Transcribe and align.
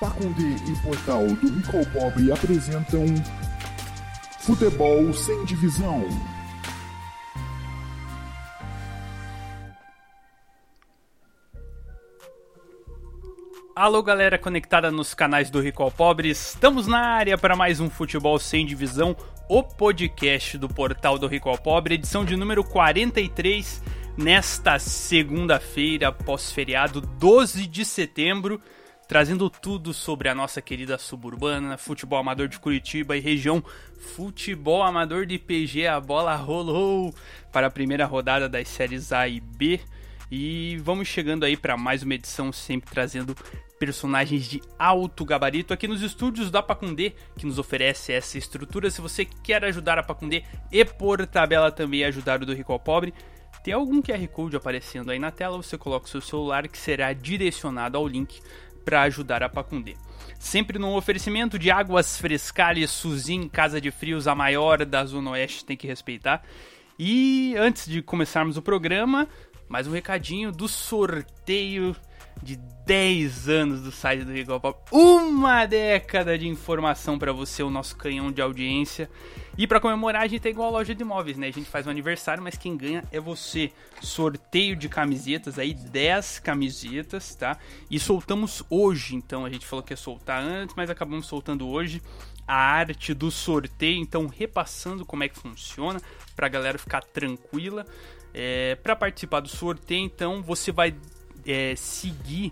Pacundê 0.00 0.56
e 0.66 0.82
Portal 0.82 1.26
do 1.26 1.46
Rico 1.46 1.86
Pobre 1.92 2.32
apresentam 2.32 3.04
Futebol 4.40 5.12
Sem 5.12 5.44
Divisão. 5.44 6.02
Alô, 13.76 14.02
galera 14.02 14.38
conectada 14.38 14.90
nos 14.90 15.12
canais 15.12 15.50
do 15.50 15.60
Rico 15.60 15.82
ao 15.82 15.90
Pobre, 15.90 16.30
estamos 16.30 16.86
na 16.86 17.00
área 17.00 17.36
para 17.36 17.54
mais 17.54 17.78
um 17.78 17.90
Futebol 17.90 18.38
Sem 18.38 18.64
Divisão, 18.64 19.14
o 19.50 19.62
podcast 19.62 20.56
do 20.56 20.68
Portal 20.68 21.18
do 21.18 21.26
Rico 21.26 21.50
ao 21.50 21.58
Pobre, 21.58 21.96
edição 21.96 22.24
de 22.24 22.36
número 22.36 22.64
43, 22.64 23.82
nesta 24.16 24.78
segunda-feira, 24.78 26.10
pós-feriado, 26.10 27.02
12 27.02 27.66
de 27.66 27.84
setembro, 27.84 28.58
trazendo 29.10 29.50
tudo 29.50 29.92
sobre 29.92 30.28
a 30.28 30.34
nossa 30.36 30.62
querida 30.62 30.96
suburbana, 30.96 31.76
futebol 31.76 32.20
amador 32.20 32.46
de 32.46 32.60
Curitiba 32.60 33.16
e 33.16 33.20
região, 33.20 33.60
futebol 34.14 34.84
amador 34.84 35.26
de 35.26 35.36
PG, 35.36 35.88
a 35.88 35.98
bola 35.98 36.36
rolou 36.36 37.12
para 37.50 37.66
a 37.66 37.70
primeira 37.72 38.06
rodada 38.06 38.48
das 38.48 38.68
séries 38.68 39.12
A 39.12 39.26
e 39.26 39.40
B. 39.40 39.80
E 40.30 40.78
vamos 40.84 41.08
chegando 41.08 41.42
aí 41.42 41.56
para 41.56 41.76
mais 41.76 42.04
uma 42.04 42.14
edição, 42.14 42.52
sempre 42.52 42.88
trazendo 42.88 43.34
personagens 43.80 44.44
de 44.44 44.62
alto 44.78 45.24
gabarito 45.24 45.74
aqui 45.74 45.88
nos 45.88 46.02
estúdios 46.02 46.48
da 46.48 46.62
Pacundê, 46.62 47.12
que 47.36 47.46
nos 47.46 47.58
oferece 47.58 48.12
essa 48.12 48.38
estrutura. 48.38 48.92
Se 48.92 49.00
você 49.00 49.24
quer 49.24 49.64
ajudar 49.64 49.98
a 49.98 50.04
Pacundê 50.04 50.44
e 50.70 50.84
por 50.84 51.26
tabela 51.26 51.72
também 51.72 52.04
ajudar 52.04 52.40
o 52.40 52.46
do 52.46 52.54
Rico 52.54 52.72
ao 52.72 52.78
Pobre, 52.78 53.12
tem 53.64 53.74
algum 53.74 54.00
QR 54.00 54.26
Code 54.28 54.56
aparecendo 54.56 55.10
aí 55.10 55.18
na 55.18 55.32
tela, 55.32 55.56
você 55.56 55.76
coloca 55.76 56.06
o 56.06 56.08
seu 56.08 56.20
celular 56.20 56.68
que 56.68 56.78
será 56.78 57.12
direcionado 57.12 57.98
ao 57.98 58.06
link 58.06 58.40
para 58.90 59.02
ajudar 59.02 59.40
a 59.40 59.48
Pacundê. 59.48 59.94
Sempre 60.36 60.76
num 60.76 60.96
oferecimento 60.96 61.56
de 61.56 61.70
águas 61.70 62.18
frescales, 62.18 62.90
Suzin, 62.90 63.48
Casa 63.48 63.80
de 63.80 63.92
Frios, 63.92 64.26
a 64.26 64.34
maior 64.34 64.84
da 64.84 65.04
Zona 65.04 65.30
Oeste, 65.30 65.64
tem 65.64 65.76
que 65.76 65.86
respeitar. 65.86 66.42
E 66.98 67.54
antes 67.56 67.86
de 67.86 68.02
começarmos 68.02 68.56
o 68.56 68.62
programa, 68.62 69.28
mais 69.68 69.86
um 69.86 69.92
recadinho 69.92 70.50
do 70.50 70.66
sorteio 70.66 71.94
de 72.42 72.56
10 72.84 73.48
anos 73.48 73.82
do 73.82 73.92
site 73.92 74.24
do 74.24 74.32
Rico 74.32 74.58
Pop. 74.58 74.80
Uma 74.90 75.66
década 75.66 76.36
de 76.36 76.48
informação 76.48 77.16
para 77.16 77.32
você, 77.32 77.62
o 77.62 77.70
nosso 77.70 77.96
canhão 77.96 78.32
de 78.32 78.42
audiência. 78.42 79.08
E 79.60 79.66
para 79.66 79.78
comemorar, 79.78 80.22
a 80.22 80.26
gente 80.26 80.48
é 80.48 80.50
igual 80.50 80.68
a 80.68 80.78
loja 80.78 80.94
de 80.94 81.02
imóveis, 81.02 81.36
né? 81.36 81.48
A 81.48 81.50
gente 81.50 81.68
faz 81.68 81.86
um 81.86 81.90
aniversário, 81.90 82.42
mas 82.42 82.56
quem 82.56 82.78
ganha 82.78 83.04
é 83.12 83.20
você. 83.20 83.70
Sorteio 84.00 84.74
de 84.74 84.88
camisetas 84.88 85.58
aí, 85.58 85.74
10 85.74 86.38
camisetas, 86.38 87.34
tá? 87.34 87.58
E 87.90 88.00
soltamos 88.00 88.64
hoje, 88.70 89.14
então 89.14 89.44
a 89.44 89.50
gente 89.50 89.66
falou 89.66 89.82
que 89.82 89.92
ia 89.92 89.98
soltar 89.98 90.42
antes, 90.42 90.74
mas 90.74 90.88
acabamos 90.88 91.26
soltando 91.26 91.68
hoje 91.68 92.00
a 92.48 92.54
arte 92.54 93.12
do 93.12 93.30
sorteio, 93.30 94.00
então 94.00 94.26
repassando 94.28 95.04
como 95.04 95.24
é 95.24 95.28
que 95.28 95.38
funciona 95.38 96.00
pra 96.34 96.48
galera 96.48 96.78
ficar 96.78 97.02
tranquila. 97.02 97.84
É, 98.32 98.76
para 98.76 98.96
participar 98.96 99.40
do 99.40 99.48
sorteio, 99.48 100.06
então 100.06 100.40
você 100.40 100.72
vai 100.72 100.94
é, 101.46 101.76
seguir 101.76 102.50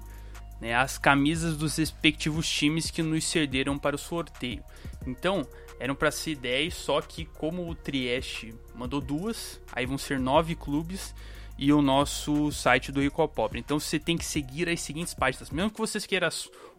né, 0.61 0.75
as 0.75 0.99
camisas 0.99 1.57
dos 1.57 1.75
respectivos 1.79 2.47
times 2.47 2.91
que 2.91 3.03
nos 3.03 3.25
cederam 3.25 3.79
para 3.79 3.97
o 3.97 3.99
sorteio. 3.99 4.63
Então, 5.07 5.47
eram 5.79 5.95
para 5.95 6.11
ser 6.11 6.37
10, 6.37 6.75
só 6.75 7.01
que 7.01 7.25
como 7.25 7.69
o 7.69 7.75
Trieste 7.75 8.55
mandou 8.75 9.01
duas, 9.01 9.61
aí 9.73 9.87
vão 9.87 9.99
ser 9.99 10.19
nove 10.19 10.55
clubes 10.55 11.15
e 11.59 11.73
o 11.73 11.83
nosso 11.83 12.53
site 12.53 12.93
do 12.93 13.01
Rico 13.01 13.21
ao 13.21 13.29
Pobre. 13.29 13.59
Então 13.59 13.81
você 13.81 13.99
tem 13.99 14.17
que 14.17 14.25
seguir 14.25 14.69
as 14.69 14.81
seguintes 14.81 15.13
páginas. 15.13 15.51
Mesmo 15.51 15.71
que 15.71 15.79
vocês 15.79 16.07
queiram 16.07 16.29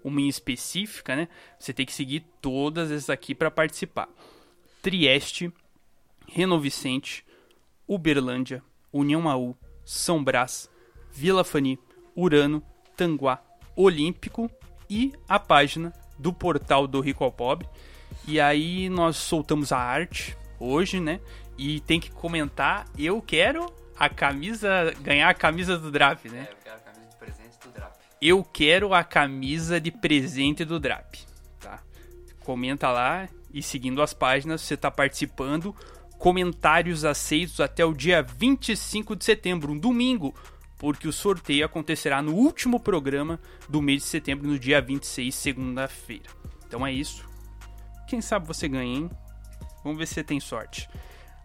uma 0.04 0.22
em 0.22 0.30
específica, 0.30 1.16
né? 1.16 1.28
Você 1.60 1.74
tem 1.74 1.86
que 1.86 1.94
seguir 1.94 2.26
todas 2.42 2.90
essas 2.90 3.10
aqui 3.10 3.36
para 3.36 3.52
participar. 3.52 4.08
Trieste, 4.82 5.52
Renovicente, 6.28 7.26
Uberlândia, 7.86 8.64
União 8.94 9.28
AU, 9.28 9.58
São 9.84 10.24
Brás, 10.24 10.70
Vila 11.12 11.44
Fani, 11.44 11.78
Urano, 12.16 12.64
Tanguá, 12.96 13.44
Olímpico 13.76 14.50
e 14.90 15.12
a 15.28 15.40
página 15.40 15.94
do 16.18 16.32
portal 16.32 16.88
do 16.88 17.02
Rico 17.02 17.24
ao 17.24 17.32
Pobre. 17.32 17.68
E 18.28 18.40
aí 18.40 18.90
nós 18.90 19.18
soltamos 19.18 19.72
a 19.72 19.78
arte 19.78 20.38
hoje, 20.60 21.00
né? 21.00 21.20
E 21.58 21.80
tem 21.82 22.00
que 22.00 22.12
comentar, 22.12 22.86
eu 22.98 23.22
quero 23.22 23.66
a 23.98 24.08
camisa, 24.08 24.94
ganhar 25.02 25.30
a 25.30 25.34
camisa 25.34 25.78
do 25.78 25.92
Drap, 25.92 26.26
né? 26.26 26.48
É, 26.48 26.54
eu 26.54 26.58
quero 26.64 26.76
a 26.76 26.80
camisa 26.80 27.10
de 27.10 27.18
presente 27.18 27.60
do 27.62 27.72
Drap. 27.72 27.96
Eu 28.22 28.44
quero 28.44 28.94
a 28.94 29.04
camisa 29.04 29.82
de 29.82 29.92
presente 29.92 30.66
do 30.66 30.80
Drap, 30.80 31.16
tá? 31.60 31.82
Comenta 32.46 32.90
lá 32.90 33.28
e 33.54 33.62
seguindo 33.62 34.02
as 34.02 34.14
páginas, 34.14 34.62
você 34.62 34.78
tá 34.78 34.90
participando. 34.90 35.76
Comentários 36.18 37.06
aceitos 37.06 37.60
até 37.60 37.84
o 37.84 37.94
dia 37.94 38.22
25 38.22 39.16
de 39.16 39.24
setembro, 39.26 39.72
um 39.72 39.78
domingo, 39.78 40.34
porque 40.78 41.08
o 41.08 41.14
sorteio 41.14 41.66
acontecerá 41.66 42.22
no 42.22 42.34
último 42.34 42.80
programa 42.80 43.40
do 43.68 43.82
mês 43.82 44.04
de 44.04 44.08
setembro, 44.08 44.48
no 44.48 44.58
dia 44.58 44.82
26, 44.82 45.34
segunda-feira. 45.34 46.30
Então 46.68 46.86
é 46.86 46.92
isso. 46.92 47.29
Quem 48.10 48.22
sabe 48.22 48.48
você 48.48 48.68
ganha, 48.68 48.84
hein? 48.98 49.10
Vamos 49.84 49.98
ver 50.00 50.06
se 50.08 50.16
você 50.16 50.24
tem 50.24 50.40
sorte. 50.40 50.90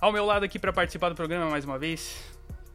Ao 0.00 0.10
meu 0.10 0.24
lado 0.24 0.44
aqui 0.44 0.58
para 0.58 0.72
participar 0.72 1.08
do 1.10 1.14
programa 1.14 1.50
mais 1.50 1.64
uma 1.64 1.78
vez, 1.78 2.16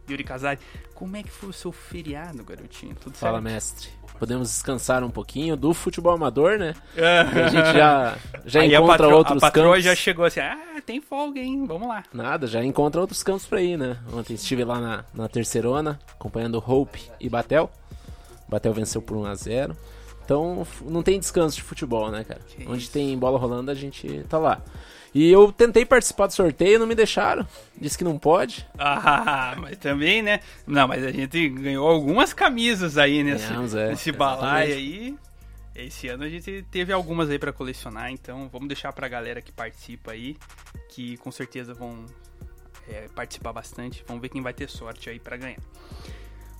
Yuri 0.10 0.24
Casari. 0.24 0.60
Como 0.94 1.16
é 1.18 1.24
que 1.24 1.30
foi 1.32 1.50
o 1.50 1.54
seu 1.54 1.72
feriado, 1.72 2.44
garotinho? 2.44 2.96
Tudo 2.96 3.16
Fala, 3.18 3.34
certo? 3.42 3.44
mestre. 3.44 3.90
Podemos 4.20 4.50
descansar 4.50 5.04
um 5.04 5.10
pouquinho 5.10 5.56
do 5.56 5.74
futebol 5.74 6.14
amador, 6.14 6.58
né? 6.60 6.74
É. 6.96 7.20
A 7.22 7.48
gente 7.48 7.74
já, 7.74 8.18
já 8.46 8.60
Aí 8.62 8.76
a 8.76 8.80
encontra 8.80 8.98
patro- 9.06 9.16
outros 9.18 9.38
a 9.38 9.48
patroa 9.48 9.68
campos. 9.72 9.84
já 9.86 9.96
chegou 9.96 10.26
assim, 10.26 10.40
ah, 10.42 10.82
tem 10.86 11.00
folga, 11.02 11.40
hein? 11.40 11.66
Vamos 11.66 11.88
lá. 11.88 12.04
Nada, 12.14 12.46
já 12.46 12.64
encontra 12.64 13.00
outros 13.02 13.24
campos 13.24 13.46
pra 13.48 13.62
ir, 13.62 13.78
né? 13.78 13.98
Ontem 14.14 14.34
estive 14.34 14.64
lá 14.66 14.80
na, 14.80 15.06
na 15.14 15.28
terceirona, 15.30 16.00
acompanhando 16.12 16.58
Hope 16.66 17.02
e 17.20 17.30
Batel. 17.30 17.72
Batel 18.48 18.74
venceu 18.74 19.02
por 19.02 19.16
1x0. 19.18 19.76
Então 20.30 20.68
não 20.84 21.02
tem 21.02 21.20
descanso 21.20 21.56
de 21.56 21.64
futebol, 21.64 22.12
né, 22.12 22.24
cara? 22.24 22.40
Que 22.48 22.64
Onde 22.70 22.84
isso. 22.84 22.92
tem 22.92 23.18
bola 23.18 23.40
rolando, 23.40 23.72
a 23.72 23.74
gente 23.74 24.24
tá 24.30 24.38
lá. 24.38 24.62
E 25.12 25.28
eu 25.32 25.52
tentei 25.52 25.84
participar 25.84 26.28
do 26.28 26.34
sorteio, 26.34 26.78
não 26.78 26.86
me 26.86 26.94
deixaram. 26.94 27.48
Disse 27.76 27.98
que 27.98 28.04
não 28.04 28.20
pode. 28.20 28.64
Ah, 28.78 29.56
mas 29.58 29.76
também, 29.78 30.22
né? 30.22 30.42
Não, 30.68 30.88
mas 30.88 31.04
a 31.04 31.12
gente 31.12 31.50
ganhou 31.50 31.90
algumas 31.90 32.32
camisas 32.32 32.96
aí 32.96 33.24
nesse, 33.24 33.48
Ganhamos, 33.48 33.74
é, 33.74 33.90
nesse 33.90 34.12
balaio 34.12 34.76
aí. 34.76 35.18
Esse 35.74 36.10
ano 36.10 36.26
a 36.26 36.30
gente 36.30 36.64
teve 36.70 36.94
algumas 36.94 37.28
aí 37.28 37.40
pra 37.40 37.52
colecionar, 37.52 38.12
então 38.12 38.48
vamos 38.54 38.68
deixar 38.68 38.94
pra 38.94 39.08
galera 39.08 39.42
que 39.42 39.52
participa 39.52 40.12
aí, 40.12 40.38
que 40.90 41.18
com 41.18 41.32
certeza 41.32 41.74
vão 41.74 42.06
é, 42.88 43.08
participar 43.16 43.52
bastante. 43.52 44.04
Vamos 44.08 44.22
ver 44.22 44.30
quem 44.30 44.44
vai 44.44 44.54
ter 44.54 44.70
sorte 44.70 45.10
aí 45.10 45.20
pra 45.20 45.38
ganhar. 45.38 45.58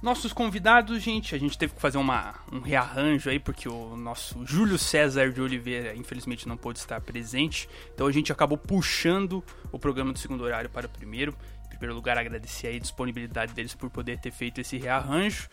Nossos 0.02 0.32
convidados, 0.32 1.02
gente, 1.02 1.36
a 1.36 1.38
gente 1.38 1.58
teve 1.58 1.74
que 1.74 1.82
fazer 1.82 1.98
uma, 1.98 2.34
um 2.54 2.62
rearranjo 2.62 3.30
aí, 3.30 3.38
porque 3.38 3.68
o 3.68 3.98
nosso 3.98 4.46
Júlio 4.46 4.78
César 4.78 5.30
de 5.30 5.42
Oliveira, 5.42 5.94
infelizmente, 5.94 6.48
não 6.48 6.56
pôde 6.56 6.80
estar 6.80 7.02
presente. 7.02 7.68
Então 7.94 8.08
a 8.08 8.12
gente 8.12 8.32
acabou 8.32 8.58
puxando 8.58 9.44
o 9.74 9.78
programa 9.78 10.14
do 10.14 10.18
segundo 10.18 10.42
horário 10.42 10.70
para 10.70 10.86
o 10.86 10.90
primeiro. 10.90 11.36
Em 11.66 11.68
primeiro 11.68 11.94
lugar, 11.94 12.18
agradecer 12.18 12.68
aí 12.68 12.78
a 12.78 12.80
disponibilidade 12.80 13.54
deles 13.54 13.76
por 13.76 13.90
poder 13.90 14.20
ter 14.20 14.32
feito 14.32 14.62
esse 14.62 14.78
rearranjo. 14.78 15.50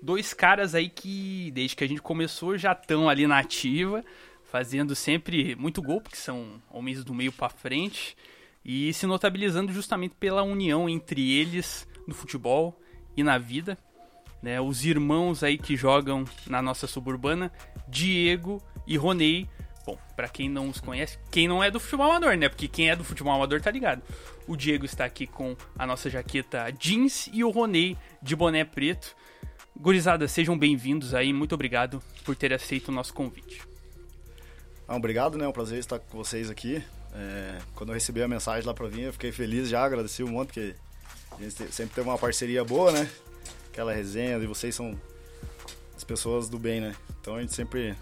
Dois 0.00 0.32
caras 0.32 0.76
aí 0.76 0.88
que, 0.88 1.50
desde 1.50 1.74
que 1.74 1.82
a 1.82 1.88
gente 1.88 2.00
começou, 2.00 2.56
já 2.56 2.70
estão 2.70 3.08
ali 3.08 3.26
na 3.26 3.40
ativa, 3.40 4.04
fazendo 4.44 4.94
sempre 4.94 5.56
muito 5.56 5.82
gol, 5.82 6.00
porque 6.00 6.16
são 6.16 6.62
homens 6.70 7.02
do 7.02 7.12
meio 7.12 7.32
para 7.32 7.48
frente, 7.48 8.16
e 8.64 8.92
se 8.92 9.06
notabilizando 9.06 9.72
justamente 9.72 10.14
pela 10.20 10.44
união 10.44 10.88
entre 10.88 11.32
eles 11.32 11.88
no 12.06 12.14
futebol 12.14 12.80
e 13.16 13.24
na 13.24 13.38
vida 13.38 13.76
né, 14.42 14.60
os 14.60 14.84
irmãos 14.84 15.42
aí 15.42 15.58
que 15.58 15.76
jogam 15.76 16.24
na 16.46 16.60
nossa 16.62 16.86
suburbana, 16.86 17.52
Diego 17.88 18.62
e 18.86 18.96
Ronei. 18.96 19.48
Bom, 19.86 19.98
pra 20.14 20.28
quem 20.28 20.48
não 20.50 20.68
os 20.68 20.80
conhece, 20.80 21.18
quem 21.30 21.48
não 21.48 21.64
é 21.64 21.70
do 21.70 21.80
futebol 21.80 22.10
amador, 22.10 22.36
né? 22.36 22.48
Porque 22.48 22.68
quem 22.68 22.90
é 22.90 22.96
do 22.96 23.02
futebol 23.02 23.32
amador 23.32 23.60
tá 23.60 23.70
ligado. 23.70 24.02
O 24.46 24.54
Diego 24.54 24.84
está 24.84 25.04
aqui 25.06 25.26
com 25.26 25.56
a 25.78 25.86
nossa 25.86 26.10
jaqueta 26.10 26.70
jeans 26.78 27.28
e 27.32 27.42
o 27.42 27.50
Ronei 27.50 27.96
de 28.22 28.36
boné 28.36 28.64
preto. 28.64 29.16
Gurizada, 29.74 30.28
sejam 30.28 30.58
bem-vindos 30.58 31.14
aí. 31.14 31.32
Muito 31.32 31.54
obrigado 31.54 32.02
por 32.24 32.36
ter 32.36 32.52
aceito 32.52 32.88
o 32.88 32.92
nosso 32.92 33.14
convite. 33.14 33.62
Ah, 34.86 34.96
obrigado, 34.96 35.38
né? 35.38 35.44
É 35.44 35.48
um 35.48 35.52
prazer 35.52 35.78
estar 35.78 35.98
com 35.98 36.18
vocês 36.18 36.50
aqui. 36.50 36.82
É, 37.14 37.58
quando 37.74 37.90
eu 37.90 37.94
recebi 37.94 38.22
a 38.22 38.28
mensagem 38.28 38.66
lá 38.66 38.74
pra 38.74 38.88
vir, 38.88 39.02
eu 39.02 39.12
fiquei 39.12 39.32
feliz 39.32 39.68
já, 39.68 39.84
agradeci 39.84 40.22
um 40.22 40.28
monte, 40.28 40.48
porque 40.48 40.74
a 41.32 41.42
gente 41.42 41.54
te- 41.54 41.72
sempre 41.72 41.94
teve 41.94 42.08
uma 42.08 42.18
parceria 42.18 42.62
boa, 42.64 42.92
né? 42.92 43.08
Aquela 43.68 43.92
resenha, 43.92 44.36
e 44.38 44.46
vocês 44.46 44.74
são 44.74 44.98
as 45.96 46.04
pessoas 46.04 46.48
do 46.48 46.58
bem, 46.58 46.80
né? 46.80 46.96
Então 47.20 47.36
a 47.36 47.40
gente 47.40 47.54
sempre 47.54 47.94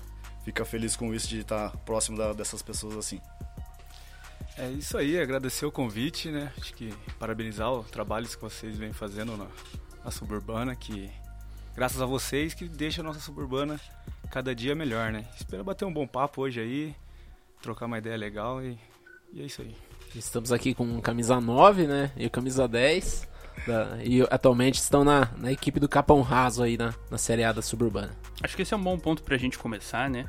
fica 0.44 0.64
feliz 0.64 0.96
com 0.96 1.12
isso 1.14 1.28
de 1.28 1.40
estar 1.40 1.70
próximo 1.78 2.16
da- 2.16 2.32
dessas 2.32 2.62
pessoas 2.62 2.96
assim. 2.96 3.20
É 4.58 4.70
isso 4.70 4.96
aí, 4.96 5.18
agradecer 5.20 5.66
o 5.66 5.72
convite, 5.72 6.30
né? 6.30 6.50
Acho 6.58 6.72
que 6.72 6.92
parabenizar 7.18 7.70
o 7.70 7.82
trabalho 7.84 8.26
que 8.26 8.40
vocês 8.40 8.76
vêm 8.78 8.92
fazendo 8.92 9.36
na, 9.36 9.46
na 10.04 10.10
suburbana, 10.10 10.74
que 10.74 11.10
graças 11.74 12.00
a 12.00 12.06
vocês 12.06 12.54
que 12.54 12.66
deixa 12.66 13.02
a 13.02 13.04
nossa 13.04 13.20
suburbana 13.20 13.78
cada 14.30 14.54
dia 14.54 14.74
melhor, 14.74 15.12
né? 15.12 15.26
Espero 15.38 15.62
bater 15.62 15.84
um 15.84 15.92
bom 15.92 16.06
papo 16.06 16.40
hoje 16.42 16.60
aí, 16.60 16.96
trocar 17.60 17.84
uma 17.84 17.98
ideia 17.98 18.16
legal 18.16 18.62
e, 18.64 18.78
e 19.32 19.42
é 19.42 19.44
isso 19.44 19.60
aí. 19.60 19.76
Estamos 20.14 20.50
aqui 20.52 20.74
com 20.74 21.02
camisa 21.02 21.38
9, 21.38 21.86
né? 21.86 22.10
E 22.16 22.30
camisa 22.30 22.66
10. 22.66 23.28
Da, 23.66 23.98
e 24.02 24.22
atualmente 24.30 24.76
estão 24.76 25.04
na, 25.04 25.30
na 25.36 25.52
equipe 25.52 25.80
do 25.80 25.88
Capão 25.88 26.20
Raso 26.20 26.62
aí 26.62 26.76
na, 26.76 26.94
na 27.10 27.18
Série 27.18 27.44
A 27.44 27.52
da 27.52 27.62
Suburbana. 27.62 28.16
Acho 28.42 28.54
que 28.54 28.62
esse 28.62 28.74
é 28.74 28.76
um 28.76 28.82
bom 28.82 28.98
ponto 28.98 29.22
pra 29.22 29.36
gente 29.36 29.58
começar, 29.58 30.10
né? 30.10 30.28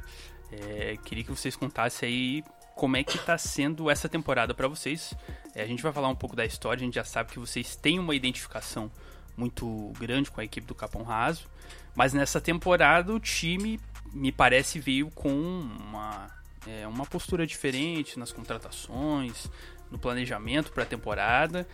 É, 0.51 0.97
queria 1.03 1.23
que 1.23 1.29
vocês 1.29 1.55
contassem 1.55 2.07
aí 2.07 2.43
como 2.75 2.95
é 2.95 3.03
que 3.03 3.17
tá 3.17 3.37
sendo 3.37 3.89
essa 3.89 4.07
temporada 4.07 4.53
para 4.53 4.67
vocês. 4.67 5.13
É, 5.53 5.63
a 5.63 5.65
gente 5.65 5.83
vai 5.83 5.91
falar 5.91 6.07
um 6.07 6.15
pouco 6.15 6.35
da 6.35 6.45
história, 6.45 6.81
a 6.81 6.85
gente 6.85 6.95
já 6.95 7.03
sabe 7.03 7.31
que 7.31 7.39
vocês 7.39 7.75
têm 7.75 7.99
uma 7.99 8.15
identificação 8.15 8.91
muito 9.35 9.91
grande 9.99 10.31
com 10.31 10.39
a 10.39 10.43
equipe 10.43 10.65
do 10.65 10.73
Capão 10.73 11.03
Raso, 11.03 11.47
mas 11.95 12.13
nessa 12.13 12.39
temporada 12.39 13.13
o 13.13 13.19
time 13.19 13.79
me 14.13 14.31
parece 14.31 14.79
veio 14.79 15.11
com 15.11 15.31
uma, 15.31 16.27
é, 16.65 16.87
uma 16.87 17.05
postura 17.05 17.45
diferente 17.45 18.17
nas 18.17 18.31
contratações, 18.31 19.49
no 19.91 19.97
planejamento 19.97 20.71
para 20.71 20.83
a 20.83 20.85
temporada 20.85 21.67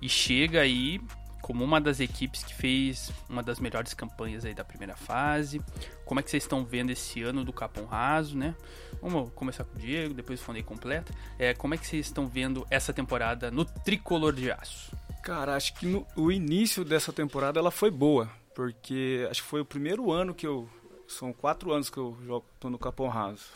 e 0.00 0.08
chega 0.08 0.60
aí 0.60 1.00
como 1.42 1.64
uma 1.64 1.80
das 1.80 1.98
equipes 1.98 2.42
que 2.42 2.54
fez 2.54 3.10
uma 3.28 3.42
das 3.42 3.58
melhores 3.58 3.94
campanhas 3.94 4.44
aí 4.44 4.52
da 4.52 4.64
primeira 4.64 4.96
fase. 4.96 5.62
Como 6.04 6.20
é 6.20 6.22
que 6.22 6.30
vocês 6.30 6.42
estão 6.42 6.64
vendo 6.64 6.90
esse 6.90 7.22
ano 7.22 7.44
do 7.44 7.52
Capão 7.52 7.86
Raso, 7.86 8.36
né? 8.36 8.54
Vamos 9.00 9.30
começar 9.34 9.64
com 9.64 9.76
o 9.76 9.78
Diego, 9.78 10.12
depois 10.12 10.40
o 10.40 10.44
Fonei 10.44 10.62
completa. 10.62 11.12
É, 11.38 11.54
como 11.54 11.74
é 11.74 11.78
que 11.78 11.86
vocês 11.86 12.06
estão 12.06 12.26
vendo 12.26 12.66
essa 12.70 12.92
temporada 12.92 13.50
no 13.50 13.64
Tricolor 13.64 14.34
de 14.34 14.50
Aço? 14.50 14.94
Cara, 15.22 15.56
acho 15.56 15.74
que 15.74 15.86
no, 15.86 16.06
o 16.16 16.30
início 16.30 16.84
dessa 16.84 17.12
temporada 17.12 17.58
ela 17.58 17.70
foi 17.70 17.90
boa, 17.90 18.30
porque 18.54 19.26
acho 19.30 19.42
que 19.42 19.48
foi 19.48 19.60
o 19.60 19.64
primeiro 19.64 20.12
ano 20.12 20.34
que 20.34 20.46
eu... 20.46 20.68
São 21.06 21.32
quatro 21.32 21.72
anos 21.72 21.88
que 21.88 21.96
eu 21.96 22.18
jogo, 22.26 22.46
tô 22.60 22.68
no 22.68 22.78
Capão 22.78 23.08
Raso. 23.08 23.52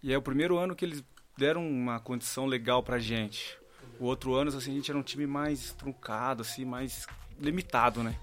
E 0.00 0.12
é 0.12 0.16
o 0.16 0.22
primeiro 0.22 0.56
ano 0.56 0.76
que 0.76 0.84
eles 0.84 1.02
deram 1.36 1.68
uma 1.68 1.98
condição 1.98 2.46
legal 2.46 2.82
pra 2.82 3.00
gente. 3.00 3.59
O 4.00 4.06
outro 4.06 4.34
ano, 4.34 4.48
assim, 4.48 4.72
a 4.72 4.74
gente 4.74 4.90
era 4.90 4.98
um 4.98 5.02
time 5.02 5.26
mais 5.26 5.72
truncado, 5.74 6.40
assim, 6.40 6.64
mais 6.64 7.06
limitado, 7.38 8.02
né? 8.02 8.18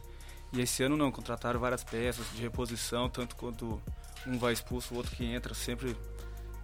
E 0.51 0.59
esse 0.59 0.81
ano 0.81 0.97
não, 0.97 1.11
contrataram 1.11 1.59
várias 1.59 1.83
peças 1.83 2.25
de 2.33 2.41
reposição, 2.41 3.07
tanto 3.07 3.35
quanto 3.35 3.79
um 4.25 4.39
vai 4.39 4.53
expulso, 4.53 4.93
o 4.93 4.97
outro 4.97 5.15
que 5.15 5.23
entra 5.23 5.53
sempre 5.53 5.95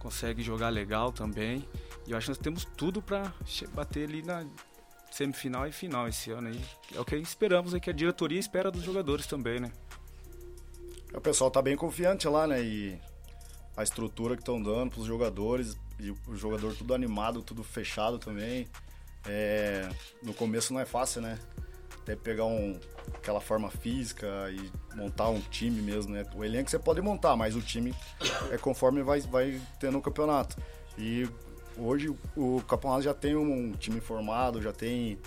consegue 0.00 0.42
jogar 0.42 0.68
legal 0.68 1.12
também. 1.12 1.66
E 2.06 2.10
eu 2.10 2.18
acho 2.18 2.26
que 2.26 2.30
nós 2.30 2.38
temos 2.38 2.64
tudo 2.64 3.00
para 3.00 3.32
bater 3.72 4.08
ali 4.08 4.20
na 4.20 4.44
semifinal 5.12 5.66
e 5.68 5.72
final 5.72 6.08
esse 6.08 6.32
ano 6.32 6.48
aí. 6.48 6.60
É 6.92 7.00
o 7.00 7.04
que 7.04 7.14
esperamos, 7.16 7.72
é 7.72 7.78
que 7.78 7.90
a 7.90 7.92
diretoria 7.92 8.40
espera 8.40 8.70
dos 8.70 8.82
jogadores 8.82 9.26
também, 9.26 9.60
né? 9.60 9.70
O 11.14 11.20
pessoal 11.20 11.52
tá 11.52 11.62
bem 11.62 11.76
confiante 11.76 12.26
lá, 12.26 12.48
né? 12.48 12.60
E 12.60 12.98
a 13.76 13.82
estrutura 13.84 14.34
que 14.34 14.42
estão 14.42 14.60
dando 14.60 14.90
pros 14.90 15.06
jogadores, 15.06 15.78
e 16.00 16.10
o 16.10 16.36
jogador 16.36 16.74
tudo 16.74 16.92
animado, 16.92 17.42
tudo 17.42 17.62
fechado 17.62 18.18
também. 18.18 18.68
É, 19.26 19.88
no 20.22 20.34
começo 20.34 20.72
não 20.72 20.80
é 20.80 20.84
fácil, 20.84 21.22
né? 21.22 21.38
Até 22.02 22.14
pegar 22.14 22.44
um, 22.44 22.78
aquela 23.14 23.40
forma 23.40 23.70
física 23.70 24.26
e 24.50 24.70
montar 24.96 25.30
um 25.30 25.40
time 25.40 25.80
mesmo, 25.80 26.12
né? 26.12 26.24
O 26.34 26.44
elenco 26.44 26.70
você 26.70 26.78
pode 26.78 27.00
montar, 27.00 27.34
mas 27.36 27.56
o 27.56 27.62
time 27.62 27.94
é 28.50 28.58
conforme 28.58 29.02
vai, 29.02 29.20
vai 29.20 29.60
tendo 29.80 29.98
o 29.98 30.02
campeonato. 30.02 30.56
E 30.98 31.28
hoje 31.76 32.14
o 32.36 32.62
Capão 32.68 33.00
já 33.00 33.14
tem 33.14 33.34
um 33.34 33.72
time 33.72 34.00
formado, 34.00 34.60
já 34.60 34.72
tem 34.72 35.18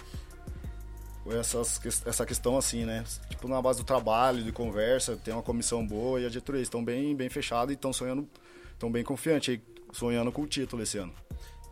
essas, 1.36 1.80
essa 2.06 2.26
questão 2.26 2.58
assim, 2.58 2.86
né? 2.86 3.04
Tipo, 3.30 3.48
na 3.48 3.62
base 3.62 3.80
do 3.80 3.86
trabalho, 3.86 4.44
de 4.44 4.52
conversa, 4.52 5.18
tem 5.18 5.34
uma 5.34 5.44
comissão 5.44 5.86
boa 5.86 6.22
e 6.22 6.26
a 6.26 6.30
diretoria 6.30 6.62
estão 6.62 6.84
bem, 6.84 7.16
bem 7.16 7.30
fechados 7.30 7.72
e 7.72 7.76
estão 7.76 7.92
sonhando, 7.92 8.28
estão 8.72 8.92
bem 8.92 9.04
confiantes, 9.04 9.60
sonhando 9.92 10.32
com 10.32 10.44
o 10.44 10.48
título 10.48 10.84
esse 10.84 10.98
ano. 10.98 11.14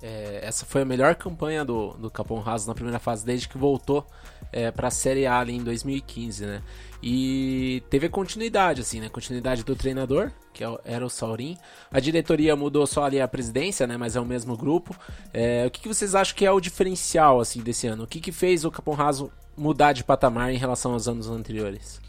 É, 0.08 0.40
essa 0.44 0.68
foi 0.68 0.84
a 0.84 0.86
melhor 0.86 1.16
campanha 1.16 1.66
do, 1.66 1.94
do 1.94 2.12
Capão 2.12 2.40
Raso 2.40 2.68
na 2.68 2.76
primeira 2.76 3.00
fase, 3.00 3.26
desde 3.26 3.50
que 3.50 3.58
voltou 3.58 4.06
é, 4.52 4.70
para 4.70 4.90
a 4.90 4.92
Série 4.92 5.26
A 5.26 5.40
ali 5.40 5.56
em 5.56 5.64
2015, 5.64 6.46
né? 6.46 6.62
E 7.02 7.82
teve 7.90 8.08
continuidade, 8.08 8.82
assim, 8.82 9.00
né? 9.00 9.10
Continuidade 9.10 9.64
do 9.64 9.76
treinador, 9.76 10.32
que 10.54 10.64
é 10.64 10.68
era 10.86 11.04
o 11.04 11.10
Saurim. 11.10 11.58
A 11.90 12.00
diretoria 12.00 12.56
mudou 12.56 12.86
só 12.86 13.06
ali 13.06 13.20
a 13.20 13.28
presidência, 13.28 13.88
né? 13.88 13.98
Mas 13.98 14.16
é 14.16 14.22
o 14.22 14.26
mesmo 14.26 14.56
grupo. 14.56 14.96
É, 15.34 15.66
o 15.66 15.72
que, 15.72 15.82
que, 15.82 15.88
vocês 15.88 16.14
acham 16.14 16.36
que 16.36 16.46
é 16.46 16.52
o 16.52 16.60
diferencial, 16.60 17.40
assim, 17.40 17.64
desse 17.64 17.88
ano? 17.88 18.04
O 18.04 18.08
que, 18.08 18.20
que 18.20 18.32
fez 18.32 18.64
o 18.64 18.70
Capão 18.70 18.94
Raso 18.94 19.32
mudar 19.58 19.92
de 19.92 20.04
patamar 20.04 20.54
em 20.54 20.58
relação 20.58 20.94
aos 20.94 21.08
anos 21.08 21.28
anteriores? 21.28 22.00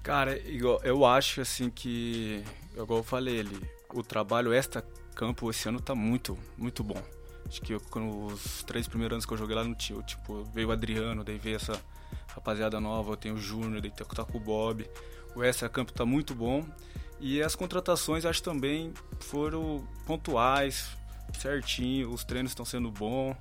Cara, 0.00 0.38
eu 0.84 1.04
acho, 1.04 1.40
assim, 1.40 1.68
que... 1.70 2.44
Igual 2.76 3.00
eu 3.00 3.04
falei, 3.04 3.44
o 3.92 4.02
trabalho 4.04 4.52
extra-campo 4.52 5.50
esse 5.50 5.68
ano 5.68 5.80
tá 5.80 5.92
muito, 5.92 6.38
muito 6.56 6.84
bom. 6.84 7.02
Acho 7.52 7.60
que 7.60 7.74
eu, 7.74 7.82
os 8.26 8.62
três 8.62 8.88
primeiros 8.88 9.16
anos 9.16 9.26
que 9.26 9.32
eu 9.34 9.36
joguei 9.36 9.54
lá 9.54 9.62
no 9.62 9.74
tio, 9.74 10.02
tipo, 10.04 10.42
veio 10.54 10.68
o 10.68 10.72
Adriano, 10.72 11.22
daí 11.22 11.36
veio 11.36 11.56
essa 11.56 11.78
rapaziada 12.28 12.80
nova, 12.80 13.12
eu 13.12 13.16
tenho 13.16 13.34
o 13.34 13.38
Júnior, 13.38 13.82
daí 13.82 13.90
tá 13.90 14.24
com 14.24 14.38
o 14.38 14.40
Bob. 14.40 14.88
O 15.36 15.44
extra 15.44 15.68
campo 15.68 15.92
tá 15.92 16.06
muito 16.06 16.34
bom. 16.34 16.64
E 17.20 17.42
as 17.42 17.54
contratações 17.54 18.24
acho 18.24 18.42
também 18.42 18.94
foram 19.20 19.86
pontuais, 20.06 20.96
certinho, 21.38 22.10
os 22.10 22.24
treinos 22.24 22.52
estão 22.52 22.64
sendo 22.64 22.90
bons. 22.90 23.36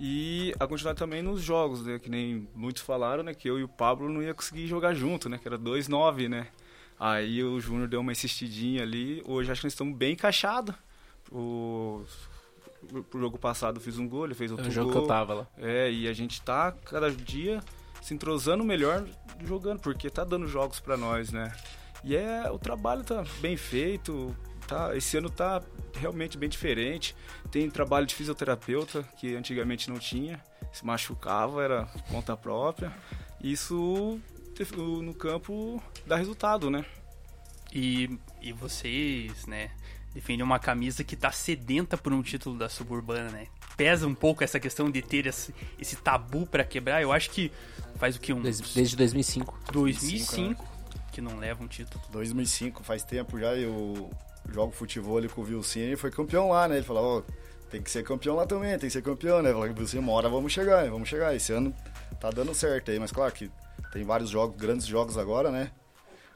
E 0.00 0.52
a 0.58 0.66
continuidade 0.66 0.98
também 0.98 1.22
nos 1.22 1.40
jogos, 1.40 1.86
né? 1.86 2.00
Que 2.00 2.10
nem 2.10 2.48
muitos 2.56 2.82
falaram, 2.82 3.22
né? 3.22 3.32
Que 3.32 3.48
eu 3.48 3.60
e 3.60 3.62
o 3.62 3.68
Pablo 3.68 4.08
não 4.08 4.20
ia 4.20 4.34
conseguir 4.34 4.66
jogar 4.66 4.92
junto, 4.92 5.28
né? 5.28 5.38
Que 5.38 5.46
era 5.46 5.56
2-9, 5.56 6.28
né? 6.28 6.48
Aí 6.98 7.44
o 7.44 7.60
Júnior 7.60 7.86
deu 7.86 8.00
uma 8.00 8.10
insistidinha 8.10 8.82
ali. 8.82 9.22
Hoje 9.24 9.52
acho 9.52 9.60
que 9.60 9.66
nós 9.66 9.72
estamos 9.72 9.96
bem 9.96 10.14
encaixados. 10.14 10.74
O 11.30 12.04
pro 13.10 13.20
jogo 13.20 13.38
passado 13.38 13.80
fiz 13.80 13.98
um 13.98 14.08
gol, 14.08 14.26
ele 14.26 14.34
fez 14.34 14.50
outro 14.50 14.64
gol. 14.64 14.68
É 14.68 14.72
o 14.72 14.74
jogo 14.74 14.92
gol. 14.92 15.00
que 15.00 15.04
eu 15.04 15.08
tava 15.08 15.34
lá. 15.34 15.46
É, 15.58 15.90
e 15.90 16.08
a 16.08 16.12
gente 16.12 16.40
tá 16.42 16.72
cada 16.72 17.10
dia 17.10 17.60
se 18.00 18.12
entrosando 18.12 18.64
melhor 18.64 19.06
jogando, 19.44 19.80
porque 19.80 20.10
tá 20.10 20.24
dando 20.24 20.46
jogos 20.46 20.80
para 20.80 20.96
nós, 20.96 21.30
né? 21.30 21.52
E 22.04 22.16
é, 22.16 22.50
o 22.50 22.58
trabalho 22.58 23.04
tá 23.04 23.24
bem 23.40 23.56
feito, 23.56 24.36
tá, 24.66 24.96
esse 24.96 25.16
ano 25.16 25.30
tá 25.30 25.62
realmente 25.94 26.36
bem 26.36 26.48
diferente. 26.48 27.14
Tem 27.50 27.70
trabalho 27.70 28.06
de 28.06 28.14
fisioterapeuta, 28.14 29.04
que 29.18 29.36
antigamente 29.36 29.88
não 29.88 29.98
tinha, 29.98 30.42
se 30.72 30.84
machucava, 30.84 31.62
era 31.62 31.86
conta 32.10 32.36
própria. 32.36 32.92
Isso 33.40 34.20
no 35.02 35.14
campo 35.14 35.82
dá 36.06 36.16
resultado, 36.16 36.70
né? 36.70 36.84
E, 37.72 38.18
e 38.40 38.52
vocês, 38.52 39.46
né, 39.46 39.70
defende 40.14 40.42
uma 40.42 40.58
camisa 40.58 41.02
que 41.02 41.16
tá 41.16 41.32
sedenta 41.32 41.96
por 41.96 42.12
um 42.12 42.22
título 42.22 42.58
da 42.58 42.68
Suburbana, 42.68 43.30
né? 43.30 43.46
Pesa 43.76 44.06
um 44.06 44.14
pouco 44.14 44.44
essa 44.44 44.60
questão 44.60 44.90
de 44.90 45.00
ter 45.00 45.26
esse, 45.26 45.54
esse 45.78 45.96
tabu 45.96 46.46
para 46.46 46.64
quebrar. 46.64 47.02
Eu 47.02 47.12
acho 47.12 47.30
que 47.30 47.50
faz 47.96 48.16
o 48.16 48.20
que? 48.20 48.32
Um, 48.32 48.42
desde, 48.42 48.74
desde 48.74 48.96
2005. 48.96 49.58
2005, 49.72 50.62
né? 50.62 50.68
que 51.10 51.20
não 51.20 51.38
leva 51.38 51.64
um 51.64 51.66
título. 51.66 52.02
2005, 52.10 52.82
faz 52.82 53.02
tempo 53.02 53.38
já. 53.38 53.54
Eu 53.54 54.10
jogo 54.50 54.72
futebol 54.72 55.16
ali 55.16 55.28
com 55.28 55.40
o 55.40 55.44
Vilcine 55.44 55.92
e 55.92 55.96
foi 55.96 56.10
campeão 56.10 56.48
lá, 56.50 56.68
né? 56.68 56.76
Ele 56.76 56.84
falou, 56.84 57.18
oh, 57.18 57.32
tem 57.70 57.80
que 57.80 57.90
ser 57.90 58.04
campeão 58.04 58.36
lá 58.36 58.46
também, 58.46 58.70
tem 58.72 58.88
que 58.88 58.90
ser 58.90 59.02
campeão, 59.02 59.40
né? 59.40 59.50
Eu 59.50 59.58
falei, 59.58 59.72
Vilcine, 59.72 60.02
uma 60.02 60.12
hora 60.12 60.28
vamos 60.28 60.52
chegar, 60.52 60.88
vamos 60.90 61.08
chegar. 61.08 61.34
Esse 61.34 61.52
ano 61.52 61.74
tá 62.20 62.30
dando 62.30 62.54
certo 62.54 62.90
aí, 62.90 62.98
mas 62.98 63.10
claro 63.10 63.32
que 63.32 63.50
tem 63.92 64.04
vários 64.04 64.28
jogos, 64.28 64.56
grandes 64.56 64.86
jogos 64.86 65.16
agora, 65.16 65.50
né? 65.50 65.70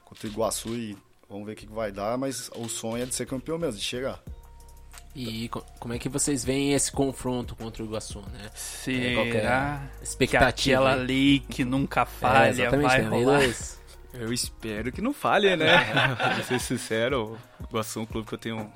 Contra 0.03 0.27
o 0.27 0.31
Iguaçu 0.31 0.69
e 0.69 0.97
Vamos 1.29 1.45
ver 1.45 1.53
o 1.53 1.55
que 1.55 1.67
vai 1.67 1.91
dar, 1.91 2.17
mas 2.17 2.49
o 2.55 2.69
sonho 2.69 3.03
é 3.03 3.05
de 3.05 3.13
ser 3.13 3.25
campeão 3.25 3.57
mesmo, 3.57 3.77
de 3.77 3.83
chegar. 3.83 4.19
E 5.15 5.49
como 5.79 5.93
é 5.93 5.99
que 5.99 6.07
vocês 6.07 6.45
veem 6.45 6.73
esse 6.73 6.91
confronto 6.91 7.55
contra 7.55 7.81
o 7.81 7.85
Iguaçu, 7.85 8.21
né? 8.31 8.51
Será 8.53 9.81
é 9.89 10.03
expectativa, 10.03 10.51
que 10.51 10.71
aquela 10.71 10.93
lei 10.93 11.39
que 11.39 11.65
nunca 11.65 12.05
falha 12.05 12.65
é, 12.65 12.69
vai 12.69 13.01
rolar? 13.01 13.41
Eu 14.13 14.31
espero 14.31 14.91
que 14.91 15.01
não 15.01 15.13
falhe, 15.13 15.55
né? 15.55 15.83
pra 16.15 16.43
ser 16.43 16.59
sincero, 16.59 17.37
o 17.59 17.63
Iguaçu 17.63 17.99
é 17.99 18.01
um 18.03 18.05
clube 18.05 18.27
que 18.27 18.35
eu 18.35 18.37
tenho 18.37 18.57
um 18.59 18.71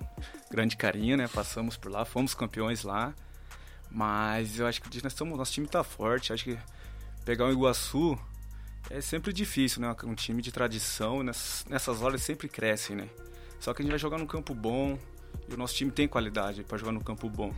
grande 0.49 0.75
carinho, 0.75 1.15
né? 1.15 1.27
Passamos 1.27 1.77
por 1.77 1.91
lá, 1.91 2.03
fomos 2.05 2.33
campeões 2.33 2.83
lá. 2.83 3.13
Mas 3.89 4.57
eu 4.57 4.65
acho 4.65 4.81
que 4.81 4.87
nós 4.87 5.13
estamos, 5.13 5.37
nosso 5.37 5.53
time 5.53 5.67
tá 5.67 5.83
forte. 5.83 6.33
Acho 6.33 6.45
que 6.45 6.57
pegar 7.23 7.45
o 7.45 7.51
Iguaçu 7.51 8.17
é 8.93 9.01
sempre 9.01 9.31
difícil, 9.31 9.81
né? 9.81 9.95
Um 10.03 10.13
time 10.13 10.41
de 10.41 10.51
tradição, 10.51 11.23
nessas, 11.23 12.01
horas 12.01 12.21
sempre 12.21 12.47
crescem, 12.47 12.95
né? 12.95 13.09
Só 13.59 13.73
que 13.73 13.81
a 13.81 13.83
gente 13.83 13.91
vai 13.91 13.99
jogar 13.99 14.17
num 14.17 14.27
campo 14.27 14.53
bom 14.53 14.97
e 15.47 15.53
o 15.53 15.57
nosso 15.57 15.75
time 15.75 15.91
tem 15.91 16.07
qualidade 16.07 16.63
para 16.63 16.77
jogar 16.77 16.91
no 16.91 17.03
campo 17.03 17.29
bom. 17.29 17.53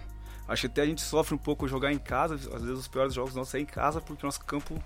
Acho 0.47 0.61
que 0.61 0.67
até 0.67 0.81
a 0.81 0.85
gente 0.85 1.01
sofre 1.01 1.33
um 1.33 1.37
pouco 1.37 1.67
jogar 1.67 1.91
em 1.91 1.97
casa, 1.97 2.35
às 2.35 2.61
vezes 2.61 2.79
os 2.79 2.87
piores 2.87 3.13
jogos 3.13 3.33
nossos 3.33 3.55
é 3.55 3.59
em 3.59 3.65
casa, 3.65 4.01
porque 4.01 4.25
o 4.25 4.27
nosso 4.27 4.41
campo, 4.41 4.81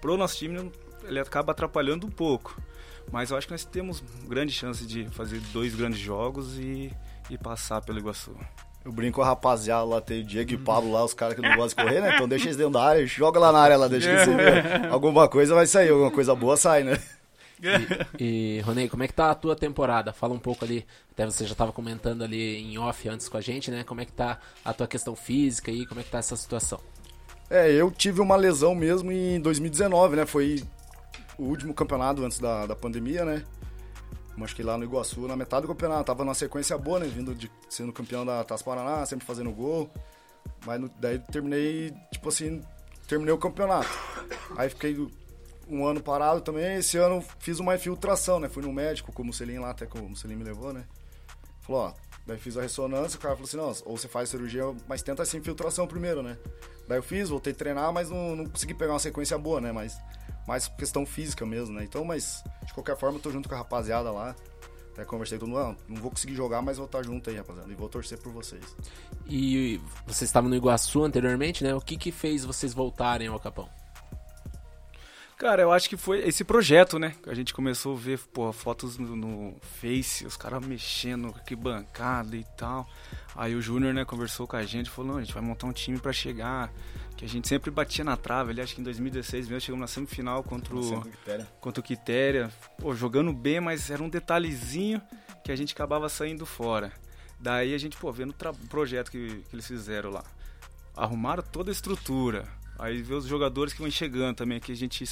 pro 0.00 0.16
nosso 0.16 0.36
time, 0.36 0.70
ele 1.04 1.18
acaba 1.18 1.52
atrapalhando 1.52 2.06
um 2.06 2.10
pouco. 2.10 2.60
Mas 3.10 3.30
eu 3.30 3.38
acho 3.38 3.46
que 3.46 3.52
nós 3.52 3.64
temos 3.64 4.02
grande 4.26 4.52
chance 4.52 4.86
de 4.86 5.08
fazer 5.08 5.40
dois 5.52 5.74
grandes 5.74 5.98
jogos 5.98 6.58
e, 6.58 6.92
e 7.30 7.38
passar 7.38 7.80
pelo 7.80 7.98
Iguaçu. 7.98 8.36
Eu 8.84 8.92
brinco 8.92 9.16
com 9.16 9.22
a 9.22 9.26
rapaziada 9.26 9.84
lá, 9.84 10.00
tem 10.00 10.20
o 10.20 10.24
Diego 10.24 10.52
e 10.52 10.54
o 10.54 10.60
Pablo 10.60 10.92
lá, 10.92 11.04
os 11.04 11.12
caras 11.12 11.34
que 11.34 11.42
não 11.42 11.56
gostam 11.56 11.84
de 11.84 11.90
correr, 11.90 12.00
né? 12.00 12.14
Então 12.14 12.28
deixa 12.28 12.46
eles 12.46 12.56
dentro 12.56 12.72
da 12.72 12.82
área, 12.82 13.06
joga 13.06 13.38
lá 13.38 13.52
na 13.52 13.58
área 13.58 13.76
lá, 13.76 13.88
deixa 13.88 14.08
que 14.08 14.24
você 14.24 14.34
ver. 14.34 14.86
Alguma 14.90 15.28
coisa 15.28 15.54
vai 15.54 15.66
sair, 15.66 15.90
alguma 15.90 16.10
coisa 16.10 16.34
boa 16.34 16.56
sai, 16.56 16.84
né? 16.84 16.98
E, 18.18 18.58
e 18.58 18.60
Ronei, 18.60 18.88
como 18.88 19.02
é 19.02 19.08
que 19.08 19.12
tá 19.12 19.30
a 19.30 19.34
tua 19.34 19.56
temporada? 19.56 20.12
Fala 20.12 20.32
um 20.32 20.38
pouco 20.38 20.64
ali, 20.64 20.86
até 21.12 21.26
você 21.26 21.44
já 21.44 21.52
estava 21.52 21.72
comentando 21.72 22.22
ali 22.22 22.56
em 22.56 22.78
off 22.78 23.08
antes 23.08 23.28
com 23.28 23.36
a 23.36 23.40
gente, 23.40 23.70
né? 23.70 23.84
Como 23.84 24.00
é 24.00 24.04
que 24.04 24.12
tá 24.12 24.38
a 24.64 24.72
tua 24.72 24.86
questão 24.86 25.14
física 25.16 25.70
aí, 25.70 25.84
como 25.84 26.00
é 26.00 26.04
que 26.04 26.10
tá 26.10 26.18
essa 26.18 26.36
situação? 26.36 26.80
É, 27.50 27.70
eu 27.70 27.90
tive 27.90 28.20
uma 28.20 28.36
lesão 28.36 28.74
mesmo 28.74 29.10
em 29.10 29.40
2019, 29.40 30.16
né? 30.16 30.26
Foi 30.26 30.62
o 31.36 31.44
último 31.44 31.74
campeonato 31.74 32.24
antes 32.24 32.38
da, 32.38 32.66
da 32.66 32.76
pandemia, 32.76 33.24
né? 33.24 33.42
Acho 34.44 34.56
que 34.56 34.62
lá 34.62 34.76
no 34.76 34.84
Iguaçu, 34.84 35.26
na 35.26 35.36
metade 35.36 35.62
do 35.62 35.68
campeonato, 35.68 36.04
tava 36.04 36.24
numa 36.24 36.34
sequência 36.34 36.76
boa, 36.78 37.00
né? 37.00 37.06
Vindo 37.06 37.34
de 37.34 37.50
sendo 37.68 37.92
campeão 37.92 38.24
da 38.24 38.42
Taça 38.44 38.64
Paraná, 38.64 39.04
sempre 39.06 39.26
fazendo 39.26 39.50
gol. 39.52 39.90
Mas 40.64 40.80
no, 40.80 40.88
daí 40.98 41.18
terminei, 41.18 41.92
tipo 42.12 42.28
assim, 42.28 42.62
terminei 43.06 43.32
o 43.32 43.38
campeonato. 43.38 43.88
Aí 44.56 44.68
fiquei 44.68 44.96
um 45.68 45.86
ano 45.86 46.00
parado 46.00 46.40
também. 46.40 46.76
Esse 46.76 46.96
ano 46.96 47.24
fiz 47.38 47.58
uma 47.58 47.74
infiltração, 47.74 48.40
né? 48.40 48.48
Fui 48.48 48.62
no 48.62 48.72
médico 48.72 49.12
com 49.12 49.22
o 49.22 49.26
Mussolini 49.26 49.58
lá, 49.58 49.70
até 49.70 49.86
que 49.86 49.98
o 49.98 50.08
Mussolini 50.08 50.42
me 50.42 50.44
levou, 50.44 50.72
né? 50.72 50.84
Falou, 51.60 51.82
ó, 51.82 51.92
daí 52.26 52.38
fiz 52.38 52.56
a 52.56 52.62
ressonância, 52.62 53.18
o 53.18 53.20
cara 53.20 53.34
falou 53.34 53.46
assim, 53.46 53.56
não, 53.58 53.90
ou 53.90 53.96
você 53.96 54.08
faz 54.08 54.30
cirurgia, 54.30 54.64
mas 54.86 55.02
tenta 55.02 55.22
essa 55.22 55.36
infiltração 55.36 55.86
primeiro, 55.86 56.22
né? 56.22 56.38
Daí 56.88 56.98
eu 56.98 57.02
fiz, 57.02 57.28
voltei 57.28 57.52
a 57.52 57.56
treinar, 57.56 57.92
mas 57.92 58.08
não, 58.08 58.34
não 58.34 58.46
consegui 58.46 58.72
pegar 58.72 58.94
uma 58.94 58.98
sequência 58.98 59.36
boa, 59.36 59.60
né? 59.60 59.70
Mas 59.70 59.98
mais 60.48 60.66
questão 60.66 61.04
física 61.04 61.44
mesmo, 61.44 61.74
né? 61.74 61.84
Então, 61.84 62.02
mas 62.06 62.42
de 62.64 62.72
qualquer 62.72 62.96
forma 62.96 63.18
eu 63.18 63.22
tô 63.22 63.30
junto 63.30 63.50
com 63.50 63.54
a 63.54 63.58
rapaziada 63.58 64.10
lá. 64.10 64.34
Até 64.92 65.04
conversei 65.04 65.38
com 65.38 65.44
todo 65.44 65.54
mundo, 65.54 65.76
não, 65.86 65.96
não 65.96 66.02
vou 66.02 66.10
conseguir 66.10 66.34
jogar, 66.34 66.62
mas 66.62 66.78
vou 66.78 66.86
estar 66.86 67.02
junto 67.04 67.28
aí, 67.28 67.36
rapaziada. 67.36 67.70
E 67.70 67.74
vou 67.74 67.86
torcer 67.86 68.18
por 68.18 68.32
vocês. 68.32 68.64
E 69.28 69.78
vocês 70.06 70.22
estavam 70.22 70.48
no 70.48 70.56
Iguaçu 70.56 71.04
anteriormente, 71.04 71.62
né? 71.62 71.74
O 71.74 71.80
que 71.82 71.98
que 71.98 72.10
fez 72.10 72.46
vocês 72.46 72.72
voltarem 72.72 73.28
ao 73.28 73.38
Capão? 73.38 73.68
Cara, 75.36 75.62
eu 75.62 75.70
acho 75.70 75.88
que 75.88 75.96
foi 75.96 76.26
esse 76.26 76.42
projeto, 76.42 76.98
né? 76.98 77.14
A 77.26 77.34
gente 77.34 77.52
começou 77.52 77.94
a 77.94 78.00
ver 78.00 78.18
pô, 78.18 78.50
fotos 78.50 78.98
no, 78.98 79.14
no 79.14 79.54
Face, 79.60 80.26
os 80.26 80.36
caras 80.36 80.66
mexendo 80.66 81.32
que 81.46 81.54
bancada 81.54 82.34
e 82.34 82.44
tal. 82.56 82.88
Aí 83.36 83.54
o 83.54 83.62
Júnior, 83.62 83.92
né, 83.92 84.04
conversou 84.04 84.48
com 84.48 84.56
a 84.56 84.64
gente, 84.64 84.88
falou: 84.90 85.12
não, 85.12 85.18
a 85.18 85.22
gente 85.22 85.34
vai 85.34 85.42
montar 85.42 85.66
um 85.66 85.72
time 85.72 85.98
para 85.98 86.12
chegar. 86.12 86.72
Que 87.18 87.26
a 87.26 87.28
gente 87.28 87.46
sempre 87.46 87.70
batia 87.70 88.02
na 88.02 88.16
trave. 88.16 88.52
Ali, 88.52 88.62
acho 88.62 88.74
que 88.74 88.80
em 88.80 88.84
2016 88.84 89.48
mesmo, 89.48 89.60
chegamos 89.60 89.80
na 89.82 89.86
semifinal 89.86 90.42
contra 90.42 90.74
o, 90.74 91.02
contra 91.60 91.80
o 91.80 91.82
Quitéria. 91.82 92.50
Pô, 92.78 92.94
jogando 92.94 93.32
bem, 93.32 93.60
mas 93.60 93.90
era 93.90 94.02
um 94.02 94.08
detalhezinho 94.08 95.02
que 95.44 95.52
a 95.52 95.56
gente 95.56 95.74
acabava 95.74 96.08
saindo 96.08 96.46
fora. 96.46 96.90
Daí 97.38 97.74
a 97.74 97.78
gente, 97.78 97.96
pô, 97.96 98.10
vendo 98.10 98.30
o 98.30 98.68
projeto 98.68 99.10
que, 99.10 99.42
que 99.50 99.54
eles 99.54 99.66
fizeram 99.66 100.10
lá. 100.10 100.24
Arrumaram 100.96 101.42
toda 101.42 101.70
a 101.70 101.72
estrutura 101.72 102.46
Aí 102.78 103.02
vê 103.02 103.14
os 103.14 103.26
jogadores 103.26 103.72
que 103.72 103.80
vão 103.80 103.90
chegando 103.90 104.36
também, 104.36 104.60
que 104.60 104.70
a 104.70 104.76
gente 104.76 105.04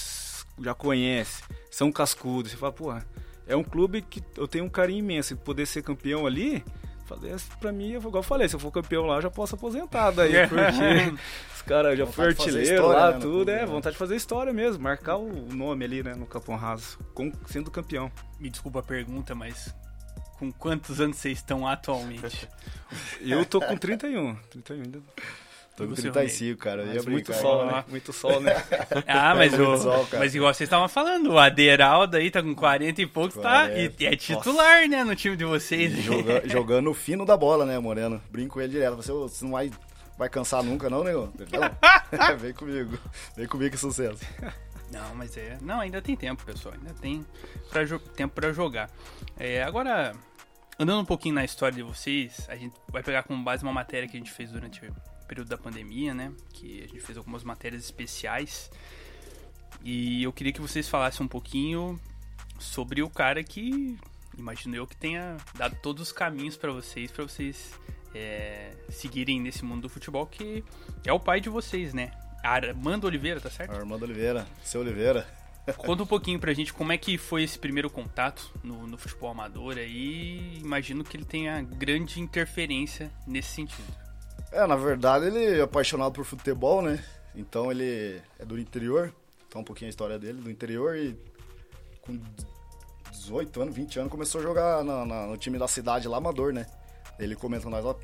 já 0.61 0.73
conhece, 0.73 1.43
são 1.69 1.91
cascudos. 1.91 2.53
Você 2.53 2.57
fala, 2.57 2.73
pô, 2.73 2.95
é 3.47 3.57
um 3.57 3.65
clube 3.65 4.03
que 4.03 4.23
eu 4.37 4.47
tenho 4.47 4.65
um 4.65 4.69
carinho 4.69 5.01
imenso. 5.01 5.33
E 5.35 5.37
poder 5.37 5.67
ser 5.67 5.83
campeão 5.83 6.27
ali, 6.27 6.65
fazer 7.07 7.37
pra 7.61 7.73
mim, 7.73 7.95
igual 7.95 8.17
eu 8.17 8.23
falei, 8.23 8.49
se 8.49 8.55
eu 8.55 8.61
for 8.61 8.71
campeão 8.71 9.07
lá, 9.07 9.17
eu 9.17 9.23
já 9.23 9.31
posso 9.31 9.55
aposentar 9.55 10.11
daí, 10.11 10.33
porque 10.49 11.15
os 11.55 11.63
caras 11.63 11.99
já 11.99 12.07
foi 12.07 12.27
artilheiro 12.27 12.89
lá, 12.89 13.13
né, 13.13 13.19
tudo, 13.19 13.51
é, 13.51 13.61
né? 13.61 13.67
vontade 13.67 13.95
de 13.95 13.99
fazer 13.99 14.17
história 14.17 14.53
mesmo, 14.53 14.83
marcar 14.83 15.17
o 15.17 15.31
nome 15.53 15.85
ali, 15.85 16.03
né, 16.03 16.15
no 16.15 16.27
Capão 16.27 16.57
Raso, 16.57 16.99
com, 17.15 17.33
sendo 17.47 17.71
campeão. 17.71 18.11
Me 18.39 18.51
desculpa 18.51 18.81
a 18.81 18.83
pergunta, 18.83 19.35
mas 19.35 19.75
com 20.39 20.53
quantos 20.53 21.01
anos 21.01 21.17
vocês 21.17 21.39
estão 21.39 21.67
atualmente? 21.67 22.49
eu 23.21 23.45
tô 23.45 23.61
com 23.61 23.77
31, 23.77 24.37
31 24.51 24.83
ainda. 24.83 25.03
Tô 25.77 25.87
com 25.87 25.95
35, 25.95 26.59
cara. 26.59 26.87
Mas 26.87 27.05
muito 27.05 27.35
sol, 27.35 27.67
né? 27.67 27.85
Muito 27.87 28.11
sol, 28.11 28.41
né? 28.41 28.55
ah, 29.07 29.35
mas, 29.35 29.53
o, 29.53 29.77
sol, 29.77 30.09
mas 30.11 30.35
igual 30.35 30.55
vocês 30.55 30.67
estavam 30.67 30.89
falando, 30.89 31.33
o 31.33 31.39
Aderaldo 31.39 32.17
aí 32.17 32.31
tá 32.31 32.43
com 32.43 32.55
40 32.55 33.03
e 33.03 33.07
poucos, 33.07 33.35
40. 33.35 33.43
tá? 33.43 33.79
E, 33.79 34.07
é 34.07 34.17
titular, 34.17 34.77
Nossa. 34.77 34.89
né, 34.89 35.05
no 35.05 35.15
time 35.15 35.37
de 35.37 35.45
vocês. 35.45 35.93
Joga, 36.03 36.43
jogando 36.49 36.91
o 36.91 36.95
fino 36.95 37.27
da 37.27 37.37
bola, 37.37 37.67
né, 37.67 37.79
Moreno? 37.79 38.23
Brinco 38.31 38.59
ele 38.59 38.73
direto. 38.73 38.97
Você, 38.97 39.13
você 39.13 39.45
não 39.45 39.53
vai, 39.53 39.71
vai 40.17 40.31
cansar 40.31 40.63
nunca, 40.63 40.89
não, 40.89 41.05
negão? 41.05 41.31
Vem 42.41 42.55
comigo. 42.55 42.99
Vem 43.37 43.47
comigo 43.47 43.71
que 43.71 43.77
sucesso. 43.79 44.25
Não, 44.91 45.15
mas 45.15 45.37
é. 45.37 45.59
Não, 45.61 45.81
ainda 45.81 46.01
tem 46.01 46.17
tempo, 46.17 46.43
pessoal. 46.43 46.75
Ainda 46.75 46.95
tem 46.95 47.23
pra 47.69 47.83
tempo 48.15 48.35
para 48.35 48.51
jogar. 48.51 48.89
É, 49.39 49.63
agora, 49.63 50.15
andando 50.79 51.03
um 51.03 51.05
pouquinho 51.05 51.35
na 51.35 51.45
história 51.45 51.77
de 51.77 51.83
vocês, 51.83 52.47
a 52.49 52.57
gente 52.57 52.75
vai 52.89 53.03
pegar 53.03 53.25
como 53.25 53.45
base 53.45 53.63
uma 53.63 53.75
matéria 53.75 54.09
que 54.09 54.17
a 54.17 54.21
gente 54.21 54.33
fez 54.33 54.51
durante 54.51 54.81
período 55.27 55.49
da 55.49 55.59
pandemia, 55.59 56.15
né? 56.15 56.33
Que 56.53 56.83
a 56.85 56.87
gente 56.87 57.01
fez 57.01 57.19
algumas 57.19 57.45
matérias 57.45 57.85
especiais. 57.85 58.71
E 59.83 60.23
eu 60.23 60.33
queria 60.33 60.53
que 60.53 60.61
vocês 60.61 60.89
falassem 60.89 61.25
um 61.25 61.29
pouquinho 61.29 62.01
sobre 62.59 63.03
o 63.03 63.11
cara 63.11 63.45
que 63.45 63.99
imagino 64.39 64.77
eu 64.77 64.87
que 64.87 64.97
tenha 64.97 65.37
dado 65.55 65.77
todos 65.83 66.03
os 66.03 66.13
caminhos 66.13 66.57
para 66.57 66.71
vocês, 66.71 67.11
para 67.11 67.25
vocês 67.25 67.73
é, 68.15 68.73
seguirem 68.89 69.41
nesse 69.41 69.65
mundo 69.65 69.83
do 69.83 69.89
futebol, 69.89 70.27
que 70.27 70.63
é 71.05 71.13
o 71.13 71.21
pai 71.21 71.41
de 71.41 71.49
vocês, 71.49 71.95
né? 71.95 72.11
Armando 72.43 73.07
Oliveira, 73.07 73.41
tá 73.41 73.51
certo? 73.51 73.73
Armando 73.73 74.05
Oliveira, 74.05 74.47
seu 74.63 74.81
Oliveira. 74.81 75.27
Conta 75.77 76.05
um 76.05 76.07
pouquinho 76.07 76.39
pra 76.39 76.53
gente 76.53 76.73
como 76.73 76.93
é 76.93 76.99
que 76.99 77.19
foi 77.19 77.43
esse 77.43 77.59
primeiro 77.59 77.91
contato 77.91 78.53
no, 78.63 78.87
no 78.87 78.97
futebol 78.97 79.31
amador 79.31 79.77
aí. 79.79 80.59
Imagino 80.59 81.03
que 81.03 81.17
ele 81.17 81.25
tenha 81.25 81.61
grande 81.63 82.21
interferência 82.21 83.11
nesse 83.27 83.49
sentido. 83.49 84.06
É, 84.53 84.67
na 84.67 84.77
verdade 84.77 85.27
ele 85.27 85.59
é 85.59 85.63
apaixonado 85.63 86.13
por 86.13 86.25
futebol, 86.25 86.81
né? 86.81 87.03
Então 87.35 87.71
ele 87.71 88.21
é 88.39 88.45
do 88.45 88.59
interior, 88.59 89.13
tá 89.51 89.59
um 89.59 89.65
pouquinho 89.65 89.89
a 89.89 89.91
história 89.91 90.19
dele, 90.19 90.41
do 90.41 90.51
interior 90.51 90.97
e 90.97 91.19
com 92.01 92.19
18 93.11 93.63
anos, 93.63 93.75
20 93.75 93.99
anos 93.99 94.11
começou 94.11 94.41
a 94.41 94.45
jogar 94.45 94.85
na, 94.85 95.05
na, 95.05 95.27
no 95.27 95.37
time 95.37 95.59
da 95.59 95.69
cidade 95.69 96.09
lá, 96.09 96.17
amador, 96.19 96.53
né? 96.53 96.67
Ele 97.19 97.35
comenta 97.35 97.65
com 97.65 97.71
nós, 97.71 97.85
ó, 97.85 97.99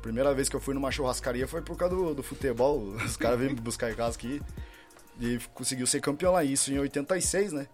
primeira 0.00 0.32
vez 0.32 0.48
que 0.48 0.56
eu 0.56 0.60
fui 0.60 0.74
numa 0.74 0.90
churrascaria 0.90 1.46
foi 1.48 1.60
por 1.60 1.76
causa 1.76 1.94
do, 1.94 2.14
do 2.14 2.22
futebol, 2.22 2.78
os 3.04 3.16
caras 3.16 3.38
vêm 3.38 3.54
buscar 3.54 3.90
em 3.90 3.94
casa 3.94 4.16
aqui 4.16 4.40
e 5.20 5.38
conseguiu 5.52 5.86
ser 5.86 6.00
campeão 6.00 6.32
lá, 6.32 6.44
isso 6.44 6.72
em 6.72 6.78
86, 6.78 7.52
né? 7.52 7.66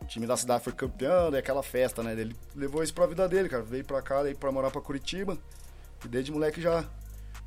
O 0.00 0.04
time 0.06 0.26
da 0.26 0.36
cidade 0.36 0.64
foi 0.64 0.72
campeão, 0.72 1.30
daí 1.30 1.40
aquela 1.40 1.62
festa, 1.62 2.02
né? 2.02 2.12
Ele 2.12 2.36
levou 2.54 2.82
isso 2.82 2.94
pra 2.94 3.06
vida 3.06 3.28
dele, 3.28 3.48
cara, 3.48 3.62
veio 3.62 3.84
pra 3.84 4.00
cá, 4.00 4.22
daí 4.22 4.34
pra 4.34 4.50
morar 4.50 4.70
pra 4.70 4.80
Curitiba 4.80 5.36
e 6.04 6.08
desde 6.08 6.32
moleque 6.32 6.60
já 6.60 6.84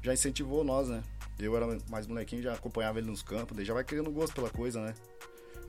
já 0.05 0.13
incentivou 0.13 0.63
nós, 0.63 0.87
né? 0.87 1.03
Eu 1.39 1.55
era 1.57 1.67
mais 1.89 2.07
molequinho, 2.07 2.41
já 2.41 2.53
acompanhava 2.53 2.99
ele 2.99 3.07
nos 3.07 3.21
campos, 3.21 3.55
daí 3.57 3.65
já 3.65 3.73
vai 3.73 3.83
criando 3.83 4.09
gosto 4.11 4.33
pela 4.33 4.49
coisa, 4.49 4.79
né? 4.79 4.93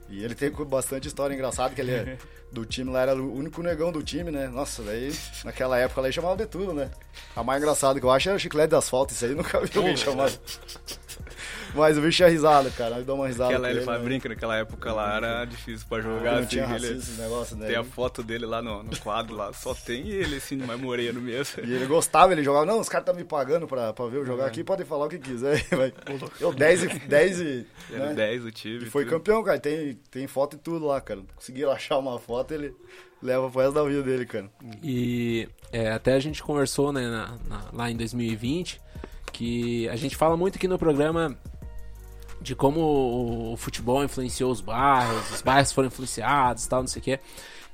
E 0.09 0.23
ele 0.23 0.33
tem 0.33 0.49
bastante 0.49 1.07
história 1.07 1.33
engraçada, 1.33 1.75
que 1.75 1.81
ele 1.81 1.91
é 1.91 2.17
do 2.51 2.65
time 2.65 2.89
lá, 2.89 3.01
era 3.01 3.15
o 3.15 3.33
único 3.33 3.61
negão 3.61 3.91
do 3.91 4.01
time, 4.01 4.31
né? 4.31 4.47
Nossa, 4.47 4.81
daí 4.81 5.13
naquela 5.43 5.77
época 5.77 5.99
lá 5.99 6.07
ele 6.07 6.13
chamava 6.13 6.37
de 6.37 6.45
tudo, 6.45 6.73
né? 6.73 6.89
A 7.35 7.43
mais 7.43 7.61
engraçada 7.61 7.99
que 7.99 8.05
eu 8.05 8.11
acho 8.11 8.29
era 8.29 8.39
chiclete 8.39 8.69
de 8.69 8.75
asfalto, 8.75 9.13
isso 9.13 9.25
aí 9.25 9.35
nunca 9.35 9.59
vi 9.59 9.71
alguém 9.77 9.97
chamar. 9.97 10.31
Mas 11.77 11.97
o 11.97 12.01
bicho 12.01 12.23
é 12.23 12.29
risada, 12.29 12.69
cara. 12.71 13.03
Dá 13.03 13.13
uma 13.13 13.27
risada. 13.27 13.51
Aquela, 13.51 13.69
ele, 13.69 13.79
ele 13.79 13.85
né? 13.85 13.99
brinca, 13.99 14.29
naquela 14.29 14.57
época 14.57 14.91
lá 14.91 15.15
era 15.15 15.45
difícil 15.45 15.85
pra 15.87 16.01
jogar. 16.01 16.35
Ah, 16.35 16.39
assim, 16.39 16.59
ele, 16.59 17.01
negócio, 17.17 17.55
né? 17.55 17.67
Tem 17.67 17.75
a 17.75 17.83
foto 17.83 18.23
dele 18.23 18.45
lá 18.45 18.61
no, 18.61 18.83
no 18.83 18.97
quadro 18.99 19.35
lá. 19.35 19.53
Só 19.53 19.73
tem 19.73 20.07
ele, 20.09 20.37
assim, 20.37 20.57
mais 20.57 20.79
moreno 20.79 21.21
mesmo. 21.21 21.63
E 21.63 21.73
ele 21.73 21.85
gostava, 21.85 22.33
ele 22.33 22.43
jogava. 22.43 22.65
Não, 22.65 22.79
os 22.79 22.89
caras 22.89 23.03
estão 23.03 23.13
tá 23.13 23.19
me 23.19 23.25
pagando 23.25 23.67
pra, 23.67 23.93
pra 23.93 24.07
ver 24.07 24.17
eu 24.17 24.25
jogar 24.25 24.45
é. 24.45 24.47
aqui, 24.47 24.63
podem 24.63 24.85
falar 24.85 25.05
o 25.05 25.09
que 25.09 25.19
quiser. 25.19 25.63
Eu 26.39 26.53
10 26.53 26.83
e. 26.83 26.99
10 26.99 27.41
e. 27.41 27.67
Né? 27.89 28.13
10 28.13 28.45
o 28.45 28.51
time. 28.51 28.85
E 28.85 28.89
foi 28.89 29.03
tudo. 29.03 29.13
campeão, 29.13 29.43
cara. 29.43 29.59
Tem, 29.59 29.93
tem 30.11 30.27
foto 30.27 30.55
e 30.55 30.59
tudo 30.59 30.85
lá, 30.85 30.99
cara. 30.99 31.21
Conseguiram 31.35 31.71
achar 31.71 31.97
uma 31.97 32.19
foto, 32.19 32.53
ele 32.53 32.75
leva 33.21 33.49
pro 33.49 33.61
resto 33.61 33.73
da 33.73 33.83
vida 33.83 34.03
dele, 34.03 34.25
cara. 34.25 34.49
E 34.83 35.47
é, 35.71 35.91
até 35.91 36.13
a 36.13 36.19
gente 36.19 36.43
conversou, 36.43 36.91
né, 36.91 37.07
na, 37.07 37.37
na, 37.47 37.69
lá 37.71 37.91
em 37.91 37.95
2020, 37.95 38.81
que 39.31 39.87
a 39.89 39.95
gente 39.95 40.15
fala 40.15 40.35
muito 40.35 40.57
aqui 40.57 40.67
no 40.67 40.77
programa 40.77 41.37
de 42.41 42.55
como 42.55 43.53
o 43.53 43.57
futebol 43.57 44.03
influenciou 44.03 44.51
os 44.51 44.61
bairros, 44.61 45.31
os 45.31 45.41
bairros 45.41 45.71
foram 45.71 45.87
influenciados 45.87 46.67
tal, 46.67 46.81
não 46.81 46.87
sei 46.87 46.99
o 46.99 47.03
quê. 47.03 47.19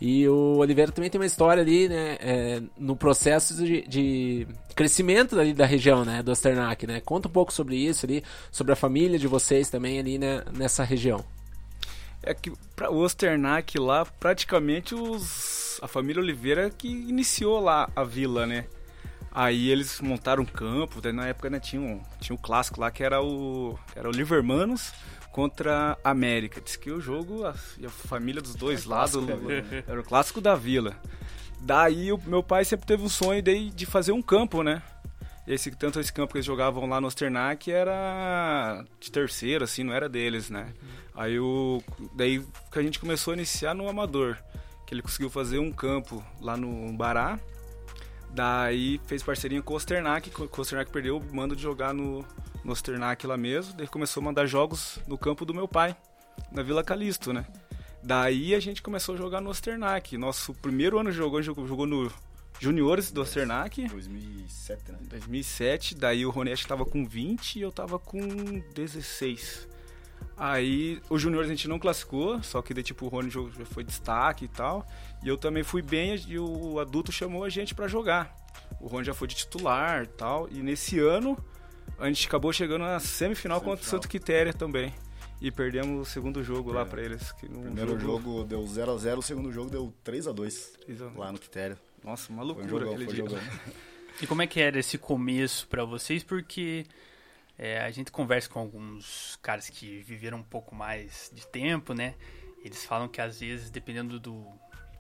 E 0.02 0.28
o 0.28 0.58
Oliveira 0.58 0.92
também 0.92 1.10
tem 1.10 1.20
uma 1.20 1.26
história 1.26 1.62
ali, 1.62 1.88
né, 1.88 2.18
é, 2.20 2.62
no 2.78 2.96
processo 2.96 3.56
de, 3.56 3.88
de, 3.88 4.48
crescimento 4.76 5.40
ali 5.40 5.54
da 5.54 5.66
região, 5.66 6.04
né, 6.04 6.22
do 6.22 6.32
Osternac, 6.32 6.86
né? 6.86 7.00
Conta 7.00 7.30
um 7.30 7.32
pouco 7.32 7.54
sobre 7.54 7.78
isso 7.78 8.06
ali, 8.06 8.22
sobre 8.52 8.74
a 8.74 8.76
família 8.76 9.18
de 9.18 9.28
vocês 9.28 9.70
também 9.70 10.00
ali, 10.00 10.18
né, 10.18 10.44
nessa 10.52 10.84
região. 10.84 11.24
É 12.22 12.34
que 12.34 12.52
para 12.76 12.92
o 12.92 12.98
Osternac 12.98 13.78
lá, 13.80 14.06
praticamente 14.06 14.94
os, 14.94 15.80
a 15.82 15.88
família 15.88 16.22
Oliveira 16.22 16.70
que 16.70 16.88
iniciou 16.88 17.62
lá 17.62 17.90
a 17.96 18.04
vila, 18.04 18.46
né? 18.46 18.66
Aí 19.36 19.72
eles 19.72 20.00
montaram 20.00 20.44
um 20.44 20.46
campo, 20.46 21.02
na 21.12 21.28
época 21.28 21.50
né, 21.50 21.60
tinha, 21.60 21.82
um, 21.82 22.00
tinha 22.20 22.36
um 22.36 22.38
clássico 22.38 22.80
lá 22.80 22.92
que 22.92 23.04
era 23.04 23.20
o, 23.20 23.78
era 23.96 24.08
o 24.08 24.12
Livermanos 24.12 24.94
contra 25.32 25.98
a 26.04 26.12
América. 26.12 26.62
Diz 26.62 26.76
que 26.76 26.92
o 26.92 27.02
jogo, 27.02 27.44
a, 27.44 27.50
a 27.50 27.90
família 27.90 28.40
dos 28.40 28.54
dois 28.54 28.86
é 28.86 28.90
lados, 28.90 29.16
era 29.88 30.00
o 30.00 30.04
clássico 30.04 30.40
da 30.40 30.54
vila. 30.54 30.96
Daí 31.60 32.12
o 32.12 32.20
meu 32.28 32.44
pai 32.44 32.64
sempre 32.64 32.86
teve 32.86 33.02
um 33.02 33.10
sonho 33.10 33.42
de, 33.42 33.72
de 33.72 33.86
fazer 33.88 34.12
um 34.12 34.22
campo, 34.22 34.62
né? 34.62 34.84
Esse, 35.48 35.72
tanto 35.72 36.00
esse 36.00 36.14
campo 36.14 36.32
que 36.32 36.38
eles 36.38 36.46
jogavam 36.46 36.88
lá 36.88 37.02
no 37.02 37.08
Osternac 37.08 37.70
era 37.72 38.86
de 39.00 39.12
terceiro, 39.12 39.64
assim, 39.64 39.84
não 39.84 39.94
era 39.94 40.08
deles, 40.08 40.50
né? 40.50 40.74
Aí 41.16 41.40
o. 41.40 41.82
Daí 42.16 42.46
que 42.72 42.80
a 42.80 42.84
gente 42.84 43.00
começou 43.00 43.32
a 43.32 43.36
iniciar 43.36 43.74
no 43.74 43.90
Amador. 43.90 44.38
Que 44.86 44.94
ele 44.94 45.02
conseguiu 45.02 45.30
fazer 45.30 45.60
um 45.60 45.72
campo 45.72 46.24
lá 46.40 46.56
no 46.56 46.94
Bará. 46.94 47.40
Daí 48.34 49.00
fez 49.06 49.22
parceria 49.22 49.62
com 49.62 49.74
o 49.74 49.78
Osternac, 49.78 50.30
que 50.30 50.42
o 50.42 50.50
Osternac 50.58 50.92
perdeu 50.92 51.18
o 51.18 51.36
mando 51.36 51.56
de 51.56 51.62
jogar 51.62 51.94
no, 51.94 52.26
no 52.64 52.72
Osternac 52.72 53.26
lá 53.28 53.38
mesmo. 53.38 53.74
Daí 53.74 53.88
começou 53.88 54.22
a 54.22 54.24
mandar 54.24 54.48
jogos 54.48 55.00
no 55.08 55.18
campo 55.18 55.46
do 55.46 55.54
meu 55.54 55.68
pai, 55.68 55.96
na 56.52 56.64
Vila 56.64 56.84
Calisto, 56.84 57.32
né? 57.32 57.46
Daí 58.02 58.56
a 58.56 58.60
gente 58.60 58.82
começou 58.82 59.14
a 59.14 59.18
jogar 59.18 59.40
no 59.40 59.52
Osternac. 59.52 60.18
Nosso 60.18 60.54
primeiro 60.54 60.98
ano 60.98 61.12
jogou, 61.12 61.44
jogou, 61.44 61.68
jogou 61.68 61.86
no 61.86 62.12
Juniores 62.60 63.12
do 63.12 63.22
Osternac. 63.22 63.88
2007, 63.88 64.92
né? 64.92 64.98
2007, 65.04 65.96
daí 65.96 66.26
o 66.26 66.32
Rony 66.32 66.52
acho 66.52 66.64
que 66.64 66.70
tava 66.70 66.86
com 66.86 67.06
20 67.06 67.58
e 67.58 67.62
eu 67.62 67.72
tava 67.72 68.00
com 68.00 68.20
16. 68.74 69.68
Aí 70.36 71.02
o 71.10 71.20
Juniores 71.20 71.50
a 71.50 71.54
gente 71.54 71.68
não 71.68 71.78
classificou, 71.78 72.42
só 72.42 72.62
que 72.62 72.74
daí, 72.74 72.84
tipo, 72.84 73.06
o 73.06 73.10
Rony 73.10 73.30
já 73.30 73.42
foi 73.66 73.84
destaque 73.84 74.46
e 74.46 74.48
tal. 74.48 74.88
E 75.24 75.28
eu 75.30 75.38
também 75.38 75.64
fui 75.64 75.82
bem 75.82 76.16
e 76.28 76.38
o 76.38 76.80
adulto 76.80 77.12
chamou 77.12 77.44
a 77.44 77.50
gente 77.50 77.74
para 77.74 77.88
jogar. 77.88 78.36
O 78.80 78.88
Rony 78.88 79.06
já 79.06 79.14
foi 79.14 79.28
de 79.28 79.36
titular 79.36 80.04
e 80.04 80.08
tal. 80.08 80.50
E 80.52 80.62
nesse 80.62 81.00
ano 81.00 81.38
a 81.98 82.08
gente 82.08 82.28
acabou 82.28 82.52
chegando 82.52 82.82
na 82.82 83.00
semifinal, 83.00 83.60
semifinal. 83.60 83.62
contra 83.62 83.86
o 83.86 83.88
Santo 83.88 84.10
Quitéria 84.10 84.54
também. 84.54 84.94
E 85.42 85.52
perdemos 85.52 86.08
o 86.08 86.10
segundo 86.10 86.44
jogo 86.44 86.72
é. 86.72 86.76
lá 86.76 86.86
pra 86.86 87.02
eles. 87.02 87.32
Que 87.34 87.48
Primeiro 87.48 88.00
jogo, 88.00 88.40
jogo 88.40 88.44
deu 88.44 88.64
0x0, 88.64 89.18
o 89.18 89.22
segundo 89.22 89.52
jogo 89.52 89.70
deu 89.70 89.94
3x2 90.06 91.18
lá 91.18 91.32
no 91.32 91.40
Quitéria. 91.40 91.78
Nossa, 92.04 92.32
uma 92.32 92.44
loucura 92.44 92.88
um 92.88 92.94
aquele 92.94 93.06
dia. 93.08 93.24
E 94.22 94.28
como 94.28 94.44
é 94.44 94.48
que 94.48 94.60
era 94.60 94.78
esse 94.78 94.96
começo 94.96 95.68
para 95.68 95.84
vocês? 95.84 96.24
Porque 96.24 96.86
é, 97.58 97.80
a 97.80 97.90
gente 97.90 98.12
conversa 98.12 98.48
com 98.48 98.60
alguns 98.60 99.40
caras 99.42 99.70
que 99.70 100.04
viveram 100.04 100.38
um 100.38 100.44
pouco 100.44 100.76
mais 100.76 101.32
de 101.34 101.48
tempo, 101.48 101.96
né? 101.96 102.14
Eles 102.64 102.86
falam 102.86 103.08
que 103.08 103.20
às 103.20 103.40
vezes, 103.40 103.72
dependendo 103.72 104.20
do, 104.20 104.46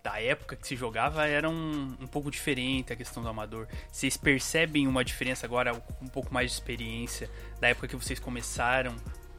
da 0.03 0.22
época 0.22 0.57
que 0.57 0.67
se 0.67 0.75
jogava, 0.75 1.25
era 1.25 1.50
um, 1.50 1.95
um 2.00 2.07
pouco 2.07 2.29
diferente 2.29 2.91
a 2.91 2.95
questão 2.95 3.24
do 3.24 3.29
amador. 3.29 3.67
Vocês 3.89 4.17
percebem 4.17 4.86
uma 4.86 5.03
diferença 5.03 5.45
agora, 5.45 5.74
um 6.01 6.07
pouco 6.07 6.33
mais 6.33 6.51
de 6.51 6.57
experiência, 6.57 7.29
da 7.62 7.69
época 7.69 7.88
que 7.88 7.95
vocês 7.95 8.19
começaram 8.19 8.93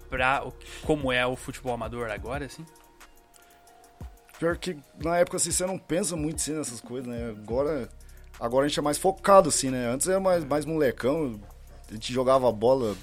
pra 0.08 0.42
como 0.82 1.12
é 1.12 1.26
o 1.26 1.36
futebol 1.36 1.74
amador 1.74 2.10
agora, 2.10 2.46
assim? 2.46 2.64
Pior 4.38 4.56
que 4.56 4.76
na 5.02 5.18
época 5.18 5.36
assim, 5.36 5.50
você 5.50 5.66
não 5.66 5.78
pensa 5.78 6.16
muito 6.16 6.36
assim, 6.36 6.54
nessas 6.54 6.80
coisas, 6.80 7.06
né? 7.06 7.28
Agora, 7.30 7.88
agora 8.40 8.64
a 8.64 8.68
gente 8.68 8.78
é 8.78 8.82
mais 8.82 8.96
focado, 8.96 9.50
assim, 9.50 9.68
né? 9.68 9.86
Antes 9.88 10.08
era 10.08 10.18
mais, 10.18 10.44
mais 10.44 10.64
molecão, 10.64 11.38
a 11.90 11.92
gente 11.92 12.10
jogava 12.10 12.50
bola, 12.50 12.96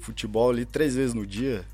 futebol 0.00 0.50
ali 0.50 0.66
três 0.66 0.94
vezes 0.94 1.14
no 1.14 1.26
dia. 1.26 1.64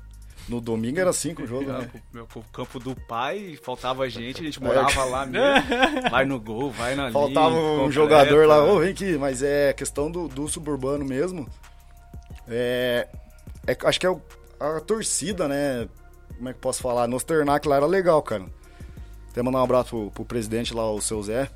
No 0.47 0.61
domingo 0.61 0.99
era 0.99 1.11
cinco 1.11 1.45
jogos, 1.45 1.67
né? 1.67 1.89
Meu, 2.13 2.25
o 2.33 2.43
campo 2.53 2.79
do 2.79 2.95
pai, 2.95 3.59
faltava 3.61 4.09
gente, 4.09 4.41
a 4.41 4.45
gente 4.45 4.63
morava 4.63 5.03
lá 5.03 5.25
mesmo. 5.25 5.67
Vai 6.09 6.25
no 6.25 6.39
gol, 6.39 6.71
vai 6.71 6.95
na 6.95 7.11
Faltava 7.11 7.49
linha, 7.49 7.61
um 7.61 7.69
completa. 7.71 7.91
jogador 7.91 8.47
lá, 8.47 8.63
ô, 8.63 8.75
oh, 8.75 8.79
vem 8.79 8.91
aqui, 8.91 9.17
mas 9.17 9.43
é 9.43 9.73
questão 9.73 10.09
do, 10.09 10.27
do 10.29 10.47
suburbano 10.47 11.03
mesmo. 11.03 11.47
É, 12.47 13.07
é, 13.67 13.77
acho 13.83 13.99
que 13.99 14.05
é 14.05 14.09
o, 14.09 14.21
a 14.59 14.79
torcida, 14.79 15.47
né? 15.47 15.89
Como 16.37 16.47
é 16.47 16.53
que 16.53 16.59
posso 16.59 16.81
falar? 16.81 17.07
No 17.07 17.17
Sternac 17.17 17.67
lá 17.67 17.75
era 17.75 17.85
legal, 17.85 18.21
cara. 18.21 18.45
Até 19.29 19.41
mandar 19.41 19.59
um 19.59 19.63
abraço 19.63 19.89
pro, 19.89 20.11
pro 20.11 20.25
presidente 20.25 20.73
lá, 20.73 20.89
o 20.89 21.01
seu 21.01 21.21
Zé. 21.21 21.49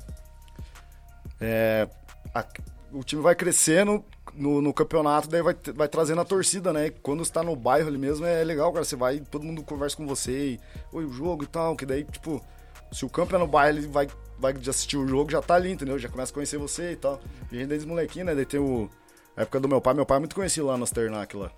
É, 1.40 1.88
a, 2.34 2.44
o 2.92 3.02
time 3.02 3.22
vai 3.22 3.34
crescendo 3.34 4.04
no, 4.34 4.60
no, 4.60 4.72
campeonato, 4.72 5.28
daí 5.28 5.42
vai, 5.42 5.56
vai 5.74 5.88
trazendo 5.88 6.20
a 6.20 6.24
torcida, 6.24 6.72
né? 6.72 6.90
Quando 7.02 7.22
está 7.22 7.42
no 7.42 7.54
bairro 7.54 7.88
ali 7.88 7.98
mesmo 7.98 8.24
é 8.26 8.42
legal, 8.42 8.72
cara. 8.72 8.84
Você 8.84 8.96
vai, 8.96 9.20
todo 9.20 9.44
mundo 9.44 9.62
conversa 9.62 9.96
com 9.96 10.06
você, 10.06 10.52
e, 10.52 10.60
oi, 10.92 11.04
o 11.04 11.12
jogo 11.12 11.44
e 11.44 11.46
tal, 11.46 11.76
que 11.76 11.84
daí, 11.86 12.04
tipo, 12.04 12.42
se 12.90 13.04
o 13.04 13.08
campo 13.08 13.34
é 13.34 13.38
no 13.38 13.46
bairro, 13.46 13.78
ele 13.78 13.86
vai, 13.86 14.08
vai 14.38 14.52
assistir 14.68 14.96
o 14.96 15.06
jogo, 15.06 15.30
já 15.30 15.42
tá 15.42 15.54
ali, 15.54 15.72
entendeu? 15.72 15.98
Já 15.98 16.08
começa 16.08 16.32
a 16.32 16.34
conhecer 16.34 16.58
você 16.58 16.92
e 16.92 16.96
tal. 16.96 17.20
E 17.50 17.56
a 17.56 17.58
gente 17.60 17.68
desde 17.68 17.86
molequinho, 17.86 18.26
né? 18.26 18.34
Daí 18.34 18.46
tem 18.46 18.60
o. 18.60 18.90
A 19.36 19.42
época 19.42 19.60
do 19.60 19.68
meu 19.68 19.80
pai, 19.80 19.94
meu 19.94 20.04
pai 20.04 20.18
é 20.18 20.20
muito 20.20 20.34
conhecido 20.34 20.66
lá 20.66 20.76
no 20.76 20.86
Sternac 20.86 21.34
lá. 21.36 21.50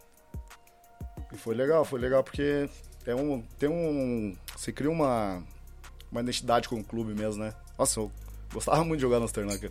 E 1.33 1.37
foi 1.37 1.55
legal, 1.57 1.85
foi 1.85 1.99
legal 1.99 2.23
porque 2.23 2.69
é 3.07 3.15
um, 3.15 3.43
tem 3.59 3.69
um. 3.69 4.37
Você 4.57 4.73
cria 4.73 4.91
uma 4.91 5.43
uma 6.15 6.21
identidade 6.21 6.69
com 6.69 6.77
o 6.77 6.85
clube 6.85 7.13
mesmo, 7.13 7.43
né? 7.43 7.53
Nossa, 7.77 7.99
eu 7.99 8.11
gostava 8.53 8.85
muito 8.85 8.99
de 8.99 9.03
jogar 9.03 9.19
no 9.19 9.27
Sternac. 9.27 9.69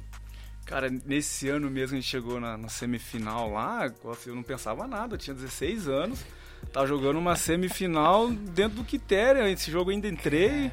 Cara, 0.65 0.89
nesse 0.89 1.49
ano 1.49 1.69
mesmo 1.69 1.97
a 1.97 1.99
gente 1.99 2.09
chegou 2.09 2.39
na, 2.39 2.57
na, 2.57 2.69
semifinal 2.69 3.51
lá, 3.51 3.91
eu 4.25 4.33
não 4.33 4.43
pensava 4.43 4.87
nada, 4.87 5.15
eu 5.15 5.17
tinha 5.17 5.33
16 5.33 5.87
anos, 5.89 6.25
tava 6.71 6.87
jogando 6.87 7.17
uma 7.17 7.35
semifinal 7.35 8.29
dentro 8.29 8.77
do 8.77 8.83
Quitéria, 8.83 9.49
esse 9.49 9.69
jogo 9.69 9.91
ainda 9.91 10.07
entrei, 10.07 10.71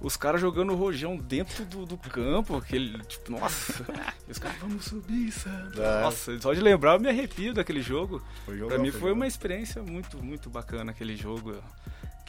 os 0.00 0.16
caras 0.16 0.40
jogando 0.40 0.72
o 0.72 0.76
rojão 0.76 1.16
dentro 1.16 1.64
do, 1.64 1.86
do 1.86 1.96
campo, 1.96 2.56
aquele, 2.56 2.98
tipo, 3.04 3.30
nossa, 3.30 3.84
os 4.28 4.38
caras, 4.38 4.58
vamos 4.58 4.84
subir, 4.84 5.30
sabe? 5.32 5.80
É. 5.80 6.02
Nossa, 6.02 6.38
só 6.40 6.52
de 6.52 6.60
lembrar 6.60 6.94
eu 6.94 7.00
me 7.00 7.08
arrepio 7.08 7.54
daquele 7.54 7.82
jogo. 7.82 8.22
Foi 8.44 8.56
jogão, 8.56 8.68
pra 8.68 8.78
mim 8.78 8.90
foi, 8.90 9.00
foi 9.00 9.12
uma 9.12 9.26
experiência 9.26 9.82
muito, 9.82 10.22
muito 10.22 10.48
bacana 10.48 10.90
aquele 10.90 11.16
jogo 11.16 11.54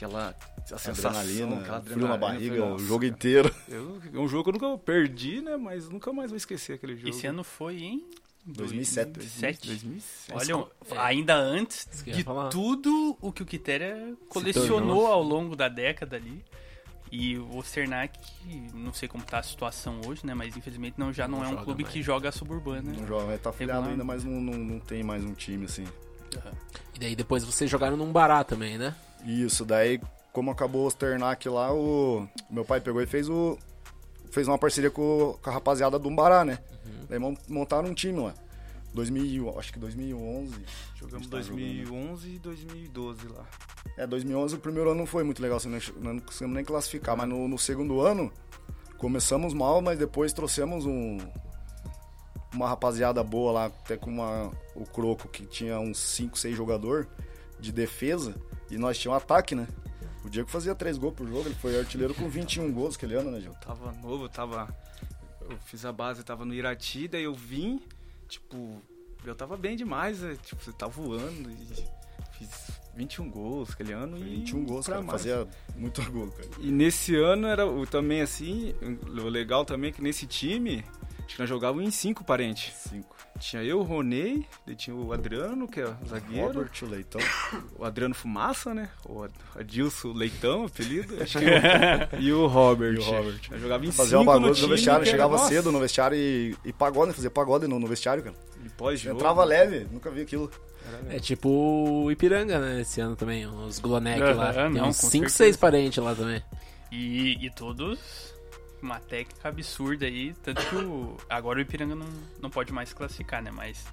aquela 0.02 0.36
a 0.72 0.78
sensação, 0.78 1.12
adrenalina, 1.12 1.62
aquela 1.62 1.82
frio 1.82 2.08
na 2.08 2.18
barriga 2.18 2.66
o 2.66 2.80
jogo 2.80 3.06
inteiro. 3.06 3.54
Eu, 3.68 4.02
é 4.14 4.18
um 4.18 4.28
jogo 4.28 4.44
que 4.44 4.50
eu 4.50 4.54
nunca 4.54 4.84
perdi, 4.84 5.42
né? 5.42 5.58
Mas 5.58 5.88
nunca 5.90 6.12
mais 6.12 6.32
vou 6.32 6.38
esquecer 6.38 6.74
aquele 6.74 6.96
jogo. 6.96 7.10
Esse 7.10 7.28
ano 7.28 7.44
foi 7.44 7.78
em 7.82 8.10
2007. 8.46 9.12
2007. 9.12 9.68
2007. 9.68 10.54
Olha, 10.54 10.68
é. 10.90 10.98
ainda 11.00 11.36
antes 11.36 11.88
de 12.04 12.24
tudo 12.50 13.18
o 13.22 13.32
que 13.32 13.44
o 13.44 13.46
Quitéria 13.46 14.16
colecionou 14.30 15.08
ao 15.08 15.22
longo 15.22 15.56
da 15.56 15.70
década 15.70 16.16
ali. 16.16 16.44
E 17.12 17.38
o 17.38 17.62
Cernac, 17.62 18.18
não 18.74 18.94
sei 18.94 19.10
como 19.10 19.22
tá 19.26 19.40
a 19.40 19.44
situação 19.44 20.00
hoje, 20.08 20.26
né? 20.26 20.34
Mas 20.34 20.56
infelizmente 20.56 20.96
não, 20.98 21.12
já 21.12 21.28
não, 21.28 21.40
não 21.40 21.46
é 21.46 21.50
um 21.50 21.58
clube 21.58 21.84
mais. 21.84 21.94
que 21.94 22.02
joga 22.02 22.30
a 22.30 22.32
suburbana. 22.32 22.94
Não 22.94 23.06
joga, 23.06 23.38
tá 23.38 23.50
afiliado 23.50 23.90
ainda, 23.90 24.04
mas 24.04 24.24
não, 24.24 24.40
não, 24.40 24.58
não 24.58 24.80
tem 24.80 25.04
mais 25.04 25.22
um 25.22 25.34
time 25.34 25.66
assim. 25.66 25.84
Uhum. 25.84 26.52
E 26.96 27.00
daí 27.00 27.14
depois 27.14 27.44
vocês 27.44 27.70
jogaram 27.70 27.98
num 27.98 28.14
Bará 28.14 28.46
também, 28.46 28.78
né? 28.78 28.96
Isso, 29.26 29.66
daí 29.66 30.00
como 30.32 30.52
acabou 30.52 30.86
o 30.86 30.90
Sternac 30.90 31.48
lá, 31.50 31.74
o 31.74 32.28
meu 32.50 32.64
pai 32.64 32.80
pegou 32.80 33.02
e 33.02 33.06
fez 33.06 33.28
o 33.28 33.58
fez 34.32 34.48
uma 34.48 34.58
parceria 34.58 34.90
com, 34.90 35.38
com 35.42 35.50
a 35.50 35.54
rapaziada 35.54 36.00
do 36.00 36.10
Umbará, 36.10 36.44
né? 36.44 36.60
Uhum. 36.86 37.06
Daí 37.10 37.20
montaram 37.50 37.90
um 37.90 37.94
time 37.94 38.20
lá. 38.20 38.34
2000, 38.94 39.60
acho 39.60 39.74
que 39.74 39.80
2011. 39.80 40.54
Jogamos 40.96 41.28
2011 41.28 42.30
e 42.30 42.40
2012 42.40 43.28
lá. 43.28 43.46
É, 43.98 44.06
2011 44.06 44.56
o 44.56 44.60
primeiro 44.60 44.90
ano 44.90 45.00
não 45.00 45.06
foi 45.06 45.24
muito 45.24 45.42
legal, 45.42 45.58
assim, 45.58 45.70
não 45.70 46.20
conseguimos 46.20 46.56
nem 46.56 46.64
classificar, 46.64 47.16
mas 47.16 47.28
no, 47.28 47.48
no 47.48 47.58
segundo 47.58 48.02
ano 48.02 48.32
começamos 48.98 49.54
mal, 49.54 49.82
mas 49.82 49.98
depois 49.98 50.34
trouxemos 50.34 50.86
um 50.86 51.18
uma 52.54 52.68
rapaziada 52.68 53.24
boa 53.24 53.52
lá, 53.52 53.66
até 53.68 53.96
com 53.96 54.10
uma, 54.10 54.52
o 54.76 54.86
Croco, 54.86 55.28
que 55.30 55.46
tinha 55.46 55.80
uns 55.80 55.98
5, 55.98 56.38
6 56.38 56.56
jogador 56.56 57.08
de 57.60 57.72
defesa, 57.72 58.36
e 58.70 58.78
nós 58.78 58.98
tínhamos 58.98 59.22
um 59.22 59.24
ataque, 59.24 59.56
né? 59.56 59.68
O 60.24 60.30
Diego 60.30 60.50
fazia 60.50 60.76
3 60.76 60.98
gols 60.98 61.16
por 61.16 61.28
jogo, 61.28 61.48
ele 61.48 61.56
foi 61.56 61.78
artilheiro 61.78 62.14
com 62.14 62.30
21 62.30 62.72
gols 62.72 62.96
aquele 62.96 63.16
ano, 63.16 63.32
né, 63.32 63.42
Gil? 63.42 63.54
Tava 63.54 63.92
novo, 63.94 64.30
tava. 64.30 64.74
Eu 65.50 65.58
fiz 65.66 65.84
a 65.84 65.92
base, 65.92 66.24
tava 66.24 66.46
no 66.46 66.54
Irati, 66.54 67.08
daí 67.08 67.24
eu 67.24 67.34
vim, 67.34 67.82
tipo, 68.28 68.82
eu 69.26 69.36
tava 69.36 69.58
bem 69.58 69.76
demais, 69.76 70.20
né? 70.20 70.38
Tipo, 70.44 70.64
você 70.64 70.72
tá 70.72 70.88
voando 70.88 71.50
e 71.50 71.86
fiz 72.38 72.72
21 72.96 73.30
gols 73.30 73.72
aquele 73.72 73.94
ano. 73.94 74.18
Foi 74.18 74.28
21 74.28 74.66
gols, 74.66 74.86
cara, 74.86 75.02
mais. 75.02 75.12
fazia 75.12 75.48
muito 75.76 76.02
gol, 76.12 76.30
cara. 76.32 76.50
E 76.60 76.72
nesse 76.72 77.16
ano 77.16 77.48
era 77.48 77.64
também 77.88 78.22
assim, 78.22 78.74
o 78.82 79.30
legal 79.30 79.66
também 79.66 79.90
é 79.90 79.94
que 79.94 80.02
nesse 80.02 80.26
time 80.28 80.84
Acho 81.32 81.38
que 81.38 81.42
nós 81.44 81.50
jogávamos 81.50 81.88
em 81.88 81.92
cinco 81.92 82.26
parentes. 82.26 82.74
Cinco. 82.76 83.16
Tinha 83.40 83.64
eu, 83.64 83.80
o 83.80 83.84
Ronei, 83.84 84.46
tinha 84.76 84.94
o 84.94 85.14
Adriano, 85.14 85.66
que 85.66 85.80
é 85.80 85.86
o 85.86 85.96
zagueiro. 86.06 86.48
Robert 86.48 86.72
o 86.82 86.86
Leitão. 86.86 87.22
O 87.80 87.86
Adriano 87.86 88.14
Fumaça, 88.14 88.74
né? 88.74 88.90
O 89.06 89.26
Adilson 89.58 90.12
Leitão, 90.12 90.66
apelido. 90.66 91.24
Acho 91.24 91.40
que 91.40 91.46
é 91.46 92.10
e 92.20 92.34
o 92.34 92.48
Robert. 92.48 92.96
E 92.96 93.00
o 93.00 93.04
Robert. 93.04 93.40
Nós 93.50 93.62
jogava 93.62 93.86
em 93.86 93.92
Fazia 93.92 94.18
cinco 94.18 94.30
uma 94.30 94.40
bagunça 94.40 94.62
no, 94.62 94.68
no 94.68 94.74
vestiário, 94.76 95.06
chegava 95.06 95.38
nossa. 95.38 95.48
cedo 95.48 95.72
no 95.72 95.80
vestiário 95.80 96.18
e, 96.18 96.56
e 96.66 96.74
pagode, 96.74 97.14
fazia 97.14 97.32
pagode 97.32 97.66
no, 97.66 97.80
no 97.80 97.88
vestiário, 97.88 98.24
cara. 98.24 98.36
E 98.66 98.70
pós-jogo. 98.70 99.16
Entrava 99.16 99.46
leve, 99.46 99.88
nunca 99.90 100.12
vi 100.12 100.22
aquilo. 100.22 100.52
É 101.10 101.18
tipo 101.18 101.50
o 101.50 102.12
Ipiranga, 102.12 102.60
né? 102.60 102.82
Esse 102.82 103.00
ano 103.00 103.16
também, 103.16 103.48
os 103.48 103.80
Glonek 103.80 104.22
uhum, 104.22 104.36
lá. 104.36 104.54
Tem 104.54 104.82
uns 104.82 104.98
5, 104.98 105.30
6 105.30 105.56
parentes 105.56 106.04
lá 106.04 106.14
também. 106.14 106.44
E, 106.92 107.46
e 107.46 107.50
todos 107.50 108.31
uma 108.82 109.00
técnica 109.00 109.50
absurda 109.50 110.06
aí. 110.06 110.34
Tanto 110.44 110.66
que 110.68 110.76
o, 110.76 111.18
agora 111.30 111.60
o 111.60 111.62
Ipiranga 111.62 111.96
não, 111.96 112.10
não 112.42 112.50
pode 112.50 112.72
mais 112.72 112.94
classificar, 112.94 113.42
né? 113.42 113.52
Mas 113.52 113.86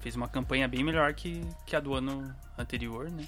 fez 0.00 0.16
uma 0.16 0.28
campanha 0.28 0.68
bem 0.68 0.84
melhor 0.84 1.12
que, 1.14 1.42
que 1.66 1.74
a 1.74 1.80
do 1.80 1.94
ano 1.94 2.34
anterior, 2.56 3.10
né? 3.10 3.26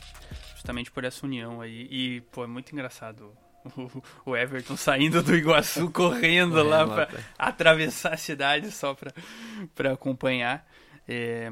Justamente 0.55 0.91
por 0.91 1.05
essa 1.05 1.25
união 1.27 1.61
aí. 1.61 1.89
E, 1.91 2.21
pô, 2.33 2.45
é 2.45 2.47
muito 2.47 2.73
engraçado 2.73 3.33
o, 3.77 4.31
o 4.31 4.37
Everton 4.37 4.77
saindo 4.77 5.23
do 5.23 5.35
Iguaçu, 5.35 5.91
correndo 5.93 6.63
lá 6.63 6.87
pra 6.87 7.09
atravessar 7.39 8.15
a 8.15 8.17
cidade 8.17 8.71
só 8.71 8.95
pra, 8.95 9.13
pra 9.75 9.93
acompanhar. 9.93 10.67
É, 11.07 11.51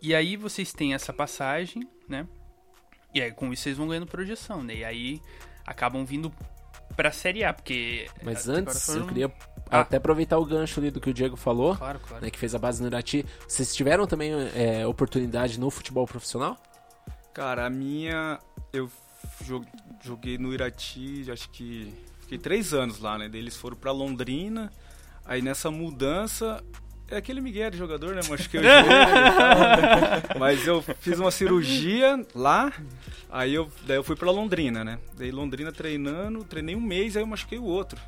e 0.00 0.14
aí 0.14 0.36
vocês 0.36 0.72
têm 0.72 0.94
essa 0.94 1.12
passagem, 1.12 1.88
né? 2.08 2.26
E 3.14 3.20
aí 3.20 3.30
com 3.30 3.52
isso 3.52 3.62
vocês 3.62 3.76
vão 3.76 3.88
ganhando 3.88 4.06
projeção, 4.06 4.62
né? 4.62 4.76
E 4.76 4.84
aí 4.84 5.22
acabam 5.66 6.04
vindo 6.04 6.32
pra 6.96 7.10
Série 7.12 7.44
A, 7.44 7.52
porque... 7.52 8.06
Mas 8.22 8.48
antes, 8.48 8.86
foram- 8.86 9.00
eu 9.00 9.06
queria 9.06 9.32
Ah. 9.70 9.80
até 9.80 9.96
aproveitar 9.96 10.38
o 10.38 10.44
gancho 10.44 10.78
ali 10.80 10.90
do 10.90 11.00
que 11.00 11.10
o 11.10 11.14
Diego 11.14 11.36
falou, 11.36 11.76
Claro, 11.76 11.98
claro. 12.00 12.24
né, 12.24 12.30
que 12.30 12.38
fez 12.38 12.54
a 12.54 12.58
base 12.58 12.80
no 12.82 12.88
Irati. 12.88 13.24
Vocês 13.48 13.74
tiveram 13.74 14.06
também 14.06 14.32
é, 14.54 14.86
oportunidade 14.86 15.58
no 15.58 15.70
futebol 15.70 16.06
profissional? 16.06 16.56
Cara, 17.32 17.66
a 17.66 17.70
minha. 17.70 18.38
Eu 18.72 18.90
jo- 19.42 19.64
joguei 20.02 20.36
no 20.38 20.52
Irati, 20.52 21.24
acho 21.30 21.48
que. 21.50 21.92
Fiquei 22.20 22.38
três 22.38 22.72
anos 22.74 22.98
lá, 23.00 23.16
né? 23.18 23.28
Daí 23.28 23.40
eles 23.40 23.56
foram 23.56 23.76
pra 23.76 23.90
Londrina. 23.92 24.70
Aí 25.24 25.40
nessa 25.40 25.70
mudança. 25.70 26.62
É 27.12 27.16
aquele 27.18 27.40
Miguel 27.42 27.70
de 27.70 27.76
jogador, 27.76 28.14
né? 28.14 28.22
Machuquei 28.28 28.58
o 28.60 28.62
joelho 28.62 28.86
e 28.86 30.28
tal. 30.28 30.38
Mas 30.40 30.66
eu 30.66 30.80
fiz 30.80 31.18
uma 31.18 31.30
cirurgia 31.30 32.24
lá. 32.34 32.72
Aí 33.30 33.54
eu, 33.54 33.70
daí 33.86 33.96
eu 33.96 34.02
fui 34.04 34.16
pra 34.16 34.30
Londrina, 34.30 34.82
né? 34.82 34.98
Daí 35.16 35.30
Londrina 35.30 35.70
treinando, 35.70 36.42
treinei 36.44 36.74
um 36.74 36.80
mês, 36.80 37.16
aí 37.16 37.22
eu 37.22 37.26
machuquei 37.26 37.58
o 37.58 37.64
outro. 37.64 38.00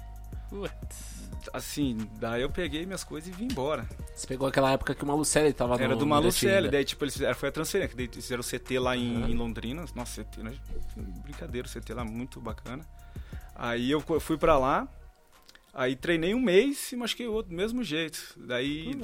Putz. 0.49 1.15
Assim, 1.53 2.09
daí 2.19 2.41
eu 2.41 2.49
peguei 2.51 2.87
minhas 2.87 3.05
coisas 3.05 3.29
e 3.29 3.33
vim 3.33 3.45
embora. 3.45 3.87
Você 4.15 4.27
pegou 4.27 4.49
aquela 4.49 4.73
época 4.73 4.95
que 4.95 5.05
o 5.05 5.07
Malucelli 5.07 5.53
tava 5.53 5.75
Era 5.75 5.89
do 5.89 5.91
no 5.91 5.97
Irati 5.97 6.09
Malucelli, 6.09 6.55
ainda. 6.55 6.71
daí 6.71 6.85
tipo, 6.85 7.05
eles 7.05 7.13
fizeram, 7.15 7.35
foi 7.35 7.49
a 7.51 7.53
transferência, 7.53 7.95
daí 7.95 8.07
eles 8.07 8.17
fizeram 8.25 8.41
o 8.41 8.45
CT 8.45 8.79
lá 8.79 8.97
em, 8.97 9.31
em 9.31 9.35
Londrina. 9.35 9.85
Nossa, 9.95 10.25
CT, 10.25 10.43
né? 10.43 10.53
Brincadeira, 10.97 11.69
o 11.69 11.71
CT 11.71 11.93
lá 11.93 12.05
muito 12.05 12.41
bacana. 12.41 12.85
Aí 13.55 13.91
eu 13.91 14.01
fui 14.01 14.39
pra 14.39 14.59
lá, 14.59 14.89
aí 15.75 15.97
treinei 15.97 16.35
um 16.35 16.41
mês 16.41 16.93
e 16.93 16.97
machuquei 16.97 17.27
o 17.27 17.33
outro 17.33 17.51
do 17.51 17.57
mesmo 17.57 17.83
jeito. 17.83 18.21
Daí, 18.37 19.01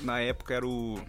na 0.00 0.20
época 0.20 0.54
era 0.54 0.66
o, 0.66 1.00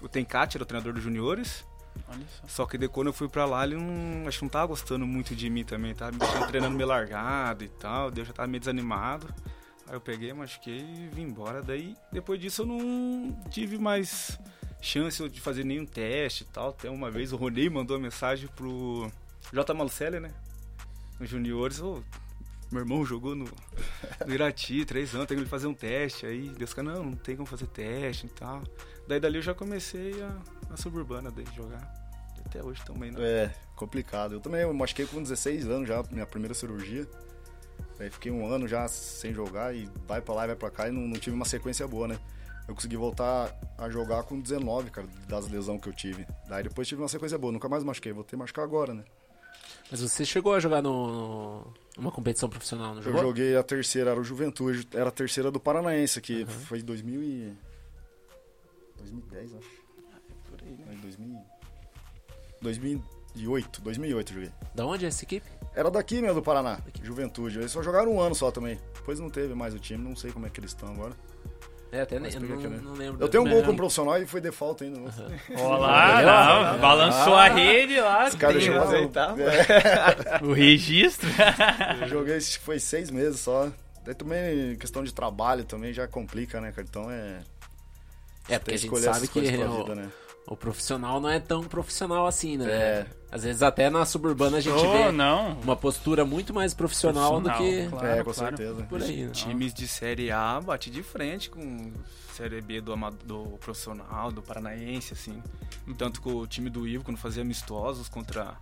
o 0.00 0.08
Tencate, 0.08 0.56
era 0.56 0.62
o 0.62 0.66
treinador 0.66 0.92
dos 0.92 1.02
juniores. 1.02 1.64
Olha 2.08 2.26
só. 2.28 2.48
Só 2.48 2.66
que 2.66 2.76
daí 2.76 2.88
quando 2.88 3.08
eu 3.08 3.12
fui 3.12 3.28
pra 3.28 3.44
lá, 3.44 3.64
ele 3.64 3.76
não, 3.76 4.26
acho 4.26 4.38
que 4.38 4.44
não 4.44 4.50
tava 4.50 4.66
gostando 4.66 5.06
muito 5.06 5.34
de 5.34 5.48
mim 5.48 5.64
também, 5.64 5.94
tava 5.94 6.12
me 6.12 6.18
deixando 6.18 6.46
treinando 6.48 6.76
meio 6.76 6.88
largado 6.88 7.64
e 7.64 7.68
tal, 7.68 8.10
daí 8.10 8.22
eu 8.22 8.26
já 8.26 8.32
tava 8.32 8.48
meio 8.48 8.60
desanimado. 8.60 9.28
Aí 9.86 9.94
eu 9.94 10.00
peguei, 10.00 10.32
machuquei 10.32 10.80
e 10.80 11.10
vim 11.12 11.22
embora. 11.22 11.62
Daí, 11.62 11.94
depois 12.10 12.40
disso, 12.40 12.62
eu 12.62 12.66
não 12.66 13.38
tive 13.50 13.78
mais 13.78 14.38
chance 14.80 15.28
de 15.28 15.40
fazer 15.40 15.64
nenhum 15.64 15.86
teste 15.86 16.44
e 16.44 16.46
tal. 16.46 16.70
Até 16.70 16.90
uma 16.90 17.10
vez 17.10 17.32
o 17.32 17.36
Ronei 17.36 17.68
mandou 17.68 17.96
uma 17.96 18.02
mensagem 18.02 18.48
pro 18.48 19.10
J. 19.52 19.74
Malucelli, 19.74 20.20
né? 20.20 20.30
Nos 21.20 21.28
juniores, 21.28 21.80
ô, 21.80 22.02
meu 22.74 22.82
irmão 22.82 23.06
jogou 23.06 23.34
no, 23.36 23.44
no 24.26 24.34
Irati, 24.34 24.84
três 24.84 25.14
anos, 25.14 25.26
tem 25.26 25.38
que 25.38 25.44
fazer 25.46 25.68
um 25.68 25.74
teste. 25.74 26.26
Aí 26.26 26.48
Deus 26.48 26.74
cara, 26.74 26.92
não, 26.92 27.04
não 27.04 27.16
tem 27.16 27.36
como 27.36 27.46
fazer 27.46 27.66
teste 27.68 28.26
e 28.26 28.30
tal. 28.30 28.62
Daí 29.06 29.20
dali 29.20 29.36
eu 29.36 29.42
já 29.42 29.54
comecei 29.54 30.20
a, 30.22 30.36
a 30.70 30.76
suburbana 30.76 31.30
daí 31.30 31.46
jogar. 31.54 32.04
Até 32.44 32.62
hoje 32.62 32.84
também, 32.84 33.10
né? 33.10 33.18
É, 33.20 33.54
complicado. 33.76 34.34
Eu 34.34 34.40
também 34.40 34.62
eu 34.62 34.74
machuquei 34.74 35.06
com 35.06 35.22
16 35.22 35.68
anos 35.68 35.88
já, 35.88 36.02
minha 36.10 36.26
primeira 36.26 36.52
cirurgia. 36.52 37.08
Aí 37.98 38.10
fiquei 38.10 38.30
um 38.30 38.46
ano 38.46 38.66
já 38.66 38.86
sem 38.88 39.32
jogar 39.32 39.74
e 39.74 39.88
vai 40.06 40.20
pra 40.20 40.34
lá 40.34 40.44
e 40.44 40.46
vai 40.48 40.56
pra 40.56 40.70
cá 40.70 40.88
e 40.88 40.92
não, 40.92 41.02
não 41.02 41.18
tive 41.18 41.34
uma 41.34 41.44
sequência 41.44 41.86
boa, 41.86 42.08
né? 42.08 42.18
Eu 42.66 42.74
consegui 42.74 42.96
voltar 42.96 43.54
a 43.78 43.88
jogar 43.88 44.24
com 44.24 44.40
19, 44.40 44.90
cara, 44.90 45.06
das 45.28 45.48
lesões 45.48 45.80
que 45.80 45.88
eu 45.88 45.92
tive. 45.92 46.26
Daí 46.48 46.64
depois 46.64 46.88
tive 46.88 47.02
uma 47.02 47.08
sequência 47.08 47.38
boa, 47.38 47.52
nunca 47.52 47.68
mais 47.68 47.84
machuquei, 47.84 48.12
vou 48.12 48.24
ter 48.24 48.30
que 48.30 48.36
machucar 48.36 48.64
agora, 48.64 48.94
né? 48.94 49.04
Mas 49.90 50.00
você 50.00 50.24
chegou 50.24 50.54
a 50.54 50.60
jogar 50.60 50.82
no, 50.82 51.64
numa 51.96 52.10
competição 52.10 52.48
profissional, 52.48 52.90
não 52.94 52.98
Eu 52.98 53.04
jogou? 53.04 53.22
joguei 53.22 53.56
a 53.56 53.62
terceira, 53.62 54.10
era 54.10 54.20
o 54.20 54.24
Juventude, 54.24 54.88
era 54.92 55.08
a 55.08 55.12
terceira 55.12 55.50
do 55.50 55.60
Paranaense, 55.60 56.20
que 56.20 56.44
foi 56.46 56.80
em 56.80 56.84
2000 56.84 57.22
e... 57.22 57.52
2010, 58.98 59.54
acho. 59.54 59.68
Por 60.50 60.60
aí, 60.62 60.70
né? 60.72 60.84
Foi 60.86 60.94
em 60.94 60.98
2000... 60.98 61.38
2008, 62.62 63.82
2008 63.82 64.30
eu 64.30 64.34
joguei. 64.34 64.52
Da 64.74 64.86
onde 64.86 65.04
é 65.04 65.08
essa 65.08 65.22
equipe? 65.24 65.46
Era 65.74 65.90
daqui 65.90 66.20
mesmo, 66.20 66.36
do 66.36 66.42
Paraná, 66.42 66.80
Juventude. 67.02 67.58
Eles 67.58 67.72
só 67.72 67.82
jogaram 67.82 68.12
um 68.14 68.20
ano 68.20 68.34
só 68.34 68.50
também. 68.50 68.78
Depois 68.94 69.20
não 69.20 69.28
teve 69.28 69.54
mais 69.54 69.74
o 69.74 69.78
time, 69.78 70.02
não 70.02 70.16
sei 70.16 70.32
como 70.32 70.46
é 70.46 70.50
que 70.50 70.60
eles 70.60 70.70
estão 70.70 70.90
agora. 70.92 71.14
É, 71.94 72.00
até 72.00 72.18
nem, 72.18 72.32
não, 72.32 72.56
aqui, 72.56 72.66
né? 72.66 72.80
não 72.82 72.92
lembro. 72.94 73.24
Eu 73.24 73.28
tenho 73.28 73.44
um 73.44 73.48
gol 73.48 73.62
como 73.62 73.76
profissional 73.76 74.20
e 74.20 74.26
foi 74.26 74.40
default 74.40 74.82
ainda. 74.82 74.98
né? 74.98 75.12
Olá, 75.56 76.72
não, 76.72 76.80
balançou 76.80 77.34
a 77.34 77.46
rede 77.46 78.00
lá, 78.00 78.26
Os 78.26 78.34
caras 78.34 78.68
azeitava. 78.68 79.40
É, 79.40 80.42
o 80.44 80.52
registro. 80.52 81.28
eu 82.00 82.08
joguei, 82.08 82.40
foi 82.40 82.80
seis 82.80 83.12
meses 83.12 83.38
só. 83.38 83.70
Daí 84.04 84.12
também, 84.12 84.74
questão 84.74 85.04
de 85.04 85.14
trabalho 85.14 85.62
também 85.62 85.92
já 85.92 86.08
complica, 86.08 86.60
né, 86.60 86.72
cara? 86.72 86.84
Então 86.90 87.08
é. 87.08 87.38
É, 88.48 88.58
porque 88.58 88.74
a 88.74 88.76
gente 88.76 89.00
sabe 89.00 89.28
que 89.28 89.34
coisas 89.34 89.56
pra 89.56 89.70
o, 89.70 89.76
vida, 89.76 89.94
né? 89.94 90.10
O 90.46 90.56
profissional 90.56 91.20
não 91.20 91.28
é 91.28 91.40
tão 91.40 91.62
profissional 91.64 92.26
assim, 92.26 92.56
né? 92.56 92.70
É. 92.70 93.06
Às 93.30 93.42
vezes 93.44 93.62
até 93.62 93.90
na 93.90 94.04
suburbana 94.04 94.58
a 94.58 94.60
gente 94.60 94.76
Oh, 94.76 94.92
vê 94.92 95.10
não. 95.10 95.58
uma 95.60 95.74
postura 95.74 96.24
muito 96.24 96.52
mais 96.54 96.72
profissional, 96.74 97.40
do 97.40 97.50
que 97.52 97.88
Claro, 97.88 98.06
é, 98.06 98.22
com 98.22 98.32
claro. 98.32 98.56
certeza. 98.56 98.82
por 98.84 99.02
aí, 99.02 99.24
né? 99.24 99.30
Times 99.32 99.74
de 99.74 99.88
Série 99.88 100.30
A 100.30 100.60
bate 100.60 100.90
de 100.90 101.02
frente 101.02 101.50
com 101.50 101.92
Série 102.32 102.60
B 102.60 102.80
do, 102.80 102.94
do 103.24 103.58
profissional, 103.58 104.30
do 104.30 104.42
paranaense, 104.42 105.12
assim. 105.14 105.42
Tanto 105.96 106.20
que 106.20 106.28
o 106.28 106.46
time 106.46 106.68
do 106.70 106.86
Ivo, 106.86 107.04
quando 107.04 107.16
fazia 107.16 107.42
amistosos 107.42 108.08
contra 108.08 108.54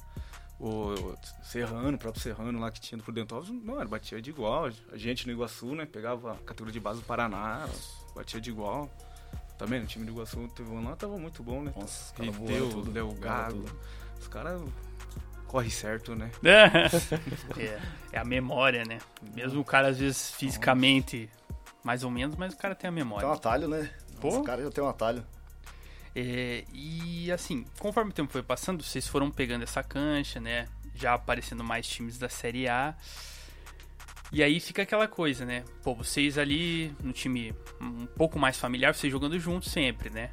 o 0.60 0.94
Serrano, 1.42 1.96
o 1.96 1.98
próprio 1.98 2.22
Serrano 2.22 2.58
lá 2.60 2.70
que 2.70 2.80
tinha 2.80 2.96
do 2.96 3.02
Prudentópolis, 3.04 3.50
não, 3.64 3.76
era, 3.80 3.88
batia 3.88 4.22
de 4.22 4.30
igual. 4.30 4.70
A 4.92 4.96
gente 4.96 5.26
no 5.26 5.32
Iguaçu, 5.32 5.74
né, 5.74 5.84
pegava 5.86 6.32
a 6.32 6.36
categoria 6.36 6.72
de 6.72 6.80
base 6.80 7.00
do 7.00 7.06
Paraná, 7.06 7.66
batia 8.14 8.40
de 8.40 8.50
igual. 8.50 8.88
Também, 9.62 9.78
no 9.78 9.86
time 9.86 10.04
do 10.04 10.10
Iguaçu 10.10 10.48
teve 10.48 10.68
um 10.68 10.82
lá, 10.82 10.96
tava 10.96 11.16
muito 11.16 11.40
bom, 11.40 11.62
né? 11.62 11.72
Nossa, 11.76 12.12
os 12.20 12.36
Rideu, 12.36 12.68
tudo, 12.68 12.90
Léo 12.90 13.14
Gago. 13.14 13.64
Os 14.20 14.26
caras 14.26 14.60
correm 15.46 15.70
certo, 15.70 16.16
né? 16.16 16.32
É, 17.56 17.78
é 18.10 18.18
a 18.18 18.24
memória, 18.24 18.84
né? 18.84 18.98
Mesmo 19.32 19.60
o 19.60 19.64
cara, 19.64 19.86
às 19.86 19.98
vezes, 19.98 20.32
fisicamente, 20.32 21.30
mais 21.84 22.02
ou 22.02 22.10
menos, 22.10 22.34
mas 22.34 22.54
o 22.54 22.56
cara 22.56 22.74
tem 22.74 22.88
a 22.88 22.90
memória. 22.90 23.20
Tem 23.20 23.30
um 23.30 23.38
atalho, 23.38 23.68
né? 23.68 23.88
Pô. 24.20 24.40
Os 24.40 24.44
caras 24.44 24.64
já 24.64 24.70
tem 24.72 24.82
um 24.82 24.88
atalho. 24.88 25.24
É, 26.12 26.64
e 26.72 27.30
assim, 27.30 27.64
conforme 27.78 28.10
o 28.10 28.12
tempo 28.12 28.32
foi 28.32 28.42
passando, 28.42 28.82
vocês 28.82 29.06
foram 29.06 29.30
pegando 29.30 29.62
essa 29.62 29.80
cancha, 29.80 30.40
né? 30.40 30.66
Já 30.96 31.14
aparecendo 31.14 31.62
mais 31.62 31.86
times 31.86 32.18
da 32.18 32.28
Série 32.28 32.66
A. 32.66 32.96
E 34.32 34.42
aí 34.42 34.58
fica 34.60 34.82
aquela 34.82 35.06
coisa, 35.06 35.44
né? 35.44 35.62
Pô, 35.82 35.94
vocês 35.94 36.38
ali 36.38 36.94
no 37.02 37.12
time 37.12 37.54
um 37.80 38.06
pouco 38.06 38.38
mais 38.38 38.56
familiar, 38.56 38.94
vocês 38.94 39.12
jogando 39.12 39.38
juntos 39.38 39.70
sempre, 39.70 40.08
né? 40.08 40.30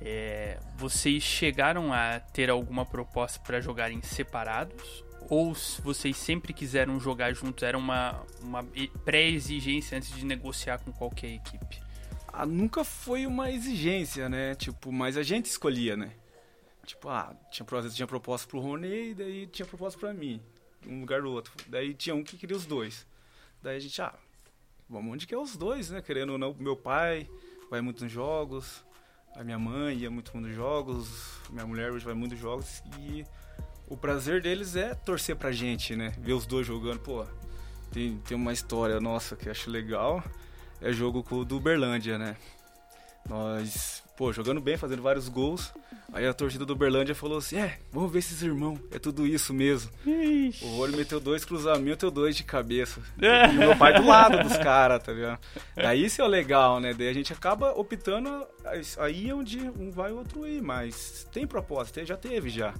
É, 0.00 0.58
vocês 0.76 1.22
chegaram 1.22 1.92
a 1.92 2.20
ter 2.20 2.48
alguma 2.50 2.86
proposta 2.86 3.38
para 3.40 3.60
jogarem 3.60 4.00
separados? 4.02 5.04
Ou 5.28 5.52
s- 5.52 5.80
vocês 5.82 6.16
sempre 6.16 6.52
quiseram 6.52 6.98
jogar 6.98 7.32
juntos? 7.34 7.62
Era 7.62 7.76
uma, 7.76 8.22
uma 8.40 8.64
e- 8.74 8.88
pré-exigência 9.04 9.96
antes 9.96 10.10
de 10.14 10.24
negociar 10.24 10.78
com 10.78 10.90
qualquer 10.92 11.28
equipe? 11.34 11.82
Ah, 12.32 12.44
nunca 12.46 12.82
foi 12.82 13.26
uma 13.26 13.50
exigência, 13.50 14.28
né? 14.28 14.54
Tipo, 14.54 14.90
mas 14.90 15.16
a 15.16 15.22
gente 15.22 15.46
escolhia, 15.46 15.96
né? 15.96 16.12
Tipo, 16.84 17.08
ah, 17.08 17.34
tinha, 17.50 17.66
tinha 17.90 18.06
proposta 18.06 18.48
pro 18.48 18.58
Rony, 18.60 19.14
daí 19.14 19.46
tinha 19.46 19.64
proposta 19.64 19.98
pra 19.98 20.12
mim, 20.12 20.40
um 20.86 21.00
lugar 21.00 21.22
do 21.22 21.30
outro. 21.30 21.52
Daí 21.68 21.94
tinha 21.94 22.14
um 22.14 22.22
que 22.24 22.36
queria 22.36 22.56
os 22.56 22.66
dois. 22.66 23.06
Daí 23.64 23.78
a 23.78 23.80
gente, 23.80 24.02
ah, 24.02 24.12
vamos 24.86 25.14
onde 25.14 25.26
que 25.26 25.34
é 25.34 25.38
os 25.38 25.56
dois, 25.56 25.88
né? 25.88 26.02
Querendo 26.02 26.32
ou 26.32 26.38
não, 26.38 26.54
meu 26.58 26.76
pai 26.76 27.26
vai 27.70 27.80
muito 27.80 28.04
nos 28.04 28.12
jogos, 28.12 28.84
a 29.34 29.42
minha 29.42 29.58
mãe 29.58 29.96
ia 29.96 30.10
muito 30.10 30.36
nos 30.38 30.54
jogos, 30.54 31.40
minha 31.48 31.66
mulher 31.66 31.90
hoje 31.90 32.04
vai 32.04 32.12
muito 32.12 32.32
nos 32.32 32.40
jogos 32.40 32.82
e 33.00 33.24
o 33.88 33.96
prazer 33.96 34.42
deles 34.42 34.76
é 34.76 34.94
torcer 34.94 35.34
pra 35.34 35.50
gente, 35.50 35.96
né? 35.96 36.10
Ver 36.18 36.34
os 36.34 36.44
dois 36.44 36.66
jogando, 36.66 37.00
pô. 37.00 37.24
Tem, 37.90 38.18
tem 38.18 38.36
uma 38.36 38.52
história 38.52 39.00
nossa 39.00 39.34
que 39.34 39.48
eu 39.48 39.52
acho 39.52 39.70
legal. 39.70 40.22
É 40.78 40.92
jogo 40.92 41.22
do 41.42 41.56
Uberlândia, 41.56 42.18
né? 42.18 42.36
Nós, 43.26 44.03
pô, 44.16 44.32
jogando 44.32 44.60
bem, 44.60 44.76
fazendo 44.76 45.02
vários 45.02 45.28
gols. 45.28 45.72
Aí 46.12 46.26
a 46.26 46.32
torcida 46.32 46.64
do 46.64 46.74
Uberlândia 46.74 47.14
falou 47.14 47.38
assim: 47.38 47.56
É, 47.56 47.78
vamos 47.92 48.12
ver 48.12 48.20
esses 48.20 48.40
irmãos, 48.42 48.78
é 48.92 48.98
tudo 48.98 49.26
isso 49.26 49.52
mesmo. 49.52 49.90
O 50.62 50.78
olho 50.78 50.96
meteu 50.96 51.18
dois 51.18 51.44
cruzamentos, 51.44 52.02
eu 52.02 52.10
dois 52.10 52.36
de 52.36 52.44
cabeça. 52.44 53.00
E 53.18 53.56
meu 53.56 53.76
pai 53.76 53.94
do 54.00 54.06
lado 54.06 54.42
dos 54.42 54.56
caras, 54.58 55.02
tá 55.02 55.12
vendo? 55.12 55.38
Daí 55.74 56.04
isso 56.04 56.20
é 56.20 56.24
o 56.24 56.28
legal, 56.28 56.78
né? 56.78 56.94
Daí 56.94 57.08
a 57.08 57.12
gente 57.12 57.32
acaba 57.32 57.72
optando 57.72 58.46
aí 58.98 59.28
é 59.28 59.34
onde 59.34 59.58
um 59.60 59.90
vai 59.90 60.10
e 60.10 60.12
o 60.12 60.18
outro 60.18 60.46
ir. 60.46 60.62
Mas 60.62 61.26
tem 61.32 61.46
proposta, 61.46 62.04
já 62.04 62.16
teve 62.16 62.48
já. 62.48 62.74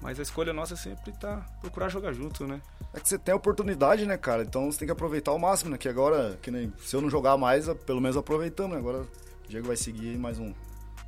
Mas 0.00 0.20
a 0.20 0.22
escolha 0.22 0.52
nossa 0.52 0.74
é 0.74 0.76
sempre 0.76 1.10
tá 1.12 1.44
procurar 1.60 1.88
jogar 1.88 2.12
junto, 2.12 2.46
né? 2.46 2.60
É 2.94 3.00
que 3.00 3.08
você 3.08 3.18
tem 3.18 3.32
a 3.32 3.36
oportunidade, 3.36 4.06
né, 4.06 4.16
cara? 4.16 4.42
Então 4.42 4.70
você 4.70 4.78
tem 4.78 4.86
que 4.86 4.92
aproveitar 4.92 5.32
ao 5.32 5.38
máximo, 5.38 5.70
né? 5.70 5.78
Que 5.78 5.88
agora, 5.88 6.38
que 6.40 6.50
nem, 6.50 6.72
se 6.78 6.94
eu 6.94 7.00
não 7.00 7.10
jogar 7.10 7.36
mais, 7.36 7.68
pelo 7.84 8.00
menos 8.00 8.16
aproveitamos, 8.16 8.72
né? 8.72 8.78
Agora 8.78 8.98
o 8.98 9.48
Diego 9.48 9.66
vai 9.66 9.76
seguir 9.76 10.10
aí 10.10 10.18
mais 10.18 10.38
um, 10.38 10.52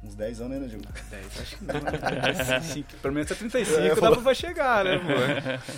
Uns 0.02 0.14
10 0.14 0.40
anos 0.40 0.52
ainda, 0.54 0.68
Diego. 0.68 0.84
10, 1.10 1.40
acho 1.40 1.56
que 1.56 1.64
não. 1.66 1.74
Né? 1.74 2.84
Pelo 3.02 3.14
menos 3.14 3.32
até 3.32 3.38
35 3.38 3.80
É, 3.80 3.94
dá 3.94 4.16
pra 4.16 4.34
chegar, 4.34 4.84
né, 4.84 4.98
pô? 4.98 5.72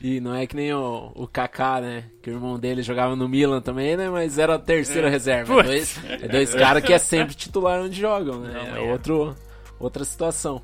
E 0.00 0.20
não 0.20 0.34
é 0.34 0.46
que 0.46 0.54
nem 0.54 0.72
o, 0.72 1.10
o 1.14 1.26
Kaká, 1.26 1.80
né? 1.80 2.04
Que 2.22 2.30
o 2.30 2.34
irmão 2.34 2.58
dele 2.58 2.82
jogava 2.82 3.16
no 3.16 3.28
Milan 3.28 3.60
também, 3.60 3.96
né? 3.96 4.08
Mas 4.08 4.38
era 4.38 4.54
a 4.54 4.58
terceira 4.58 5.08
reserva. 5.08 5.60
É 5.60 5.62
dois, 5.62 6.04
é 6.04 6.28
dois 6.28 6.54
caras 6.54 6.84
que 6.84 6.92
é 6.92 6.98
sempre 6.98 7.34
titular 7.34 7.80
onde 7.80 8.00
jogam, 8.00 8.40
né? 8.40 8.52
Não 8.52 8.76
é 8.76 8.86
é. 8.86 8.92
outro, 8.92 9.34
outra 9.78 10.04
situação. 10.04 10.62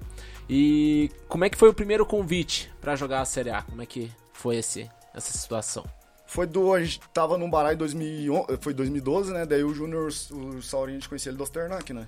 E 0.49 1.11
como 1.29 1.45
é 1.45 1.51
que 1.51 1.57
foi 1.57 1.69
o 1.69 1.75
primeiro 1.75 2.05
convite 2.07 2.71
pra 2.81 2.97
jogar 2.97 3.21
a 3.21 3.25
Série 3.25 3.51
A? 3.51 3.63
Como 3.63 3.83
é 3.83 3.87
que 3.87 4.11
foi 4.33 4.57
esse, 4.57 4.89
essa 5.15 5.37
situação? 5.37 5.85
Foi 6.27 6.47
do. 6.47 6.73
A 6.73 6.81
gente 6.81 7.01
tava 7.13 7.37
num 7.37 7.51
baralho 7.51 7.75
em 7.75 7.79
2011, 7.79 8.59
foi 8.61 8.73
2012, 8.73 9.33
né? 9.33 9.47
Daí 9.47 9.65
o 9.65 9.75
Júnior, 9.75 10.09
o 10.31 10.63
Saurinho, 10.63 10.99
a 10.99 11.01
gente 11.01 11.09
conhecia 11.09 11.31
ele 11.31 11.37
do 11.37 11.43
Osternac, 11.43 11.93
né? 11.93 12.07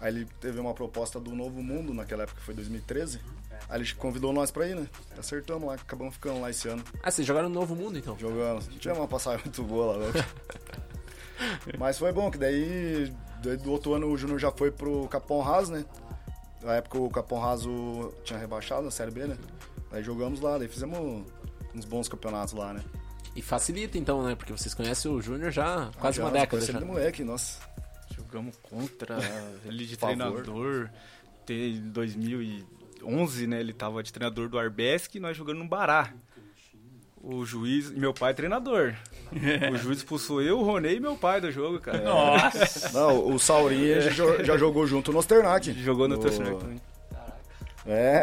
Aí 0.00 0.12
ele 0.14 0.26
teve 0.40 0.60
uma 0.60 0.74
proposta 0.74 1.18
do 1.18 1.34
Novo 1.34 1.62
Mundo, 1.62 1.94
naquela 1.94 2.24
época 2.24 2.40
foi 2.42 2.54
2013. 2.54 3.20
Aí 3.68 3.80
ele 3.80 3.94
convidou 3.94 4.32
nós 4.32 4.50
pra 4.50 4.66
ir, 4.68 4.76
né? 4.76 4.86
Acertamos 5.18 5.66
lá, 5.66 5.74
acabamos 5.74 6.14
ficando 6.14 6.40
lá 6.40 6.50
esse 6.50 6.68
ano. 6.68 6.84
Ah, 7.02 7.10
vocês 7.10 7.26
jogaram 7.26 7.48
no 7.48 7.54
Novo 7.54 7.74
Mundo 7.74 7.98
então? 7.98 8.16
Jogamos. 8.18 8.68
Não 8.68 8.76
tinha 8.78 8.94
uma 8.94 9.08
passagem 9.08 9.40
muito 9.44 9.62
boa 9.62 9.96
lá, 9.96 10.06
não. 10.06 10.12
Mas 11.78 11.98
foi 11.98 12.12
bom, 12.12 12.30
que 12.30 12.38
daí, 12.38 13.12
daí 13.42 13.56
do 13.56 13.70
outro 13.72 13.94
ano 13.94 14.06
o 14.08 14.16
Júnior 14.16 14.38
já 14.38 14.50
foi 14.52 14.70
pro 14.70 15.08
Capão 15.08 15.40
Raso, 15.40 15.72
né? 15.72 15.84
Na 16.62 16.74
época 16.76 16.98
o 16.98 17.10
Capão 17.10 17.38
Raso 17.38 18.12
tinha 18.24 18.38
rebaixado 18.38 18.82
na 18.82 18.90
Série 18.90 19.10
B, 19.10 19.26
né? 19.26 19.36
Aí 19.90 20.02
jogamos 20.02 20.40
lá, 20.40 20.58
daí 20.58 20.68
fizemos 20.68 21.24
uns 21.74 21.84
bons 21.84 22.08
campeonatos 22.08 22.54
lá, 22.54 22.72
né? 22.72 22.84
E 23.34 23.42
facilita 23.42 23.98
então, 23.98 24.22
né? 24.22 24.34
Porque 24.34 24.52
vocês 24.52 24.74
conhecem 24.74 25.10
o 25.10 25.20
Júnior 25.20 25.50
já 25.50 25.88
há 25.88 25.92
quase 25.98 26.20
Ah, 26.20 26.22
Já, 26.22 26.24
uma 26.24 26.30
década. 26.30 26.62
Já. 26.64 26.72
ele 26.72 26.78
de 26.78 26.84
moleque, 26.84 27.22
nossa. 27.24 27.58
Jogamos 28.26 28.56
contra 28.56 29.18
ele 29.64 29.86
de 29.86 29.96
treinador. 29.96 30.90
Em 31.48 31.80
2011, 31.90 33.46
né? 33.46 33.60
Ele 33.60 33.72
tava 33.72 34.02
de 34.02 34.12
treinador 34.12 34.48
do 34.48 34.58
Arbesk 34.58 35.14
e 35.14 35.20
nós 35.20 35.36
jogando 35.36 35.58
no 35.58 35.68
Bará. 35.68 36.12
O 37.22 37.44
juiz, 37.44 37.90
meu 37.90 38.12
pai 38.12 38.32
é 38.32 38.34
treinador. 38.34 38.94
O 39.72 39.76
juiz 39.76 39.98
expulsou 39.98 40.40
eu, 40.40 40.60
o 40.60 40.62
Ronei 40.62 40.96
e 40.96 41.00
meu 41.00 41.16
pai 41.16 41.40
do 41.40 41.50
jogo, 41.50 41.80
cara. 41.80 42.00
Nossa. 42.00 42.92
Não, 42.92 43.34
o 43.34 43.38
Saurinho 43.40 44.00
já, 44.00 44.44
já 44.44 44.56
jogou 44.56 44.86
junto 44.86 45.12
no 45.12 45.18
Osternac. 45.18 45.72
Jogou 45.82 46.06
no 46.06 46.16
torcedor 46.16 46.54
também. 46.60 46.80
É. 47.84 48.22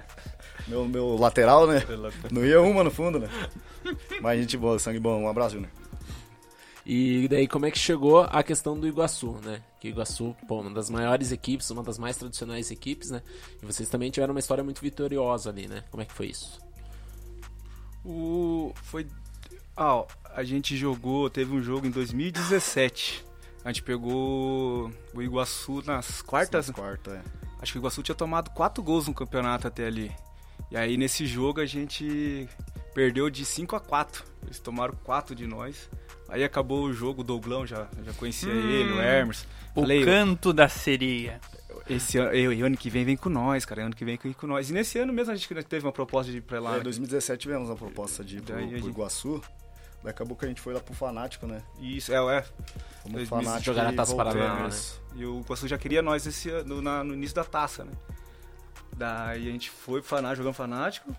meu, 0.66 0.86
meu 0.86 1.16
lateral, 1.16 1.66
né? 1.66 1.82
Não 2.30 2.44
ia 2.44 2.60
uma 2.62 2.82
no 2.82 2.90
fundo, 2.90 3.18
né? 3.18 3.28
Mas 4.22 4.40
gente 4.40 4.56
boa, 4.56 4.78
sangue 4.78 4.98
bom. 4.98 5.20
Um 5.20 5.28
abraço, 5.28 5.56
Júnior. 5.56 5.70
E 6.86 7.26
daí 7.28 7.48
como 7.48 7.64
é 7.64 7.70
que 7.70 7.78
chegou 7.78 8.20
a 8.20 8.42
questão 8.42 8.78
do 8.78 8.86
Iguaçu, 8.86 9.38
né? 9.42 9.62
Que 9.80 9.88
o 9.88 9.90
Iguaçu, 9.90 10.36
pô, 10.46 10.60
uma 10.60 10.70
das 10.70 10.90
maiores 10.90 11.32
equipes, 11.32 11.70
uma 11.70 11.82
das 11.82 11.98
mais 11.98 12.16
tradicionais 12.16 12.70
equipes, 12.70 13.10
né? 13.10 13.22
E 13.62 13.66
vocês 13.66 13.88
também 13.88 14.10
tiveram 14.10 14.34
uma 14.34 14.40
história 14.40 14.62
muito 14.62 14.82
vitoriosa 14.82 15.48
ali, 15.48 15.66
né? 15.66 15.84
Como 15.90 16.02
é 16.02 16.06
que 16.06 16.12
foi 16.12 16.26
isso? 16.26 16.60
O 18.04 18.72
foi 18.82 19.06
ah, 19.76 19.96
ó, 19.96 20.06
a 20.34 20.44
gente 20.44 20.76
jogou, 20.76 21.28
teve 21.28 21.52
um 21.52 21.60
jogo 21.60 21.86
em 21.86 21.90
2017. 21.90 23.24
A 23.64 23.68
gente 23.72 23.82
pegou 23.82 24.90
o 25.12 25.22
Iguaçu 25.22 25.82
nas 25.84 26.22
quartas. 26.22 26.70
Quarta, 26.70 27.12
é. 27.12 27.22
Acho 27.60 27.72
que 27.72 27.78
o 27.78 27.80
Iguaçu 27.80 28.02
tinha 28.02 28.14
tomado 28.14 28.50
quatro 28.50 28.82
gols 28.82 29.08
no 29.08 29.14
campeonato 29.14 29.66
até 29.66 29.86
ali. 29.86 30.12
E 30.70 30.76
aí 30.76 30.96
nesse 30.96 31.26
jogo 31.26 31.60
a 31.60 31.66
gente 31.66 32.48
perdeu 32.94 33.28
de 33.28 33.44
5 33.44 33.74
a 33.74 33.80
4. 33.80 34.24
Eles 34.44 34.60
tomaram 34.60 34.94
quatro 35.02 35.34
de 35.34 35.46
nós. 35.46 35.90
Aí 36.28 36.42
acabou 36.42 36.84
o 36.84 36.92
jogo, 36.92 37.20
o 37.20 37.24
Douglão 37.24 37.66
já, 37.66 37.86
já 38.04 38.12
conhecia 38.14 38.50
ele, 38.52 38.92
o 38.92 39.00
Hermes. 39.00 39.46
O 39.74 39.82
Falei, 39.82 40.04
canto 40.04 40.52
da 40.52 40.68
sereia. 40.68 41.40
esse 41.88 42.16
ano, 42.18 42.30
eu, 42.32 42.52
e 42.52 42.62
ano 42.62 42.76
que 42.76 42.88
vem 42.88 43.04
vem 43.04 43.16
com 43.16 43.28
nós, 43.28 43.64
cara. 43.64 43.84
Ano 43.84 43.94
que 43.94 44.04
vem 44.04 44.18
vem 44.22 44.32
com 44.32 44.46
nós. 44.46 44.70
E 44.70 44.72
nesse 44.72 44.98
ano 44.98 45.12
mesmo 45.12 45.32
a 45.32 45.36
gente 45.36 45.52
teve 45.64 45.84
uma 45.86 45.92
proposta 45.92 46.30
de 46.32 46.38
ir 46.38 46.40
pra 46.42 46.60
lá. 46.60 46.76
É, 46.76 46.80
2017 46.80 47.40
tivemos 47.42 47.70
a 47.70 47.74
proposta 47.76 48.24
de 48.24 48.38
ir 48.38 48.42
pro, 48.42 48.54
a 48.54 48.58
pro 48.58 48.68
gente- 48.68 48.86
Iguaçu. 48.88 49.40
Daí 50.02 50.10
acabou 50.10 50.36
que 50.36 50.44
a 50.44 50.48
gente 50.48 50.60
foi 50.60 50.74
lá 50.74 50.80
pro 50.80 50.94
Fanático, 50.94 51.46
né? 51.46 51.62
Isso, 51.80 52.12
é, 52.12 52.16
é. 52.38 52.42
Fomos 53.02 53.12
2000 53.12 53.26
Fanático 53.26 53.64
jogaram 53.64 53.88
a 53.90 53.92
e 53.92 53.96
Taça. 53.96 54.14
Paraná, 54.14 54.68
né? 54.68 54.76
E 55.16 55.24
o 55.26 55.40
Iguaçu 55.40 55.66
já 55.68 55.78
queria 55.78 56.02
nós 56.02 56.26
esse 56.26 56.50
ano, 56.50 56.80
na- 56.82 57.02
no 57.04 57.14
início 57.14 57.34
da 57.36 57.44
taça, 57.44 57.84
né? 57.84 57.92
Daí 58.96 59.48
a 59.48 59.52
gente 59.52 59.70
foi 59.70 60.00
pro 60.00 60.08
Fanático, 60.08 60.38
jogando 60.38 60.54
Fanático, 60.54 61.14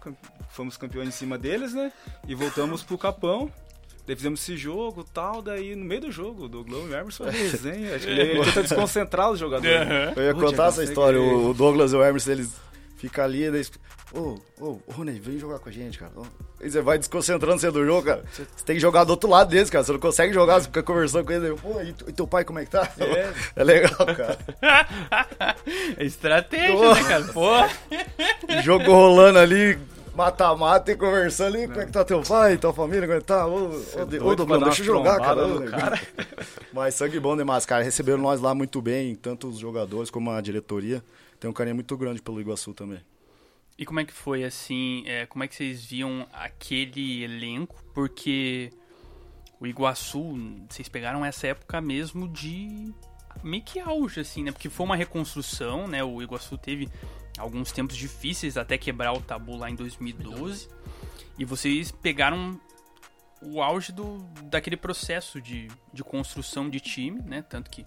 fomos 0.49 0.77
campeões 0.77 1.09
em 1.09 1.11
cima 1.11 1.37
deles, 1.37 1.73
né? 1.73 1.91
E 2.27 2.33
voltamos 2.35 2.83
pro 2.83 2.97
Capão. 2.97 3.51
Daí 4.05 4.15
fizemos 4.15 4.41
esse 4.41 4.55
jogo 4.55 5.01
e 5.01 5.11
tal, 5.11 5.41
daí 5.41 5.75
no 5.75 5.83
meio 5.83 6.01
do 6.01 6.11
jogo, 6.11 6.45
o 6.45 6.47
Douglas 6.47 6.83
e 6.83 6.85
o 6.85 6.95
Emerson 6.95 7.23
resenha. 7.29 7.95
Acho 7.95 8.05
que 8.05 8.11
ele 8.11 8.43
tenta 8.45 8.61
desconcentrar 8.61 9.31
os 9.31 9.39
jogadores. 9.39 9.87
Eu 10.15 10.23
ia 10.23 10.33
contar 10.33 10.49
Diego, 10.49 10.67
essa 10.69 10.83
história. 10.83 11.19
O 11.19 11.53
Douglas 11.53 11.91
e 11.91 11.95
o 11.95 12.03
Hermes, 12.03 12.27
eles 12.27 12.49
ficam 12.97 13.23
ali, 13.23 13.49
daí... 13.49 13.65
Ô, 14.13 14.37
ô, 14.61 14.79
ô, 14.87 15.03
vem 15.19 15.37
jogar 15.37 15.59
com 15.59 15.67
a 15.67 15.71
gente, 15.71 15.97
cara. 15.97 16.11
Aí 16.61 16.69
você 16.69 16.81
vai 16.81 16.97
desconcentrando 16.97 17.59
você 17.59 17.69
do 17.69 17.85
jogo, 17.85 18.03
cara. 18.03 18.23
Você 18.31 18.45
tem 18.63 18.75
que 18.75 18.79
jogar 18.79 19.03
do 19.03 19.09
outro 19.09 19.29
lado 19.29 19.49
deles, 19.49 19.69
cara. 19.69 19.83
Você 19.83 19.91
não 19.91 19.99
consegue 19.99 20.33
jogar, 20.33 20.61
você 20.61 20.67
fica 20.67 20.81
conversando 20.83 21.25
com 21.25 21.33
eles. 21.33 21.51
Aí, 21.51 21.57
Pô, 21.57 21.81
e, 21.81 21.89
e 21.89 22.13
teu 22.13 22.25
pai 22.25 22.45
como 22.45 22.59
é 22.59 22.65
que 22.65 22.71
tá? 22.71 22.89
É. 22.97 23.33
É 23.57 23.63
legal, 23.63 24.05
cara. 24.15 24.37
É 25.97 26.05
estratégia, 26.05 26.77
Pô. 26.77 26.93
né, 26.93 27.03
cara? 27.03 27.23
Pô. 27.25 28.61
Jogo 28.63 28.91
rolando 28.91 29.39
ali, 29.39 29.77
mata-mata 30.15 30.91
e 30.91 30.95
conversando 30.95 31.55
ali. 31.55 31.67
Como 31.67 31.81
é 31.81 31.85
que 31.85 31.91
tá 31.91 32.05
teu 32.05 32.21
pai, 32.21 32.57
tua 32.57 32.73
família, 32.73 33.01
como 33.01 33.13
é 33.13 33.19
que 33.19 33.27
tá? 33.27 33.45
Ô, 33.45 33.69
ô, 33.69 34.29
ô, 34.29 34.35
dar 34.35 34.65
deixa 34.65 34.81
eu 34.81 34.85
jogar, 34.85 35.19
cara. 35.19 35.45
Ô, 35.45 35.59
Ney. 35.59 35.69
cara. 35.69 36.01
Mas 36.73 36.95
sangue 36.95 37.19
bom 37.19 37.35
demais, 37.35 37.65
cara. 37.65 37.83
Receberam 37.83 38.19
nós 38.19 38.39
lá 38.39 38.55
muito 38.55 38.81
bem, 38.81 39.15
tanto 39.15 39.47
os 39.47 39.59
jogadores 39.59 40.09
como 40.09 40.31
a 40.31 40.39
diretoria. 40.41 41.03
Tem 41.39 41.49
um 41.49 41.53
carinho 41.53 41.75
muito 41.75 41.95
grande 41.97 42.21
pelo 42.21 42.39
Iguaçu 42.39 42.73
também. 42.73 43.01
E 43.77 43.85
como 43.85 43.99
é 43.99 44.05
que 44.05 44.13
foi, 44.13 44.45
assim, 44.45 45.03
é, 45.05 45.25
como 45.25 45.43
é 45.43 45.47
que 45.47 45.55
vocês 45.55 45.83
viam 45.83 46.25
aquele 46.31 47.23
elenco? 47.23 47.83
Porque 47.93 48.71
o 49.59 49.67
Iguaçu, 49.67 50.37
vocês 50.69 50.87
pegaram 50.87 51.25
essa 51.25 51.47
época 51.47 51.81
mesmo 51.81 52.27
de 52.27 52.93
meio 53.43 53.63
que 53.63 53.79
auge, 53.79 54.21
assim, 54.21 54.43
né? 54.43 54.51
Porque 54.51 54.69
foi 54.69 54.85
uma 54.85 54.95
reconstrução, 54.95 55.87
né? 55.87 56.01
O 56.03 56.21
Iguaçu 56.21 56.57
teve 56.57 56.89
alguns 57.37 57.71
tempos 57.71 57.95
difíceis 57.95 58.57
até 58.57 58.77
quebrar 58.77 59.13
o 59.13 59.21
tabu 59.21 59.55
lá 59.55 59.69
em 59.69 59.75
2012. 59.75 60.69
E 61.37 61.45
vocês 61.45 61.91
pegaram 61.91 62.59
o 63.41 63.61
auge 63.61 63.91
do, 63.91 64.19
daquele 64.43 64.77
processo 64.77 65.41
de, 65.41 65.67
de 65.93 66.03
construção 66.03 66.69
de 66.69 66.79
time, 66.79 67.21
né? 67.21 67.41
Tanto 67.41 67.69
que 67.69 67.85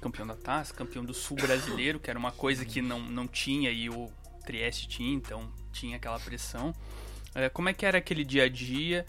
campeão 0.00 0.26
da 0.26 0.34
taça, 0.34 0.74
campeão 0.74 1.04
do 1.04 1.12
sul 1.12 1.36
brasileiro, 1.36 2.00
que 2.00 2.10
era 2.10 2.18
uma 2.18 2.32
coisa 2.32 2.64
que 2.64 2.80
não, 2.80 3.00
não 3.00 3.28
tinha 3.28 3.70
e 3.70 3.88
o 3.88 4.10
Trieste 4.44 4.88
tinha, 4.88 5.14
então 5.14 5.52
tinha 5.72 5.96
aquela 5.96 6.18
pressão. 6.18 6.74
É, 7.34 7.48
como 7.48 7.68
é 7.68 7.72
que 7.72 7.86
era 7.86 7.98
aquele 7.98 8.24
dia 8.24 8.44
a 8.44 8.48
dia 8.48 9.06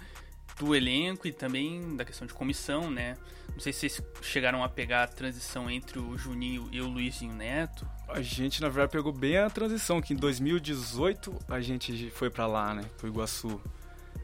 do 0.60 0.76
elenco 0.76 1.28
e 1.28 1.32
também 1.32 1.96
da 1.96 2.06
questão 2.06 2.28
de 2.28 2.34
comissão, 2.34 2.92
né? 2.92 3.18
Não 3.54 3.60
sei 3.60 3.74
se 3.74 3.90
vocês 3.90 4.02
chegaram 4.22 4.64
a 4.64 4.70
pegar 4.70 5.04
a 5.04 5.08
transição 5.08 5.70
entre 5.70 6.00
o 6.00 6.18
Juninho 6.18 6.68
e 6.72 6.82
o 6.82 6.88
Luizinho 6.88 7.34
Neto. 7.34 7.88
A 8.08 8.22
gente, 8.22 8.62
na 8.62 8.70
verdade, 8.70 8.92
pegou 8.92 9.14
bem 9.14 9.38
a 9.38 9.50
transição, 9.50 10.02
que 10.02 10.14
em 10.14 10.18
2018 10.18 11.38
a 11.48 11.62
gente 11.62 12.10
foi 12.12 12.30
pra 12.30 12.48
lá, 12.48 12.74
né? 12.74 12.84
Pro 12.98 13.08
Iguaçu. 13.08 13.62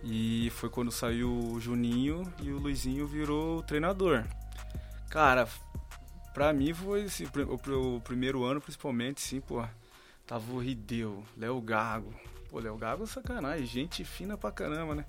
E 0.04 0.50
foi 0.52 0.70
quando 0.70 0.92
saiu 0.92 1.30
o 1.30 1.60
Juninho 1.60 2.24
e 2.42 2.52
o 2.52 2.60
Luizinho 2.60 3.06
virou 3.06 3.62
treinador. 3.64 4.24
Cara, 5.10 5.48
pra 6.34 6.52
mim 6.52 6.74
foi 6.74 7.04
assim, 7.04 7.26
o 7.26 8.02
primeiro 8.02 8.44
ano, 8.44 8.62
principalmente, 8.62 9.22
sim, 9.22 9.40
pô. 9.40 9.64
Tava 10.26 10.52
o 10.52 10.60
Rideu, 10.60 11.24
Léo 11.38 11.62
Gago. 11.62 12.14
Pô, 12.50 12.60
Léo 12.60 12.78
Gago 12.78 13.04
é 13.04 13.08
sacanagem, 13.08 13.66
gente 13.66 14.04
fina 14.04 14.38
pra 14.38 14.52
caramba, 14.52 14.96
né? 14.96 15.06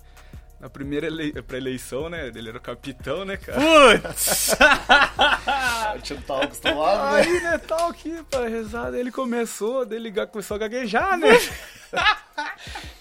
Na 0.59 0.69
primeira 0.69 1.07
ele... 1.07 1.41
pré-eleição, 1.41 2.09
né? 2.09 2.27
Ele 2.27 2.49
era 2.49 2.57
o 2.57 2.61
capitão, 2.61 3.23
né, 3.23 3.37
cara? 3.37 3.59
Putz! 3.59 4.55
A 4.59 5.93
gente 5.95 6.15
não 6.15 6.21
tava 6.21 6.43
acostumado, 6.43 7.13
né? 7.13 7.21
Aí, 7.21 7.41
né, 7.41 7.57
tal 7.59 7.89
aqui, 7.89 8.21
pra 8.29 8.47
rezar, 8.47 8.91
daí 8.91 8.99
ele 8.99 9.11
começou, 9.11 9.85
daí 9.85 9.97
ele 9.97 10.11
começou 10.27 10.55
a 10.55 10.59
gaguejar, 10.59 11.17
né? 11.17 11.29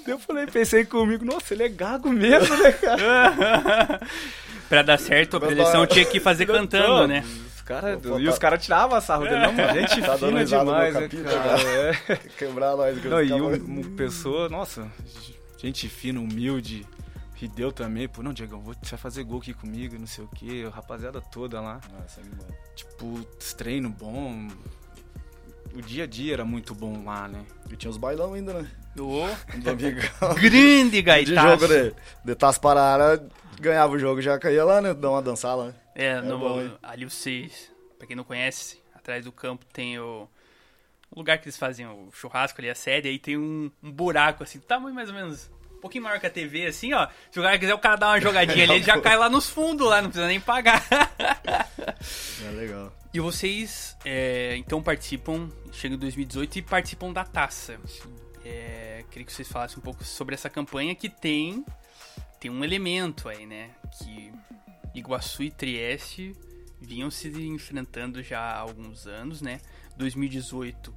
Daí 0.04 0.14
eu 0.14 0.18
falei, 0.18 0.46
pensei 0.46 0.84
comigo, 0.84 1.22
nossa, 1.24 1.52
ele 1.52 1.62
é 1.62 1.68
gago 1.68 2.08
mesmo, 2.08 2.56
né, 2.56 2.72
cara? 2.72 4.00
pra 4.66 4.82
dar 4.82 4.98
certo, 4.98 5.36
a 5.36 5.40
preleção 5.40 5.86
tinha 5.86 6.06
que 6.06 6.18
fazer 6.18 6.46
cantando, 6.46 7.06
né? 7.06 7.22
Cara, 7.66 7.98
Pô, 7.98 8.18
e 8.18 8.24
tá- 8.24 8.30
os 8.30 8.38
caras 8.38 8.64
tiravam 8.64 8.96
a 8.96 9.00
sarro 9.02 9.24
dele, 9.24 9.40
não, 9.40 9.52
mano, 9.52 9.78
gente 9.78 10.00
Tá 10.00 10.16
dando 10.16 10.38
fina 10.38 10.44
demais, 10.46 10.94
né, 10.94 11.00
capítulo, 11.02 11.28
cara? 11.30 11.64
né? 11.64 11.98
É. 12.08 12.16
Quebrar 12.38 12.76
nós. 12.76 13.04
Não, 13.04 13.22
e 13.22 13.32
um, 13.34 13.54
uma 13.56 13.90
pessoa, 13.94 14.48
nossa, 14.48 14.90
gente 15.58 15.86
fina, 15.86 16.18
humilde, 16.18 16.86
Rideu 17.40 17.70
também, 17.70 18.08
pô, 18.08 18.20
não, 18.22 18.32
Diego, 18.32 18.58
vou, 18.58 18.74
você 18.74 18.90
vai 18.90 18.98
fazer 18.98 19.22
gol 19.22 19.38
aqui 19.38 19.54
comigo, 19.54 19.96
não 19.96 20.06
sei 20.08 20.24
o 20.24 20.28
que, 20.28 20.64
a 20.64 20.70
rapaziada 20.70 21.20
toda 21.20 21.60
lá. 21.60 21.80
Ah, 21.96 22.08
sangue 22.08 22.30
bom. 22.30 22.46
Tipo, 22.74 23.24
treino 23.56 23.88
bom. 23.88 24.48
O 25.72 25.80
dia 25.80 26.02
a 26.04 26.06
dia 26.06 26.32
era 26.32 26.44
muito 26.44 26.74
bom 26.74 27.04
lá, 27.04 27.28
né? 27.28 27.44
E 27.70 27.76
tinha 27.76 27.90
os 27.90 27.96
bailão 27.96 28.34
ainda, 28.34 28.54
né? 28.54 28.70
Ô, 28.98 29.24
Um 29.54 29.60
domingão. 29.60 30.02
grande 30.34 30.90
de 30.90 31.02
gaitaço. 31.02 31.48
jogo 31.48 31.68
de, 31.68 31.94
de 32.24 32.34
Taça 32.34 32.58
Parara, 32.58 33.24
ganhava 33.60 33.92
o 33.92 33.98
jogo, 33.98 34.20
já 34.20 34.36
caía 34.38 34.64
lá, 34.64 34.80
né? 34.80 34.92
Dar 34.92 35.10
uma 35.10 35.22
dançada 35.22 35.54
lá. 35.56 35.74
É, 35.94 36.14
É 36.14 36.20
no, 36.20 36.38
bom, 36.40 36.70
ali 36.82 37.04
vocês, 37.04 37.70
pra 37.98 38.06
quem 38.08 38.16
não 38.16 38.24
conhece, 38.24 38.82
atrás 38.94 39.24
do 39.24 39.30
campo 39.30 39.64
tem 39.72 39.96
o, 40.00 40.28
o 41.08 41.18
lugar 41.18 41.38
que 41.38 41.44
eles 41.44 41.56
fazem 41.56 41.86
o 41.86 42.08
churrasco 42.12 42.60
ali, 42.60 42.68
a 42.68 42.74
sede, 42.74 43.08
aí 43.08 43.18
tem 43.18 43.36
um, 43.38 43.70
um 43.80 43.92
buraco, 43.92 44.42
assim, 44.42 44.58
tamanho 44.58 44.94
mais 44.94 45.08
ou 45.08 45.14
menos 45.14 45.48
um 45.78 45.80
pouquinho 45.80 46.04
maior 46.04 46.18
que 46.20 46.26
a 46.26 46.30
TV, 46.30 46.66
assim, 46.66 46.92
ó. 46.92 47.08
Se 47.30 47.38
o 47.38 47.42
cara 47.42 47.58
quiser 47.58 47.74
o 47.74 47.78
cara 47.78 47.96
dar 47.96 48.08
uma 48.08 48.20
jogadinha 48.20 48.64
ali, 48.64 48.74
ele 48.74 48.84
já 48.84 49.00
cai 49.00 49.16
lá 49.16 49.30
nos 49.30 49.48
fundos, 49.48 49.88
lá, 49.88 50.02
não 50.02 50.10
precisa 50.10 50.28
nem 50.28 50.40
pagar. 50.40 50.84
É 52.46 52.50
legal. 52.50 52.92
E 53.12 53.18
vocês, 53.18 53.96
é, 54.04 54.56
então, 54.56 54.80
participam, 54.80 55.50
chegam 55.72 55.96
em 55.96 56.00
2018 56.00 56.58
e 56.58 56.62
participam 56.62 57.12
da 57.12 57.24
taça. 57.24 57.78
É, 58.44 59.04
queria 59.10 59.26
que 59.26 59.32
vocês 59.32 59.48
falassem 59.48 59.78
um 59.78 59.82
pouco 59.82 60.04
sobre 60.04 60.34
essa 60.34 60.48
campanha 60.48 60.94
que 60.94 61.08
tem, 61.08 61.64
tem 62.38 62.50
um 62.50 62.62
elemento 62.62 63.28
aí, 63.28 63.44
né? 63.46 63.70
Que 63.98 64.32
Iguaçu 64.94 65.42
e 65.42 65.50
Trieste 65.50 66.34
vinham 66.80 67.10
se 67.10 67.28
enfrentando 67.28 68.22
já 68.22 68.40
há 68.40 68.58
alguns 68.58 69.06
anos, 69.06 69.42
né? 69.42 69.60
2018 69.96 70.94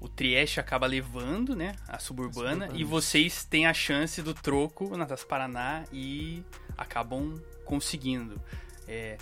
o 0.00 0.08
Trieste 0.08 0.58
acaba 0.58 0.86
levando, 0.86 1.54
né, 1.54 1.76
a 1.86 1.98
suburbana, 1.98 2.66
Suburbana. 2.66 2.80
e 2.80 2.84
vocês 2.84 3.44
têm 3.44 3.66
a 3.66 3.74
chance 3.74 4.22
do 4.22 4.32
troco 4.32 4.96
na 4.96 5.04
Taça 5.04 5.26
Paraná 5.26 5.84
e 5.92 6.42
acabam 6.76 7.40
conseguindo. 7.64 8.40
É, 8.88 9.18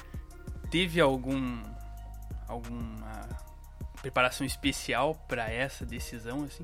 teve 0.71 1.01
algum 1.01 1.61
alguma 2.47 3.29
preparação 4.01 4.47
especial 4.47 5.15
para 5.29 5.51
essa 5.51 5.85
decisão 5.85 6.45
assim? 6.45 6.63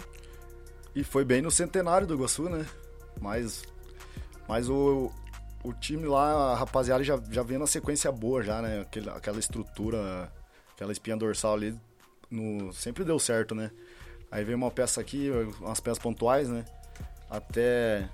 E 0.95 1.03
foi 1.03 1.25
bem 1.25 1.43
no 1.43 1.51
centenário 1.51 2.07
do 2.07 2.15
Iguaçu, 2.15 2.49
né? 2.49 2.65
Mas, 3.21 3.65
mas 4.49 4.69
o, 4.69 5.11
o 5.63 5.73
time 5.73 6.07
lá, 6.07 6.53
a 6.53 6.55
rapaziada 6.55 7.03
já, 7.03 7.21
já 7.31 7.43
vem 7.43 7.59
na 7.59 7.67
sequência 7.67 8.13
boa 8.13 8.43
já, 8.43 8.63
né? 8.63 8.83
Aquele, 8.83 9.11
aquela 9.11 9.41
estrutura, 9.41 10.33
aquela 10.73 10.93
espinha 10.93 11.17
dorsal 11.17 11.55
ali, 11.55 11.77
no, 12.31 12.73
sempre 12.73 13.05
deu 13.05 13.19
certo, 13.19 13.55
né? 13.57 13.73
Aí 14.35 14.43
veio 14.43 14.59
uma 14.59 14.69
peça 14.69 15.01
aqui, 15.01 15.31
umas 15.61 15.79
peças 15.79 16.01
pontuais, 16.01 16.49
né? 16.49 16.65
Até. 17.31 18.09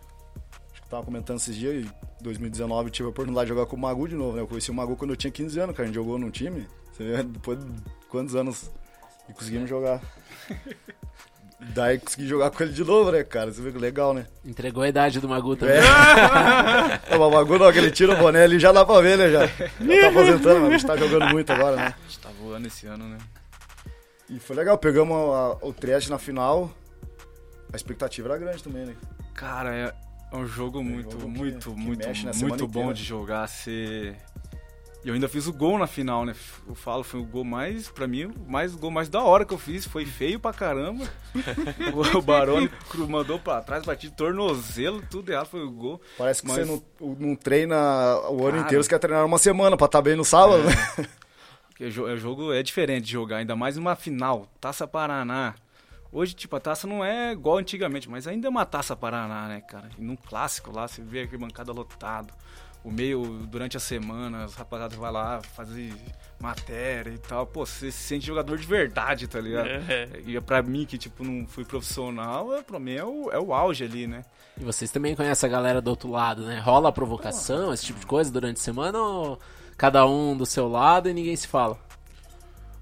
Acho 0.71 0.83
que 0.83 0.87
eu 0.87 0.91
tava 0.91 1.03
comentando 1.03 1.39
esses 1.39 1.57
dias, 1.57 1.87
em 1.87 2.23
2019 2.23 2.89
eu 2.89 2.93
tive 2.93 3.07
a 3.07 3.11
oportunidade 3.11 3.47
de 3.47 3.55
jogar 3.55 3.65
com 3.65 3.75
o 3.75 3.79
Magu 3.79 4.07
de 4.07 4.15
novo, 4.15 4.37
né? 4.37 4.43
Eu 4.43 4.47
conheci 4.47 4.71
o 4.71 4.75
Magu 4.75 4.97
quando 4.97 5.13
eu 5.13 5.17
tinha 5.17 5.31
15 5.31 5.59
anos, 5.59 5.75
cara. 5.75 5.85
A 5.85 5.87
gente 5.87 5.95
jogou 5.95 6.19
num 6.19 6.31
time. 6.31 6.69
Você 6.93 7.05
vê, 7.05 7.23
depois 7.23 7.59
de 7.59 7.65
quantos 8.11 8.35
anos 8.35 8.71
e 9.31 9.33
conseguimos 9.33 9.67
jogar. 9.67 10.03
Daí 11.75 11.99
consegui 11.99 12.27
jogar 12.27 12.51
com 12.51 12.65
ele 12.65 12.73
de 12.75 12.85
novo, 12.85 13.11
né, 13.11 13.25
cara? 13.25 13.51
Você 13.51 13.63
vê 13.63 13.73
que 13.73 13.79
legal, 13.79 14.13
né? 14.13 14.27
Entregou 14.45 14.83
a 14.83 14.89
idade 14.91 15.21
do 15.21 15.29
Magu 15.29 15.57
também. 15.57 15.77
É. 15.77 17.17
o 17.17 17.31
Magu 17.31 17.59
não, 17.59 17.67
aquele 17.67 17.91
tira 17.91 18.13
o 18.13 18.17
boné 18.19 18.45
ali 18.45 18.59
já 18.59 18.73
dá 18.73 18.85
pra 18.85 19.01
ver, 19.01 19.17
né? 19.17 19.31
Já, 19.31 19.47
já 19.47 20.03
tá 20.03 20.09
aposentando, 20.09 20.61
mas 20.61 20.69
a 20.69 20.73
gente 20.73 20.87
tá 20.87 20.97
jogando 20.99 21.31
muito 21.31 21.51
agora, 21.51 21.77
né? 21.77 21.95
A 21.99 22.03
gente 22.07 22.19
tá 22.19 22.29
voando 22.39 22.67
esse 22.67 22.87
ano, 22.87 23.09
né? 23.09 23.17
E 24.31 24.38
foi 24.38 24.55
legal, 24.57 24.79
pegamos 24.79 25.16
a- 25.16 25.59
o 25.61 25.73
Trieste 25.73 26.09
na 26.11 26.19
final. 26.19 26.71
A 27.73 27.77
expectativa 27.77 28.29
era 28.29 28.38
grande 28.38 28.62
também, 28.62 28.87
né? 28.87 28.97
Cara, 29.35 29.75
é, 29.75 29.93
é 30.33 30.37
um 30.37 30.47
jogo 30.47 30.83
muito, 30.83 31.11
jogo 31.12 31.25
que- 31.33 31.38
muito, 31.38 31.71
que 31.73 31.81
muito, 31.81 32.07
na 32.09 32.14
semana 32.14 32.49
muito 32.49 32.66
bom 32.69 32.81
inteira. 32.81 32.95
de 32.95 33.05
jogar. 33.05 33.47
Você... 33.49 34.14
E 35.03 35.09
eu 35.09 35.14
ainda 35.14 35.31
fiz 35.31 35.47
o 35.47 35.53
gol 35.53 35.79
na 35.79 35.87
final, 35.87 36.27
né? 36.27 36.35
Eu 36.69 36.75
falo, 36.75 37.03
foi 37.03 37.19
o 37.21 37.25
gol 37.25 37.43
mais, 37.43 37.88
pra 37.88 38.07
mim, 38.07 38.27
o 38.27 38.51
mais, 38.51 38.75
o 38.75 38.79
gol 38.79 38.90
mais 38.90 39.09
da 39.09 39.23
hora 39.23 39.47
que 39.47 39.55
eu 39.55 39.57
fiz. 39.59 39.87
Foi 39.87 40.05
feio 40.05 40.38
pra 40.38 40.53
caramba. 40.53 41.09
o 42.14 42.21
Barone 42.21 42.71
mandou 43.09 43.38
pra 43.38 43.62
trás, 43.62 43.83
bati 43.85 44.11
tornozelo, 44.11 45.03
tudo 45.11 45.33
errado, 45.33 45.47
foi 45.47 45.62
o 45.64 45.71
gol. 45.71 46.01
Parece 46.19 46.43
que 46.43 46.49
Mas- 46.49 46.66
você 46.69 46.83
não, 47.01 47.14
não 47.19 47.35
treina 47.35 47.77
o 48.29 48.43
ano 48.43 48.51
Cara. 48.53 48.59
inteiro, 48.61 48.85
você 48.85 48.90
quer 48.90 48.99
treinar 48.99 49.25
uma 49.25 49.38
semana 49.38 49.75
pra 49.77 49.87
estar 49.87 50.03
bem 50.03 50.14
no 50.16 50.25
sábado, 50.25 50.62
né? 50.64 50.73
Porque 51.81 51.99
o 51.99 52.05
o 52.05 52.16
jogo 52.19 52.53
é 52.53 52.62
diferente 52.62 53.07
de 53.07 53.12
jogar, 53.12 53.38
ainda 53.38 53.57
mais 53.57 53.77
numa 53.77 53.97
final, 53.97 54.47
Taça 54.61 54.87
Paraná. 54.87 55.55
Hoje, 56.12 56.35
tipo, 56.35 56.55
a 56.55 56.61
taça 56.61 56.87
não 56.87 57.03
é 57.03 57.33
igual 57.33 57.57
antigamente, 57.57 58.11
mas 58.11 58.27
ainda 58.27 58.49
é 58.49 58.51
uma 58.51 58.66
Taça 58.66 58.95
Paraná, 58.95 59.49
né, 59.49 59.62
cara? 59.62 59.88
E 59.97 60.03
num 60.03 60.16
clássico 60.16 60.71
lá, 60.71 60.87
você 60.87 61.01
vê 61.01 61.23
aquele 61.23 61.38
bancada 61.38 61.73
lotado. 61.73 62.35
O 62.85 62.90
meio, 62.90 63.23
durante 63.47 63.77
a 63.77 63.81
semana, 63.81 64.45
os 64.45 64.55
rapaziada 64.55 64.97
vai 64.97 65.11
lá 65.11 65.40
fazer 65.55 65.95
matéria 66.38 67.12
e 67.12 67.19
tal. 67.19 67.47
Pô, 67.47 67.64
você 67.64 67.90
se 67.90 68.03
sente 68.03 68.27
jogador 68.27 68.59
de 68.59 68.66
verdade, 68.66 69.27
tá 69.27 69.40
ligado? 69.40 69.69
É. 69.69 70.09
E 70.27 70.37
é 70.37 70.40
pra 70.40 70.62
mim, 70.62 70.85
que, 70.85 70.99
tipo, 70.99 71.25
não 71.25 71.47
fui 71.47 71.64
profissional, 71.64 72.55
é, 72.57 72.62
pra 72.62 72.79
mim 72.79 72.95
é 72.95 73.05
o, 73.05 73.31
é 73.31 73.38
o 73.38 73.55
auge 73.55 73.85
ali, 73.85 74.07
né? 74.07 74.25
E 74.59 74.64
vocês 74.64 74.90
também 74.90 75.14
conhecem 75.14 75.49
a 75.49 75.53
galera 75.53 75.81
do 75.81 75.88
outro 75.88 76.11
lado, 76.11 76.45
né? 76.45 76.59
Rola 76.59 76.90
a 76.90 76.93
provocação, 76.93 77.73
esse 77.73 77.87
tipo 77.87 78.01
de 78.01 78.07
coisa 78.07 78.31
durante 78.31 78.59
a 78.59 78.62
semana 78.62 78.99
ou 78.99 79.38
cada 79.81 80.07
um 80.07 80.37
do 80.37 80.45
seu 80.45 80.69
lado 80.69 81.09
e 81.09 81.14
ninguém 81.14 81.35
se 81.35 81.49
fala? 81.49 81.79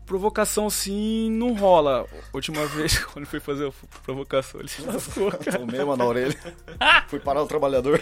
Provocação, 0.05 0.69
sim, 0.69 1.31
não 1.31 1.55
rola. 1.55 2.05
Última 2.33 2.67
vez, 2.75 2.99
quando 3.05 3.25
fui 3.25 3.39
fazer 3.39 3.69
a 3.69 3.73
provocação, 4.03 4.59
ele 4.59 4.69
se 4.69 4.83
lascou. 4.83 5.31
Tomei 5.57 5.81
uma 5.81 5.97
na 5.97 6.05
orelha. 6.05 6.37
Fui 7.07 7.21
parar 7.21 7.45
o 7.45 7.47
trabalhador. 7.47 8.01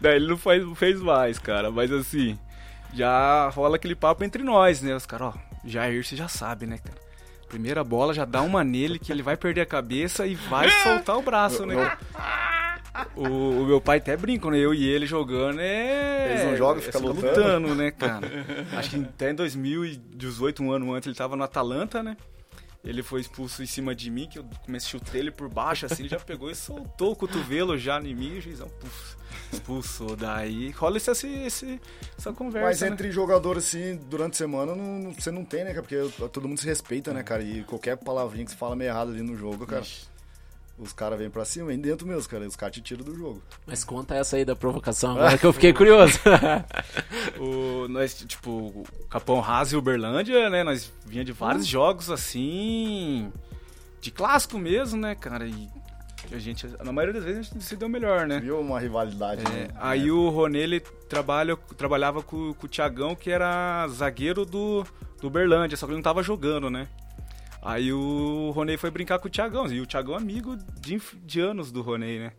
Daí 0.00 0.16
ele 0.16 0.26
não 0.26 0.38
faz, 0.38 0.62
fez 0.78 0.98
mais, 1.02 1.38
cara. 1.38 1.70
Mas 1.70 1.92
assim, 1.92 2.38
já 2.94 3.50
rola 3.50 3.76
aquele 3.76 3.94
papo 3.94 4.24
entre 4.24 4.42
nós, 4.42 4.80
né? 4.80 4.96
Os 4.96 5.04
caras, 5.04 5.34
ó, 5.34 5.38
Jair, 5.62 6.02
você 6.02 6.16
já 6.16 6.28
sabe, 6.28 6.64
né, 6.66 6.78
cara? 6.78 6.96
Primeira 7.46 7.84
bola, 7.84 8.14
já 8.14 8.24
dá 8.24 8.40
uma 8.40 8.64
nele 8.64 8.98
que 8.98 9.12
ele 9.12 9.22
vai 9.22 9.36
perder 9.36 9.60
a 9.60 9.66
cabeça 9.66 10.26
e 10.26 10.34
vai 10.34 10.70
soltar 10.82 11.18
o 11.18 11.22
braço, 11.22 11.66
né? 11.66 11.74
O, 13.18 13.62
o 13.62 13.66
meu 13.66 13.80
pai 13.80 13.98
até 13.98 14.16
brinca, 14.16 14.48
né? 14.50 14.58
Eu 14.58 14.72
e 14.72 14.86
ele 14.86 15.04
jogando 15.06 15.60
é. 15.60 16.30
Eles 16.32 16.44
não 16.44 16.56
jogam, 16.56 16.78
é 16.78 16.80
fica 16.82 16.98
só 16.98 17.06
lutando. 17.06 17.74
né, 17.74 17.90
cara? 17.96 18.26
Acho 18.76 18.90
que 18.90 18.96
até 18.96 19.30
em 19.30 19.34
2018, 19.34 20.62
um 20.62 20.70
ano 20.72 20.92
antes, 20.92 21.06
ele 21.06 21.16
tava 21.16 21.34
no 21.36 21.42
Atalanta, 21.42 22.02
né? 22.02 22.16
Ele 22.84 23.02
foi 23.02 23.20
expulso 23.20 23.60
em 23.62 23.66
cima 23.66 23.92
de 23.92 24.08
mim, 24.08 24.28
que 24.30 24.38
eu 24.38 24.44
comecei 24.64 24.86
a 24.86 24.90
chutar 25.00 25.16
ele 25.18 25.32
por 25.32 25.48
baixo, 25.48 25.84
assim, 25.84 26.02
ele 26.04 26.08
já 26.08 26.20
pegou 26.20 26.48
e 26.48 26.54
soltou 26.54 27.10
o 27.12 27.16
cotovelo 27.16 27.76
já 27.76 28.00
em 28.00 28.14
mim, 28.14 28.34
e 28.36 28.38
o 28.38 28.40
juizão, 28.40 28.68
puf, 28.68 29.16
expulsou. 29.52 30.14
Daí 30.14 30.70
rola 30.70 30.96
esse, 30.96 31.10
esse, 31.10 31.26
esse- 31.26 31.80
essa 32.16 32.32
conversa. 32.32 32.66
Mas 32.68 32.80
né? 32.80 32.88
entre 32.88 33.10
jogadores, 33.10 33.64
assim, 33.66 33.96
durante 34.08 34.34
a 34.34 34.36
semana, 34.36 34.76
não, 34.76 34.98
não- 35.00 35.12
você 35.12 35.30
não 35.32 35.44
tem, 35.44 35.64
né, 35.64 35.70
cara? 35.74 35.82
Porque 35.82 36.28
todo 36.28 36.46
mundo 36.48 36.60
se 36.60 36.66
respeita, 36.66 37.12
né, 37.12 37.24
cara? 37.24 37.42
E 37.42 37.64
qualquer 37.64 37.96
palavrinha 37.96 38.44
que 38.44 38.52
você 38.52 38.56
fala 38.56 38.76
meio 38.76 38.90
errado 38.90 39.10
ali 39.10 39.22
no 39.22 39.36
jogo, 39.36 39.66
cara, 39.66 39.82
os 40.78 40.92
caras 40.92 41.18
vêm 41.18 41.28
pra 41.30 41.44
cima, 41.44 41.66
vem 41.66 41.78
dentro 41.80 42.06
mesmo, 42.06 42.28
cara. 42.28 42.44
E 42.44 42.46
os 42.46 42.56
caras 42.56 42.74
te 42.74 42.80
tiram 42.80 43.04
do 43.04 43.14
jogo. 43.16 43.42
Mas 43.66 43.84
conta 43.84 44.14
essa 44.14 44.36
aí 44.36 44.44
da 44.44 44.54
provocação 44.56 45.12
agora 45.12 45.36
que 45.38 45.44
eu 45.46 45.52
fiquei 45.52 45.72
curioso. 45.72 46.18
O, 47.38 47.86
nós, 47.88 48.14
tipo, 48.26 48.84
Capão 49.08 49.40
Raso 49.40 49.74
e 49.74 49.78
Uberlândia, 49.78 50.50
né? 50.50 50.64
Nós 50.64 50.92
vinha 51.06 51.24
de 51.24 51.32
vários 51.32 51.66
jogos 51.66 52.10
assim. 52.10 53.32
De 54.00 54.10
clássico 54.10 54.58
mesmo, 54.58 55.00
né, 55.00 55.14
cara? 55.14 55.46
E 55.46 55.68
a 56.32 56.38
gente, 56.38 56.66
na 56.84 56.92
maioria 56.92 57.14
das 57.14 57.24
vezes, 57.24 57.40
a 57.50 57.52
gente 57.54 57.64
se 57.64 57.76
deu 57.76 57.88
melhor, 57.88 58.26
né? 58.26 58.40
Viu 58.40 58.60
uma 58.60 58.78
rivalidade, 58.80 59.42
É, 59.46 59.48
né? 59.50 59.68
aí 59.76 60.10
o 60.10 60.28
Ronê, 60.30 60.58
ele 60.60 60.80
trabalha, 61.08 61.56
trabalhava 61.76 62.22
com, 62.22 62.52
com 62.54 62.66
o 62.66 62.68
Thiagão, 62.68 63.14
que 63.14 63.30
era 63.30 63.86
zagueiro 63.88 64.44
do, 64.44 64.84
do 65.20 65.28
Uberlândia, 65.28 65.76
só 65.76 65.86
que 65.86 65.92
ele 65.92 65.98
não 65.98 66.02
tava 66.02 66.22
jogando, 66.22 66.68
né? 66.68 66.88
Aí 67.62 67.92
o 67.92 68.50
Ronê 68.54 68.76
foi 68.76 68.90
brincar 68.90 69.18
com 69.18 69.28
o 69.28 69.30
Thiagão, 69.30 69.66
e 69.72 69.80
o 69.80 69.86
Thiagão 69.86 70.14
é 70.14 70.18
amigo 70.18 70.56
de, 70.80 71.00
de 71.24 71.40
anos 71.40 71.70
do 71.72 71.82
Ronê, 71.82 72.18
né? 72.18 72.32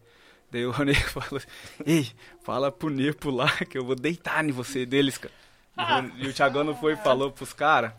Daí 0.51 0.65
o 0.65 0.71
Ronê 0.71 0.93
falou, 1.13 1.41
ei, 1.85 2.09
fala 2.43 2.71
pro 2.71 2.89
Nepo 2.89 3.29
lá 3.29 3.49
que 3.69 3.77
eu 3.77 3.83
vou 3.85 3.95
deitar 3.95 4.43
em 4.43 4.51
você 4.51 4.85
deles, 4.85 5.17
cara. 5.17 5.33
E 5.77 5.81
o 5.81 5.85
Rony- 5.85 6.13
E 6.23 6.27
o 6.27 6.33
Thiagão 6.33 6.63
não 6.63 6.75
foi 6.75 6.93
e 6.93 6.97
falou 6.97 7.31
pros 7.31 7.53
caras. 7.53 7.91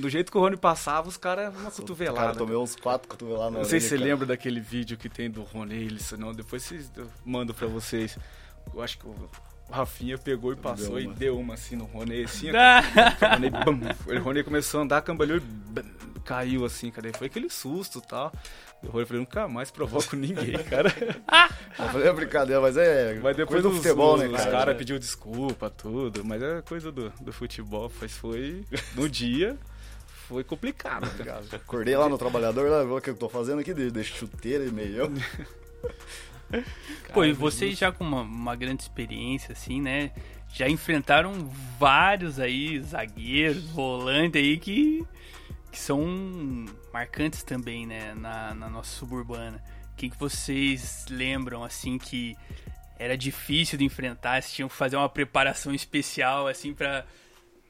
Do 0.00 0.08
jeito 0.08 0.32
que 0.32 0.38
o 0.38 0.40
Rony 0.40 0.56
passava, 0.56 1.06
os 1.06 1.18
caras 1.18 1.52
uma 1.52 1.64
Cara, 1.64 1.70
cotovelada. 1.70 2.38
tomei 2.38 2.56
uns 2.56 2.74
quatro 2.74 3.06
cotoveladas 3.08 3.52
na 3.52 3.58
Não 3.58 3.64
sei 3.66 3.78
se 3.78 3.88
você 3.90 3.96
cara. 3.98 4.08
lembra 4.08 4.26
daquele 4.26 4.58
vídeo 4.58 4.96
que 4.96 5.06
tem 5.08 5.30
do 5.30 5.42
Rony 5.42 5.86
não. 6.18 6.32
Depois 6.32 6.62
vocês, 6.62 6.90
eu 6.96 7.06
mando 7.26 7.52
pra 7.52 7.66
vocês. 7.66 8.18
Eu 8.74 8.80
acho 8.82 8.98
que 8.98 9.06
o 9.06 9.14
Rafinha 9.70 10.16
pegou 10.16 10.50
e 10.54 10.56
passou 10.56 10.94
Deu 10.98 11.00
e 11.00 11.14
deu 11.14 11.38
uma 11.38 11.54
assim 11.54 11.76
no 11.76 11.84
Rony, 11.84 12.24
assim. 12.24 12.48
Ah, 12.56 12.82
O 13.20 13.34
Rony, 13.34 13.50
bam, 13.50 14.16
o 14.18 14.22
Rony 14.22 14.42
começou 14.42 14.80
a 14.80 14.82
andar, 14.84 15.02
cambalhou 15.02 15.36
e 15.36 15.40
bam, 15.40 15.84
caiu 16.26 16.64
assim, 16.64 16.90
cara. 16.90 17.06
Aí 17.06 17.12
foi 17.12 17.28
aquele 17.28 17.48
susto 17.48 18.02
e 18.04 18.08
tal. 18.08 18.32
Rony 18.84 19.06
falou, 19.06 19.20
nunca 19.20 19.48
mais 19.48 19.70
provoco 19.70 20.14
ninguém, 20.16 20.58
cara. 20.64 20.92
Eu 21.78 21.86
falei, 21.88 22.08
é 22.08 22.12
brincadeira, 22.12 22.60
mas 22.60 22.76
é 22.76 23.14
Mas 23.14 23.36
depois 23.36 23.62
coisa 23.62 23.68
do 23.68 23.70
os, 23.70 23.76
futebol, 23.76 24.14
os, 24.14 24.20
né, 24.20 24.26
os 24.26 24.36
cara? 24.36 24.50
caras 24.50 24.76
pediu 24.76 24.98
desculpa, 24.98 25.70
tudo. 25.70 26.24
Mas 26.24 26.42
é 26.42 26.60
coisa 26.62 26.92
do, 26.92 27.10
do 27.20 27.32
futebol. 27.32 27.90
Mas 28.00 28.12
foi, 28.12 28.64
no 28.94 29.08
dia, 29.08 29.56
foi 30.28 30.44
complicado, 30.44 31.08
cara. 31.24 31.42
Acordei 31.52 31.96
lá 31.96 32.08
no 32.08 32.18
trabalhador, 32.18 32.68
lá, 32.68 32.82
o 32.82 33.00
que 33.00 33.10
eu 33.10 33.16
tô 33.16 33.28
fazendo 33.28 33.60
aqui, 33.60 33.72
de, 33.72 33.90
de 33.90 34.04
chuteira 34.04 34.64
e 34.64 34.70
meião. 34.70 35.10
Pô, 37.12 37.24
e 37.24 37.32
vocês 37.32 37.76
já 37.76 37.90
com 37.90 38.04
uma, 38.04 38.22
uma 38.22 38.54
grande 38.54 38.82
experiência, 38.82 39.52
assim, 39.52 39.80
né? 39.80 40.12
Já 40.52 40.68
enfrentaram 40.68 41.50
vários 41.78 42.38
aí, 42.38 42.80
zagueiros, 42.80 43.64
volantes 43.64 44.40
aí 44.40 44.56
que, 44.58 45.04
que 45.76 45.82
são 45.82 46.64
marcantes 46.90 47.42
também, 47.42 47.86
né? 47.86 48.14
Na, 48.14 48.54
na 48.54 48.70
nossa 48.70 48.90
suburbana. 48.96 49.62
Quem 49.94 50.08
que 50.08 50.18
vocês 50.18 51.04
lembram, 51.10 51.62
assim, 51.62 51.98
que 51.98 52.34
era 52.98 53.14
difícil 53.14 53.76
de 53.76 53.84
enfrentar? 53.84 54.42
Se 54.42 54.54
tinham 54.54 54.70
que 54.70 54.74
fazer 54.74 54.96
uma 54.96 55.08
preparação 55.08 55.74
especial, 55.74 56.48
assim, 56.48 56.72
pra, 56.72 57.04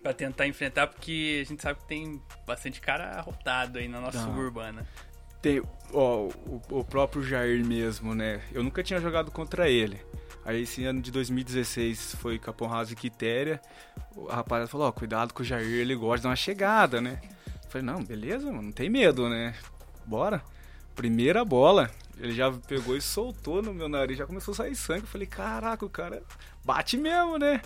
Pra 0.03 0.15
tentar 0.15 0.47
enfrentar, 0.47 0.87
porque 0.87 1.43
a 1.45 1.49
gente 1.49 1.61
sabe 1.61 1.81
que 1.81 1.87
tem 1.89 2.23
bastante 2.47 2.81
cara 2.81 3.21
rotado 3.23 3.79
aí 3.79 3.89
na 3.89 4.01
nossa 4.01 4.19
Não. 4.19 4.27
suburbana. 4.29 4.87
Tem, 5.43 5.61
ó, 5.93 6.29
o, 6.29 6.63
o 6.71 6.85
próprio 6.85 7.25
Jair 7.25 7.65
mesmo, 7.65 8.15
né? 8.15 8.41
Eu 8.53 8.63
nunca 8.63 8.85
tinha 8.85 9.01
jogado 9.01 9.33
contra 9.33 9.69
ele. 9.69 10.01
Aí 10.45 10.63
esse 10.63 10.85
ano 10.85 11.03
de 11.03 11.11
2016 11.11 12.15
foi 12.21 12.39
Capão 12.39 12.69
Raso 12.69 12.93
e 12.93 12.97
Quitéria. 12.97 13.61
O 14.15 14.27
rapaz 14.27 14.71
falou, 14.71 14.87
ó, 14.87 14.93
cuidado 14.93 15.35
com 15.35 15.43
o 15.43 15.45
Jair, 15.45 15.81
ele 15.81 15.97
gosta 15.97 16.21
de 16.21 16.29
uma 16.29 16.37
chegada, 16.37 17.01
né? 17.01 17.21
Falei, 17.69 17.87
não, 17.87 18.03
beleza, 18.03 18.47
mano, 18.47 18.63
não 18.63 18.73
tem 18.73 18.89
medo, 18.89 19.29
né? 19.29 19.55
Bora. 20.05 20.43
Primeira 20.95 21.45
bola, 21.45 21.91
ele 22.19 22.33
já 22.33 22.51
pegou 22.51 22.97
e 22.97 23.03
soltou 23.03 23.61
no 23.61 23.75
meu 23.75 23.89
nariz, 23.89 24.17
já 24.17 24.27
começou 24.27 24.53
a 24.53 24.57
sair 24.57 24.75
sangue. 24.75 25.03
Eu 25.03 25.09
falei, 25.09 25.27
caraca, 25.27 25.85
o 25.85 25.91
cara 25.91 26.23
bate 26.65 26.97
mesmo, 26.97 27.39
né? 27.39 27.61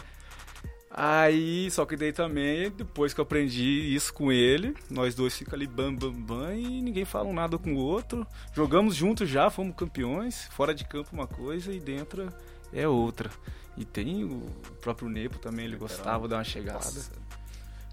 Aí, 0.90 1.70
só 1.70 1.86
que 1.86 1.96
daí 1.96 2.12
também, 2.12 2.68
depois 2.68 3.14
que 3.14 3.20
eu 3.20 3.22
aprendi 3.22 3.94
isso 3.94 4.12
com 4.12 4.32
ele, 4.32 4.74
nós 4.90 5.14
dois 5.14 5.38
ficamos 5.38 5.54
ali 5.54 5.66
bam, 5.68 5.94
bam, 5.94 6.12
bam 6.12 6.52
e 6.52 6.82
ninguém 6.82 7.04
fala 7.04 7.28
um 7.28 7.32
nada 7.32 7.56
com 7.56 7.74
o 7.74 7.78
outro. 7.78 8.26
Jogamos 8.52 8.96
juntos 8.96 9.28
já, 9.28 9.48
fomos 9.48 9.76
campeões, 9.76 10.48
fora 10.50 10.74
de 10.74 10.84
campo 10.84 11.10
uma 11.12 11.28
coisa 11.28 11.72
e 11.72 11.78
dentro 11.78 12.28
é 12.72 12.88
outra. 12.88 13.30
E 13.76 13.84
tem 13.84 14.24
o 14.24 14.40
próprio 14.80 15.08
Nepo 15.08 15.38
também, 15.38 15.64
ele 15.66 15.76
gostava 15.76 16.24
de 16.24 16.30
dar 16.30 16.38
uma 16.38 16.44
chegada. 16.44 16.78
Nossa, 16.78 17.12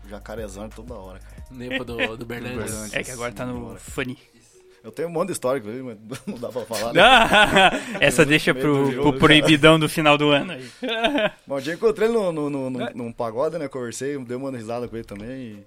jacarezão 0.09 0.67
toda 0.67 0.95
hora, 0.95 1.19
cara. 1.19 1.36
Nepo 1.51 1.83
do, 1.85 2.17
do 2.17 2.25
Bernardes. 2.25 2.71
Bernardes. 2.71 2.93
É 2.93 3.03
que 3.03 3.11
agora 3.11 3.31
tá 3.31 3.45
no. 3.45 3.75
Funny. 3.77 4.17
Eu 4.83 4.91
tenho 4.91 5.07
um 5.09 5.11
monte 5.11 5.27
de 5.27 5.33
histórico 5.33 5.67
ali, 5.67 5.81
mas 5.81 5.97
não 6.25 6.37
dá 6.37 6.49
pra 6.49 6.61
falar. 6.65 6.93
Né? 6.93 7.01
Essa 7.99 8.25
deixa 8.25 8.53
pro, 8.53 8.91
jogo, 8.91 9.11
pro 9.11 9.19
proibidão 9.19 9.77
do 9.79 9.89
final 9.89 10.17
do 10.17 10.29
ano 10.29 10.53
aí. 10.53 10.69
Bom, 11.45 11.57
um 11.57 11.59
dia 11.59 11.73
eu 11.73 11.77
encontrei 11.77 12.07
ele 12.07 12.17
no, 12.17 12.31
no, 12.31 12.49
no, 12.49 12.69
no- 12.69 12.81
É. 12.81 12.93
num 12.93 13.11
pagode, 13.11 13.57
né? 13.57 13.67
Conversei, 13.67 14.17
dei 14.19 14.37
uma 14.37 14.51
risada 14.51 14.87
com 14.87 14.95
ele 14.95 15.05
também. 15.05 15.29
E... 15.29 15.63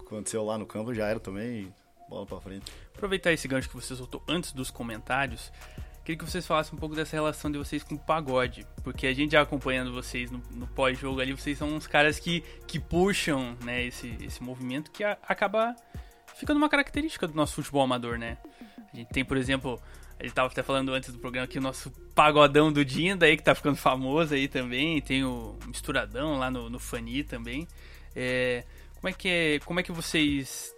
Aconteceu 0.00 0.44
lá 0.44 0.56
no 0.58 0.66
campo, 0.66 0.94
já 0.94 1.06
era 1.08 1.18
também. 1.18 1.62
E 1.62 1.72
bola 2.08 2.26
pra 2.26 2.40
frente. 2.40 2.70
Aproveitar 2.94 3.32
esse 3.32 3.48
gancho 3.48 3.68
que 3.68 3.74
você 3.74 3.94
soltou 3.96 4.22
antes 4.28 4.52
dos 4.52 4.70
comentários, 4.70 5.50
queria 6.10 6.16
que 6.16 6.24
vocês 6.24 6.46
falassem 6.46 6.74
um 6.74 6.78
pouco 6.78 6.94
dessa 6.94 7.14
relação 7.14 7.50
de 7.50 7.58
vocês 7.58 7.82
com 7.84 7.94
o 7.94 7.98
pagode. 7.98 8.66
Porque 8.82 9.06
a 9.06 9.14
gente 9.14 9.32
já 9.32 9.42
acompanhando 9.42 9.92
vocês 9.92 10.30
no, 10.30 10.42
no 10.50 10.66
pós-jogo 10.66 11.20
ali, 11.20 11.32
vocês 11.32 11.56
são 11.58 11.68
uns 11.68 11.86
caras 11.86 12.18
que, 12.18 12.42
que 12.66 12.78
puxam 12.80 13.56
né, 13.62 13.84
esse, 13.84 14.16
esse 14.20 14.42
movimento 14.42 14.90
que 14.90 15.04
a- 15.04 15.16
acaba 15.22 15.74
ficando 16.34 16.56
uma 16.56 16.68
característica 16.68 17.26
do 17.26 17.34
nosso 17.34 17.54
futebol 17.54 17.82
amador, 17.82 18.18
né? 18.18 18.38
A 18.92 18.96
gente 18.96 19.08
tem, 19.08 19.24
por 19.24 19.36
exemplo, 19.36 19.80
a 20.18 20.22
gente 20.24 20.34
tava 20.34 20.48
até 20.48 20.62
falando 20.62 20.92
antes 20.92 21.12
do 21.12 21.18
programa 21.18 21.44
aqui 21.44 21.58
o 21.58 21.62
nosso 21.62 21.90
pagodão 22.14 22.72
do 22.72 22.84
Dinda 22.84 23.26
aí, 23.26 23.36
que 23.36 23.42
tá 23.42 23.54
ficando 23.54 23.76
famoso 23.76 24.34
aí 24.34 24.48
também. 24.48 25.00
Tem 25.00 25.22
o 25.24 25.56
Misturadão 25.66 26.38
lá 26.38 26.50
no, 26.50 26.68
no 26.68 26.78
Fani 26.78 27.22
também. 27.22 27.68
É, 28.16 28.64
como 28.96 29.08
é 29.08 29.12
que 29.12 29.28
é, 29.28 29.58
como 29.60 29.78
é 29.78 29.82
que 29.82 29.92
vocês 29.92 30.74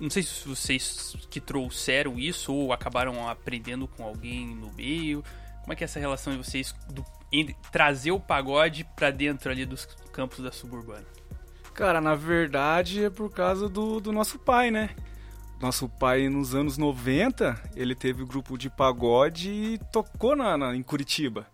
não 0.00 0.10
sei 0.10 0.22
se 0.22 0.48
vocês 0.48 1.14
que 1.30 1.40
trouxeram 1.40 2.18
isso 2.18 2.52
ou 2.54 2.72
acabaram 2.72 3.28
aprendendo 3.28 3.86
com 3.86 4.02
alguém 4.04 4.46
no 4.54 4.72
meio. 4.72 5.22
Como 5.60 5.72
é 5.72 5.76
que 5.76 5.84
é 5.84 5.86
essa 5.86 6.00
relação 6.00 6.32
de 6.32 6.38
vocês 6.38 6.74
do, 6.88 7.04
em- 7.30 7.54
trazer 7.70 8.10
o 8.12 8.18
pagode 8.18 8.84
pra 8.96 9.10
dentro 9.10 9.50
ali 9.50 9.64
dos 9.66 9.84
campos 10.12 10.40
da 10.42 10.50
suburbana? 10.50 11.04
Cara, 11.74 12.00
na 12.00 12.14
verdade 12.14 13.04
é 13.04 13.10
por 13.10 13.30
causa 13.30 13.68
do, 13.68 14.00
do 14.00 14.10
nosso 14.12 14.38
pai, 14.38 14.70
né? 14.70 14.90
Nosso 15.60 15.88
pai, 15.88 16.28
nos 16.30 16.54
anos 16.54 16.78
90, 16.78 17.70
ele 17.76 17.94
teve 17.94 18.22
o 18.22 18.26
grupo 18.26 18.56
de 18.56 18.70
pagode 18.70 19.50
e 19.50 19.78
tocou 19.92 20.34
na, 20.34 20.56
na- 20.56 20.74
em 20.74 20.82
Curitiba. 20.82 21.46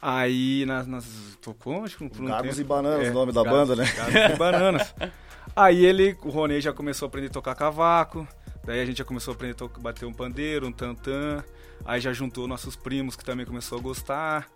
Aí, 0.00 0.64
nas, 0.66 0.86
nas 0.86 1.04
tocou, 1.42 1.82
acho 1.84 1.96
que 1.98 2.08
por 2.08 2.22
um 2.22 2.26
Gagos 2.26 2.50
tempo. 2.50 2.60
e 2.60 2.64
Bananas, 2.64 3.06
É, 3.06 3.10
o 3.10 3.14
nome 3.14 3.32
da 3.32 3.42
Gagos- 3.42 3.68
banda, 3.68 3.82
né? 3.82 3.92
Gagos 3.92 4.14
e 4.34 4.38
Bananas. 4.38 4.94
Aí 5.56 5.86
ele, 5.86 6.14
o 6.22 6.28
Ronei 6.28 6.60
já 6.60 6.70
começou 6.70 7.06
a 7.06 7.08
aprender 7.08 7.28
a 7.28 7.30
tocar 7.30 7.54
cavaco. 7.54 8.28
Daí 8.62 8.78
a 8.78 8.84
gente 8.84 8.98
já 8.98 9.04
começou 9.06 9.32
a 9.32 9.34
aprender 9.34 9.56
a 9.58 9.80
bater 9.80 10.04
um 10.04 10.12
pandeiro, 10.12 10.66
um 10.66 10.72
tantã. 10.72 11.42
Aí 11.82 11.98
já 11.98 12.12
juntou 12.12 12.46
nossos 12.46 12.76
primos 12.76 13.16
que 13.16 13.24
também 13.24 13.46
começou 13.46 13.78
a 13.78 13.80
gostar. 13.80 14.46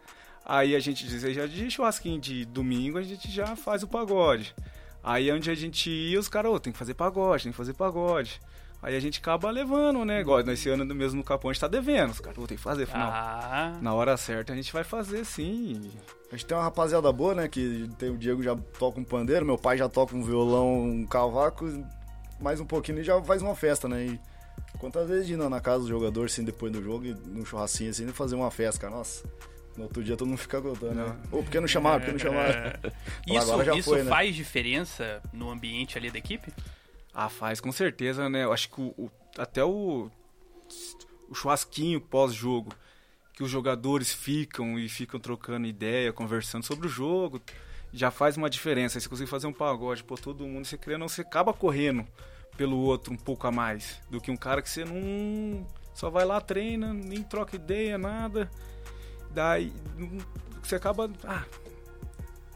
Aí 0.44 0.76
a 0.76 0.78
gente 0.78 1.06
dizia, 1.06 1.32
já 1.32 1.46
de 1.46 1.70
churrasquinho 1.70 2.20
de 2.20 2.44
domingo, 2.44 2.98
a 2.98 3.02
gente 3.02 3.30
já 3.30 3.56
faz 3.56 3.82
o 3.82 3.88
pagode. 3.88 4.54
Aí 5.02 5.32
onde 5.32 5.50
a 5.50 5.54
gente 5.54 5.88
ia, 5.88 6.20
os 6.20 6.28
caras, 6.28 6.52
ô, 6.52 6.60
tem 6.60 6.70
que 6.70 6.78
fazer 6.78 6.92
pagode, 6.92 7.44
tem 7.44 7.52
que 7.52 7.56
fazer 7.56 7.72
pagode. 7.72 8.38
Aí 8.82 8.96
a 8.96 9.00
gente 9.00 9.18
acaba 9.18 9.50
levando, 9.50 10.04
né? 10.04 10.20
Igual 10.20 10.42
nesse 10.42 10.68
ano 10.70 10.84
mesmo 10.94 11.18
no 11.18 11.24
Capão 11.24 11.50
a 11.50 11.52
gente 11.52 11.60
tá 11.60 11.68
devendo. 11.68 12.10
Os 12.10 12.20
caras, 12.20 12.38
ô, 12.38 12.46
tem 12.46 12.56
que 12.56 12.62
fazer, 12.62 12.86
final. 12.86 13.10
Ah, 13.12 13.78
Na 13.82 13.92
hora 13.92 14.16
certa 14.16 14.52
a 14.52 14.56
gente 14.56 14.72
vai 14.72 14.84
fazer 14.84 15.24
sim. 15.24 15.90
A 16.32 16.36
gente 16.36 16.46
tem 16.46 16.56
uma 16.56 16.62
rapaziada 16.62 17.12
boa, 17.12 17.34
né? 17.34 17.48
Que 17.48 17.90
tem 17.98 18.08
o 18.10 18.16
Diego 18.16 18.42
já 18.42 18.56
toca 18.78 18.98
um 18.98 19.04
pandeiro, 19.04 19.44
meu 19.44 19.58
pai 19.58 19.76
já 19.76 19.88
toca 19.88 20.16
um 20.16 20.22
violão, 20.22 20.82
um 20.82 21.06
cavaco, 21.06 21.66
mais 22.40 22.58
um 22.58 22.64
pouquinho 22.64 23.00
e 23.00 23.04
já 23.04 23.20
faz 23.22 23.42
uma 23.42 23.54
festa, 23.54 23.86
né? 23.86 24.06
E 24.06 24.20
quantas 24.78 25.06
vezes 25.08 25.26
de 25.26 25.34
ir 25.34 25.36
na 25.36 25.60
casa 25.60 25.82
do 25.82 25.88
jogador, 25.88 26.24
assim, 26.24 26.42
depois 26.42 26.72
do 26.72 26.82
jogo, 26.82 27.04
e 27.04 27.14
num 27.14 27.44
churrasquinho 27.44 27.90
assim, 27.90 28.08
e 28.08 28.12
fazer 28.12 28.34
uma 28.34 28.50
festa, 28.50 28.80
cara, 28.80 28.94
nossa. 28.94 29.28
No 29.76 29.84
outro 29.84 30.02
dia 30.02 30.16
todo 30.16 30.26
mundo 30.28 30.38
fica 30.38 30.60
contando, 30.60 30.94
né? 30.94 31.16
Ô, 31.30 31.42
por 31.42 31.50
que 31.50 31.60
não 31.60 31.68
chamaram? 31.68 32.00
Por 32.00 32.06
que 32.06 32.12
não 32.12 32.18
chamaram? 32.18 32.72
isso 33.26 33.38
agora 33.52 33.64
já 33.64 33.76
isso 33.76 33.90
foi, 33.90 34.02
né? 34.02 34.10
faz 34.10 34.34
diferença 34.34 35.22
no 35.32 35.50
ambiente 35.50 35.96
ali 35.98 36.10
da 36.10 36.18
equipe? 36.18 36.52
Ah, 37.12 37.28
faz, 37.28 37.60
com 37.60 37.72
certeza, 37.72 38.28
né? 38.28 38.44
Eu 38.44 38.52
acho 38.52 38.70
que 38.70 38.80
o, 38.80 38.94
o- 38.96 39.10
até 39.38 39.64
o, 39.64 40.10
o 41.28 41.34
churrasquinho 41.34 42.00
pós-jogo, 42.00 42.72
que 43.34 43.42
os 43.42 43.50
jogadores 43.50 44.12
ficam 44.12 44.78
e 44.78 44.88
ficam 44.88 45.20
trocando 45.20 45.66
ideia, 45.66 46.12
conversando 46.12 46.64
sobre 46.64 46.86
o 46.86 46.90
jogo, 46.90 47.40
já 47.92 48.10
faz 48.10 48.36
uma 48.36 48.50
diferença. 48.50 48.98
Aí 48.98 49.02
você 49.02 49.08
consegue 49.08 49.30
fazer 49.30 49.46
um 49.46 49.52
pagode, 49.52 50.04
pô, 50.04 50.16
todo 50.16 50.46
mundo, 50.46 50.66
você 50.66 50.78
querendo, 50.78 51.08
você 51.08 51.22
acaba 51.22 51.52
correndo 51.52 52.06
pelo 52.56 52.78
outro 52.78 53.12
um 53.12 53.16
pouco 53.16 53.46
a 53.46 53.52
mais 53.52 54.00
do 54.10 54.20
que 54.20 54.30
um 54.30 54.36
cara 54.36 54.62
que 54.62 54.70
você 54.70 54.84
não 54.84 55.66
só 55.94 56.10
vai 56.10 56.24
lá, 56.24 56.40
treina, 56.40 56.92
nem 56.94 57.22
troca 57.22 57.56
ideia, 57.56 57.98
nada. 57.98 58.50
Daí 59.30 59.72
você 60.62 60.76
acaba, 60.76 61.10
ah, 61.24 61.44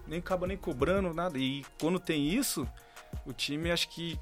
nem 0.07 0.19
acaba 0.19 0.47
nem 0.47 0.57
cobrando 0.57 1.13
nada. 1.15 1.39
E 1.39 1.65
quando 1.81 1.99
tem 1.99 2.29
isso, 2.29 2.69
o 3.27 3.33
time 3.33 3.71
acho 3.71 3.89
que 3.89 4.19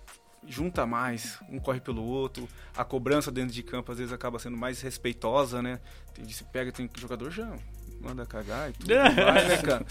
junta 0.46 0.84
mais, 0.86 1.38
um 1.48 1.58
corre 1.58 1.80
pelo 1.80 2.02
outro, 2.02 2.48
a 2.76 2.84
cobrança 2.84 3.30
dentro 3.30 3.54
de 3.54 3.62
campo 3.62 3.92
às 3.92 3.98
vezes 3.98 4.12
acaba 4.12 4.38
sendo 4.38 4.56
mais 4.56 4.80
respeitosa, 4.80 5.62
né? 5.62 5.80
Tem, 6.14 6.28
se 6.28 6.44
pega, 6.44 6.72
tem 6.72 6.88
jogador 6.98 7.30
já 7.30 7.56
manda 8.02 8.26
cagar 8.26 8.70
e 8.70 8.72
tudo 8.72 8.88
vai, 9.14 9.46
né, 9.46 9.56
cara? 9.58 9.86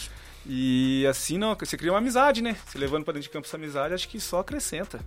E 0.45 1.05
assim 1.09 1.37
não, 1.37 1.55
você 1.55 1.77
cria 1.77 1.91
uma 1.91 1.99
amizade, 1.99 2.41
né? 2.41 2.57
Se 2.67 2.77
levando 2.77 3.03
pra 3.03 3.13
dentro 3.13 3.27
de 3.27 3.33
campo 3.33 3.47
essa 3.47 3.57
amizade, 3.57 3.93
acho 3.93 4.09
que 4.09 4.19
só 4.19 4.39
acrescenta. 4.39 4.99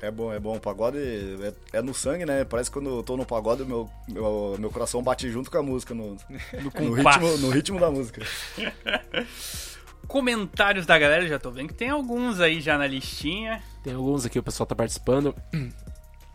É 0.00 0.10
bom, 0.10 0.32
é 0.32 0.38
bom. 0.38 0.56
O 0.56 0.60
pagode 0.60 0.98
é, 0.98 1.78
é 1.78 1.82
no 1.82 1.94
sangue, 1.94 2.24
né? 2.24 2.44
Parece 2.44 2.70
que 2.70 2.74
quando 2.74 2.90
eu 2.90 3.02
tô 3.02 3.16
no 3.16 3.26
pagode, 3.26 3.64
meu, 3.64 3.90
meu, 4.08 4.56
meu 4.58 4.70
coração 4.70 5.02
bate 5.02 5.28
junto 5.30 5.50
com 5.50 5.58
a 5.58 5.62
música, 5.62 5.94
no, 5.94 6.16
No 6.62 6.84
no, 6.84 6.92
ritmo, 6.92 7.38
no 7.38 7.50
ritmo 7.50 7.80
da 7.80 7.90
música. 7.90 8.22
Comentários 10.08 10.86
da 10.86 10.98
galera, 10.98 11.26
já 11.28 11.38
tô 11.38 11.50
vendo 11.50 11.68
que 11.68 11.74
tem 11.74 11.90
alguns 11.90 12.40
aí 12.40 12.60
já 12.60 12.76
na 12.78 12.86
listinha. 12.86 13.62
Tem 13.84 13.92
alguns 13.94 14.24
aqui, 14.26 14.38
o 14.38 14.42
pessoal 14.42 14.66
tá 14.66 14.74
participando. 14.74 15.34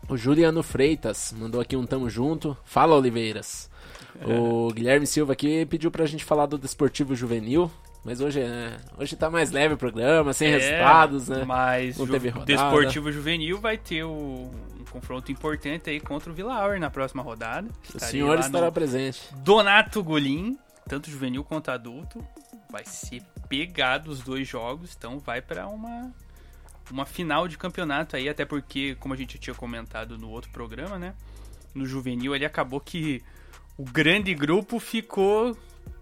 O 0.06 0.18
Juliano 0.18 0.62
Freitas 0.62 1.32
mandou 1.34 1.62
aqui 1.62 1.74
um 1.74 1.86
tamo 1.86 2.10
junto. 2.10 2.54
Fala, 2.64 2.94
Oliveiras. 2.94 3.70
O 4.22 4.70
Guilherme 4.72 5.06
Silva 5.06 5.32
aqui 5.32 5.64
pediu 5.66 5.90
pra 5.90 6.04
gente 6.06 6.22
falar 6.24 6.44
do 6.46 6.56
Desportivo 6.58 7.16
Juvenil. 7.16 7.70
Mas 8.04 8.20
hoje, 8.20 8.38
é, 8.40 8.76
hoje 8.98 9.16
tá 9.16 9.30
mais 9.30 9.50
leve 9.50 9.74
o 9.74 9.76
programa, 9.78 10.34
sem 10.34 10.48
É, 10.48 10.58
resultados, 10.58 11.28
né? 11.28 11.42
Mas 11.46 11.96
Não 11.96 12.04
Ju- 12.06 12.12
teve 12.12 12.28
rodada. 12.28 12.44
Desportivo 12.52 13.10
Juvenil 13.10 13.58
vai 13.58 13.78
ter 13.78 14.04
o- 14.04 14.50
um 14.78 14.84
confronto 14.90 15.32
importante 15.32 15.88
aí 15.88 15.98
contra 15.98 16.30
o 16.30 16.34
Vila 16.34 16.54
Auer 16.54 16.78
na 16.78 16.90
próxima 16.90 17.22
rodada. 17.22 17.66
O 17.66 17.72
Estarei 17.96 18.08
senhor 18.10 18.34
lá 18.38 18.40
estará 18.44 18.70
presente. 18.70 19.22
Donato 19.38 20.04
Golim, 20.04 20.58
tanto 20.86 21.10
juvenil 21.10 21.42
quanto 21.42 21.70
adulto. 21.70 22.22
Vai 22.74 22.84
ser 22.84 23.22
pegado 23.48 24.10
os 24.10 24.20
dois 24.20 24.48
jogos, 24.48 24.96
então 24.98 25.20
vai 25.20 25.40
pra 25.40 25.68
uma 25.68 26.12
uma 26.90 27.06
final 27.06 27.46
de 27.46 27.56
campeonato 27.56 28.16
aí, 28.16 28.28
até 28.28 28.44
porque, 28.44 28.96
como 28.96 29.14
a 29.14 29.16
gente 29.16 29.38
tinha 29.38 29.54
comentado 29.54 30.18
no 30.18 30.28
outro 30.28 30.50
programa, 30.50 30.98
né? 30.98 31.14
No 31.72 31.86
juvenil 31.86 32.34
ele 32.34 32.44
acabou 32.44 32.80
que 32.80 33.22
o 33.78 33.84
grande 33.84 34.34
grupo 34.34 34.80
ficou. 34.80 35.56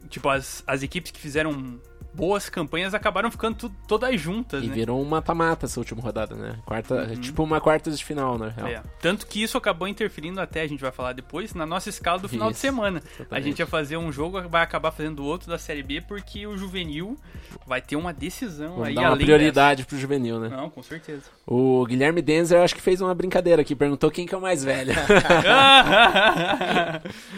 Tipo, 0.09 0.31
as, 0.31 0.65
as 0.67 0.83
equipes 0.83 1.13
que 1.13 1.21
fizeram 1.21 1.79
boas 2.15 2.49
campanhas 2.49 2.95
acabaram 2.95 3.31
ficando 3.31 3.71
todas 3.89 4.21
juntas, 4.21 4.63
E 4.63 4.67
né? 4.69 4.75
virou 4.75 5.01
um 5.01 5.05
mata-mata 5.05 5.67
essa 5.67 5.81
última 5.81 6.03
rodada, 6.03 6.35
né? 6.35 6.57
Quarta, 6.65 7.09
é 7.13 7.17
Tipo 7.17 7.43
uma 7.43 7.61
quartas 7.61 7.99
de 7.99 8.05
final, 8.05 8.39
né? 8.39 8.53
real. 8.57 8.69
É. 8.69 8.83
Tanto 9.01 9.27
que 9.27 9.43
isso 9.43 9.57
acabou 9.57 9.89
interferindo 9.89 10.41
até, 10.41 10.63
a 10.63 10.67
gente 10.67 10.81
vai 10.81 10.93
falar 10.93 11.13
depois, 11.13 11.55
na 11.55 11.67
nossa 11.67 11.89
escala 11.89 12.19
do 12.19 12.29
final 12.29 12.49
de 12.49 12.55
Isso, 12.55 12.61
semana. 12.63 13.01
A 13.01 13.23
exatamente. 13.23 13.45
gente 13.45 13.59
ia 13.61 13.67
fazer 13.67 13.97
um 13.97 14.13
jogo, 14.13 14.41
vai 14.49 14.63
acabar 14.63 14.91
fazendo 14.91 15.25
outro 15.25 15.49
da 15.49 15.59
Série 15.59 15.83
B, 15.83 16.01
porque 16.01 16.47
o 16.47 16.57
juvenil 16.57 17.17
vai 17.67 17.81
ter 17.81 17.97
uma 17.97 18.13
decisão 18.13 18.71
Vamos 18.73 18.89
aí 18.89 18.95
dar 18.95 19.11
uma 19.11 19.17
prioridade 19.17 19.85
pro 19.85 19.99
juvenil, 19.99 20.39
né? 20.39 20.49
dessa. 20.49 20.61
Não, 20.61 20.71
com 20.71 20.83
certeza. 20.83 21.23
O 21.47 21.85
Guilherme 21.87 22.23
Denzer 22.23 22.61
acho 22.61 22.75
que 22.75 22.81
fez 22.81 23.01
uma 23.01 23.15
brincadeira 23.15 23.63
aqui, 23.63 23.75
perguntou 23.75 24.11
quem 24.11 24.27
que 24.27 24.35
é 24.35 24.39
o 24.39 24.41
mais 24.41 24.65
velho. 24.65 24.93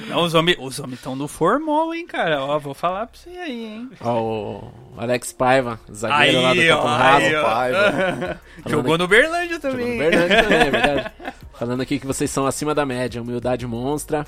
Não, 0.09 0.22
os 0.25 0.35
homens 0.35 0.57
os 0.61 0.79
homens 0.79 0.99
estão 0.99 1.16
no 1.16 1.27
formal, 1.29 1.95
hein, 1.95 2.07
cara. 2.07 2.45
Ó, 2.45 2.59
vou 2.59 2.75
falar 2.75 3.07
pra 3.07 3.18
você 3.18 3.31
aí, 3.31 3.64
hein. 3.64 3.91
Ó, 4.01 4.63
Alex 4.96 5.32
Paiva, 5.32 5.80
zagueiro 5.92 6.40
lá 6.40 6.54
do 6.54 6.60
Aí, 6.60 6.68
Capão 6.68 6.86
Raso. 6.86 7.24
aí. 7.26 7.42
Paiva. 7.42 8.40
Jogou 8.66 8.98
no 8.98 9.08
Berlândia 9.08 9.56
Jogou 9.56 9.70
também. 9.70 9.92
no 9.92 9.98
Bernardo 9.98 10.42
também, 10.42 10.58
é 10.58 10.70
verdade. 10.70 11.12
Falando 11.52 11.80
aqui 11.80 11.98
que 11.98 12.06
vocês 12.06 12.30
são 12.30 12.46
acima 12.46 12.74
da 12.74 12.86
média, 12.86 13.20
humildade 13.22 13.66
monstra. 13.66 14.26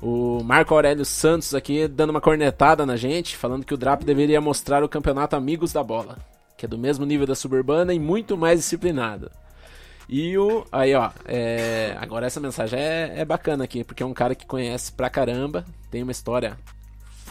O 0.00 0.42
Marco 0.42 0.74
Aurélio 0.74 1.04
Santos 1.04 1.54
aqui 1.54 1.86
dando 1.86 2.10
uma 2.10 2.20
cornetada 2.20 2.84
na 2.84 2.96
gente, 2.96 3.36
falando 3.36 3.64
que 3.64 3.72
o 3.72 3.76
Drap 3.76 4.02
deveria 4.02 4.40
mostrar 4.40 4.82
o 4.82 4.88
campeonato 4.88 5.36
Amigos 5.36 5.72
da 5.72 5.82
Bola, 5.84 6.18
que 6.58 6.66
é 6.66 6.68
do 6.68 6.76
mesmo 6.76 7.06
nível 7.06 7.26
da 7.26 7.36
Suburbana 7.36 7.94
e 7.94 8.00
muito 8.00 8.36
mais 8.36 8.58
disciplinado. 8.58 9.30
E 10.08 10.36
o. 10.36 10.66
Aí, 10.72 10.92
ó. 10.94 11.10
é, 11.24 11.96
agora 12.00 12.26
essa 12.26 12.40
mensagem 12.40 12.78
é, 12.78 13.12
é 13.18 13.24
bacana 13.24 13.62
aqui, 13.62 13.84
porque 13.84 14.02
é 14.02 14.06
um 14.06 14.12
cara 14.12 14.34
que 14.34 14.44
conhece 14.44 14.92
pra 14.92 15.08
caramba, 15.08 15.64
tem 15.90 16.02
uma 16.02 16.10
história 16.12 16.58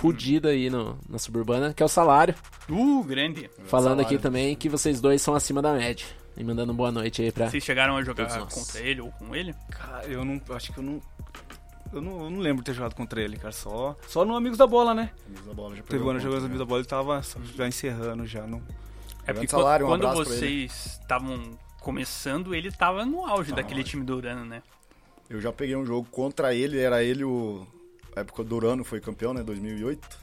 fodida 0.01 0.49
aí 0.49 0.67
no, 0.67 0.97
na 1.07 1.19
Suburbana, 1.19 1.73
que 1.75 1.83
é 1.83 1.85
o 1.85 1.89
salário. 1.89 2.33
Uh, 2.67 3.03
grande. 3.03 3.47
Falando 3.65 3.99
salário. 3.99 4.05
aqui 4.05 4.17
também 4.17 4.55
que 4.55 4.67
vocês 4.67 4.99
dois 4.99 5.21
são 5.21 5.35
acima 5.35 5.61
da 5.61 5.73
média. 5.73 6.07
E 6.35 6.43
mandando 6.43 6.73
boa 6.73 6.91
noite 6.91 7.21
aí 7.21 7.31
pra. 7.31 7.49
Vocês 7.49 7.63
chegaram 7.63 7.95
a 7.95 8.03
jogar 8.03 8.27
contra 8.47 8.79
ele 8.79 9.01
ou 9.01 9.11
com 9.11 9.35
ele? 9.35 9.53
Cara, 9.69 10.07
eu 10.07 10.25
não. 10.25 10.41
Acho 10.55 10.73
que 10.73 10.79
eu 10.79 10.83
não. 10.83 10.99
Eu 11.93 12.01
não, 12.01 12.23
eu 12.23 12.29
não 12.31 12.39
lembro 12.39 12.63
de 12.63 12.71
ter 12.71 12.73
jogado 12.73 12.95
contra 12.95 13.21
ele, 13.21 13.37
cara. 13.37 13.51
Só, 13.51 13.95
só 14.07 14.25
no 14.25 14.35
Amigos 14.35 14.57
da 14.57 14.65
Bola, 14.65 14.95
né? 14.95 15.11
Amigos 15.27 15.45
da 15.45 15.53
bola 15.53 15.75
já 15.75 15.83
Teve 15.83 15.89
pegou 15.89 16.07
um 16.07 16.09
ano 16.11 16.19
jogando 16.19 16.39
né? 16.39 16.45
Amigos 16.45 16.59
da 16.59 16.65
Bola, 16.65 16.79
ele 16.79 16.87
tava 16.87 17.21
já 17.55 17.67
encerrando 17.67 18.25
já. 18.25 18.47
Não... 18.47 18.61
É 19.27 19.33
porque 19.33 19.47
salário, 19.49 19.85
um 19.85 19.89
quando 19.89 20.09
vocês 20.13 20.99
estavam 21.01 21.59
começando, 21.81 22.55
ele 22.55 22.71
tava 22.71 23.05
no 23.05 23.25
auge 23.25 23.51
daquele 23.51 23.75
no 23.75 23.81
auge. 23.81 23.91
time 23.91 24.05
do 24.05 24.15
Urano, 24.15 24.45
né? 24.45 24.63
Eu 25.29 25.41
já 25.41 25.51
peguei 25.51 25.75
um 25.75 25.85
jogo 25.85 26.07
contra 26.09 26.55
ele, 26.55 26.79
era 26.79 27.03
ele 27.03 27.23
o. 27.25 27.67
A 28.15 28.21
época 28.21 28.43
do 28.43 28.55
Urano 28.55 28.83
foi 28.83 28.99
campeão, 28.99 29.33
né? 29.33 29.41
2008. 29.43 30.19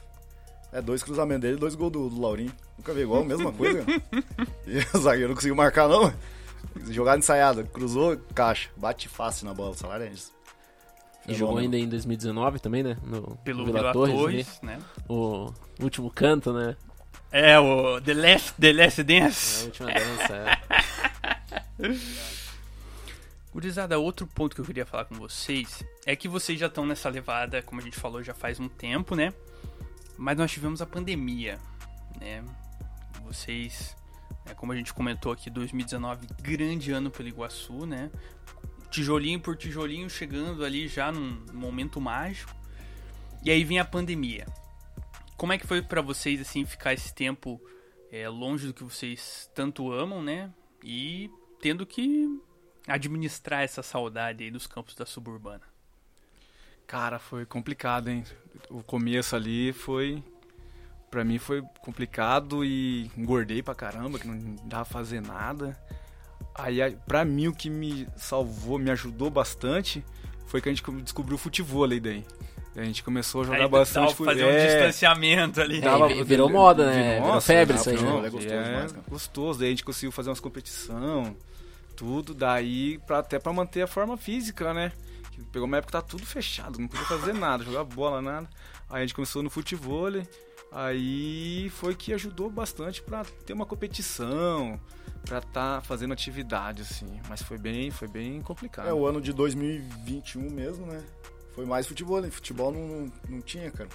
É, 0.71 0.81
dois 0.81 1.01
cruzamentos 1.01 1.41
dele, 1.41 1.57
dois 1.57 1.73
gols 1.73 1.91
do, 1.91 2.09
do 2.09 2.21
Laurinho. 2.21 2.53
Nunca 2.77 2.93
vi 2.93 3.01
igual, 3.01 3.23
mesma 3.23 3.51
coisa. 3.51 3.83
e 4.67 4.77
o 4.95 4.99
zagueiro 4.99 5.29
não 5.29 5.35
conseguiu 5.35 5.55
marcar, 5.55 5.87
não. 5.87 6.13
Jogada 6.89 7.17
ensaiada, 7.17 7.63
cruzou, 7.63 8.17
caixa. 8.35 8.69
Bate 8.77 9.07
fácil 9.09 9.47
na 9.47 9.53
bola, 9.53 9.71
o 9.71 9.75
salário 9.75 10.05
é 10.05 10.09
isso. 10.09 10.31
E 11.27 11.33
jogou 11.33 11.55
Fenômeno. 11.57 11.75
ainda 11.75 11.77
em 11.77 11.89
2019 11.89 12.59
também, 12.59 12.83
né? 12.83 12.97
No 13.03 13.35
Pelo 13.43 13.65
Vila 13.65 13.79
Vila 13.79 13.93
Torres, 13.93 14.15
Torres, 14.15 14.59
né? 14.61 14.79
O 15.07 15.51
último 15.81 16.11
canto, 16.11 16.53
né? 16.53 16.75
É, 17.31 17.59
o 17.59 17.99
The 18.01 18.13
Last, 18.13 18.53
The 18.59 18.73
Last 18.73 19.01
A 19.01 19.03
Dance. 19.03 19.65
última 19.65 19.91
dança. 19.91 20.33
é. 20.35 22.29
Gurizada, 23.51 23.97
outro 23.97 24.27
ponto 24.27 24.53
que 24.53 24.61
eu 24.61 24.65
queria 24.65 24.85
falar 24.85 25.05
com 25.05 25.15
vocês 25.15 25.83
é 26.05 26.15
que 26.15 26.27
vocês 26.27 26.59
já 26.59 26.67
estão 26.67 26.85
nessa 26.85 27.09
levada, 27.09 27.63
como 27.63 27.81
a 27.81 27.83
gente 27.83 27.97
falou, 27.97 28.21
já 28.21 28.33
faz 28.33 28.59
um 28.59 28.69
tempo, 28.69 29.15
né? 29.15 29.33
Mas 30.17 30.37
nós 30.37 30.51
tivemos 30.51 30.83
a 30.83 30.85
pandemia, 30.85 31.57
né? 32.19 32.43
Vocês, 33.23 33.95
né, 34.45 34.53
como 34.53 34.71
a 34.71 34.75
gente 34.75 34.93
comentou 34.93 35.31
aqui, 35.31 35.49
2019, 35.49 36.27
grande 36.41 36.91
ano 36.91 37.09
pelo 37.09 37.27
Iguaçu, 37.27 37.87
né? 37.87 38.11
Tijolinho 38.91 39.39
por 39.39 39.57
tijolinho 39.57 40.07
chegando 40.09 40.63
ali 40.63 40.87
já 40.87 41.11
num 41.11 41.43
momento 41.51 41.99
mágico. 41.99 42.53
E 43.43 43.49
aí 43.49 43.63
vem 43.63 43.79
a 43.79 43.85
pandemia. 43.85 44.45
Como 45.35 45.53
é 45.53 45.57
que 45.57 45.65
foi 45.65 45.81
pra 45.81 46.01
vocês, 46.01 46.39
assim, 46.39 46.65
ficar 46.65 46.93
esse 46.93 47.15
tempo 47.15 47.59
é, 48.11 48.29
longe 48.29 48.67
do 48.67 48.73
que 48.73 48.83
vocês 48.83 49.49
tanto 49.55 49.91
amam, 49.91 50.21
né? 50.21 50.53
E 50.83 51.31
tendo 51.61 51.85
que 51.85 52.27
administrar 52.89 53.61
essa 53.63 53.81
saudade 53.83 54.43
aí 54.43 54.51
dos 54.51 54.67
campos 54.67 54.95
da 54.95 55.05
suburbana. 55.05 55.61
Cara, 56.87 57.19
foi 57.19 57.45
complicado, 57.45 58.09
hein? 58.09 58.23
O 58.69 58.81
começo 58.81 59.35
ali 59.35 59.71
foi. 59.71 60.23
Pra 61.11 61.23
mim 61.23 61.39
foi 61.39 61.63
complicado 61.81 62.63
e 62.63 63.09
engordei 63.17 63.63
pra 63.63 63.73
caramba, 63.73 64.19
que 64.19 64.27
não 64.27 64.55
dava 64.65 64.85
pra 64.85 64.93
fazer 64.93 65.21
nada. 65.21 65.77
Aí, 66.53 66.79
pra 67.07 67.25
mim, 67.25 67.47
o 67.47 67.53
que 67.53 67.69
me 67.69 68.07
salvou, 68.15 68.77
me 68.77 68.91
ajudou 68.91 69.29
bastante, 69.29 70.03
foi 70.45 70.61
que 70.61 70.69
a 70.69 70.73
gente 70.73 70.83
descobriu 71.01 71.35
o 71.35 71.37
futebol 71.39 71.87
daí. 71.87 72.23
A 72.75 72.83
gente 72.83 73.03
começou 73.03 73.41
a 73.41 73.45
jogar 73.45 73.57
Aí 73.63 73.67
bastante 73.67 74.05
dava 74.05 74.15
pra 74.15 74.25
fazer 74.25 74.45
um 74.45 74.49
é, 74.49 74.65
distanciamento 74.67 75.59
ali. 75.61 75.79
É, 75.79 75.81
Tava- 75.81 76.11
e 76.11 76.23
virou 76.23 76.49
moda, 76.49 76.85
né? 76.85 77.15
Virou 77.15 77.27
Nossa, 77.27 77.47
febre 77.47 77.73
dá 77.73 77.79
isso 77.79 77.89
aí, 77.89 77.95
né? 77.95 78.01
Futebol 78.01 78.25
é 78.25 78.29
gostoso 78.29 78.55
é 78.55 78.63
demais, 78.63 78.91
cara. 78.91 79.05
gostoso. 79.09 79.59
Daí 79.59 79.67
a 79.67 79.71
gente 79.71 79.83
conseguiu 79.83 80.11
fazer 80.11 80.29
umas 80.29 80.39
competição, 80.39 81.35
tudo. 81.99 82.33
Daí, 82.33 82.97
pra, 82.99 83.19
até 83.19 83.37
pra 83.37 83.51
manter 83.51 83.81
a 83.81 83.87
forma 83.87 84.15
física, 84.15 84.73
né? 84.73 84.93
Pegou 85.51 85.67
uma 85.67 85.77
época 85.77 85.97
que 85.97 86.03
tá 86.03 86.07
tudo 86.07 86.25
fechado, 86.25 86.79
não 86.79 86.87
podia 86.87 87.05
fazer 87.05 87.33
nada, 87.33 87.63
jogar 87.63 87.83
bola, 87.83 88.21
nada. 88.21 88.49
Aí 88.89 88.97
a 88.97 89.01
gente 89.01 89.13
começou 89.13 89.41
no 89.41 89.49
futebol, 89.49 90.09
aí 90.71 91.69
foi 91.71 91.95
que 91.95 92.13
ajudou 92.13 92.49
bastante 92.49 93.01
pra 93.01 93.23
ter 93.45 93.53
uma 93.53 93.65
competição, 93.65 94.79
pra 95.23 95.39
tá 95.39 95.81
fazendo 95.81 96.13
atividade, 96.13 96.81
assim. 96.81 97.19
Mas 97.29 97.41
foi 97.41 97.57
bem, 97.57 97.89
foi 97.89 98.07
bem 98.07 98.41
complicado. 98.41 98.89
É, 98.89 98.93
o 98.93 99.05
ano 99.05 99.21
de 99.21 99.31
2021 99.31 100.49
mesmo, 100.49 100.85
né? 100.85 101.01
Foi 101.53 101.65
mais 101.65 101.87
futebol, 101.87 102.21
né? 102.21 102.29
Futebol 102.29 102.71
não, 102.71 102.87
não, 102.87 103.11
não 103.29 103.41
tinha, 103.41 103.71
cara. 103.71 103.89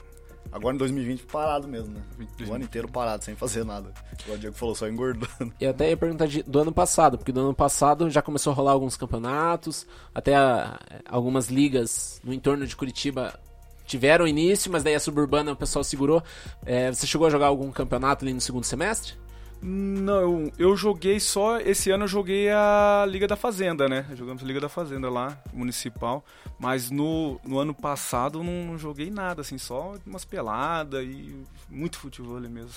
Agora 0.52 0.74
em 0.74 0.78
2020 0.78 1.24
parado 1.24 1.66
mesmo, 1.66 1.94
né? 1.94 2.00
O 2.48 2.52
ano 2.54 2.64
inteiro 2.64 2.88
parado, 2.88 3.24
sem 3.24 3.34
fazer 3.34 3.64
nada. 3.64 3.92
Igual 4.22 4.36
o 4.36 4.40
Diego 4.40 4.54
falou, 4.56 4.74
só 4.74 4.88
engordando. 4.88 5.52
E 5.60 5.66
até 5.66 5.90
ia 5.90 5.96
perguntar 5.96 6.26
de- 6.26 6.42
do 6.44 6.60
ano 6.60 6.72
passado, 6.72 7.18
porque 7.18 7.32
do 7.32 7.40
ano 7.40 7.54
passado 7.54 8.08
já 8.08 8.22
começou 8.22 8.52
a 8.52 8.54
rolar 8.56 8.72
alguns 8.72 8.96
campeonatos, 8.96 9.86
até 10.14 10.34
a- 10.36 10.78
algumas 11.08 11.48
ligas 11.48 12.20
no 12.22 12.32
entorno 12.32 12.66
de 12.66 12.76
Curitiba 12.76 13.38
tiveram 13.86 14.26
início, 14.28 14.70
mas 14.70 14.82
daí 14.82 14.94
a 14.94 15.00
suburbana 15.00 15.52
o 15.52 15.56
pessoal 15.56 15.82
segurou. 15.84 16.22
É, 16.64 16.90
você 16.92 17.06
chegou 17.06 17.26
a 17.26 17.30
jogar 17.30 17.46
algum 17.48 17.70
campeonato 17.72 18.24
ali 18.24 18.32
no 18.32 18.40
segundo 18.40 18.64
semestre? 18.64 19.14
Não, 19.62 20.52
eu, 20.58 20.76
joguei 20.76 21.18
só. 21.18 21.58
Esse 21.58 21.90
ano 21.90 22.04
eu 22.04 22.08
joguei 22.08 22.50
a 22.50 23.06
Liga 23.08 23.26
da 23.26 23.36
Fazenda, 23.36 23.88
né? 23.88 24.06
Jogamos 24.14 24.42
a 24.42 24.46
Liga 24.46 24.60
da 24.60 24.68
Fazenda 24.68 25.08
lá, 25.08 25.38
municipal. 25.52 26.24
Mas 26.58 26.90
no, 26.90 27.40
no 27.44 27.58
ano 27.58 27.74
passado 27.74 28.40
eu 28.40 28.44
não, 28.44 28.66
não 28.66 28.78
joguei 28.78 29.10
nada, 29.10 29.40
assim, 29.40 29.56
só 29.56 29.94
umas 30.06 30.24
peladas 30.24 31.04
e 31.04 31.34
muito 31.70 31.98
futebol 31.98 32.36
ali 32.36 32.48
mesmo. 32.48 32.74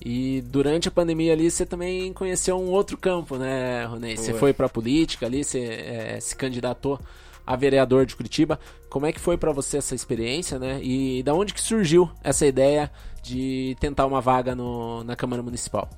E 0.00 0.42
durante 0.42 0.86
a 0.86 0.90
pandemia 0.92 1.32
ali 1.32 1.50
você 1.50 1.66
também 1.66 2.12
conheceu 2.12 2.56
um 2.56 2.70
outro 2.70 2.96
campo, 2.96 3.36
né, 3.36 3.84
Ronei? 3.84 4.16
Você 4.16 4.32
Foi. 4.32 4.52
pra 4.52 4.68
política 4.68 5.26
ali, 5.26 5.42
você 5.42 5.58
é, 5.58 6.20
se 6.20 6.36
candidatou 6.36 7.00
a 7.44 7.56
vereador 7.56 8.06
de 8.06 8.14
Curitiba. 8.14 8.60
Como 8.88 9.06
é 9.06 9.12
que 9.12 9.18
foi 9.18 9.36
pra 9.36 9.52
você 9.52 9.78
essa 9.78 9.94
experiência, 9.94 10.58
né? 10.58 10.80
E 10.82 11.22
da 11.22 11.34
onde 11.34 11.52
que 11.52 11.60
surgiu 11.60 12.08
essa 12.22 12.46
ideia 12.46 12.90
de 13.28 13.76
tentar 13.80 14.06
uma 14.06 14.20
vaga 14.20 14.54
no, 14.54 15.04
na 15.04 15.14
Câmara 15.14 15.42
Municipal? 15.42 15.88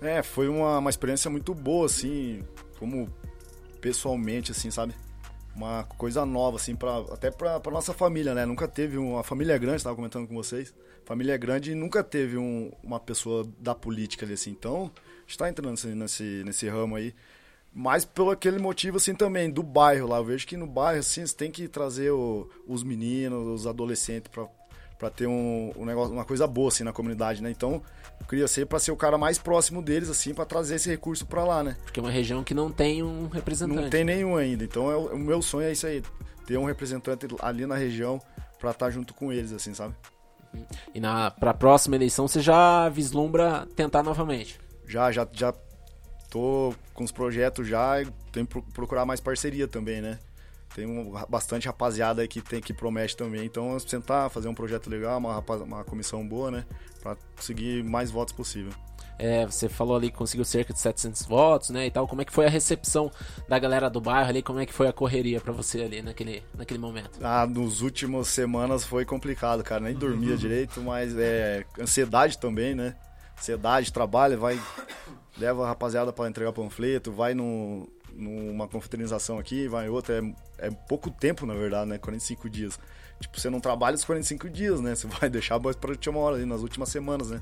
É, 0.00 0.22
foi 0.22 0.48
uma, 0.48 0.78
uma 0.78 0.90
experiência 0.90 1.30
muito 1.30 1.54
boa, 1.54 1.86
assim, 1.86 2.42
como 2.78 3.08
pessoalmente, 3.80 4.52
assim, 4.52 4.70
sabe? 4.70 4.94
Uma 5.54 5.84
coisa 5.84 6.24
nova, 6.24 6.56
assim, 6.56 6.74
pra, 6.74 6.98
até 7.12 7.30
pra, 7.30 7.60
pra 7.60 7.70
nossa 7.72 7.92
família, 7.92 8.34
né? 8.34 8.46
Nunca 8.46 8.66
teve 8.66 8.96
uma 8.96 9.22
família 9.22 9.56
grande, 9.58 9.82
tava 9.84 9.94
comentando 9.96 10.26
com 10.26 10.34
vocês. 10.34 10.74
Família 11.04 11.36
grande 11.36 11.72
e 11.72 11.74
nunca 11.74 12.02
teve 12.02 12.38
um- 12.38 12.70
uma 12.82 12.98
pessoa 12.98 13.46
da 13.58 13.74
política 13.74 14.24
ali, 14.24 14.34
assim. 14.34 14.50
Então, 14.50 14.90
a 14.96 15.20
gente 15.26 15.38
tá 15.38 15.48
entrando 15.48 15.70
nesse, 15.72 15.86
nesse, 15.88 16.42
nesse 16.44 16.68
ramo 16.68 16.96
aí. 16.96 17.14
Mas 17.74 18.04
pelo 18.04 18.30
aquele 18.30 18.58
motivo, 18.58 18.96
assim, 18.98 19.14
também, 19.14 19.50
do 19.50 19.62
bairro 19.62 20.08
lá. 20.08 20.18
Eu 20.18 20.24
vejo 20.24 20.46
que 20.46 20.56
no 20.56 20.66
bairro, 20.66 21.00
assim, 21.00 21.24
você 21.26 21.34
tem 21.36 21.50
que 21.50 21.68
trazer 21.68 22.10
o- 22.12 22.48
os 22.66 22.82
meninos, 22.82 23.46
os 23.60 23.66
adolescentes 23.66 24.30
pra, 24.32 24.46
pra 25.02 25.10
ter 25.10 25.26
um, 25.26 25.72
um 25.76 25.84
negócio, 25.84 26.14
uma 26.14 26.24
coisa 26.24 26.46
boa, 26.46 26.68
assim, 26.68 26.84
na 26.84 26.92
comunidade, 26.92 27.42
né? 27.42 27.50
Então, 27.50 27.82
eu 28.20 28.26
queria 28.28 28.46
ser 28.46 28.66
pra 28.66 28.78
ser 28.78 28.92
o 28.92 28.96
cara 28.96 29.18
mais 29.18 29.36
próximo 29.36 29.82
deles, 29.82 30.08
assim, 30.08 30.32
pra 30.32 30.44
trazer 30.44 30.76
esse 30.76 30.88
recurso 30.88 31.26
pra 31.26 31.42
lá, 31.44 31.60
né? 31.64 31.76
Porque 31.82 31.98
é 31.98 32.02
uma 32.04 32.08
região 32.08 32.44
que 32.44 32.54
não 32.54 32.70
tem 32.70 33.02
um 33.02 33.26
representante. 33.26 33.80
Não 33.82 33.90
tem 33.90 34.04
nenhum 34.04 34.36
ainda. 34.36 34.62
Então, 34.62 34.88
é 34.92 34.96
o, 34.96 35.18
meu 35.18 35.42
sonho 35.42 35.66
é 35.66 35.72
isso 35.72 35.88
aí. 35.88 36.04
Ter 36.46 36.56
um 36.56 36.64
representante 36.66 37.26
ali 37.40 37.66
na 37.66 37.74
região 37.74 38.22
pra 38.60 38.70
estar 38.70 38.90
junto 38.90 39.12
com 39.12 39.32
eles, 39.32 39.50
assim, 39.52 39.74
sabe? 39.74 39.92
E 40.94 41.00
na 41.00 41.32
pra 41.32 41.52
próxima 41.52 41.96
eleição 41.96 42.28
você 42.28 42.40
já 42.40 42.88
vislumbra 42.88 43.66
tentar 43.74 44.04
novamente. 44.04 44.60
Já, 44.86 45.10
já, 45.10 45.26
já 45.32 45.52
tô 46.30 46.72
com 46.94 47.02
os 47.02 47.10
projetos 47.10 47.66
já 47.66 48.00
e 48.02 48.06
tenho 48.30 48.46
que 48.46 48.52
pro- 48.52 48.62
procurar 48.72 49.04
mais 49.04 49.18
parceria 49.18 49.66
também, 49.66 50.00
né? 50.00 50.20
Tem 50.74 50.86
um, 50.86 51.12
bastante 51.28 51.66
rapaziada 51.66 52.22
aí 52.22 52.28
que, 52.28 52.40
tem, 52.40 52.60
que 52.60 52.72
promete 52.72 53.16
também. 53.16 53.44
Então, 53.44 53.68
vamos 53.68 53.84
tentar 53.84 54.28
fazer 54.30 54.48
um 54.48 54.54
projeto 54.54 54.88
legal, 54.88 55.18
uma, 55.18 55.38
uma 55.38 55.84
comissão 55.84 56.26
boa, 56.26 56.50
né? 56.50 56.64
Pra 57.02 57.16
conseguir 57.36 57.82
mais 57.84 58.10
votos 58.10 58.32
possível. 58.32 58.72
É, 59.18 59.46
você 59.46 59.68
falou 59.68 59.96
ali 59.96 60.10
que 60.10 60.16
conseguiu 60.16 60.44
cerca 60.44 60.72
de 60.72 60.80
700 60.80 61.22
votos, 61.26 61.70
né, 61.70 61.86
e 61.86 61.90
tal. 61.90 62.08
Como 62.08 62.22
é 62.22 62.24
que 62.24 62.32
foi 62.32 62.46
a 62.46 62.48
recepção 62.48 63.10
da 63.48 63.58
galera 63.58 63.88
do 63.88 64.00
bairro 64.00 64.28
ali? 64.28 64.42
Como 64.42 64.58
é 64.58 64.66
que 64.66 64.72
foi 64.72 64.88
a 64.88 64.92
correria 64.92 65.40
pra 65.40 65.52
você 65.52 65.82
ali 65.82 66.02
naquele, 66.02 66.42
naquele 66.56 66.80
momento? 66.80 67.18
Ah, 67.22 67.46
nos 67.46 67.82
últimos 67.82 68.28
semanas 68.28 68.84
foi 68.84 69.04
complicado, 69.04 69.62
cara. 69.62 69.82
Nem 69.82 69.94
dormia 69.94 70.36
direito, 70.36 70.80
mas 70.80 71.16
é 71.16 71.64
ansiedade 71.78 72.38
também, 72.38 72.74
né? 72.74 72.96
Ansiedade, 73.38 73.92
trabalho, 73.92 74.38
vai 74.38 74.60
leva 75.38 75.64
a 75.64 75.68
rapaziada 75.68 76.12
pra 76.12 76.28
entregar 76.28 76.52
panfleto, 76.52 77.12
vai 77.12 77.34
no, 77.34 77.88
numa 78.16 78.68
confraternização 78.68 79.38
aqui, 79.38 79.68
vai 79.68 79.88
outra, 79.88 80.18
é, 80.58 80.66
é 80.66 80.70
pouco 80.70 81.10
tempo, 81.10 81.46
na 81.46 81.54
verdade, 81.54 81.88
né? 81.88 81.98
45 81.98 82.48
dias. 82.48 82.78
Tipo, 83.20 83.38
você 83.38 83.48
não 83.48 83.60
trabalha 83.60 83.94
os 83.94 84.04
45 84.04 84.50
dias, 84.50 84.80
né? 84.80 84.94
Você 84.94 85.06
vai 85.06 85.28
deixar 85.30 85.58
mais 85.58 85.76
pra 85.76 85.90
última 85.90 86.18
hora 86.18 86.36
ali, 86.36 86.44
nas 86.44 86.62
últimas 86.62 86.88
semanas, 86.88 87.30
né? 87.30 87.40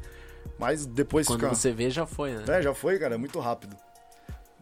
Mas 0.58 0.86
depois 0.86 1.26
Quando 1.26 1.40
fica... 1.40 1.54
você 1.54 1.72
vê, 1.72 1.90
já 1.90 2.06
foi, 2.06 2.32
né? 2.32 2.44
É, 2.48 2.62
já 2.62 2.74
foi, 2.74 2.98
cara, 2.98 3.14
é 3.14 3.18
muito 3.18 3.38
rápido. 3.38 3.76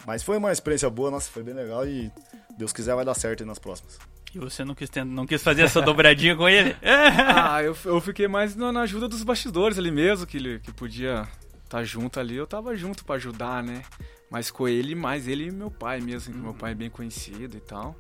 Mas 0.06 0.22
foi 0.22 0.36
uma 0.38 0.52
experiência 0.52 0.88
boa, 0.88 1.10
nossa, 1.10 1.30
foi 1.30 1.42
bem 1.42 1.54
legal 1.54 1.86
e 1.86 2.10
Deus 2.56 2.72
quiser 2.72 2.94
vai 2.94 3.04
dar 3.04 3.14
certo 3.14 3.42
aí 3.42 3.46
nas 3.46 3.58
próximas. 3.58 3.98
E 4.34 4.38
você 4.38 4.64
não 4.64 4.74
quis, 4.74 4.90
não 5.06 5.26
quis 5.26 5.42
fazer 5.42 5.62
essa 5.62 5.80
dobradinha 5.80 6.36
com 6.36 6.48
ele? 6.48 6.76
ah, 6.82 7.62
eu, 7.62 7.76
eu 7.84 8.00
fiquei 8.00 8.28
mais 8.28 8.54
na, 8.54 8.70
na 8.70 8.82
ajuda 8.82 9.08
dos 9.08 9.22
bastidores 9.22 9.78
ali 9.78 9.90
mesmo, 9.90 10.26
que 10.26 10.36
ele 10.36 10.58
que 10.60 10.72
podia 10.72 11.22
estar 11.64 11.78
tá 11.78 11.84
junto 11.84 12.20
ali, 12.20 12.36
eu 12.36 12.46
tava 12.46 12.76
junto 12.76 13.04
para 13.04 13.16
ajudar, 13.16 13.62
né? 13.62 13.82
Mas 14.30 14.50
com 14.50 14.68
ele, 14.68 14.94
mais 14.94 15.26
ele 15.26 15.48
e 15.48 15.50
meu 15.50 15.70
pai 15.70 16.00
mesmo, 16.00 16.32
que 16.32 16.38
meu 16.38 16.54
pai 16.54 16.72
é 16.72 16.74
bem 16.74 16.90
conhecido 16.90 17.56
e 17.56 17.60
tal. 17.60 17.96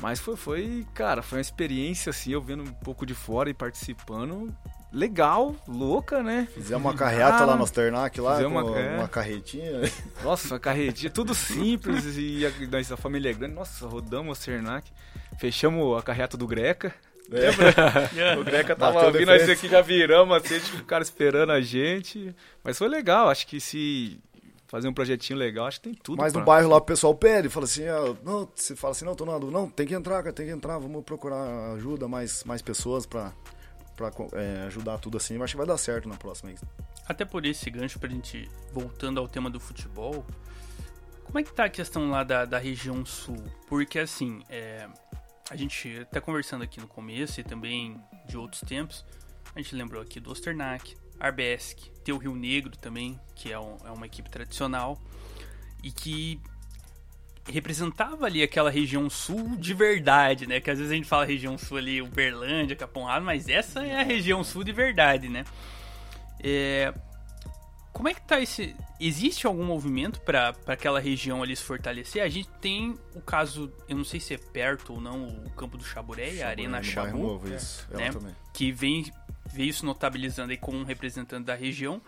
Mas 0.00 0.18
foi, 0.18 0.36
foi, 0.36 0.86
cara, 0.94 1.22
foi 1.22 1.38
uma 1.38 1.42
experiência 1.42 2.10
assim, 2.10 2.32
eu 2.32 2.40
vendo 2.40 2.62
um 2.62 2.72
pouco 2.72 3.04
de 3.04 3.14
fora 3.14 3.50
e 3.50 3.54
participando, 3.54 4.48
legal, 4.90 5.54
louca, 5.68 6.22
né? 6.22 6.48
Fizemos 6.54 6.82
uma 6.82 6.96
carreata 6.96 7.44
lá 7.44 7.54
no 7.54 7.62
Osternac, 7.62 8.18
lá, 8.18 8.38
uma, 8.38 8.78
é. 8.78 8.96
uma, 8.96 9.08
carretinha. 9.08 9.82
Nossa, 10.22 10.54
uma 10.54 10.60
carretinha, 10.60 11.10
tudo 11.10 11.34
simples 11.36 12.16
e 12.16 12.46
a, 12.46 12.94
a 12.94 12.96
família 12.96 13.30
é 13.30 13.34
grande. 13.34 13.54
Nossa, 13.54 13.86
rodamos 13.86 14.28
o 14.28 14.32
Osternac, 14.32 14.90
fechamos 15.38 15.98
a 15.98 16.02
carreata 16.02 16.36
do 16.36 16.46
Greca. 16.46 16.94
Lembra? 17.28 17.74
É. 18.16 18.36
o 18.40 18.42
Greca 18.42 18.74
tava 18.74 18.94
Bateu 18.94 19.12
vindo, 19.12 19.26
nós 19.26 19.48
aqui 19.48 19.68
já 19.68 19.80
viramos 19.82 20.36
assim, 20.36 20.58
tipo, 20.58 20.78
o 20.78 20.84
cara 20.84 21.02
esperando 21.02 21.52
a 21.52 21.60
gente. 21.60 22.34
Mas 22.64 22.78
foi 22.78 22.88
legal, 22.88 23.28
acho 23.28 23.46
que 23.46 23.60
se 23.60 24.18
fazer 24.70 24.86
um 24.86 24.94
projetinho 24.94 25.36
legal, 25.36 25.66
acho 25.66 25.80
que 25.80 25.88
tem 25.88 25.98
tudo. 26.00 26.18
Mas 26.18 26.32
pra... 26.32 26.40
no 26.40 26.46
bairro 26.46 26.68
lá 26.68 26.76
o 26.76 26.80
pessoal 26.80 27.12
pede, 27.12 27.48
fala 27.48 27.64
assim, 27.64 27.86
ah, 27.88 28.14
não, 28.22 28.48
você 28.54 28.76
fala 28.76 28.92
assim, 28.92 29.04
não, 29.04 29.16
tô 29.16 29.26
nada, 29.26 29.44
não, 29.46 29.68
tem 29.68 29.84
que 29.84 29.94
entrar, 29.94 30.22
cara, 30.22 30.32
tem 30.32 30.46
que 30.46 30.52
entrar, 30.52 30.78
vamos 30.78 31.04
procurar 31.04 31.72
ajuda, 31.74 32.06
mais, 32.06 32.44
mais 32.44 32.62
pessoas 32.62 33.04
pra, 33.04 33.32
pra 33.96 34.12
é, 34.34 34.66
ajudar 34.68 34.98
tudo 34.98 35.16
assim, 35.16 35.34
eu 35.34 35.42
acho 35.42 35.54
que 35.54 35.58
vai 35.58 35.66
dar 35.66 35.76
certo 35.76 36.08
na 36.08 36.16
próxima. 36.16 36.52
Até 37.08 37.24
por 37.24 37.44
esse 37.44 37.68
gancho, 37.68 37.98
pra 37.98 38.08
gente, 38.08 38.48
voltando 38.72 39.18
ao 39.18 39.26
tema 39.26 39.50
do 39.50 39.58
futebol, 39.58 40.24
como 41.24 41.40
é 41.40 41.42
que 41.42 41.52
tá 41.52 41.64
a 41.64 41.68
questão 41.68 42.08
lá 42.08 42.22
da, 42.22 42.44
da 42.44 42.58
região 42.58 43.04
sul? 43.04 43.42
Porque 43.66 43.98
assim, 43.98 44.40
é, 44.48 44.88
a 45.50 45.56
gente 45.56 45.98
até 46.00 46.20
conversando 46.20 46.62
aqui 46.62 46.80
no 46.80 46.86
começo 46.86 47.40
e 47.40 47.42
também 47.42 48.00
de 48.28 48.36
outros 48.36 48.60
tempos, 48.60 49.04
a 49.52 49.60
gente 49.60 49.74
lembrou 49.74 50.00
aqui 50.00 50.20
do 50.20 50.30
Osternac, 50.30 50.96
Arbesk, 51.20 51.78
tem 52.02 52.14
o 52.14 52.18
Rio 52.18 52.34
Negro 52.34 52.76
também, 52.76 53.20
que 53.34 53.52
é, 53.52 53.58
um, 53.58 53.76
é 53.84 53.90
uma 53.90 54.06
equipe 54.06 54.30
tradicional 54.30 54.98
e 55.82 55.92
que 55.92 56.40
representava 57.48 58.26
ali 58.26 58.42
aquela 58.42 58.70
região 58.70 59.08
sul 59.10 59.56
de 59.56 59.74
verdade, 59.74 60.46
né? 60.46 60.60
Que 60.60 60.70
às 60.70 60.78
vezes 60.78 60.92
a 60.92 60.94
gente 60.94 61.08
fala 61.08 61.24
região 61.24 61.58
sul 61.58 61.78
ali, 61.78 62.00
Uberlândia, 62.00 62.76
Capão 62.76 63.06
mas 63.20 63.48
essa 63.48 63.84
é 63.84 64.00
a 64.00 64.02
região 64.02 64.42
sul 64.44 64.64
de 64.64 64.72
verdade, 64.72 65.28
né? 65.28 65.44
É... 66.42 66.94
Como 67.92 68.08
é 68.08 68.14
que 68.14 68.22
tá 68.22 68.40
esse... 68.40 68.74
Existe 69.00 69.46
algum 69.46 69.64
movimento 69.64 70.20
para 70.20 70.54
aquela 70.66 71.00
região 71.00 71.42
ali 71.42 71.56
se 71.56 71.62
fortalecer? 71.62 72.22
A 72.22 72.28
gente 72.28 72.48
tem 72.60 72.94
o 73.14 73.20
caso, 73.20 73.72
eu 73.88 73.96
não 73.96 74.04
sei 74.04 74.20
se 74.20 74.32
é 74.32 74.38
perto 74.38 74.94
ou 74.94 75.00
não, 75.00 75.26
o 75.26 75.50
Campo 75.50 75.76
do 75.76 75.84
Chaburé, 75.84 76.42
a 76.42 76.48
Arena 76.48 76.82
Chabu, 76.82 77.18
novo, 77.18 77.52
isso. 77.52 77.86
Né? 77.90 78.10
que 78.52 78.70
vem 78.70 79.10
veio 79.52 79.72
se 79.72 79.84
notabilizando 79.84 80.52
aí 80.52 80.56
como 80.56 80.78
um 80.78 80.84
representante 80.84 81.44
da 81.44 81.54
região, 81.54 82.00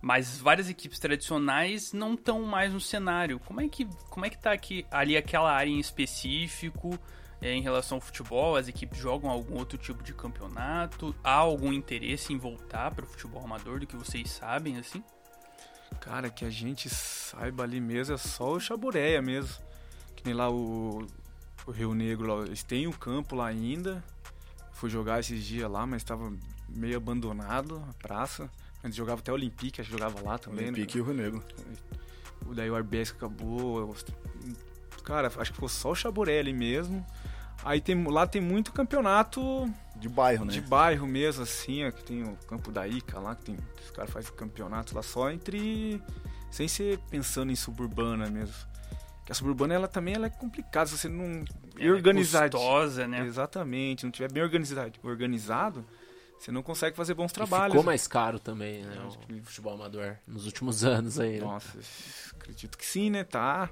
mas 0.00 0.38
várias 0.38 0.68
equipes 0.68 0.98
tradicionais 0.98 1.92
não 1.92 2.14
estão 2.14 2.42
mais 2.42 2.72
no 2.72 2.80
cenário. 2.80 3.38
Como 3.40 3.60
é 3.60 3.68
que 3.68 3.86
como 4.10 4.26
é 4.26 4.30
que 4.30 4.38
tá 4.38 4.52
aqui 4.52 4.86
ali 4.90 5.16
aquela 5.16 5.52
área 5.52 5.70
em 5.70 5.78
específico 5.78 6.98
é, 7.40 7.52
em 7.52 7.62
relação 7.62 7.96
ao 7.96 8.00
futebol? 8.00 8.56
As 8.56 8.68
equipes 8.68 8.98
jogam 8.98 9.30
algum 9.30 9.56
outro 9.56 9.78
tipo 9.78 10.02
de 10.02 10.14
campeonato? 10.14 11.14
Há 11.22 11.34
algum 11.34 11.72
interesse 11.72 12.32
em 12.32 12.38
voltar 12.38 12.94
para 12.94 13.04
o 13.04 13.08
futebol 13.08 13.42
amador 13.42 13.80
do 13.80 13.86
que 13.86 13.96
vocês 13.96 14.30
sabem 14.30 14.76
assim? 14.78 15.02
Cara, 16.00 16.30
que 16.30 16.44
a 16.44 16.50
gente 16.50 16.88
saiba 16.88 17.62
ali 17.62 17.80
mesmo 17.80 18.14
é 18.14 18.18
só 18.18 18.52
o 18.52 18.60
Chabureia 18.60 19.22
mesmo. 19.22 19.56
Que 20.14 20.24
nem 20.24 20.34
lá 20.34 20.50
o, 20.50 21.06
o 21.66 21.70
Rio 21.70 21.94
Negro, 21.94 22.26
lá, 22.26 22.44
eles 22.44 22.62
têm 22.62 22.86
um 22.86 22.92
campo 22.92 23.34
lá 23.34 23.46
ainda. 23.46 24.04
Fui 24.72 24.90
jogar 24.90 25.20
esses 25.20 25.44
dias 25.44 25.70
lá, 25.70 25.86
mas 25.86 26.02
estava 26.02 26.32
meio 26.68 26.96
abandonado 26.96 27.82
a 27.88 27.92
praça. 27.94 28.50
Antes 28.84 28.96
jogava 28.96 29.20
até 29.20 29.32
o 29.32 29.34
Olympique, 29.34 29.80
acho 29.80 29.90
que 29.90 29.96
jogava 29.96 30.20
lá 30.22 30.38
também. 30.38 30.66
Olympique 30.66 30.96
né? 30.96 30.98
e 30.98 31.02
o 31.02 31.04
Rio 31.04 31.14
Negro. 31.14 31.44
Daí 32.54 32.70
o 32.70 32.76
RBS 32.76 33.10
acabou. 33.10 33.94
Cara, 35.02 35.28
acho 35.28 35.50
que 35.50 35.54
ficou 35.54 35.68
só 35.68 35.90
o 35.90 35.94
Chaburé 35.94 36.38
ali 36.38 36.52
mesmo. 36.52 37.04
Aí 37.64 37.80
tem, 37.80 38.04
lá 38.04 38.26
tem 38.26 38.40
muito 38.40 38.72
campeonato. 38.72 39.68
De 39.96 40.08
bairro, 40.08 40.44
né? 40.44 40.52
De 40.52 40.60
bairro 40.60 41.06
mesmo, 41.06 41.42
assim. 41.42 41.82
Aqui 41.82 42.04
tem 42.04 42.22
o 42.22 42.36
campo 42.48 42.70
da 42.70 42.86
Ica 42.86 43.18
lá, 43.18 43.34
que 43.34 43.46
tem, 43.46 43.56
os 43.82 43.90
caras 43.90 44.10
fazem 44.10 44.32
campeonato 44.34 44.94
lá 44.94 45.02
só 45.02 45.30
entre. 45.30 46.00
Sem 46.50 46.68
ser 46.68 46.98
pensando 47.10 47.50
em 47.50 47.56
suburbana 47.56 48.30
mesmo. 48.30 48.54
Que 49.24 49.32
a 49.32 49.34
suburbana 49.34 49.74
ela 49.74 49.88
também 49.88 50.14
ela 50.14 50.26
é 50.26 50.30
complicada, 50.30 50.86
se 50.86 50.98
você 50.98 51.08
não. 51.08 51.44
É 51.78 51.90
organizado. 51.90 52.56
custosa, 52.56 53.08
né? 53.08 53.26
Exatamente. 53.26 54.04
Não 54.04 54.12
tiver 54.12 54.30
bem 54.30 54.42
organizado, 54.42 54.92
organizado 55.02 55.84
você 56.38 56.52
não 56.52 56.62
consegue 56.62 56.96
fazer 56.96 57.14
bons 57.14 57.32
trabalhos. 57.32 57.68
E 57.68 57.70
ficou 57.70 57.84
mais 57.84 58.06
caro 58.06 58.38
também, 58.38 58.82
né? 58.82 58.96
O 59.30 59.42
futebol 59.44 59.74
amador 59.74 60.16
nos 60.26 60.46
últimos 60.46 60.82
anos 60.84 61.18
aí. 61.18 61.40
Né? 61.40 61.44
Nossa, 61.44 61.78
acredito 62.38 62.76
que 62.76 62.86
sim, 62.86 63.10
né? 63.10 63.24
Tá. 63.24 63.70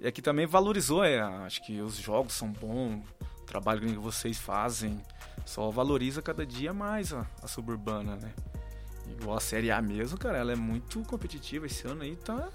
E 0.00 0.06
aqui 0.06 0.20
também 0.20 0.46
valorizou, 0.46 1.04
é, 1.04 1.20
acho 1.20 1.64
que 1.64 1.80
os 1.80 1.96
jogos 1.96 2.32
são 2.32 2.50
bons, 2.50 3.04
o 3.40 3.44
trabalho 3.44 3.80
que 3.80 3.92
vocês 3.94 4.36
fazem 4.36 5.00
só 5.46 5.70
valoriza 5.70 6.20
cada 6.20 6.44
dia 6.44 6.72
mais 6.72 7.12
a, 7.12 7.26
a 7.42 7.46
suburbana, 7.46 8.16
né? 8.16 8.32
Igual 9.06 9.36
a 9.36 9.40
Série 9.40 9.70
A 9.70 9.80
mesmo, 9.80 10.18
cara, 10.18 10.38
ela 10.38 10.52
é 10.52 10.56
muito 10.56 11.02
competitiva. 11.02 11.66
Esse 11.66 11.86
ano 11.86 12.02
aí 12.02 12.16
tá 12.16 12.48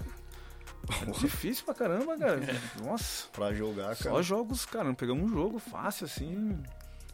é 1.06 1.10
difícil 1.18 1.64
pra 1.64 1.74
caramba, 1.74 2.16
cara. 2.16 2.40
Nossa. 2.82 3.28
Pra 3.32 3.52
jogar, 3.52 3.96
cara. 3.96 4.10
Só 4.10 4.22
jogos, 4.22 4.64
cara. 4.64 4.84
Não 4.84 4.94
pegamos 4.94 5.24
um 5.24 5.34
jogo 5.34 5.58
fácil, 5.58 6.06
assim. 6.06 6.58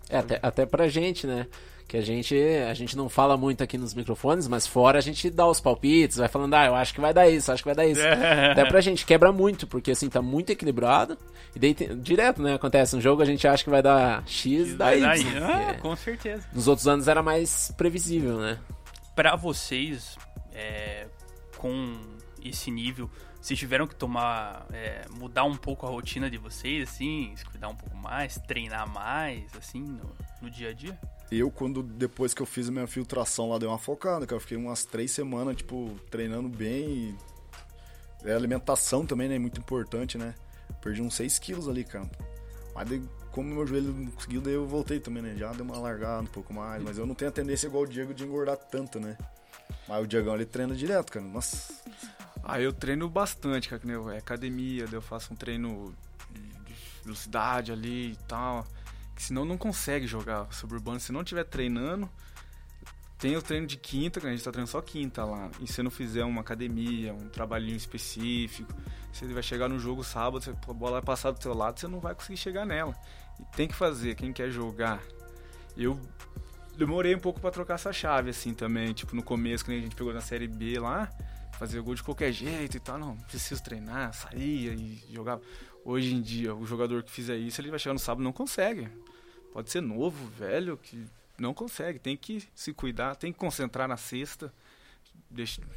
É, 0.08 0.18
até, 0.18 0.38
até 0.42 0.66
pra 0.66 0.88
gente, 0.88 1.26
né? 1.26 1.46
que 1.86 1.96
a 1.96 2.00
gente 2.00 2.34
a 2.68 2.74
gente 2.74 2.96
não 2.96 3.08
fala 3.08 3.36
muito 3.36 3.62
aqui 3.62 3.76
nos 3.76 3.94
microfones, 3.94 4.48
mas 4.48 4.66
fora 4.66 4.98
a 4.98 5.02
gente 5.02 5.30
dá 5.30 5.46
os 5.46 5.60
palpites, 5.60 6.16
vai 6.16 6.28
falando, 6.28 6.54
ah, 6.54 6.66
eu 6.66 6.74
acho 6.74 6.94
que 6.94 7.00
vai 7.00 7.12
dar 7.12 7.28
isso, 7.28 7.52
acho 7.52 7.62
que 7.62 7.68
vai 7.68 7.74
dar 7.74 7.86
isso. 7.86 8.00
É. 8.00 8.52
Até 8.52 8.64
pra 8.64 8.80
gente 8.80 9.04
quebra 9.04 9.30
muito, 9.30 9.66
porque 9.66 9.90
assim, 9.90 10.08
tá 10.08 10.22
muito 10.22 10.50
equilibrado. 10.50 11.16
E 11.54 11.58
daí 11.58 11.74
tem, 11.74 11.96
direto, 12.00 12.42
né, 12.42 12.54
acontece 12.54 12.96
um 12.96 13.00
jogo, 13.00 13.22
a 13.22 13.24
gente 13.24 13.46
acha 13.46 13.62
que 13.62 13.70
vai 13.70 13.82
dar 13.82 14.24
X, 14.26 14.68
X 14.68 14.76
dá 14.76 14.96
Y. 14.96 15.04
Ah, 15.40 15.70
é. 15.70 15.74
Com 15.74 15.94
certeza. 15.94 16.44
Nos 16.52 16.66
outros 16.66 16.88
anos 16.88 17.06
era 17.06 17.22
mais 17.22 17.72
previsível, 17.76 18.38
né? 18.38 18.58
Pra 19.14 19.36
vocês, 19.36 20.16
é, 20.52 21.06
com 21.56 21.96
esse 22.44 22.70
nível, 22.70 23.08
vocês 23.44 23.58
tiveram 23.58 23.86
que 23.86 23.94
tomar, 23.94 24.66
é, 24.72 25.04
mudar 25.10 25.44
um 25.44 25.54
pouco 25.54 25.86
a 25.86 25.90
rotina 25.90 26.30
de 26.30 26.38
vocês, 26.38 26.88
assim, 26.88 27.34
se 27.36 27.44
cuidar 27.44 27.68
um 27.68 27.76
pouco 27.76 27.94
mais, 27.94 28.38
treinar 28.38 28.88
mais, 28.88 29.44
assim, 29.54 29.82
no, 29.82 30.10
no 30.40 30.50
dia 30.50 30.70
a 30.70 30.72
dia? 30.72 30.98
Eu, 31.30 31.50
quando 31.50 31.82
depois 31.82 32.32
que 32.32 32.40
eu 32.40 32.46
fiz 32.46 32.70
a 32.70 32.72
minha 32.72 32.86
filtração 32.86 33.50
lá, 33.50 33.58
dei 33.58 33.68
uma 33.68 33.78
focada, 33.78 34.26
que 34.26 34.32
eu 34.32 34.40
fiquei 34.40 34.56
umas 34.56 34.86
três 34.86 35.10
semanas, 35.10 35.56
tipo, 35.56 35.94
treinando 36.10 36.48
bem. 36.48 37.18
E... 38.24 38.30
a 38.30 38.34
alimentação 38.34 39.04
também, 39.04 39.28
né? 39.28 39.38
Muito 39.38 39.60
importante, 39.60 40.16
né? 40.16 40.34
Perdi 40.80 41.02
uns 41.02 41.14
6 41.14 41.38
quilos 41.38 41.68
ali, 41.68 41.84
cara. 41.84 42.10
Mas 42.74 42.88
como 43.30 43.54
meu 43.54 43.66
joelho 43.66 43.92
não 43.92 44.10
conseguiu, 44.10 44.40
daí 44.40 44.54
eu 44.54 44.66
voltei 44.66 44.98
também, 44.98 45.22
né? 45.22 45.34
Já 45.36 45.52
deu 45.52 45.66
uma 45.66 45.76
largada 45.76 46.22
um 46.22 46.26
pouco 46.26 46.54
mais. 46.54 46.82
Mas 46.82 46.96
eu 46.96 47.04
não 47.04 47.14
tenho 47.14 47.28
a 47.28 47.32
tendência 47.32 47.66
igual 47.66 47.82
o 47.82 47.86
Diego 47.86 48.14
de 48.14 48.24
engordar 48.24 48.56
tanto, 48.56 48.98
né? 48.98 49.18
Mas 49.86 50.02
o 50.02 50.06
Diegão, 50.06 50.34
ele 50.34 50.46
treina 50.46 50.74
direto, 50.74 51.12
cara. 51.12 51.26
Nossa. 51.26 51.74
Ah, 52.44 52.60
eu 52.60 52.72
treino 52.72 53.08
bastante, 53.08 53.68
cara. 53.68 53.82
É 54.14 54.18
academia, 54.18 54.86
eu 54.90 55.02
faço 55.02 55.32
um 55.32 55.36
treino 55.36 55.94
de 56.30 56.74
velocidade 57.02 57.72
ali 57.72 58.12
e 58.12 58.16
tal 58.28 58.66
que 59.14 59.22
senão 59.22 59.44
não 59.44 59.56
consegue 59.56 60.06
jogar 60.06 60.52
suburbano. 60.52 60.98
Se 60.98 61.12
não 61.12 61.20
estiver 61.20 61.44
treinando, 61.44 62.10
tem 63.18 63.36
o 63.36 63.42
treino 63.42 63.66
de 63.66 63.76
quinta, 63.76 64.20
que 64.20 64.26
a 64.26 64.30
gente 64.30 64.40
está 64.40 64.50
treinando 64.50 64.70
só 64.70 64.82
quinta 64.82 65.24
lá. 65.24 65.50
E 65.60 65.66
se 65.66 65.82
não 65.82 65.90
fizer 65.90 66.24
uma 66.24 66.40
academia, 66.40 67.14
um 67.14 67.28
trabalhinho 67.28 67.76
específico, 67.76 68.72
você 69.12 69.26
vai 69.26 69.42
chegar 69.42 69.68
no 69.68 69.78
jogo 69.78 70.02
sábado, 70.02 70.44
a 70.50 70.72
bola 70.72 70.92
vai 70.94 71.02
passar 71.02 71.30
do 71.30 71.40
seu 71.40 71.54
lado, 71.54 71.78
você 71.78 71.86
não 71.86 72.00
vai 72.00 72.14
conseguir 72.14 72.36
chegar 72.36 72.66
nela. 72.66 72.94
E 73.38 73.44
tem 73.56 73.68
que 73.68 73.74
fazer, 73.74 74.16
quem 74.16 74.32
quer 74.32 74.50
jogar. 74.50 75.00
Eu 75.76 75.98
demorei 76.76 77.14
um 77.14 77.20
pouco 77.20 77.40
para 77.40 77.50
trocar 77.50 77.74
essa 77.74 77.92
chave, 77.92 78.30
assim, 78.30 78.52
também. 78.52 78.92
Tipo, 78.92 79.14
no 79.14 79.22
começo, 79.22 79.64
quando 79.64 79.78
a 79.78 79.80
gente 79.80 79.94
pegou 79.94 80.12
na 80.12 80.20
Série 80.20 80.48
B 80.48 80.78
lá, 80.80 81.08
fazer 81.58 81.80
gol 81.80 81.94
de 81.94 82.02
qualquer 82.02 82.32
jeito 82.32 82.76
e 82.76 82.80
tal. 82.80 82.98
Não, 82.98 83.16
preciso 83.16 83.62
treinar, 83.62 84.12
saía 84.12 84.72
e 84.72 85.02
jogava. 85.10 85.42
Hoje 85.84 86.14
em 86.14 86.22
dia, 86.22 86.54
o 86.54 86.66
jogador 86.66 87.02
que 87.02 87.10
fizer 87.10 87.36
isso, 87.36 87.60
ele 87.60 87.70
vai 87.70 87.78
chegar 87.78 87.92
no 87.92 87.98
sábado 87.98 88.24
não 88.24 88.32
consegue. 88.32 88.88
Pode 89.52 89.70
ser 89.70 89.80
novo, 89.80 90.26
velho, 90.30 90.76
que 90.76 91.04
não 91.38 91.52
consegue. 91.52 91.98
Tem 91.98 92.16
que 92.16 92.42
se 92.54 92.72
cuidar, 92.72 93.16
tem 93.16 93.32
que 93.32 93.38
concentrar 93.38 93.86
na 93.86 93.96
sexta, 93.96 94.52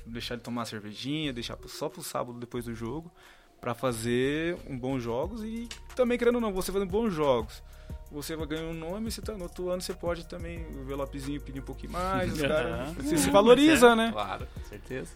deixar 0.05 0.35
de 0.35 0.41
tomar 0.41 0.65
cervejinha, 0.65 1.33
deixar 1.33 1.57
só 1.67 1.89
pro 1.89 2.01
sábado 2.01 2.39
depois 2.39 2.65
do 2.65 2.73
jogo, 2.73 3.11
para 3.59 3.73
fazer 3.73 4.57
um 4.67 4.77
bons 4.77 5.01
jogos 5.01 5.43
e 5.43 5.67
também 5.95 6.17
querendo 6.17 6.35
ou 6.35 6.41
não, 6.41 6.53
você 6.53 6.71
fazendo 6.71 6.89
bons 6.89 7.13
jogos. 7.13 7.61
Você 8.11 8.35
vai 8.35 8.47
ganhar 8.47 8.63
um 8.63 8.73
nome, 8.73 9.11
você 9.11 9.21
tá, 9.21 9.33
no 9.33 9.43
outro 9.43 9.69
ano 9.69 9.81
você 9.81 9.93
pode 9.93 10.25
também 10.25 10.65
o 10.65 10.81
envelopezinho 10.81 11.41
pedir 11.41 11.59
um 11.59 11.63
pouquinho 11.63 11.91
mais, 11.91 12.31
os 12.33 12.41
cara, 12.41 12.85
você 12.95 13.17
se 13.17 13.29
valoriza, 13.29 13.95
né? 13.95 14.11
Claro, 14.11 14.47
com 14.47 14.63
certeza. 14.63 15.11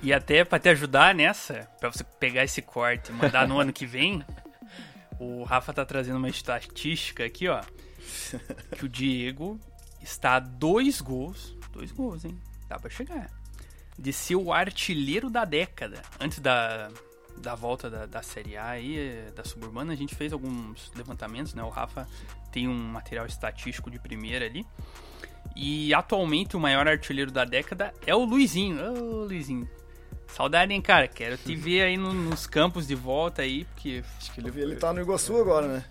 E 0.00 0.12
até 0.12 0.44
pra 0.44 0.58
te 0.58 0.68
ajudar 0.68 1.14
nessa, 1.14 1.68
pra 1.80 1.90
você 1.90 2.04
pegar 2.04 2.44
esse 2.44 2.62
corte 2.62 3.10
e 3.10 3.14
mandar 3.14 3.48
no 3.48 3.58
ano 3.58 3.72
que 3.72 3.84
vem, 3.84 4.24
o 5.18 5.42
Rafa 5.42 5.72
tá 5.72 5.84
trazendo 5.84 6.18
uma 6.18 6.28
estatística 6.28 7.24
aqui, 7.24 7.48
ó. 7.48 7.62
Que 8.76 8.84
o 8.84 8.88
Diego 8.88 9.58
está 10.00 10.36
a 10.36 10.40
dois 10.40 11.00
gols. 11.00 11.56
Dois 11.72 11.90
gols, 11.90 12.24
hein? 12.24 12.38
Dá 12.68 12.78
pra 12.78 12.88
chegar. 12.88 13.28
De 13.98 14.12
ser 14.12 14.36
o 14.36 14.52
artilheiro 14.52 15.28
da 15.28 15.44
década. 15.44 16.00
Antes 16.20 16.38
da, 16.38 16.90
da 17.38 17.54
volta 17.54 17.88
da, 17.90 18.06
da 18.06 18.22
Série 18.22 18.56
A 18.56 18.68
aí, 18.70 19.24
da 19.34 19.44
Suburbana, 19.44 19.92
a 19.92 19.96
gente 19.96 20.14
fez 20.14 20.32
alguns 20.32 20.90
levantamentos, 20.96 21.54
né? 21.54 21.62
O 21.62 21.68
Rafa 21.68 22.06
tem 22.50 22.66
um 22.68 22.74
material 22.74 23.26
estatístico 23.26 23.90
de 23.90 23.98
primeira 23.98 24.44
ali. 24.46 24.64
E 25.54 25.94
atualmente 25.94 26.56
o 26.56 26.60
maior 26.60 26.86
artilheiro 26.86 27.30
da 27.30 27.44
década 27.44 27.92
é 28.06 28.14
o 28.14 28.24
Luizinho. 28.24 28.78
Ô, 28.82 29.24
Luizinho. 29.24 29.68
Saudade, 30.28 30.72
hein, 30.72 30.82
cara? 30.82 31.06
Quero 31.08 31.36
te 31.38 31.54
ver 31.54 31.82
aí 31.82 31.96
no- 31.96 32.12
nos 32.12 32.46
campos 32.46 32.86
de 32.86 32.94
volta 32.94 33.42
aí, 33.42 33.64
porque. 33.66 34.02
Acho 34.18 34.32
que 34.32 34.40
ele, 34.40 34.60
ele 34.60 34.76
tá 34.76 34.92
no 34.92 35.00
Iguaçu 35.00 35.36
agora, 35.36 35.68
né? 35.68 35.84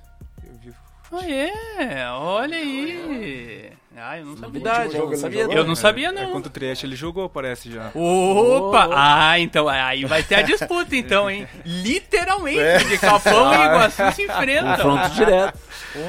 Ah, 1.12 1.30
é? 1.30 2.10
Olha 2.12 2.58
aí. 2.58 3.72
Ah, 3.98 4.18
eu 4.20 4.26
não 4.26 4.34
sabia. 4.36 4.48
Novidade, 4.48 4.86
eu 4.86 4.92
jogo 5.02 5.12
não 5.12 5.18
sabia. 5.18 5.42
jogou? 5.44 5.56
Eu 5.56 5.62
não. 5.64 5.68
não 5.70 5.76
sabia, 5.76 6.08
É 6.10 6.12
não. 6.12 6.32
contra 6.32 6.50
o 6.50 6.52
Trieste 6.52 6.86
ele 6.86 6.96
jogou, 6.96 7.30
parece 7.30 7.72
já. 7.72 7.88
Opa! 7.96 8.88
Oh. 8.90 8.94
Ah, 8.94 9.40
então 9.40 9.70
aí 9.70 10.04
vai 10.06 10.22
ter 10.24 10.36
a 10.36 10.42
disputa, 10.44 10.96
então, 10.96 11.30
hein? 11.30 11.48
Literalmente, 11.66 12.60
É. 12.60 12.80
porque 12.80 12.98
Capão 12.98 13.54
e 13.54 13.56
Iguaçu 13.66 14.12
se 14.14 14.24
enfrentam. 14.24 14.76
Confronto 14.76 15.10
direto. 15.16 15.60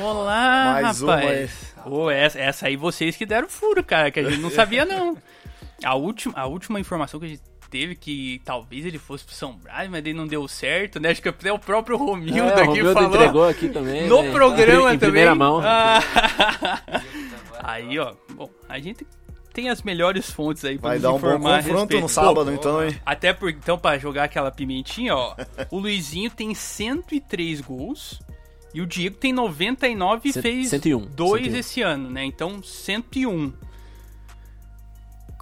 Olá, 0.03 0.78
Mais 0.82 1.01
uma 1.03 1.16
rapaz. 1.16 1.74
Ô, 1.84 2.11
essa, 2.11 2.38
essa 2.40 2.66
aí 2.66 2.76
vocês 2.76 3.14
que 3.16 3.24
deram 3.24 3.49
furo, 3.49 3.84
cara, 3.84 4.11
que 4.11 4.18
a 4.18 4.24
gente 4.28 4.40
não 4.40 4.51
sabia, 4.51 4.84
não. 4.84 5.16
A 5.84 5.94
última, 5.94 6.34
a 6.36 6.47
última 6.47 6.80
informação 6.80 7.20
que 7.20 7.26
a 7.26 7.28
gente 7.28 7.42
teve 7.76 7.94
que 7.94 8.40
talvez 8.42 8.86
ele 8.86 8.98
fosse 8.98 9.22
pro 9.22 9.34
São 9.34 9.52
Brás, 9.52 9.90
mas 9.90 10.00
ele 10.00 10.14
não 10.14 10.26
deu 10.26 10.48
certo, 10.48 10.98
né? 10.98 11.10
Acho 11.10 11.20
que 11.20 11.28
até 11.28 11.52
o 11.52 11.58
próprio 11.58 11.98
Romildo 11.98 12.38
É, 12.38 12.42
o 12.42 12.48
aqui 12.48 12.64
Romildo 12.64 12.92
falou. 12.94 13.14
entregou 13.14 13.48
aqui 13.48 13.68
também. 13.68 14.08
No 14.08 14.22
né? 14.22 14.32
programa 14.32 14.94
em 14.94 14.98
também. 14.98 14.98
primeira 14.98 15.34
mão. 15.34 15.60
Ah. 15.62 16.00
aí, 17.62 17.98
ó. 17.98 18.14
Bom, 18.34 18.48
a 18.66 18.78
gente 18.78 19.06
tem 19.52 19.68
as 19.68 19.82
melhores 19.82 20.30
fontes 20.30 20.64
aí 20.64 20.78
pra 20.78 20.88
Vai 20.88 20.96
nos 20.96 21.02
dar 21.02 21.12
um 21.12 21.18
bom 21.18 21.38
confronto 21.38 22.00
no 22.00 22.08
sábado, 22.08 22.46
Pô, 22.46 22.50
então, 22.52 22.82
hein? 22.82 22.98
Até 23.04 23.34
por, 23.34 23.50
então, 23.50 23.78
pra 23.78 23.98
jogar 23.98 24.24
aquela 24.24 24.50
pimentinha, 24.50 25.14
ó. 25.14 25.36
o 25.70 25.78
Luizinho 25.78 26.30
tem 26.30 26.54
103 26.54 27.60
gols. 27.60 28.18
E 28.72 28.80
o 28.80 28.86
Diego 28.86 29.16
tem 29.16 29.32
99 29.32 30.28
e 30.28 30.32
fez 30.32 30.68
101, 30.68 31.06
dois 31.06 31.44
101. 31.44 31.58
esse 31.58 31.82
ano, 31.82 32.10
né? 32.10 32.24
Então, 32.24 32.62
101. 32.62 33.52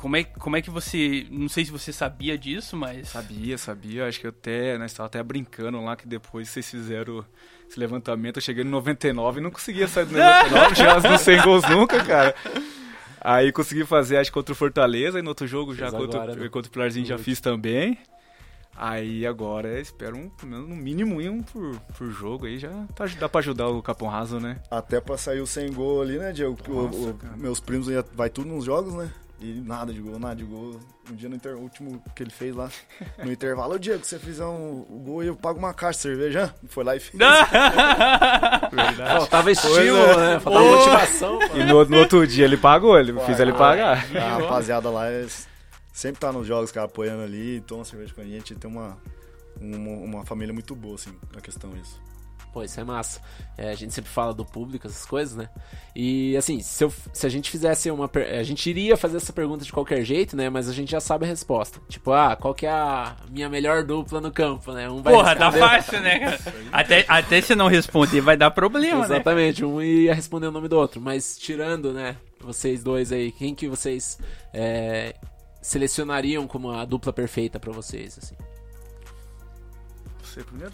Como 0.04 0.16
é, 0.18 0.24
como 0.24 0.54
é 0.54 0.60
que 0.60 0.68
você. 0.68 1.26
Não 1.30 1.48
sei 1.48 1.64
se 1.64 1.70
você 1.70 1.90
sabia 1.90 2.36
disso, 2.36 2.76
mas. 2.76 3.08
Sabia, 3.08 3.56
sabia. 3.56 4.06
Acho 4.06 4.20
que 4.20 4.26
eu 4.26 4.30
até, 4.38 4.76
nós 4.76 4.90
estávamos 4.90 5.08
até 5.16 5.22
brincando 5.22 5.82
lá 5.82 5.96
que 5.96 6.06
depois 6.06 6.46
vocês 6.50 6.70
fizeram 6.70 7.24
esse 7.66 7.80
levantamento. 7.80 8.36
Eu 8.36 8.42
cheguei 8.42 8.64
no 8.64 8.70
99 8.70 9.40
e 9.40 9.42
não 9.42 9.50
conseguia 9.50 9.88
sair 9.88 10.04
do 10.04 10.12
99, 10.12 10.74
chegava 10.76 11.08
nos 11.08 11.22
100 11.22 11.40
gols 11.40 11.66
nunca, 11.70 12.04
cara. 12.04 12.34
Aí 13.18 13.50
consegui 13.50 13.86
fazer, 13.86 14.18
acho, 14.18 14.30
contra 14.30 14.52
o 14.52 14.54
Fortaleza. 14.54 15.18
E 15.18 15.22
no 15.22 15.30
outro 15.30 15.46
jogo, 15.46 15.74
já 15.74 15.90
contra, 15.90 16.20
agora, 16.20 16.36
né? 16.38 16.48
contra 16.50 16.68
o 16.68 16.70
Pilarzinho, 16.70 17.06
já 17.06 17.16
fiz 17.16 17.40
também. 17.40 17.96
Aí 18.76 19.26
agora 19.26 19.80
espero 19.80 20.18
um, 20.18 20.28
pelo 20.28 20.52
menos 20.52 20.68
no 20.68 20.76
mínimo 20.76 21.18
um 21.18 21.42
por, 21.42 21.80
por 21.96 22.10
jogo 22.10 22.44
aí. 22.44 22.58
Já 22.58 22.68
tá, 22.94 23.06
dá 23.18 23.26
pra 23.26 23.38
ajudar 23.38 23.68
o 23.68 23.80
Capão 23.82 24.08
Raso, 24.08 24.38
né? 24.38 24.60
Até 24.70 25.00
pra 25.00 25.16
sair 25.16 25.40
o 25.40 25.46
sem 25.46 25.72
gol 25.72 26.02
ali, 26.02 26.18
né, 26.18 26.30
Diego? 26.30 26.58
O- 26.68 26.82
Nossa, 26.82 26.98
o- 26.98 27.14
cara. 27.14 27.36
meus 27.38 27.58
primos 27.58 27.88
ia, 27.88 28.04
vai 28.12 28.28
tudo 28.28 28.48
nos 28.50 28.66
jogos, 28.66 28.92
né? 28.92 29.10
E 29.40 29.60
nada 29.60 29.92
de 29.92 30.00
gol, 30.00 30.18
nada 30.18 30.36
de 30.36 30.44
gol. 30.44 30.80
Um 31.10 31.14
dia 31.14 31.28
no 31.28 31.36
inter... 31.36 31.56
o 31.56 31.60
último 31.60 32.02
que 32.14 32.22
ele 32.22 32.30
fez 32.30 32.54
lá, 32.54 32.70
no 33.22 33.30
intervalo, 33.30 33.74
ô 33.74 33.78
Diego, 33.78 34.02
se 34.04 34.10
você 34.10 34.18
fizer 34.18 34.44
um 34.46 34.86
o 34.88 35.02
gol, 35.04 35.22
eu 35.22 35.36
pago 35.36 35.58
uma 35.58 35.74
caixa 35.74 35.98
de 35.98 36.02
cerveja. 36.02 36.54
Foi 36.68 36.82
lá 36.84 36.96
e 36.96 37.00
fez. 37.00 37.20
Faltava 39.18 39.50
estímulo, 39.50 40.16
né? 40.16 40.40
Faltava 40.40 40.64
Ô. 40.64 40.76
motivação. 40.76 41.38
pô. 41.38 41.56
E 41.56 41.64
no, 41.64 41.84
no 41.84 41.98
outro 41.98 42.26
dia 42.26 42.44
ele 42.44 42.56
pagou, 42.56 42.98
ele 42.98 43.12
fiz 43.26 43.38
ele 43.38 43.52
pagar. 43.52 44.06
A 44.16 44.38
rapaziada 44.38 44.88
lá 44.88 45.10
é- 45.10 45.26
sempre 45.92 46.20
tá 46.20 46.32
nos 46.32 46.46
jogos, 46.46 46.72
cara, 46.72 46.86
apoiando 46.86 47.22
ali, 47.22 47.60
toma 47.62 47.84
cerveja 47.84 48.14
com 48.14 48.20
a 48.20 48.24
gente. 48.24 48.54
Tem 48.54 48.70
uma, 48.70 48.96
uma, 49.60 49.90
uma 49.90 50.24
família 50.24 50.54
muito 50.54 50.74
boa, 50.74 50.94
assim, 50.94 51.12
na 51.34 51.40
questão 51.40 51.70
isso. 51.76 52.00
Pô, 52.54 52.62
isso 52.62 52.78
é 52.78 52.84
massa. 52.84 53.20
É, 53.58 53.70
a 53.70 53.74
gente 53.74 53.92
sempre 53.92 54.08
fala 54.12 54.32
do 54.32 54.44
público, 54.44 54.86
essas 54.86 55.04
coisas, 55.04 55.34
né? 55.36 55.48
E 55.94 56.36
assim, 56.36 56.60
se, 56.60 56.84
eu- 56.84 56.92
se 57.12 57.26
a 57.26 57.28
gente 57.28 57.50
fizesse 57.50 57.90
uma. 57.90 58.06
per- 58.08 58.38
A 58.38 58.44
gente 58.44 58.70
iria 58.70 58.96
fazer 58.96 59.16
essa 59.16 59.32
pergunta 59.32 59.64
de 59.64 59.72
qualquer 59.72 60.04
jeito, 60.04 60.36
né? 60.36 60.48
Mas 60.48 60.68
a 60.68 60.72
gente 60.72 60.92
já 60.92 61.00
sabe 61.00 61.24
a 61.24 61.28
resposta. 61.28 61.80
Tipo, 61.88 62.12
ah, 62.12 62.36
qual 62.36 62.54
que 62.54 62.64
é 62.64 62.70
a 62.70 63.16
minha 63.28 63.48
melhor 63.48 63.82
dupla 63.82 64.20
no 64.20 64.30
campo, 64.30 64.70
né? 64.72 64.88
Um 64.88 65.02
vai 65.02 65.12
Porra, 65.14 65.34
tá 65.34 65.50
fácil, 65.50 66.00
né, 66.00 66.18
cara? 66.20 66.38
Até, 66.70 67.04
até 67.08 67.40
se 67.40 67.56
não 67.56 67.66
responder 67.66 68.20
vai 68.20 68.36
dar 68.36 68.52
problema, 68.52 69.00
né? 69.00 69.04
Exatamente, 69.16 69.64
um 69.64 69.82
ia 69.82 70.14
responder 70.14 70.46
o 70.46 70.52
nome 70.52 70.68
do 70.68 70.76
outro. 70.78 71.00
Mas 71.00 71.36
tirando, 71.36 71.92
né, 71.92 72.16
vocês 72.40 72.84
dois 72.84 73.10
aí, 73.10 73.32
quem 73.32 73.52
que 73.52 73.66
vocês 73.68 74.16
é, 74.52 75.16
selecionariam 75.60 76.46
como 76.46 76.70
a 76.70 76.84
dupla 76.84 77.12
perfeita 77.12 77.58
pra 77.58 77.72
vocês, 77.72 78.16
assim? 78.22 78.36
Você 80.22 80.42
primeiro? 80.44 80.72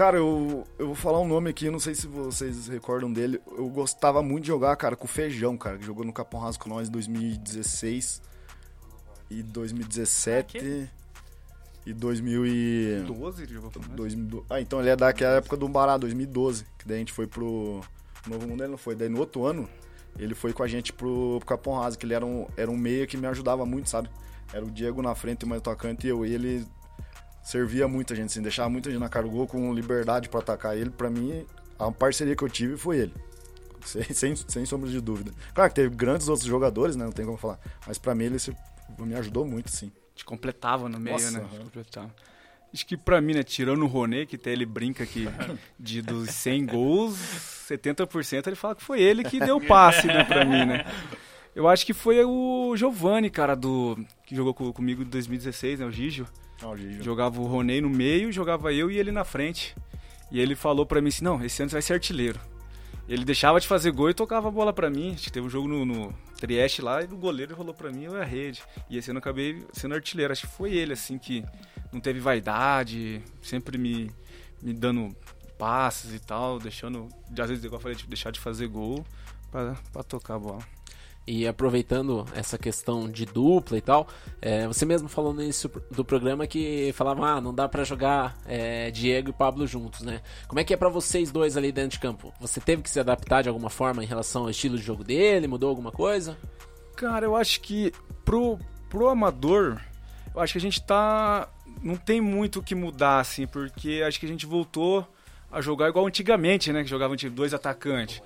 Cara, 0.00 0.16
eu, 0.16 0.66
eu 0.78 0.86
vou 0.86 0.94
falar 0.94 1.20
um 1.20 1.28
nome 1.28 1.50
aqui, 1.50 1.68
não 1.68 1.78
sei 1.78 1.94
se 1.94 2.06
vocês 2.06 2.68
recordam 2.68 3.12
dele. 3.12 3.38
Eu 3.46 3.68
gostava 3.68 4.22
muito 4.22 4.44
de 4.44 4.48
jogar, 4.48 4.74
cara, 4.76 4.96
com 4.96 5.04
o 5.04 5.06
Feijão, 5.06 5.58
cara, 5.58 5.76
que 5.76 5.84
jogou 5.84 6.06
no 6.06 6.10
Capão 6.10 6.40
Raso 6.40 6.58
com 6.58 6.70
nós 6.70 6.88
em 6.88 6.90
2016 6.90 8.22
e 9.28 9.42
2017 9.42 10.88
e 11.84 11.92
2000 11.92 12.46
e... 12.46 13.04
12 13.06 13.42
ele 13.42 13.52
jogou 13.52 13.70
com 13.70 13.78
nós. 13.80 13.90
2000 13.90 14.46
Ah, 14.48 14.58
então 14.58 14.80
ele 14.80 14.88
é 14.88 14.96
daquela 14.96 15.34
época 15.34 15.54
do 15.58 15.68
Bará, 15.68 15.98
2012, 15.98 16.64
que 16.78 16.88
daí 16.88 16.96
a 16.96 17.00
gente 17.00 17.12
foi 17.12 17.26
pro 17.26 17.82
Novo 18.26 18.48
Mundo, 18.48 18.62
ele 18.62 18.70
não 18.70 18.78
foi. 18.78 18.94
Daí 18.94 19.10
no 19.10 19.18
outro 19.18 19.44
ano, 19.44 19.68
ele 20.18 20.34
foi 20.34 20.54
com 20.54 20.62
a 20.62 20.66
gente 20.66 20.94
pro, 20.94 21.36
pro 21.40 21.46
Capão 21.46 21.74
Raso, 21.74 21.98
que 21.98 22.06
ele 22.06 22.14
era 22.14 22.24
um, 22.24 22.46
era 22.56 22.70
um 22.70 22.76
meia 22.78 23.06
que 23.06 23.18
me 23.18 23.26
ajudava 23.26 23.66
muito, 23.66 23.90
sabe? 23.90 24.08
Era 24.50 24.64
o 24.64 24.70
Diego 24.70 25.02
na 25.02 25.14
frente, 25.14 25.44
o 25.44 25.46
mais 25.46 25.60
atacante 25.60 26.06
e 26.06 26.10
eu. 26.10 26.24
E 26.24 26.32
ele 26.32 26.66
servia 27.42 27.86
muito 27.88 28.12
a 28.12 28.16
gente, 28.16 28.26
assim, 28.26 28.42
deixava 28.42 28.68
muita 28.68 28.90
gente 28.90 29.00
na 29.00 29.08
cara 29.08 29.26
do 29.26 29.30
gol 29.32 29.46
com 29.46 29.72
liberdade 29.74 30.28
pra 30.28 30.40
atacar 30.40 30.76
ele. 30.76 30.90
Pra 30.90 31.08
mim, 31.10 31.44
a 31.78 31.90
parceria 31.90 32.34
que 32.36 32.42
eu 32.44 32.48
tive 32.48 32.76
foi 32.76 32.98
ele. 32.98 33.14
Sem, 33.82 34.04
sem, 34.12 34.36
sem 34.36 34.66
sombra 34.66 34.90
de 34.90 35.00
dúvida. 35.00 35.32
Claro 35.54 35.70
que 35.70 35.74
teve 35.76 35.94
grandes 35.96 36.28
outros 36.28 36.46
jogadores, 36.46 36.96
né? 36.96 37.04
Não 37.06 37.12
tem 37.12 37.24
como 37.24 37.38
falar. 37.38 37.58
Mas 37.86 37.96
pra 37.96 38.14
mim 38.14 38.24
ele 38.24 38.38
se- 38.38 38.54
me 38.98 39.14
ajudou 39.14 39.46
muito, 39.46 39.70
sim. 39.70 39.90
te 40.14 40.22
completava 40.22 40.86
no 40.86 41.00
meio, 41.00 41.14
Nossa, 41.16 41.30
né? 41.30 41.46
Te 41.50 41.58
completava. 41.60 42.14
Acho 42.74 42.86
que 42.86 42.94
pra 42.94 43.20
mim, 43.22 43.32
né, 43.32 43.42
tirando 43.42 43.82
o 43.82 43.86
Ronê, 43.86 44.26
que 44.26 44.36
até 44.36 44.52
ele 44.52 44.66
brinca 44.66 45.06
que 45.06 45.26
de 45.80 46.02
dos 46.02 46.28
100 46.28 46.66
gols, 46.66 47.16
70% 47.70 48.46
ele 48.48 48.54
fala 48.54 48.74
que 48.74 48.82
foi 48.84 49.00
ele 49.00 49.24
que 49.24 49.40
deu 49.40 49.56
o 49.56 49.66
passe, 49.66 50.06
né, 50.06 50.24
pra 50.24 50.44
mim, 50.44 50.66
né? 50.66 50.84
Eu 51.54 51.66
acho 51.66 51.84
que 51.86 51.94
foi 51.94 52.22
o 52.22 52.76
Giovanni, 52.76 53.30
cara, 53.30 53.56
do 53.56 53.98
que 54.26 54.36
jogou 54.36 54.52
co- 54.54 54.72
comigo 54.74 55.02
em 55.02 55.06
2016, 55.06 55.80
né, 55.80 55.86
o 55.86 55.90
Gigio. 55.90 56.26
Jogava 57.02 57.40
o 57.40 57.46
Roney 57.46 57.80
no 57.80 57.90
meio, 57.90 58.32
jogava 58.32 58.72
eu 58.72 58.90
e 58.90 58.98
ele 58.98 59.10
na 59.10 59.24
frente. 59.24 59.74
E 60.30 60.38
ele 60.38 60.54
falou 60.54 60.86
pra 60.86 61.00
mim 61.00 61.08
assim, 61.08 61.24
não, 61.24 61.42
esse 61.44 61.62
ano 61.62 61.70
você 61.70 61.74
vai 61.74 61.82
ser 61.82 61.94
artilheiro. 61.94 62.38
Ele 63.08 63.24
deixava 63.24 63.58
de 63.58 63.66
fazer 63.66 63.90
gol 63.90 64.10
e 64.10 64.14
tocava 64.14 64.48
a 64.48 64.50
bola 64.50 64.72
pra 64.72 64.88
mim. 64.88 65.14
Acho 65.14 65.24
que 65.24 65.32
teve 65.32 65.44
um 65.44 65.50
jogo 65.50 65.66
no, 65.66 65.84
no 65.84 66.14
Trieste 66.38 66.80
lá 66.80 67.02
e 67.02 67.06
o 67.06 67.16
goleiro 67.16 67.56
rolou 67.56 67.74
pra 67.74 67.90
mim 67.90 68.02
e 68.02 68.04
eu 68.04 68.20
a 68.20 68.24
rede. 68.24 68.62
E 68.88 68.96
esse 68.96 69.10
ano 69.10 69.18
eu 69.18 69.20
acabei 69.20 69.66
sendo 69.72 69.94
artilheiro. 69.94 70.32
Acho 70.32 70.46
que 70.46 70.54
foi 70.54 70.72
ele, 70.72 70.92
assim, 70.92 71.18
que 71.18 71.44
não 71.92 72.00
teve 72.00 72.20
vaidade, 72.20 73.20
sempre 73.42 73.76
me, 73.76 74.12
me 74.62 74.72
dando 74.72 75.16
passes 75.58 76.14
e 76.14 76.20
tal, 76.20 76.60
deixando, 76.60 77.08
às 77.38 77.48
vezes, 77.48 77.64
igual 77.64 77.78
eu 77.78 77.82
falei, 77.82 77.96
tipo, 77.96 78.08
deixar 78.08 78.30
de 78.30 78.38
fazer 78.38 78.68
gol 78.68 79.04
pra 79.50 80.02
tocar 80.04 80.36
a 80.36 80.38
bola. 80.38 80.79
E 81.32 81.46
aproveitando 81.46 82.26
essa 82.34 82.58
questão 82.58 83.08
de 83.08 83.24
dupla 83.24 83.78
e 83.78 83.80
tal, 83.80 84.08
é, 84.42 84.66
você 84.66 84.84
mesmo 84.84 85.08
falou 85.08 85.32
no 85.32 85.40
início 85.40 85.70
do 85.88 86.04
programa 86.04 86.44
que 86.44 86.92
falava, 86.92 87.24
ah, 87.24 87.40
não 87.40 87.54
dá 87.54 87.68
pra 87.68 87.84
jogar 87.84 88.36
é, 88.44 88.90
Diego 88.90 89.30
e 89.30 89.32
Pablo 89.32 89.64
juntos, 89.64 90.00
né? 90.00 90.22
Como 90.48 90.58
é 90.58 90.64
que 90.64 90.74
é 90.74 90.76
pra 90.76 90.88
vocês 90.88 91.30
dois 91.30 91.56
ali 91.56 91.70
dentro 91.70 91.92
de 91.92 92.00
campo? 92.00 92.34
Você 92.40 92.60
teve 92.60 92.82
que 92.82 92.90
se 92.90 92.98
adaptar 92.98 93.42
de 93.42 93.48
alguma 93.48 93.70
forma 93.70 94.02
em 94.02 94.08
relação 94.08 94.42
ao 94.42 94.50
estilo 94.50 94.76
de 94.76 94.82
jogo 94.82 95.04
dele? 95.04 95.46
Mudou 95.46 95.70
alguma 95.70 95.92
coisa? 95.92 96.36
Cara, 96.96 97.26
eu 97.26 97.36
acho 97.36 97.60
que 97.60 97.92
pro, 98.24 98.58
pro 98.88 99.08
amador, 99.08 99.80
eu 100.34 100.40
acho 100.40 100.54
que 100.54 100.58
a 100.58 100.62
gente 100.62 100.82
tá. 100.82 101.48
Não 101.80 101.94
tem 101.94 102.20
muito 102.20 102.58
o 102.58 102.62
que 102.62 102.74
mudar, 102.74 103.20
assim, 103.20 103.46
porque 103.46 104.02
acho 104.04 104.18
que 104.18 104.26
a 104.26 104.28
gente 104.28 104.46
voltou 104.46 105.06
a 105.48 105.60
jogar 105.60 105.88
igual 105.88 106.08
antigamente, 106.08 106.72
né? 106.72 106.82
Que 106.82 106.90
jogavam 106.90 107.16
tipo, 107.16 107.36
dois 107.36 107.54
atacantes. 107.54 108.20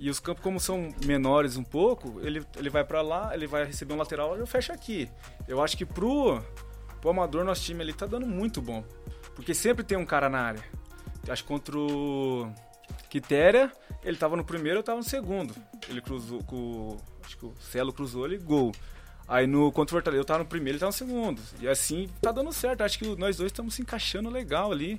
E 0.00 0.08
os 0.08 0.18
campos, 0.18 0.42
como 0.42 0.58
são 0.58 0.94
menores 1.04 1.58
um 1.58 1.62
pouco, 1.62 2.18
ele, 2.22 2.42
ele 2.56 2.70
vai 2.70 2.82
pra 2.82 3.02
lá, 3.02 3.34
ele 3.34 3.46
vai 3.46 3.66
receber 3.66 3.92
um 3.92 3.98
lateral, 3.98 4.34
eu 4.34 4.46
fecho 4.46 4.72
aqui. 4.72 5.10
Eu 5.46 5.62
acho 5.62 5.76
que 5.76 5.84
pro, 5.84 6.42
pro 7.02 7.10
amador, 7.10 7.44
nosso 7.44 7.62
time 7.62 7.82
ali 7.82 7.92
tá 7.92 8.06
dando 8.06 8.26
muito 8.26 8.62
bom. 8.62 8.82
Porque 9.34 9.52
sempre 9.52 9.84
tem 9.84 9.98
um 9.98 10.06
cara 10.06 10.30
na 10.30 10.40
área. 10.40 10.64
Acho 11.28 11.42
que 11.42 11.48
contra 11.48 11.78
o 11.78 12.50
Quitéria, 13.10 13.70
ele 14.02 14.16
tava 14.16 14.38
no 14.38 14.44
primeiro, 14.44 14.78
eu 14.78 14.82
tava 14.82 14.96
no 14.96 15.04
segundo. 15.04 15.54
Ele 15.86 16.00
cruzou 16.00 16.42
com. 16.44 16.96
Acho 17.22 17.36
que 17.36 17.44
o 17.44 17.52
Celo 17.60 17.92
cruzou 17.92 18.24
ele, 18.24 18.38
gol. 18.38 18.72
Aí 19.28 19.46
no 19.46 19.70
contra 19.70 19.94
o 19.94 19.96
Fortaleza 19.96 20.22
eu 20.22 20.24
tava 20.24 20.38
no 20.38 20.46
primeiro, 20.46 20.76
ele 20.76 20.80
tava 20.80 20.92
no 20.92 20.96
segundo. 20.96 21.42
E 21.60 21.68
assim 21.68 22.08
tá 22.22 22.32
dando 22.32 22.50
certo. 22.54 22.80
Acho 22.80 22.98
que 22.98 23.16
nós 23.16 23.36
dois 23.36 23.52
estamos 23.52 23.74
se 23.74 23.82
encaixando 23.82 24.30
legal 24.30 24.72
ali. 24.72 24.98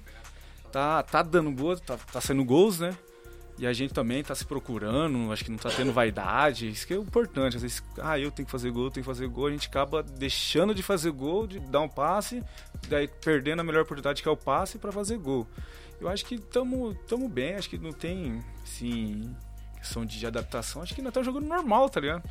Tá, 0.72 1.02
tá 1.02 1.24
dando 1.24 1.50
boa, 1.50 1.76
tá, 1.80 1.98
tá 1.98 2.22
saindo 2.22 2.46
gols, 2.46 2.80
né? 2.80 2.96
E 3.62 3.68
a 3.68 3.74
gente 3.74 3.94
também 3.94 4.24
tá 4.24 4.34
se 4.34 4.44
procurando, 4.44 5.32
acho 5.32 5.46
que 5.46 5.52
não 5.52 5.58
tá 5.60 5.70
tendo 5.70 5.94
vaidade. 5.94 6.68
Isso 6.68 6.88
que 6.88 6.96
é 6.96 6.98
importante. 6.98 7.58
Às 7.58 7.62
vezes, 7.62 7.84
ah, 8.00 8.18
eu 8.18 8.32
tenho 8.32 8.48
que 8.48 8.52
fazer 8.52 8.72
gol, 8.72 8.86
eu 8.86 8.90
tenho 8.90 9.04
que 9.04 9.08
fazer 9.08 9.28
gol. 9.28 9.46
A 9.46 9.52
gente 9.52 9.68
acaba 9.68 10.02
deixando 10.02 10.74
de 10.74 10.82
fazer 10.82 11.12
gol, 11.12 11.46
de 11.46 11.60
dar 11.60 11.82
um 11.82 11.88
passe, 11.88 12.44
daí 12.90 13.08
perdendo 13.08 13.60
a 13.60 13.64
melhor 13.64 13.84
oportunidade 13.84 14.24
que 14.24 14.28
é 14.28 14.32
o 14.32 14.36
passe 14.36 14.80
para 14.80 14.92
fazer 14.92 15.20
gol. 15.20 15.48
Eu 16.00 16.10
acho 16.10 16.26
que 16.26 16.34
estamos 16.34 16.98
tamo 17.08 17.30
bem, 17.30 17.54
acho 17.54 17.70
que 17.70 17.78
não 17.78 17.92
tem, 17.92 18.44
assim, 18.64 19.32
questão 19.78 20.08
de 20.08 20.26
adaptação. 20.26 20.82
Acho 20.82 20.96
que 20.96 21.02
nós 21.04 21.12
estamos 21.12 21.28
jogando 21.28 21.46
normal, 21.46 21.88
tá 21.88 22.00
ligado? 22.00 22.28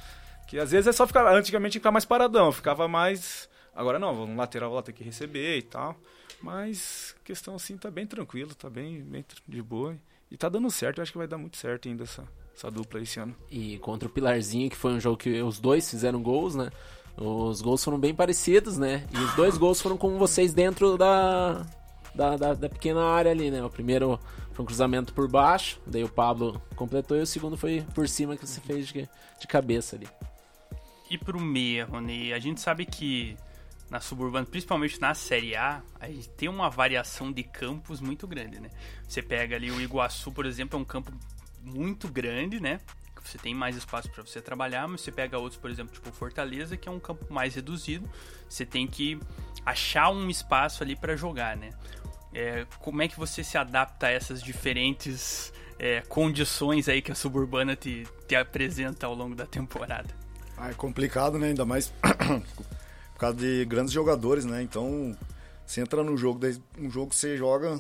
Que 0.49 0.59
às 0.59 0.73
vezes 0.73 0.89
é 0.89 0.93
só 0.93 1.07
ficar. 1.07 1.33
Antigamente 1.33 1.79
ficar 1.79 1.93
mais 1.93 2.05
paradão, 2.05 2.51
ficava 2.51 2.89
mais. 2.89 3.49
Agora 3.73 4.01
não, 4.01 4.25
um 4.25 4.35
lateral 4.35 4.75
lá 4.75 4.83
tem 4.83 4.93
que 4.93 5.05
receber 5.05 5.59
e 5.59 5.63
tal. 5.63 5.97
Mas 6.43 7.15
questão 7.23 7.55
assim 7.55 7.77
tá 7.77 7.89
bem 7.89 8.05
tranquilo, 8.05 8.53
tá 8.53 8.69
bem, 8.69 9.01
bem 9.05 9.25
de 9.47 9.63
boa. 9.63 9.97
E 10.31 10.37
tá 10.37 10.49
dando 10.49 10.71
certo, 10.71 10.99
eu 10.99 11.03
acho 11.03 11.13
que 11.13 11.19
vai 11.19 11.27
dar 11.27 11.39
muito 11.39 11.57
certo 11.57 11.89
ainda 11.89 12.05
essa, 12.05 12.25
essa 12.55 12.71
dupla 12.71 13.01
esse 13.01 13.19
ano. 13.19 13.35
E 13.51 13.79
contra 13.79 14.09
o 14.09 14.13
Pilarzinho, 14.13 14.71
que 14.71 14.77
foi 14.77 14.93
um 14.93 15.01
jogo 15.01 15.17
que 15.17 15.43
os 15.43 15.59
dois 15.59 15.91
fizeram 15.91 16.23
gols, 16.23 16.55
né? 16.55 16.71
Os 17.17 17.61
gols 17.61 17.83
foram 17.83 17.99
bem 17.99 18.15
parecidos, 18.15 18.79
né? 18.79 19.07
E 19.13 19.19
os 19.19 19.35
dois 19.35 19.59
gols 19.59 19.81
foram 19.81 19.97
com 19.97 20.17
vocês 20.19 20.55
dentro 20.55 20.97
da, 20.97 21.67
da, 22.15 22.37
da, 22.37 22.55
da, 22.55 22.69
pequena 22.69 23.05
área 23.05 23.33
ali, 23.33 23.51
né? 23.51 23.63
O 23.63 23.69
primeiro 23.69 24.21
foi 24.53 24.63
um 24.63 24.67
cruzamento 24.67 25.13
por 25.13 25.29
baixo, 25.29 25.81
daí 25.87 26.05
o 26.05 26.09
Pablo 26.09 26.63
completou, 26.77 27.17
e 27.17 27.23
o 27.23 27.27
segundo 27.27 27.57
foi 27.57 27.85
por 27.95 28.09
cima 28.09 28.37
que 28.37 28.47
você 28.47 28.61
fez 28.61 28.87
de, 28.87 29.09
de 29.41 29.47
cabeça 29.49 29.97
ali. 29.97 30.09
E 31.11 31.19
pro 31.19 31.41
meia, 31.41 31.87
Rony, 31.87 32.33
a 32.33 32.39
gente 32.39 32.61
sabe 32.61 32.87
que 32.87 33.37
na 33.91 34.01
suburbana, 34.01 34.47
principalmente 34.47 35.01
na 35.01 35.13
Série 35.15 35.57
A, 35.57 35.83
a 35.99 36.07
gente 36.07 36.29
tem 36.31 36.49
uma 36.49 36.71
variação 36.71 37.33
de 37.33 37.43
campos 37.43 38.01
muito 38.01 38.27
grande, 38.27 38.61
né? 38.61 38.71
Você 39.07 39.21
pega 39.21 39.57
ali 39.57 39.71
o 39.71 39.81
Iguaçu, 39.81 40.31
por 40.31 40.47
exemplo, 40.47 40.79
é 40.79 40.83
um 40.83 40.85
campo 40.85 41.13
muito 41.63 42.09
grande, 42.09 42.61
né? 42.61 42.81
Você 43.23 43.37
tem 43.37 43.55
mais 43.55 43.77
espaço 43.77 44.09
para 44.11 44.25
você 44.25 44.41
trabalhar, 44.41 44.89
mas 44.89 45.03
você 45.03 45.13
pega 45.13 45.39
outros, 45.39 45.61
por 45.61 45.71
exemplo, 45.71 45.93
tipo 45.93 46.11
Fortaleza, 46.11 46.77
que 46.77 46.89
é 46.89 46.93
um 46.93 47.01
campo 47.01 47.33
mais 47.33 47.55
reduzido. 47.55 48.09
Você 48.49 48.65
tem 48.65 48.87
que 48.87 49.21
achar 49.67 50.11
um 50.11 50.31
espaço 50.31 50.83
ali 50.83 50.97
para 50.97 51.17
jogar, 51.17 51.57
né? 51.57 51.71
É, 52.33 52.67
como 52.79 53.03
é 53.03 53.09
que 53.09 53.19
você 53.19 53.45
se 53.45 53.59
adapta 53.59 54.07
a 54.07 54.11
essas 54.11 54.43
diferentes 54.43 55.53
é, 55.79 56.01
condições 56.03 56.89
aí 56.89 57.03
que 57.03 57.13
a 57.13 57.15
suburbana 57.15 57.77
te, 57.77 58.07
te 58.27 58.37
apresenta 58.37 59.07
ao 59.07 59.15
longo 59.15 59.35
da 59.35 59.47
temporada? 59.47 60.09
Ah, 60.57 60.71
é 60.71 60.75
complicado, 60.75 61.39
né? 61.39 61.49
Ainda 61.49 61.65
mais 61.65 61.93
por 63.21 63.27
causa 63.27 63.37
de 63.37 63.67
grandes 63.67 63.93
jogadores, 63.93 64.47
né? 64.47 64.63
Então, 64.63 65.15
você 65.67 65.83
entra 65.83 66.03
no 66.03 66.17
jogo, 66.17 66.41
um 66.79 66.91
jogo 66.91 67.11
que 67.11 67.17
você 67.17 67.37
joga, 67.37 67.79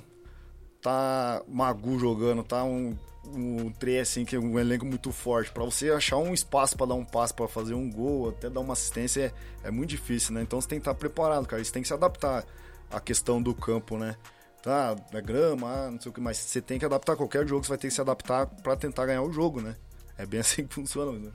tá 0.82 1.42
Magu 1.48 1.98
jogando, 1.98 2.44
tá 2.44 2.62
um, 2.62 2.94
um 3.24 3.72
assim, 4.02 4.26
que 4.26 4.36
é 4.36 4.38
um 4.38 4.58
elenco 4.58 4.84
muito 4.84 5.10
forte. 5.10 5.50
para 5.50 5.64
você 5.64 5.90
achar 5.90 6.18
um 6.18 6.34
espaço 6.34 6.76
para 6.76 6.88
dar 6.88 6.94
um 6.94 7.06
passe, 7.06 7.32
para 7.32 7.48
fazer 7.48 7.72
um 7.72 7.90
gol, 7.90 8.28
até 8.28 8.50
dar 8.50 8.60
uma 8.60 8.74
assistência, 8.74 9.32
é, 9.64 9.68
é 9.68 9.70
muito 9.70 9.88
difícil, 9.88 10.34
né? 10.34 10.42
Então 10.42 10.60
você 10.60 10.68
tem 10.68 10.78
que 10.78 10.82
estar 10.82 10.92
tá 10.92 10.98
preparado, 10.98 11.46
cara. 11.46 11.64
Você 11.64 11.72
tem 11.72 11.80
que 11.80 11.88
se 11.88 11.94
adaptar 11.94 12.44
à 12.90 13.00
questão 13.00 13.40
do 13.40 13.54
campo, 13.54 13.96
né? 13.96 14.16
Tá, 14.62 14.94
é 15.10 15.22
grama, 15.22 15.66
ah, 15.68 15.90
não 15.90 15.98
sei 15.98 16.10
o 16.10 16.12
que, 16.12 16.20
mas 16.20 16.36
você 16.36 16.60
tem 16.60 16.78
que 16.78 16.84
adaptar 16.84 17.16
qualquer 17.16 17.48
jogo, 17.48 17.64
você 17.64 17.70
vai 17.70 17.78
ter 17.78 17.88
que 17.88 17.94
se 17.94 18.00
adaptar 18.02 18.44
para 18.46 18.76
tentar 18.76 19.06
ganhar 19.06 19.22
o 19.22 19.32
jogo, 19.32 19.62
né? 19.62 19.74
É 20.18 20.26
bem 20.26 20.40
assim 20.44 20.66
que 20.66 20.74
funciona, 20.74 21.18
né? 21.18 21.30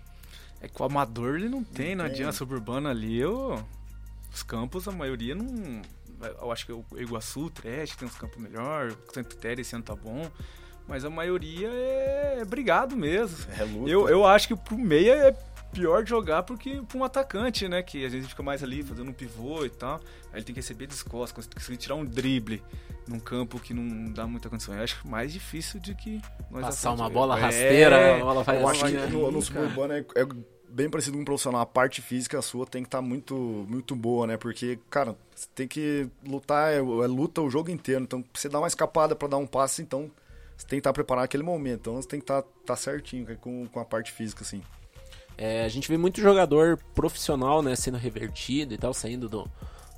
É 0.61 0.67
que 0.67 0.79
o 0.79 0.85
amador 0.85 1.37
ele 1.37 1.49
não 1.49 1.63
tem, 1.63 1.95
não, 1.95 2.05
não 2.05 2.11
adianta 2.11 2.33
suburbano 2.33 2.87
ali, 2.87 3.17
eu 3.17 3.65
os 4.35 4.43
campos, 4.43 4.87
a 4.87 4.91
maioria 4.91 5.33
não. 5.33 5.81
Eu 6.41 6.51
acho 6.51 6.65
que 6.65 6.71
o 6.71 6.85
Iguaçu, 6.97 7.45
o 7.45 7.49
Trash, 7.49 7.95
tem 7.95 8.07
uns 8.07 8.15
campos 8.15 8.37
melhor, 8.37 8.91
o 8.91 9.13
Santo 9.13 9.35
Terra 9.35 9.61
esse 9.61 9.75
ano 9.75 9.83
tá 9.83 9.95
bom. 9.95 10.29
Mas 10.87 11.03
a 11.03 11.09
maioria 11.09 11.67
é, 11.67 12.37
é 12.41 12.45
brigado 12.45 12.95
mesmo. 12.95 13.37
É 13.59 13.63
luta. 13.63 13.89
Eu, 13.89 14.07
eu 14.07 14.25
acho 14.25 14.47
que 14.47 14.55
pro 14.55 14.77
meia 14.77 15.13
é 15.13 15.31
pior 15.73 16.03
de 16.03 16.09
jogar 16.09 16.43
porque 16.43 16.81
pra 16.87 16.97
um 16.97 17.03
atacante, 17.03 17.67
né? 17.67 17.81
Que 17.81 18.05
a 18.05 18.09
gente 18.09 18.27
fica 18.27 18.43
mais 18.43 18.63
ali 18.63 18.83
fazendo 18.83 19.09
um 19.09 19.13
pivô 19.13 19.65
e 19.65 19.69
tal. 19.69 19.95
Aí 20.31 20.39
ele 20.39 20.45
tem 20.45 20.53
que 20.53 20.59
receber 20.59 20.85
descostas, 20.85 21.47
conseguir 21.47 21.77
tirar 21.77 21.95
um 21.95 22.05
drible 22.05 22.61
num 23.07 23.19
campo 23.19 23.59
que 23.59 23.73
não 23.73 24.11
dá 24.11 24.27
muita 24.27 24.47
condição. 24.47 24.75
Eu 24.75 24.83
acho 24.83 25.07
mais 25.07 25.33
difícil 25.33 25.79
de 25.79 25.95
que 25.95 26.21
Passar 26.51 26.93
uma 26.93 27.09
bola 27.09 27.35
rasteira, 27.35 27.97
é, 27.97 28.21
a 28.21 28.23
bola 28.23 28.43
vai 28.43 28.61
Eu 28.61 28.67
acho 28.67 28.85
que 28.85 28.93
no, 29.11 29.31
no 29.31 29.41
suburbano 29.41 29.93
é, 29.93 29.99
é 30.15 30.25
bem 30.75 30.89
parecido 30.89 31.15
com 31.15 31.21
um 31.21 31.25
profissional. 31.25 31.61
A 31.61 31.65
parte 31.65 32.01
física 32.01 32.41
sua 32.41 32.65
tem 32.65 32.83
que 32.83 32.87
estar 32.87 32.97
tá 32.97 33.01
muito, 33.01 33.33
muito 33.33 33.95
boa, 33.95 34.27
né? 34.27 34.35
Porque, 34.35 34.77
cara, 34.89 35.15
você 35.33 35.47
tem 35.55 35.67
que 35.67 36.09
lutar, 36.27 36.73
é, 36.73 36.77
é 36.77 36.81
luta 36.81 37.41
o 37.41 37.49
jogo 37.49 37.71
inteiro. 37.71 38.03
Então, 38.03 38.23
você 38.33 38.49
dá 38.49 38.59
uma 38.59 38.67
escapada 38.67 39.15
para 39.15 39.29
dar 39.29 39.37
um 39.37 39.47
passe, 39.47 39.81
então 39.81 40.11
você 40.57 40.67
tem 40.67 40.77
que 40.77 40.81
estar 40.81 40.89
tá 40.89 40.93
preparado 40.93 41.23
naquele 41.23 41.43
momento. 41.43 41.79
Então, 41.79 41.95
você 41.95 42.07
tem 42.07 42.19
que 42.19 42.25
estar 42.25 42.41
tá, 42.41 42.49
tá 42.65 42.75
certinho 42.75 43.25
com, 43.37 43.65
com 43.67 43.79
a 43.79 43.85
parte 43.85 44.11
física, 44.11 44.43
assim. 44.43 44.61
É, 45.37 45.63
a 45.63 45.69
gente 45.69 45.87
vê 45.87 45.97
muito 45.97 46.19
jogador 46.19 46.77
profissional, 46.93 47.61
né, 47.61 47.75
sendo 47.75 47.97
revertido 47.97 48.73
e 48.73 48.77
tal, 48.77 48.93
saindo 48.93 49.29
do, 49.29 49.49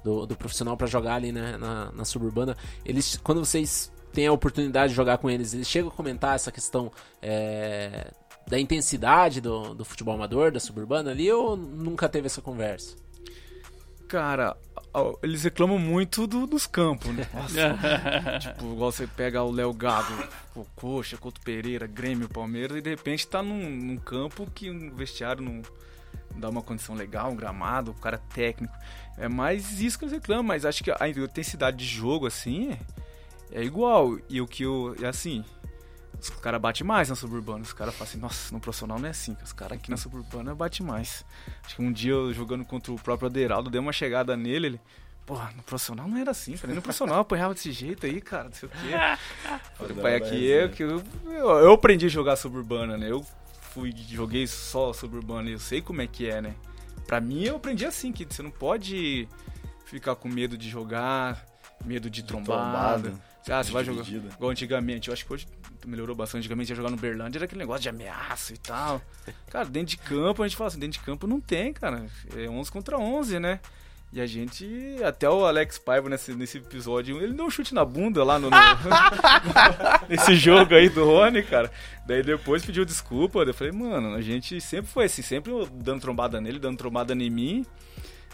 do, 0.04 0.26
do 0.28 0.36
profissional 0.36 0.78
para 0.78 0.88
jogar 0.88 1.16
ali 1.16 1.32
né, 1.32 1.58
na, 1.58 1.92
na 1.92 2.06
suburbana. 2.06 2.56
Eles, 2.86 3.18
quando 3.18 3.44
vocês 3.44 3.92
têm 4.14 4.28
a 4.28 4.32
oportunidade 4.32 4.90
de 4.90 4.96
jogar 4.96 5.18
com 5.18 5.30
eles, 5.30 5.54
eles 5.54 5.68
chegam 5.68 5.90
a 5.90 5.92
comentar 5.92 6.36
essa 6.36 6.52
questão 6.52 6.92
é, 7.22 8.12
da 8.48 8.60
intensidade 8.60 9.42
do, 9.42 9.76
do 9.76 9.84
futebol 9.84 10.16
amador, 10.16 10.52
da 10.52 10.60
suburbana 10.60 11.12
ali, 11.12 11.32
ou 11.32 11.58
nunca 11.58 12.08
teve 12.08 12.28
essa 12.28 12.42
conversa? 12.42 12.96
Cara, 14.08 14.56
eles 15.22 15.44
reclamam 15.44 15.78
muito 15.78 16.26
do, 16.26 16.48
dos 16.48 16.66
campos, 16.66 17.14
né? 17.14 17.28
Nossa, 17.34 18.40
tipo, 18.40 18.72
igual 18.72 18.92
você 18.92 19.06
pega 19.06 19.44
o 19.44 19.52
Léo 19.52 19.74
Gago, 19.74 20.14
o 20.56 20.64
Coxa, 20.76 21.18
Couto 21.18 21.42
Pereira, 21.42 21.86
Grêmio, 21.88 22.30
Palmeiras, 22.30 22.78
e 22.78 22.82
de 22.82 22.90
repente 22.90 23.28
tá 23.28 23.44
num, 23.44 23.70
num 23.70 23.98
campo 23.98 24.50
que 24.56 24.72
um 24.72 24.96
vestiário 24.96 25.44
não 25.44 25.62
dá 26.38 26.50
uma 26.50 26.62
condição 26.62 26.96
legal, 26.96 27.32
um 27.32 27.36
gramado, 27.36 27.92
o 27.92 27.94
um 27.94 27.98
cara 27.98 28.18
técnico. 28.34 28.74
É 29.18 29.28
mais 29.28 29.82
isso 29.82 30.00
que 30.00 30.06
eles 30.06 30.14
reclamam, 30.14 30.44
mas 30.44 30.64
acho 30.64 30.84
que 30.84 30.92
a 30.92 31.10
intensidade 31.10 31.78
de 31.78 31.86
jogo, 31.86 32.26
assim, 32.26 32.72
é, 33.52 33.60
é 33.60 33.64
igual. 33.64 34.18
E 34.30 34.40
o 34.40 34.48
que 34.48 34.64
eu. 34.64 34.96
É 35.02 35.08
assim, 35.08 35.44
os 36.20 36.30
caras 36.30 36.60
batem 36.60 36.86
mais 36.86 37.10
na 37.10 37.16
suburbana. 37.16 37.64
Os 37.64 37.74
caras 37.74 37.94
falam 37.94 38.10
assim, 38.10 38.20
nossa, 38.20 38.54
no 38.54 38.60
profissional 38.60 39.00
não 39.00 39.08
é 39.08 39.12
assim. 39.12 39.38
Os 39.44 39.54
caras 39.54 39.78
aqui 39.78 39.90
na 39.90 39.98
suburbana 39.98 40.56
batem 40.56 40.86
mais. 40.86 41.24
Acho 41.64 41.76
que 41.76 41.82
um 41.82 41.92
dia 41.92 42.12
eu 42.12 42.34
jogando 42.34 42.66
contra 42.66 42.92
o 42.92 42.96
próprio 42.96 43.28
Aderaldo, 43.28 43.70
dei 43.70 43.80
uma 43.80 43.94
chegada 43.94 44.36
nele, 44.36 44.68
ele. 44.68 44.82
Porra, 45.26 45.52
no 45.58 45.62
profissional 45.62 46.08
não 46.08 46.18
era 46.18 46.32
assim, 46.32 46.56
cara. 46.56 46.74
No 46.74 46.82
profissional 46.82 47.18
eu 47.18 47.22
apanhava 47.22 47.54
desse 47.54 47.70
jeito 47.74 48.06
aí, 48.06 48.22
cara, 48.22 48.46
não 48.46 48.54
sei 48.54 48.70
o 48.70 48.72
quê. 48.72 49.58
Falei, 49.76 49.96
pai, 49.98 50.16
aqui 50.16 50.46
eu, 50.46 50.70
que 50.70 50.84
eu, 50.84 51.04
eu, 51.26 51.74
aprendi 51.74 52.06
a 52.06 52.10
jogar 52.10 52.38
suburbana, 52.38 52.98
né? 52.98 53.12
Eu 53.12 53.26
fui, 53.74 53.94
joguei 54.10 54.48
só 54.48 54.94
suburbana 54.94 55.50
e 55.50 55.54
eu 55.54 55.60
sei 55.60 55.82
como 55.82 56.02
é 56.02 56.08
que 56.08 56.30
é, 56.30 56.42
né? 56.42 56.56
Pra 57.06 57.20
mim 57.20 57.44
eu 57.44 57.58
aprendi 57.58 57.86
assim, 57.86 58.14
que 58.14 58.24
você 58.24 58.42
não 58.42 58.50
pode 58.50 59.28
ficar 59.86 60.16
com 60.16 60.30
medo 60.30 60.58
de 60.58 60.70
jogar, 60.70 61.46
medo 61.84 62.10
de, 62.10 62.22
de 62.22 62.28
trombada. 62.28 63.10
trombada. 63.10 63.28
Ah, 63.50 63.64
você 63.64 63.72
vai 63.72 63.84
jogar 63.84 64.08
igual 64.08 64.52
antigamente. 64.52 65.10
Eu 65.10 65.14
acho 65.14 65.26
que 65.26 65.34
hoje 65.34 65.48
melhorou 65.88 66.16
bastante. 66.16 66.42
Antigamente 66.42 66.72
ia 66.72 66.76
jogar 66.76 66.90
no 66.90 66.98
Berlândia, 66.98 67.40
era 67.40 67.46
aquele 67.46 67.60
negócio 67.60 67.82
de 67.82 67.90
ameaça 67.90 68.54
e 68.54 68.58
tal. 68.58 69.02
Cara, 69.50 69.66
dentro 69.66 69.90
de 69.90 69.98
campo, 69.98 70.44
a 70.44 70.48
gente 70.48 70.58
fala 70.58 70.68
assim, 70.68 70.80
dentro 70.80 71.00
de 71.00 71.06
campo 71.06 71.26
não 71.26 71.40
tem, 71.40 71.74
cara. 71.74 72.06
É 72.36 72.50
11 72.50 72.72
contra 72.72 72.98
11, 72.98 73.40
né? 73.40 73.60
E 74.12 74.22
a 74.22 74.26
gente, 74.26 74.66
até 75.04 75.30
o 75.30 75.46
Alex 75.46 75.78
Paiva 75.78 76.08
nesse, 76.08 76.34
nesse 76.34 76.60
episódio, 76.60 77.22
ele 77.22 77.34
deu 77.34 77.46
um 77.46 77.50
chute 77.50 77.74
na 77.74 77.84
bunda 77.84 78.24
lá 78.24 78.40
no, 78.40 78.50
no 78.50 78.56
nesse 80.08 80.34
jogo 80.36 80.74
aí 80.74 80.88
do 80.88 81.04
Rony, 81.04 81.44
cara. 81.44 81.70
Daí 82.06 82.24
depois 82.24 82.66
pediu 82.66 82.86
desculpa. 82.86 83.40
Eu 83.40 83.54
falei, 83.54 83.74
mano, 83.74 84.16
a 84.16 84.22
gente 84.22 84.62
sempre 84.62 84.90
foi 84.90 85.06
assim, 85.06 85.22
sempre 85.22 85.52
dando 85.74 86.00
trombada 86.00 86.40
nele, 86.40 86.58
dando 86.58 86.78
trombada 86.78 87.14
em 87.14 87.30
mim. 87.30 87.66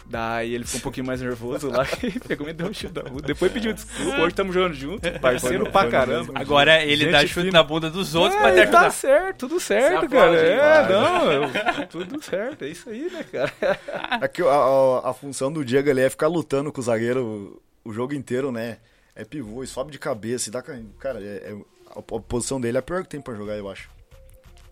Daí 0.06 0.54
ele 0.54 0.64
ficou 0.64 0.78
um 0.78 0.82
pouquinho 0.82 1.06
mais 1.06 1.20
nervoso 1.20 1.70
lá 1.70 1.86
e 2.02 2.20
pegou 2.20 2.48
e 2.48 2.52
deu 2.52 2.68
um 2.68 2.74
chute 2.74 2.92
da 2.92 3.02
rua. 3.02 3.22
Depois 3.22 3.50
pediu 3.50 3.72
desculpa, 3.72 4.18
hoje 4.18 4.28
estamos 4.28 4.54
jogando 4.54 4.74
junto, 4.74 5.20
parceiro 5.20 5.70
pra 5.70 5.88
caramba. 5.88 6.32
Agora 6.34 6.84
ele 6.84 7.10
dá 7.10 7.26
chute 7.26 7.50
na 7.50 7.62
bunda 7.62 7.90
dos 7.90 8.14
outros 8.14 8.38
é, 8.38 8.42
pra 8.42 8.52
te 8.52 8.60
ajudar. 8.60 8.84
Tá 8.84 8.90
certo, 8.90 9.38
tudo 9.48 9.58
certo, 9.60 10.08
cara. 10.08 10.36
É, 10.36 10.88
não, 10.88 11.32
eu, 11.32 11.86
tudo 11.88 12.22
certo, 12.22 12.64
é 12.64 12.68
isso 12.68 12.90
aí, 12.90 13.10
né, 13.10 13.24
cara. 13.24 13.52
Aqui 14.20 14.42
a, 14.42 14.46
a, 14.46 15.10
a 15.10 15.14
função 15.14 15.50
do 15.50 15.64
Diego 15.64 15.88
ali 15.88 16.02
é 16.02 16.10
ficar 16.10 16.28
lutando 16.28 16.70
com 16.70 16.80
o 16.80 16.84
zagueiro 16.84 17.60
o, 17.84 17.92
jogo 17.92 18.14
inteiro, 18.14 18.52
né? 18.52 18.78
É 19.16 19.24
pivô 19.24 19.62
e 19.62 19.66
sobe 19.66 19.90
de 19.90 19.98
cabeça 19.98 20.48
e 20.48 20.52
dá. 20.52 20.60
Cara, 20.62 21.20
é, 21.20 21.52
é, 21.52 21.56
a, 21.90 21.98
a 21.98 22.20
posição 22.20 22.60
dele 22.60 22.76
é 22.76 22.80
a 22.80 22.82
pior 22.82 23.02
que 23.02 23.08
tem 23.08 23.20
pra 23.20 23.34
jogar, 23.34 23.56
eu 23.56 23.70
acho. 23.70 23.88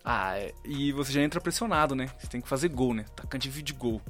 Ah, 0.05 0.37
é, 0.37 0.53
e 0.65 0.91
você 0.91 1.13
já 1.13 1.21
entra 1.21 1.39
pressionado, 1.39 1.95
né? 1.95 2.09
Você 2.19 2.27
tem 2.27 2.41
que 2.41 2.47
fazer 2.47 2.67
gol, 2.67 2.93
né? 2.93 3.05
Tacante 3.15 3.49
de 3.49 3.73
gol. 3.73 4.01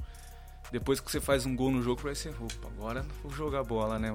Depois 0.72 0.98
que 1.00 1.10
você 1.10 1.20
faz 1.20 1.46
um 1.46 1.54
gol 1.54 1.70
no 1.70 1.82
jogo, 1.82 2.00
vai 2.02 2.14
ser, 2.14 2.30
opa, 2.30 2.68
agora 2.76 3.04
vou 3.22 3.32
jogar 3.32 3.62
bola, 3.62 3.98
né? 3.98 4.12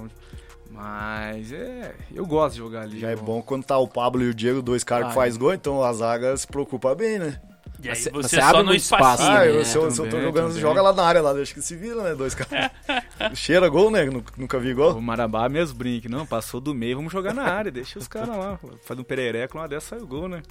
Mas 0.72 1.52
é. 1.52 1.96
Eu 2.14 2.26
gosto 2.26 2.54
de 2.54 2.60
jogar 2.60 2.82
ali. 2.82 3.00
Já 3.00 3.10
é 3.10 3.14
eu- 3.14 3.22
bom 3.22 3.42
quando 3.42 3.64
tá 3.64 3.78
o 3.78 3.88
Pablo 3.88 4.22
e 4.24 4.30
o 4.30 4.34
Diego, 4.34 4.62
dois 4.62 4.84
caras 4.84 5.06
Ah, 5.08 5.10
que 5.10 5.16
faz 5.16 5.36
gol, 5.38 5.54
então 5.54 5.84
a 5.84 5.92
zaga 5.94 6.36
se 6.38 6.46
preocupa 6.46 6.94
bem, 6.94 7.18
né? 7.18 7.42
E 7.82 7.90
aí 7.90 7.96
Você- 7.96 8.10
você, 8.12 8.36
só 8.36 8.42
abre 8.48 8.58
no 8.64 8.66
muito 8.70 8.82
espaço. 8.82 9.24
Ah, 9.24 9.40
né? 9.40 9.50
eu, 9.52 9.64
se, 9.64 9.78
eu, 9.78 9.90
se 9.90 10.00
eu 10.02 10.10
tô 10.10 10.20
jogando, 10.20 10.48
também. 10.48 10.62
joga 10.62 10.82
lá 10.82 10.92
na 10.92 11.04
área, 11.04 11.22
lá, 11.22 11.32
deixa 11.34 11.54
que 11.54 11.62
se 11.62 11.78
vira, 11.78 12.04
né? 12.04 12.14
Dois 12.14 12.36
caras. 12.36 12.70
Cheira 13.40 13.70
gol, 13.70 13.90
né? 13.90 14.04
Nunca, 14.38 14.60
vi 14.60 14.74
O 14.74 14.76
gol. 14.76 15.02
Marabá 15.02 15.48
mesmo 15.48 15.78
brinque. 15.78 16.10
Não, 16.10 16.26
passou 16.26 16.60
do 16.60 16.76
meio, 16.76 16.98
vamos 16.98 17.12
jogar 17.12 17.34
na 17.34 17.44
área. 17.44 17.72
Deixa 17.72 17.98
os 17.98 18.08
caras 18.08 18.36
lá. 18.38 18.60
Faz 18.84 19.00
um 19.00 19.04
perereco, 19.04 19.58
uma 19.58 19.66
dessa 19.68 19.96
sai 19.96 20.00
o 20.00 20.06
gol, 20.08 20.28
né? 20.28 20.44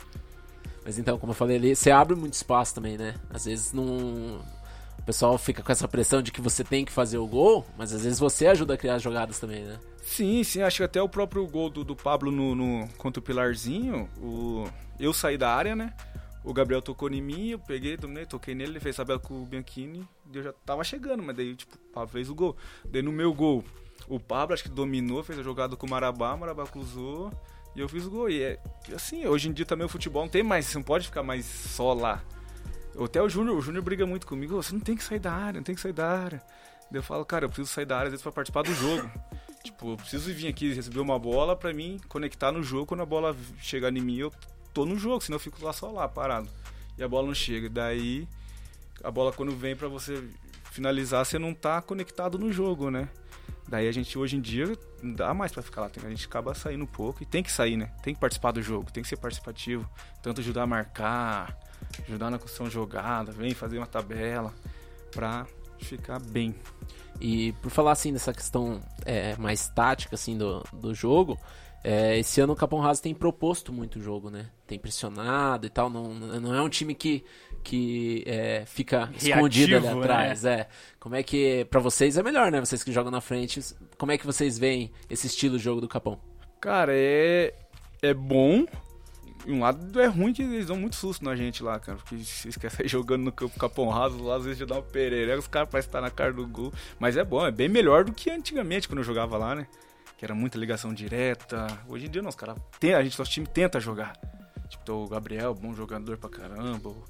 Mas 0.87 0.99
então, 0.99 1.19
como 1.19 1.33
eu 1.33 1.37
falei 1.37 1.59
ali, 1.59 1.77
você 1.77 1.91
abre 1.91 2.17
muito 2.17 2.33
espaço 2.33 2.75
também, 2.75 2.97
né? 2.97 3.15
Às 3.29 3.45
vezes 3.45 3.73
não. 3.75 4.41
Pessoal 5.09 5.39
fica 5.39 5.63
com 5.63 5.73
essa 5.73 5.89
pressão 5.89 6.21
de 6.21 6.31
que 6.31 6.39
você 6.39 6.63
tem 6.63 6.85
que 6.85 6.93
fazer 6.93 7.17
o 7.17 7.27
gol, 7.27 7.65
mas 7.79 7.95
às 7.95 8.03
vezes 8.03 8.19
você 8.19 8.47
ajuda 8.47 8.75
a 8.75 8.77
criar 8.77 8.97
as 8.97 9.03
jogadas 9.03 9.39
também, 9.39 9.65
né? 9.65 9.81
Sim, 10.03 10.45
sim, 10.45 10.61
acho 10.61 10.77
que 10.77 10.83
até 10.83 11.01
o 11.01 11.09
próprio 11.09 11.47
gol 11.47 11.71
do, 11.71 11.83
do 11.83 11.97
Pablo 11.97 12.31
no, 12.31 12.55
no, 12.55 12.87
contra 12.99 13.19
o 13.19 13.23
Pilarzinho, 13.23 14.07
o, 14.19 14.69
eu 15.01 15.15
saí 15.15 15.39
da 15.39 15.51
área, 15.51 15.75
né? 15.75 15.95
O 16.45 16.53
Gabriel 16.53 16.83
tocou 16.83 17.11
em 17.11 17.23
mim, 17.23 17.49
eu 17.49 17.59
peguei, 17.59 17.97
dominei, 17.97 18.27
toquei 18.27 18.55
nele, 18.55 18.73
ele 18.73 18.81
fez 18.81 18.97
tabela 18.97 19.19
com 19.19 19.43
o 19.43 19.47
Bianchini, 19.47 20.07
e 20.31 20.37
eu 20.37 20.43
já 20.43 20.53
tava 20.53 20.85
chegando, 20.85 21.23
mas 21.23 21.35
daí, 21.35 21.57
tipo, 21.57 21.75
o 21.75 21.91
Pablo 21.91 22.11
fez 22.11 22.29
o 22.29 22.35
gol. 22.35 22.55
Daí 22.85 23.01
no 23.01 23.11
meu 23.11 23.33
gol, 23.33 23.65
o 24.09 24.21
Pablo 24.21 24.53
acho 24.53 24.65
que 24.65 24.69
dominou, 24.69 25.25
fez 25.25 25.39
a 25.39 25.43
jogada 25.43 25.75
com 25.75 25.87
o 25.87 25.91
Marabá, 25.91 26.35
o 26.35 26.39
Marabá 26.39 26.67
cruzou, 26.67 27.33
e 27.75 27.81
eu 27.81 27.89
fiz 27.89 28.05
o 28.05 28.11
gol. 28.11 28.29
E 28.29 28.43
é 28.43 28.61
assim, 28.95 29.25
hoje 29.25 29.49
em 29.49 29.55
dia 29.55 29.65
também 29.65 29.87
o 29.87 29.89
futebol 29.89 30.21
não 30.21 30.29
tem 30.29 30.43
mais, 30.43 30.67
você 30.67 30.77
não 30.77 30.85
pode 30.85 31.07
ficar 31.07 31.23
mais 31.23 31.47
só 31.47 31.95
lá. 31.95 32.23
Até 33.05 33.23
o 33.23 33.29
Júnior, 33.29 33.57
o 33.57 33.61
Júnior 33.63 33.83
briga 33.83 34.07
muito 34.07 34.27
comigo, 34.27 34.57
"Ô, 34.57 34.63
você 34.63 34.73
não 34.73 34.81
tem 34.81 34.97
que 34.97 35.05
sair 35.05 35.19
da 35.19 35.33
área, 35.33 35.59
não 35.61 35.65
tem 35.65 35.75
que 35.75 35.81
sair 35.81 35.93
da 35.93 36.09
área. 36.09 36.43
Daí 36.91 36.99
eu 36.99 37.03
falo, 37.03 37.25
cara, 37.25 37.45
eu 37.45 37.49
preciso 37.49 37.69
sair 37.69 37.85
da 37.85 37.97
área 37.97 38.07
às 38.07 38.13
vezes 38.13 38.23
pra 38.23 38.33
participar 38.33 38.63
do 38.63 38.75
jogo. 38.75 39.11
Tipo, 39.63 39.93
eu 39.93 39.97
preciso 39.97 40.33
vir 40.33 40.47
aqui 40.47 40.73
receber 40.73 41.01
uma 41.01 41.19
bola 41.19 41.55
pra 41.55 41.75
mim 41.75 42.01
conectar 42.09 42.51
no 42.53 42.63
jogo. 42.63 42.87
Quando 42.87 43.03
a 43.03 43.07
bola 43.07 43.37
chegar 43.61 43.95
em 43.95 44.01
mim, 44.01 44.17
eu 44.17 44.33
tô 44.73 44.87
no 44.87 44.97
jogo, 44.97 45.21
senão 45.21 45.37
eu 45.37 45.41
fico 45.41 45.63
lá 45.63 45.73
só 45.73 45.91
lá, 45.91 46.09
parado. 46.09 46.49
E 46.97 47.03
a 47.03 47.09
bola 47.09 47.27
não 47.27 47.35
chega. 47.35 47.69
Daí, 47.69 48.27
a 49.03 49.11
bola 49.11 49.33
quando 49.33 49.55
vem 49.55 49.77
pra 49.77 49.89
você 49.89 50.27
finalizar, 50.71 51.27
você 51.27 51.39
não 51.39 51.53
tá 51.53 51.83
conectado 51.83 52.39
no 52.39 52.53
jogo, 52.53 52.89
né? 52.91 53.09
Daí 53.69 53.87
a 53.89 53.93
gente 53.93 54.17
hoje 54.17 54.37
em 54.37 54.41
dia 54.41 54.73
não 55.03 55.13
dá 55.13 55.35
mais 55.35 55.53
pra 55.53 55.63
ficar 55.63 55.83
lá, 55.83 55.91
a 55.95 56.09
gente 56.09 56.27
acaba 56.27 56.55
saindo 56.55 56.85
um 56.85 56.87
pouco 56.87 57.23
e 57.23 57.27
tem 57.27 57.43
que 57.43 57.53
sair, 57.53 57.77
né? 57.77 57.91
Tem 58.03 58.15
que 58.15 58.21
participar 58.21 58.53
do 58.53 58.63
jogo, 58.63 58.91
tem 58.91 59.03
que 59.03 59.09
ser 59.09 59.19
participativo, 59.19 59.89
tanto 60.23 60.41
ajudar 60.41 60.63
a 60.63 60.67
marcar, 60.67 61.59
ajudar 62.09 62.31
na 62.31 62.39
construção 62.39 62.67
de 62.67 62.75
jogada, 62.75 63.33
vem 63.33 63.55
fazer 63.55 63.79
uma 63.79 63.87
tabela 63.87 64.53
pra 65.11 65.47
ficar 65.79 66.21
bem. 66.21 66.55
E 67.21 67.53
por 67.63 67.71
falar 67.71 67.93
assim 67.93 68.13
dessa 68.13 68.33
questão 68.33 68.81
é, 69.05 69.37
mais 69.37 69.69
tática 69.69 70.15
assim 70.15 70.37
do, 70.39 70.63
do 70.73 70.95
jogo, 70.95 71.39
é, 71.83 72.19
esse 72.19 72.41
ano 72.41 72.53
o 72.53 72.57
Capão 72.57 72.81
Raso 72.81 73.03
tem 73.03 73.15
proposto 73.15 73.73
muito 73.73 73.99
o 73.99 74.03
jogo, 74.03 74.31
né? 74.31 74.47
Tem 74.67 74.79
pressionado 74.79 75.67
e 75.67 75.71
tal. 75.71 75.89
Não, 75.89 76.13
não 76.15 76.55
é 76.55 76.61
um 76.61 76.69
time 76.69 76.95
que, 76.95 77.25
que 77.63 78.25
é, 78.27 78.65
fica 78.67 79.11
escondido 79.17 79.77
ali 79.77 79.85
Reativo, 79.85 80.03
atrás. 80.03 80.45
É. 80.45 80.69
Como 80.99 81.15
é 81.15 81.23
que 81.23 81.65
para 81.71 81.81
vocês 81.81 82.17
é 82.17 82.23
melhor, 82.23 82.51
né? 82.51 82.61
Vocês 82.61 82.83
que 82.83 82.93
jogam 82.93 83.11
na 83.11 83.21
frente, 83.21 83.61
como 83.97 84.13
é 84.13 84.19
que 84.19 84.27
vocês 84.27 84.59
veem 84.59 84.93
esse 85.09 85.29
estilo 85.29 85.57
de 85.57 85.65
jogo 85.65 85.81
do 85.81 85.89
Capão? 85.89 86.21
Cara, 86.61 86.93
é, 86.95 87.55
é 88.03 88.13
bom. 88.13 88.67
Um 89.49 89.61
lado 89.61 90.01
é 90.01 90.07
ruim 90.07 90.33
que 90.33 90.43
eles 90.43 90.67
dão 90.67 90.77
muito 90.77 90.97
susto 90.97 91.25
na 91.25 91.35
gente 91.35 91.63
lá, 91.63 91.79
cara. 91.81 91.99
Porque 91.99 92.19
se 92.19 92.49
esquece 92.49 92.87
jogando 92.89 93.25
no 93.25 93.33
campo 93.33 93.59
capão 93.59 93.89
raso, 93.89 94.23
lá 94.23 94.37
às 94.37 94.45
vezes 94.45 94.59
já 94.59 94.67
dá 94.67 94.77
uma 94.77 94.83
perereca, 94.83 95.39
os 95.39 95.47
caras 95.47 95.69
parecem 95.69 95.89
estar 95.89 96.01
na 96.01 96.11
cara 96.11 96.33
do 96.33 96.47
gol. 96.47 96.73
Mas 96.99 97.17
é 97.17 97.25
bom, 97.25 97.47
é 97.47 97.51
bem 97.51 97.69
melhor 97.69 98.05
do 98.05 98.13
que 98.13 98.31
antigamente 98.31 98.87
quando 98.87 98.99
eu 98.99 99.05
jogava 99.05 99.39
lá, 99.39 99.55
né? 99.55 99.67
Que 100.17 100.25
era 100.25 100.35
muita 100.35 100.59
ligação 100.59 100.93
direta. 100.93 101.67
Hoje 101.89 102.07
em 102.07 102.11
dia 102.11 102.21
não, 102.21 102.29
os 102.29 102.35
caras. 102.35 102.57
A 102.83 103.03
gente, 103.03 103.19
nosso 103.19 103.31
time 103.31 103.47
tenta 103.47 103.81
jogar. 103.81 104.13
Tipo, 104.69 104.93
o 104.93 105.09
Gabriel, 105.09 105.55
bom 105.55 105.75
jogador 105.75 106.19
pra 106.19 106.29
caramba. 106.29 106.91
O 106.91 107.05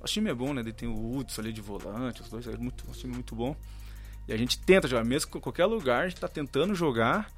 nosso 0.00 0.12
time 0.12 0.30
é 0.30 0.34
bom, 0.34 0.52
né? 0.52 0.62
Daí 0.62 0.72
tem 0.72 0.88
o 0.88 1.16
Hudson 1.16 1.40
ali 1.40 1.52
de 1.52 1.60
volante, 1.60 2.20
os 2.20 2.28
dois, 2.28 2.46
é 2.46 2.56
muito, 2.56 2.86
nosso 2.86 3.00
time 3.00 3.12
é 3.12 3.16
muito 3.16 3.34
bom. 3.34 3.56
E 4.28 4.32
a 4.32 4.36
gente 4.36 4.58
tenta 4.60 4.86
jogar, 4.86 5.04
mesmo 5.04 5.30
com 5.30 5.40
qualquer 5.40 5.64
lugar, 5.64 6.04
a 6.04 6.08
gente 6.08 6.20
tá 6.20 6.28
tentando 6.28 6.74
jogar. 6.74 7.32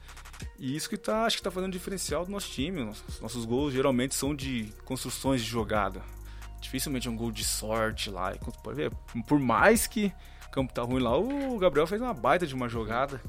E 0.59 0.75
isso 0.75 0.89
que 0.91 0.97
tá, 0.97 1.25
acho 1.25 1.37
que 1.37 1.43
tá 1.43 1.51
fazendo 1.51 1.73
diferencial 1.73 2.25
do 2.25 2.33
nosso 2.33 2.51
time. 2.51 2.85
Nossos, 2.85 3.21
nossos 3.21 3.45
gols 3.45 3.73
geralmente 3.73 4.15
são 4.15 4.35
de 4.35 4.73
construções 4.85 5.41
de 5.41 5.49
jogada. 5.49 6.03
Dificilmente 6.61 7.07
é 7.07 7.11
um 7.11 7.17
gol 7.17 7.31
de 7.31 7.45
sorte 7.45 8.11
lá. 8.11 8.35
Por 9.29 9.39
mais 9.39 9.87
que 9.87 10.13
o 10.47 10.51
campo 10.51 10.75
tá 10.75 10.83
ruim 10.83 11.01
lá, 11.01 11.17
o 11.17 11.57
Gabriel 11.59 11.87
fez 11.87 12.01
uma 12.01 12.13
baita 12.13 12.47
de 12.47 12.55
uma 12.55 12.69
jogada. 12.69 13.21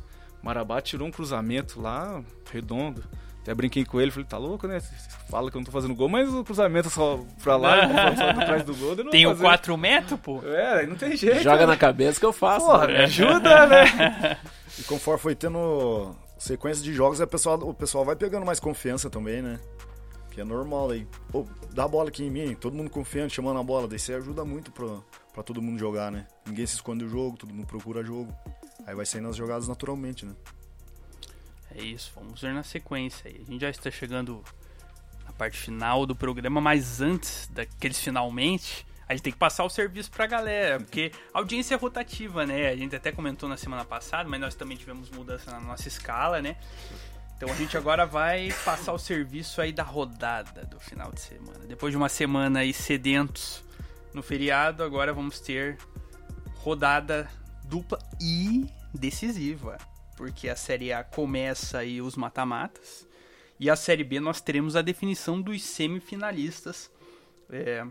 Marabá 0.41 0.81
tirou 0.81 1.07
um 1.07 1.11
cruzamento 1.11 1.79
lá, 1.79 2.23
redondo. 2.51 3.03
Até 3.41 3.55
brinquei 3.55 3.83
com 3.83 3.99
ele, 3.99 4.11
falei, 4.11 4.27
tá 4.27 4.37
louco, 4.37 4.67
né? 4.67 4.79
Você 4.79 4.93
Fala 5.29 5.49
que 5.49 5.57
eu 5.57 5.59
não 5.59 5.65
tô 5.65 5.71
fazendo 5.71 5.95
gol, 5.95 6.09
mas 6.09 6.31
o 6.31 6.43
cruzamento 6.43 6.89
é 6.89 6.91
só 6.91 7.19
pra 7.41 7.55
lá, 7.55 7.85
e 7.85 8.15
só 8.17 8.29
atrás 8.29 8.63
do 8.63 8.75
gol. 8.75 8.95
eu 8.95 9.03
não 9.05 9.11
Tem 9.11 9.25
o 9.25 9.29
fazer. 9.29 9.43
4 9.43 9.77
metros, 9.77 10.19
pô. 10.19 10.41
É, 10.43 10.85
não 10.85 10.95
tem 10.95 11.15
jeito. 11.15 11.41
Joga 11.41 11.61
né? 11.61 11.67
na 11.67 11.77
cabeça 11.77 12.19
que 12.19 12.25
eu 12.25 12.33
faço. 12.33 12.65
Porra, 12.65 12.87
né? 12.87 12.93
me 12.93 13.03
ajuda, 13.05 13.65
né? 13.67 14.37
E 14.79 14.83
conforme 14.83 15.19
foi 15.19 15.35
tendo 15.35 16.15
sequência 16.37 16.81
de 16.81 16.93
jogos, 16.93 17.19
o 17.19 17.27
pessoal, 17.27 17.59
o 17.59 17.73
pessoal 17.73 18.05
vai 18.05 18.15
pegando 18.15 18.45
mais 18.45 18.57
confiança 18.57 19.09
também, 19.09 19.41
né? 19.41 19.59
Que 20.31 20.39
é 20.39 20.43
normal 20.45 20.91
aí. 20.91 21.05
Pô, 21.29 21.45
dá 21.73 21.83
a 21.83 21.87
bola 21.89 22.07
aqui 22.07 22.23
em 22.23 22.29
mim, 22.31 22.55
todo 22.55 22.73
mundo 22.73 22.89
confiante, 22.89 23.35
chamando 23.35 23.59
a 23.59 23.63
bola. 23.63 23.85
Daí 23.85 23.99
você 23.99 24.13
ajuda 24.13 24.45
muito 24.45 24.71
pra, 24.71 24.87
pra 25.33 25.43
todo 25.43 25.61
mundo 25.61 25.77
jogar, 25.77 26.09
né? 26.09 26.25
Ninguém 26.47 26.65
se 26.65 26.75
esconde 26.75 27.03
do 27.03 27.11
jogo, 27.11 27.37
todo 27.37 27.53
mundo 27.53 27.67
procura 27.67 28.01
jogo. 28.01 28.33
Aí 28.87 28.95
vai 28.95 29.05
saindo 29.05 29.27
as 29.27 29.35
jogadas 29.35 29.67
naturalmente, 29.67 30.25
né? 30.25 30.33
É 31.75 31.81
isso, 31.81 32.11
vamos 32.15 32.41
ver 32.41 32.53
na 32.53 32.63
sequência. 32.63 33.29
A 33.29 33.51
gente 33.51 33.61
já 33.61 33.69
está 33.69 33.89
chegando 33.89 34.43
na 35.25 35.31
parte 35.31 35.57
final 35.57 36.05
do 36.05 36.15
programa, 36.15 36.59
mas 36.59 37.01
antes 37.01 37.47
daqueles 37.47 37.99
finalmente, 37.99 38.85
a 39.07 39.13
gente 39.13 39.23
tem 39.23 39.33
que 39.33 39.39
passar 39.39 39.63
o 39.63 39.69
serviço 39.69 40.11
pra 40.11 40.25
galera, 40.25 40.79
porque 40.79 41.11
a 41.33 41.39
audiência 41.39 41.75
é 41.75 41.77
rotativa, 41.77 42.45
né? 42.45 42.69
A 42.69 42.75
gente 42.75 42.95
até 42.95 43.11
comentou 43.11 43.47
na 43.47 43.57
semana 43.57 43.85
passada, 43.85 44.27
mas 44.29 44.39
nós 44.39 44.55
também 44.55 44.77
tivemos 44.77 45.09
mudança 45.09 45.51
na 45.51 45.59
nossa 45.59 45.87
escala, 45.87 46.41
né? 46.41 46.55
Então 47.35 47.49
a 47.49 47.55
gente 47.55 47.75
agora 47.75 48.05
vai 48.05 48.53
passar 48.63 48.93
o 48.93 48.99
serviço 48.99 49.61
aí 49.61 49.73
da 49.73 49.83
rodada 49.83 50.63
do 50.63 50.79
final 50.79 51.11
de 51.11 51.21
semana. 51.21 51.65
Depois 51.67 51.91
de 51.91 51.97
uma 51.97 52.07
semana 52.07 52.59
aí 52.59 52.71
sedentos 52.71 53.63
no 54.13 54.21
feriado, 54.21 54.83
agora 54.83 55.11
vamos 55.11 55.39
ter 55.39 55.77
rodada 56.57 57.27
dupla 57.63 57.97
e 58.21 58.69
decisiva. 58.93 59.77
Porque 60.21 60.49
a 60.49 60.55
Série 60.55 60.93
A 60.93 61.03
começa 61.03 61.79
aí 61.79 61.99
os 61.99 62.15
mata-matas. 62.15 63.07
E 63.59 63.71
a 63.71 63.75
Série 63.75 64.03
B 64.03 64.19
nós 64.19 64.39
teremos 64.39 64.75
a 64.75 64.83
definição 64.83 65.41
dos 65.41 65.63
semifinalistas. 65.63 66.91
É, 67.49 67.83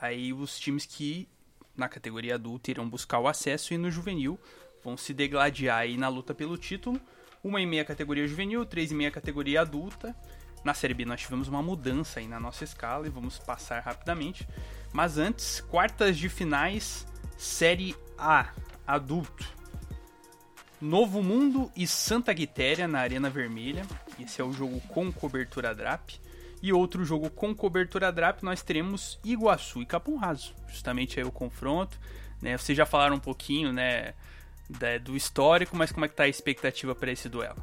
aí 0.00 0.32
os 0.32 0.58
times 0.58 0.84
que 0.84 1.28
na 1.76 1.88
categoria 1.88 2.34
adulta 2.34 2.72
irão 2.72 2.90
buscar 2.90 3.20
o 3.20 3.28
acesso 3.28 3.72
e 3.72 3.78
no 3.78 3.92
juvenil 3.92 4.36
vão 4.82 4.96
se 4.96 5.14
degladiar 5.14 5.78
aí 5.78 5.96
na 5.96 6.08
luta 6.08 6.34
pelo 6.34 6.58
título. 6.58 7.00
Uma 7.44 7.60
e 7.60 7.66
meia 7.66 7.84
categoria 7.84 8.26
juvenil, 8.26 8.66
três 8.66 8.90
e 8.90 8.94
meia 8.96 9.12
categoria 9.12 9.60
adulta. 9.60 10.16
Na 10.64 10.74
Série 10.74 10.94
B 10.94 11.04
nós 11.04 11.20
tivemos 11.20 11.46
uma 11.46 11.62
mudança 11.62 12.18
aí 12.18 12.26
na 12.26 12.40
nossa 12.40 12.64
escala 12.64 13.06
e 13.06 13.10
vamos 13.10 13.38
passar 13.38 13.78
rapidamente. 13.84 14.48
Mas 14.92 15.16
antes, 15.16 15.60
quartas 15.60 16.18
de 16.18 16.28
finais, 16.28 17.06
Série 17.38 17.94
A, 18.18 18.52
adulto. 18.84 19.55
Novo 20.80 21.22
Mundo 21.22 21.70
e 21.74 21.86
Santa 21.86 22.34
Quitéria 22.34 22.86
na 22.86 23.00
Arena 23.00 23.30
Vermelha. 23.30 23.82
Esse 24.20 24.40
é 24.40 24.44
o 24.44 24.52
jogo 24.52 24.80
com 24.88 25.10
cobertura 25.12 25.74
DRAP. 25.74 26.10
E 26.62 26.72
outro 26.72 27.04
jogo 27.04 27.30
com 27.30 27.54
cobertura 27.54 28.10
DRAP 28.12 28.42
nós 28.42 28.62
teremos 28.62 29.18
Iguaçu 29.24 29.80
e 29.82 29.86
Capão 29.86 30.16
Raso. 30.16 30.54
Justamente 30.68 31.18
aí 31.18 31.24
o 31.26 31.30
confronto. 31.32 31.98
Né? 32.42 32.56
Vocês 32.56 32.76
já 32.76 32.84
falaram 32.86 33.16
um 33.16 33.20
pouquinho 33.20 33.72
né, 33.72 34.14
da- 34.68 34.98
do 34.98 35.16
histórico, 35.16 35.76
mas 35.76 35.90
como 35.92 36.04
é 36.04 36.08
que 36.08 36.14
tá 36.14 36.24
a 36.24 36.28
expectativa 36.28 36.94
para 36.94 37.10
esse 37.10 37.28
duelo? 37.28 37.62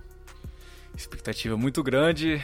Expectativa 0.95 1.55
muito 1.57 1.81
grande. 1.83 2.43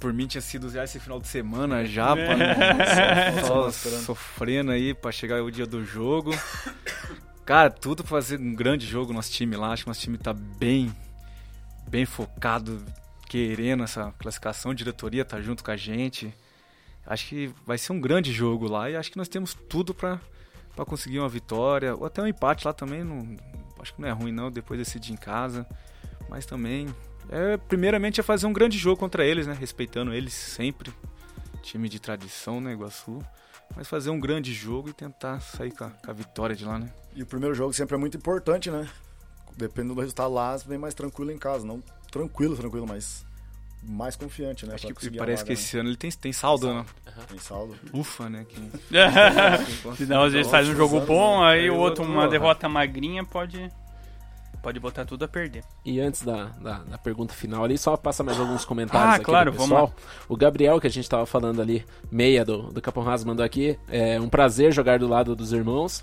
Por 0.00 0.12
mim 0.12 0.26
tinha 0.26 0.40
sido 0.40 0.68
já 0.70 0.82
esse 0.82 0.98
final 0.98 1.20
de 1.20 1.28
semana 1.28 1.84
já, 1.84 2.14
pra, 2.16 3.42
só, 3.46 3.70
só 3.70 3.90
sofrendo 4.00 4.72
aí 4.72 4.92
pra 4.92 5.12
chegar 5.12 5.40
o 5.42 5.50
dia 5.52 5.66
do 5.66 5.84
jogo. 5.84 6.32
Cara, 7.46 7.70
tudo 7.70 8.02
pra 8.02 8.10
fazer 8.10 8.40
um 8.40 8.52
grande 8.52 8.84
jogo 8.84 9.12
nosso 9.12 9.30
time 9.30 9.54
lá. 9.54 9.70
Acho 9.70 9.84
que 9.84 9.88
nosso 9.88 10.00
time 10.00 10.18
tá 10.18 10.34
bem, 10.34 10.92
bem 11.88 12.04
focado, 12.04 12.84
querendo 13.28 13.84
essa 13.84 14.12
classificação. 14.18 14.72
A 14.72 14.74
diretoria 14.74 15.24
tá 15.24 15.40
junto 15.40 15.62
com 15.62 15.70
a 15.70 15.76
gente. 15.76 16.34
Acho 17.06 17.28
que 17.28 17.54
vai 17.64 17.78
ser 17.78 17.92
um 17.92 18.00
grande 18.00 18.32
jogo 18.32 18.66
lá 18.66 18.90
e 18.90 18.96
acho 18.96 19.12
que 19.12 19.16
nós 19.16 19.28
temos 19.28 19.54
tudo 19.54 19.94
pra, 19.94 20.20
pra 20.74 20.84
conseguir 20.84 21.20
uma 21.20 21.28
vitória. 21.28 21.94
Ou 21.94 22.04
até 22.04 22.20
um 22.20 22.26
empate 22.26 22.66
lá 22.66 22.72
também. 22.72 23.04
Não, 23.04 23.36
acho 23.80 23.94
que 23.94 24.00
não 24.00 24.08
é 24.08 24.12
ruim 24.12 24.32
não, 24.32 24.50
depois 24.50 24.76
decidir 24.76 25.12
em 25.12 25.16
casa. 25.16 25.64
Mas 26.28 26.46
também, 26.46 26.88
é, 27.30 27.56
primeiramente 27.56 28.18
é 28.18 28.24
fazer 28.24 28.48
um 28.48 28.52
grande 28.52 28.76
jogo 28.76 28.98
contra 28.98 29.24
eles, 29.24 29.46
né? 29.46 29.56
Respeitando 29.58 30.12
eles 30.12 30.34
sempre. 30.34 30.92
Time 31.62 31.88
de 31.88 32.00
tradição, 32.00 32.60
né, 32.60 32.72
Iguaçu. 32.72 33.20
Mas 33.76 33.86
fazer 33.86 34.10
um 34.10 34.18
grande 34.18 34.52
jogo 34.52 34.88
e 34.88 34.92
tentar 34.92 35.38
sair 35.38 35.70
com 35.70 35.84
a, 35.84 35.90
com 35.90 36.10
a 36.10 36.14
vitória 36.14 36.56
de 36.56 36.64
lá, 36.64 36.76
né? 36.76 36.92
E 37.16 37.22
o 37.22 37.26
primeiro 37.26 37.54
jogo 37.54 37.72
sempre 37.72 37.96
é 37.96 37.98
muito 37.98 38.16
importante, 38.16 38.70
né? 38.70 38.88
dependendo 39.56 39.94
do 39.94 40.00
resultado 40.00 40.32
lá, 40.32 40.56
você 40.56 40.68
vem 40.68 40.78
mais 40.78 40.94
tranquilo 40.94 41.30
em 41.32 41.38
casa. 41.38 41.66
Não 41.66 41.82
tranquilo, 42.10 42.56
tranquilo, 42.56 42.86
mas 42.86 43.24
mais 43.82 44.16
confiante, 44.16 44.66
né? 44.66 44.74
Acho 44.74 44.88
que 44.88 45.10
parece 45.10 45.42
vaga, 45.42 45.46
que 45.46 45.52
esse 45.52 45.78
ano 45.78 45.88
ele 45.88 45.96
tem, 45.96 46.10
tem 46.10 46.32
saldo, 46.32 46.72
né? 46.72 46.84
né? 47.04 47.12
Tem 47.28 47.38
saldo. 47.38 47.76
Ufa, 47.92 48.28
né? 48.28 48.44
Que... 48.48 48.60
Senão 49.96 50.24
às 50.24 50.32
vezes 50.32 50.50
faz 50.50 50.68
um 50.68 50.74
jogo 50.74 50.96
anos, 50.96 51.08
bom, 51.08 51.40
né? 51.40 51.46
aí 51.46 51.60
Aí 51.60 51.70
o 51.70 51.76
outro 51.76 52.02
outro, 52.02 52.14
uma 52.14 52.24
ó. 52.24 52.28
derrota 52.28 52.68
magrinha 52.68 53.24
pode 53.24 53.70
pode 54.62 54.80
botar 54.80 55.04
tudo 55.04 55.24
a 55.24 55.28
perder. 55.28 55.62
E 55.84 56.00
antes 56.00 56.22
da, 56.22 56.46
da, 56.60 56.78
da 56.78 56.98
pergunta 56.98 57.32
final 57.32 57.62
ali, 57.62 57.78
só 57.78 57.96
passa 57.96 58.24
mais 58.24 58.40
alguns 58.40 58.64
comentários 58.64 59.10
Ah, 59.10 59.14
aqui 59.14 59.24
claro, 59.24 59.52
do 59.52 59.58
vamos 59.58 59.70
pessoal. 59.70 59.94
O 60.28 60.36
Gabriel, 60.36 60.80
que 60.80 60.88
a 60.88 60.90
gente 60.90 61.08
tava 61.08 61.24
falando 61.24 61.62
ali, 61.62 61.86
meia 62.10 62.44
do, 62.44 62.72
do 62.72 62.82
Capão 62.82 63.04
Raso, 63.04 63.24
mandou 63.24 63.46
aqui. 63.46 63.78
É 63.88 64.20
um 64.20 64.28
prazer 64.28 64.72
jogar 64.72 64.98
do 64.98 65.06
lado 65.06 65.36
dos 65.36 65.52
irmãos. 65.52 66.02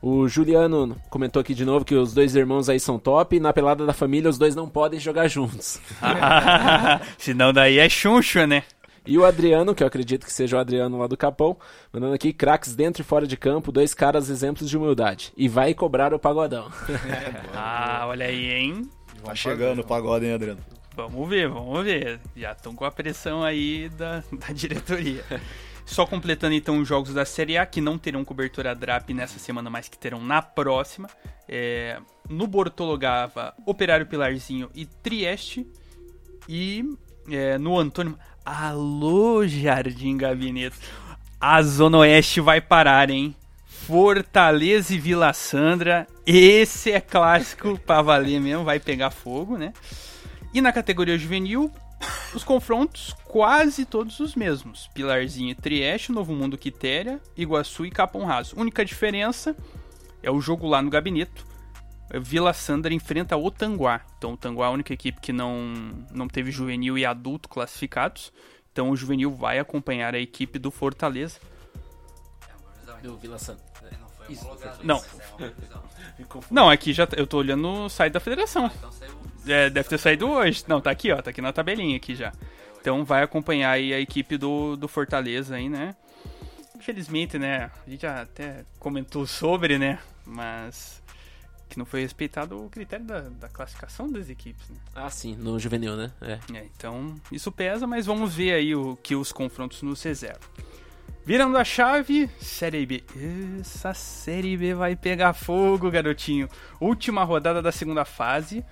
O 0.00 0.28
Juliano 0.28 0.96
comentou 1.10 1.40
aqui 1.40 1.54
de 1.54 1.64
novo 1.64 1.84
que 1.84 1.94
os 1.94 2.14
dois 2.14 2.36
irmãos 2.36 2.68
aí 2.68 2.78
são 2.78 2.98
top. 2.98 3.36
E 3.36 3.40
na 3.40 3.52
pelada 3.52 3.84
da 3.84 3.92
família, 3.92 4.30
os 4.30 4.38
dois 4.38 4.54
não 4.54 4.68
podem 4.68 5.00
jogar 5.00 5.28
juntos. 5.28 5.80
Senão 7.18 7.52
daí 7.52 7.78
é 7.78 7.88
chuncho, 7.88 8.46
né? 8.46 8.62
E 9.04 9.16
o 9.16 9.24
Adriano, 9.24 9.74
que 9.74 9.82
eu 9.82 9.86
acredito 9.86 10.26
que 10.26 10.32
seja 10.32 10.56
o 10.56 10.60
Adriano 10.60 10.98
lá 10.98 11.06
do 11.06 11.16
Capão, 11.16 11.56
mandando 11.90 12.12
aqui 12.14 12.30
craques 12.30 12.76
dentro 12.76 13.00
e 13.00 13.04
fora 13.04 13.26
de 13.26 13.38
campo, 13.38 13.72
dois 13.72 13.94
caras 13.94 14.28
exemplos 14.28 14.68
de 14.68 14.76
humildade. 14.76 15.32
E 15.34 15.48
vai 15.48 15.72
cobrar 15.72 16.12
o 16.12 16.18
pagodão. 16.18 16.70
Ah, 17.54 18.04
olha 18.06 18.26
aí, 18.26 18.52
hein? 18.52 18.88
Tá 19.24 19.34
chegando 19.34 19.80
o 19.80 19.84
pagode, 19.84 20.26
hein, 20.26 20.34
Adriano? 20.34 20.60
Vamos 20.94 21.28
ver, 21.28 21.48
vamos 21.48 21.84
ver. 21.84 22.20
Já 22.36 22.52
estão 22.52 22.74
com 22.74 22.84
a 22.84 22.90
pressão 22.90 23.42
aí 23.42 23.88
da, 23.90 24.22
da 24.32 24.52
diretoria. 24.52 25.24
Só 25.88 26.04
completando 26.04 26.54
então 26.54 26.78
os 26.78 26.86
jogos 26.86 27.14
da 27.14 27.24
Série 27.24 27.56
A, 27.56 27.64
que 27.64 27.80
não 27.80 27.96
terão 27.96 28.22
cobertura 28.22 28.74
DRAP 28.74 29.10
nessa 29.14 29.38
semana, 29.38 29.70
mas 29.70 29.88
que 29.88 29.96
terão 29.96 30.22
na 30.22 30.42
próxima. 30.42 31.08
É, 31.48 31.98
no 32.28 32.46
Bortologava, 32.46 33.54
Operário 33.64 34.06
Pilarzinho 34.06 34.70
e 34.74 34.84
Trieste. 34.84 35.66
E 36.46 36.84
é, 37.30 37.56
no 37.56 37.78
Antônio. 37.78 38.18
Alô, 38.44 39.46
Jardim 39.46 40.18
Gabinete. 40.18 40.76
A 41.40 41.62
Zona 41.62 41.98
Oeste 41.98 42.38
vai 42.38 42.60
parar, 42.60 43.08
hein? 43.08 43.34
Fortaleza 43.64 44.94
e 44.94 44.98
Vila 44.98 45.32
Sandra. 45.32 46.06
Esse 46.26 46.92
é 46.92 47.00
clássico 47.00 47.78
pra 47.78 48.02
valer 48.02 48.38
mesmo, 48.42 48.62
vai 48.62 48.78
pegar 48.78 49.10
fogo, 49.10 49.56
né? 49.56 49.72
E 50.52 50.60
na 50.60 50.70
categoria 50.70 51.16
juvenil, 51.16 51.72
os 52.34 52.44
confrontos 52.44 53.14
quase 53.24 53.84
todos 53.84 54.20
os 54.20 54.34
mesmos. 54.34 54.88
Pilarzinho 54.94 55.50
e 55.50 55.54
Trieste, 55.54 56.12
Novo 56.12 56.34
Mundo 56.34 56.58
Quitéria, 56.58 57.20
Iguaçu 57.36 57.86
e 57.86 57.90
Capão 57.90 58.24
Raso. 58.24 58.58
Única 58.58 58.84
diferença 58.84 59.56
é 60.22 60.30
o 60.30 60.40
jogo 60.40 60.66
lá 60.66 60.82
no 60.82 60.90
Gabinete. 60.90 61.44
Vila 62.20 62.52
Sandra 62.52 62.94
enfrenta 62.94 63.36
o 63.36 63.50
Tanguá. 63.50 64.00
Então 64.16 64.32
o 64.32 64.36
Tanguá 64.36 64.66
é 64.66 64.68
a 64.68 64.72
única 64.72 64.92
equipe 64.92 65.20
que 65.20 65.32
não, 65.32 65.74
não 66.10 66.26
teve 66.26 66.50
juvenil 66.50 66.96
e 66.96 67.04
adulto 67.04 67.48
classificados. 67.48 68.32
Então 68.72 68.90
o 68.90 68.96
juvenil 68.96 69.34
vai 69.34 69.58
acompanhar 69.58 70.14
a 70.14 70.18
equipe 70.18 70.58
do 70.58 70.70
Fortaleza. 70.70 71.40
Do 73.02 73.16
Vila 73.16 73.38
Santa. 73.38 73.62
Isso, 74.28 74.46
não. 74.82 75.02
é. 75.38 75.52
Não, 76.50 76.68
aqui 76.68 76.92
já 76.92 77.08
eu 77.16 77.26
tô 77.26 77.38
olhando 77.38 77.62
no 77.62 77.88
site 77.88 78.12
da 78.12 78.20
federação. 78.20 78.70
Então. 78.76 78.90
É, 79.46 79.70
deve 79.70 79.88
ter 79.88 79.98
saído 79.98 80.28
hoje. 80.28 80.64
Não, 80.68 80.80
tá 80.80 80.90
aqui, 80.90 81.10
ó. 81.10 81.22
Tá 81.22 81.30
aqui 81.30 81.40
na 81.40 81.52
tabelinha 81.52 81.96
aqui 81.96 82.14
já. 82.14 82.32
Então 82.80 83.04
vai 83.04 83.22
acompanhar 83.22 83.70
aí 83.72 83.92
a 83.92 84.00
equipe 84.00 84.36
do, 84.36 84.76
do 84.76 84.88
Fortaleza 84.88 85.56
aí, 85.56 85.68
né? 85.68 85.94
Infelizmente, 86.76 87.38
né? 87.38 87.70
A 87.86 87.90
gente 87.90 88.02
já 88.02 88.22
até 88.22 88.64
comentou 88.78 89.26
sobre, 89.26 89.78
né? 89.78 89.98
Mas 90.24 91.02
que 91.68 91.78
não 91.78 91.84
foi 91.84 92.00
respeitado 92.00 92.64
o 92.64 92.70
critério 92.70 93.04
da, 93.04 93.20
da 93.20 93.48
classificação 93.48 94.10
das 94.10 94.30
equipes, 94.30 94.68
né? 94.70 94.76
Ah, 94.94 95.10
sim, 95.10 95.36
no 95.36 95.58
juvenil, 95.58 95.96
né? 95.96 96.10
É. 96.20 96.38
É, 96.56 96.66
então 96.76 97.14
isso 97.30 97.52
pesa, 97.52 97.86
mas 97.86 98.06
vamos 98.06 98.34
ver 98.34 98.54
aí 98.54 98.74
o 98.74 98.96
que 98.96 99.14
os 99.14 99.32
confrontos 99.32 99.82
nos 99.82 100.02
reservam. 100.02 100.48
Virando 101.28 101.58
a 101.58 101.62
chave, 101.62 102.26
Série 102.40 102.86
B. 102.86 103.04
Essa 103.60 103.92
Série 103.92 104.56
B 104.56 104.72
vai 104.72 104.96
pegar 104.96 105.34
fogo, 105.34 105.90
garotinho. 105.90 106.48
Última 106.80 107.22
rodada 107.22 107.60
da 107.60 107.70
segunda 107.70 108.02
fase. 108.06 108.64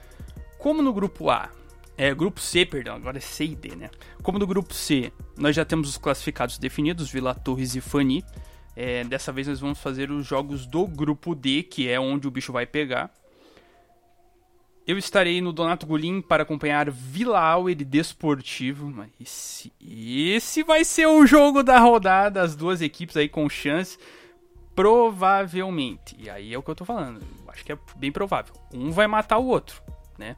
Como 0.59 0.81
no 0.81 0.91
grupo 0.91 1.29
A, 1.29 1.51
é 1.99 2.15
grupo 2.15 2.41
C, 2.41 2.65
perdão, 2.65 2.97
agora 2.97 3.19
é 3.19 3.21
C 3.21 3.45
e 3.45 3.55
D, 3.55 3.77
né? 3.77 3.91
Como 4.23 4.39
no 4.39 4.47
grupo 4.47 4.73
C, 4.73 5.13
nós 5.37 5.55
já 5.55 5.67
temos 5.67 5.91
os 5.91 5.99
classificados 5.99 6.57
definidos, 6.57 7.11
Vila 7.11 7.35
Torres 7.35 7.75
e 7.75 7.83
Fani. 7.83 8.25
É, 8.75 9.05
dessa 9.05 9.31
vez 9.31 9.47
nós 9.47 9.61
vamos 9.61 9.79
fazer 9.79 10.11
os 10.11 10.27
jogos 10.27 10.65
do 10.65 10.87
grupo 10.87 11.35
D, 11.35 11.63
que 11.63 11.91
é 11.91 12.01
onde 12.01 12.27
o 12.27 12.31
bicho 12.31 12.55
vai 12.55 12.65
pegar. 12.65 13.13
Eu 14.87 14.97
estarei 14.97 15.41
no 15.41 15.53
Donato 15.53 15.85
Golim 15.85 16.21
para 16.21 16.45
acompanhar 16.45 16.89
Vila 16.89 17.41
Auer 17.41 17.75
Desportivo. 17.75 18.95
Esse, 19.21 19.73
esse 19.81 20.63
vai 20.63 20.85
ser 20.85 21.07
o 21.07 21.27
jogo 21.27 21.65
da 21.65 21.81
rodada, 21.81 22.41
as 22.41 22.55
duas 22.55 22.81
equipes 22.81 23.17
aí 23.17 23.29
com 23.29 23.49
chance. 23.49 23.99
Provavelmente. 24.77 26.15
E 26.17 26.31
aí 26.31 26.55
é 26.55 26.59
o 26.59 26.63
que 26.63 26.71
eu 26.71 26.75
tô 26.77 26.85
falando. 26.85 27.21
Eu 27.21 27.51
acho 27.51 27.65
que 27.65 27.73
é 27.73 27.79
bem 27.97 28.13
provável. 28.13 28.55
Um 28.73 28.93
vai 28.93 29.09
matar 29.09 29.39
o 29.39 29.47
outro, 29.47 29.83
né? 30.17 30.37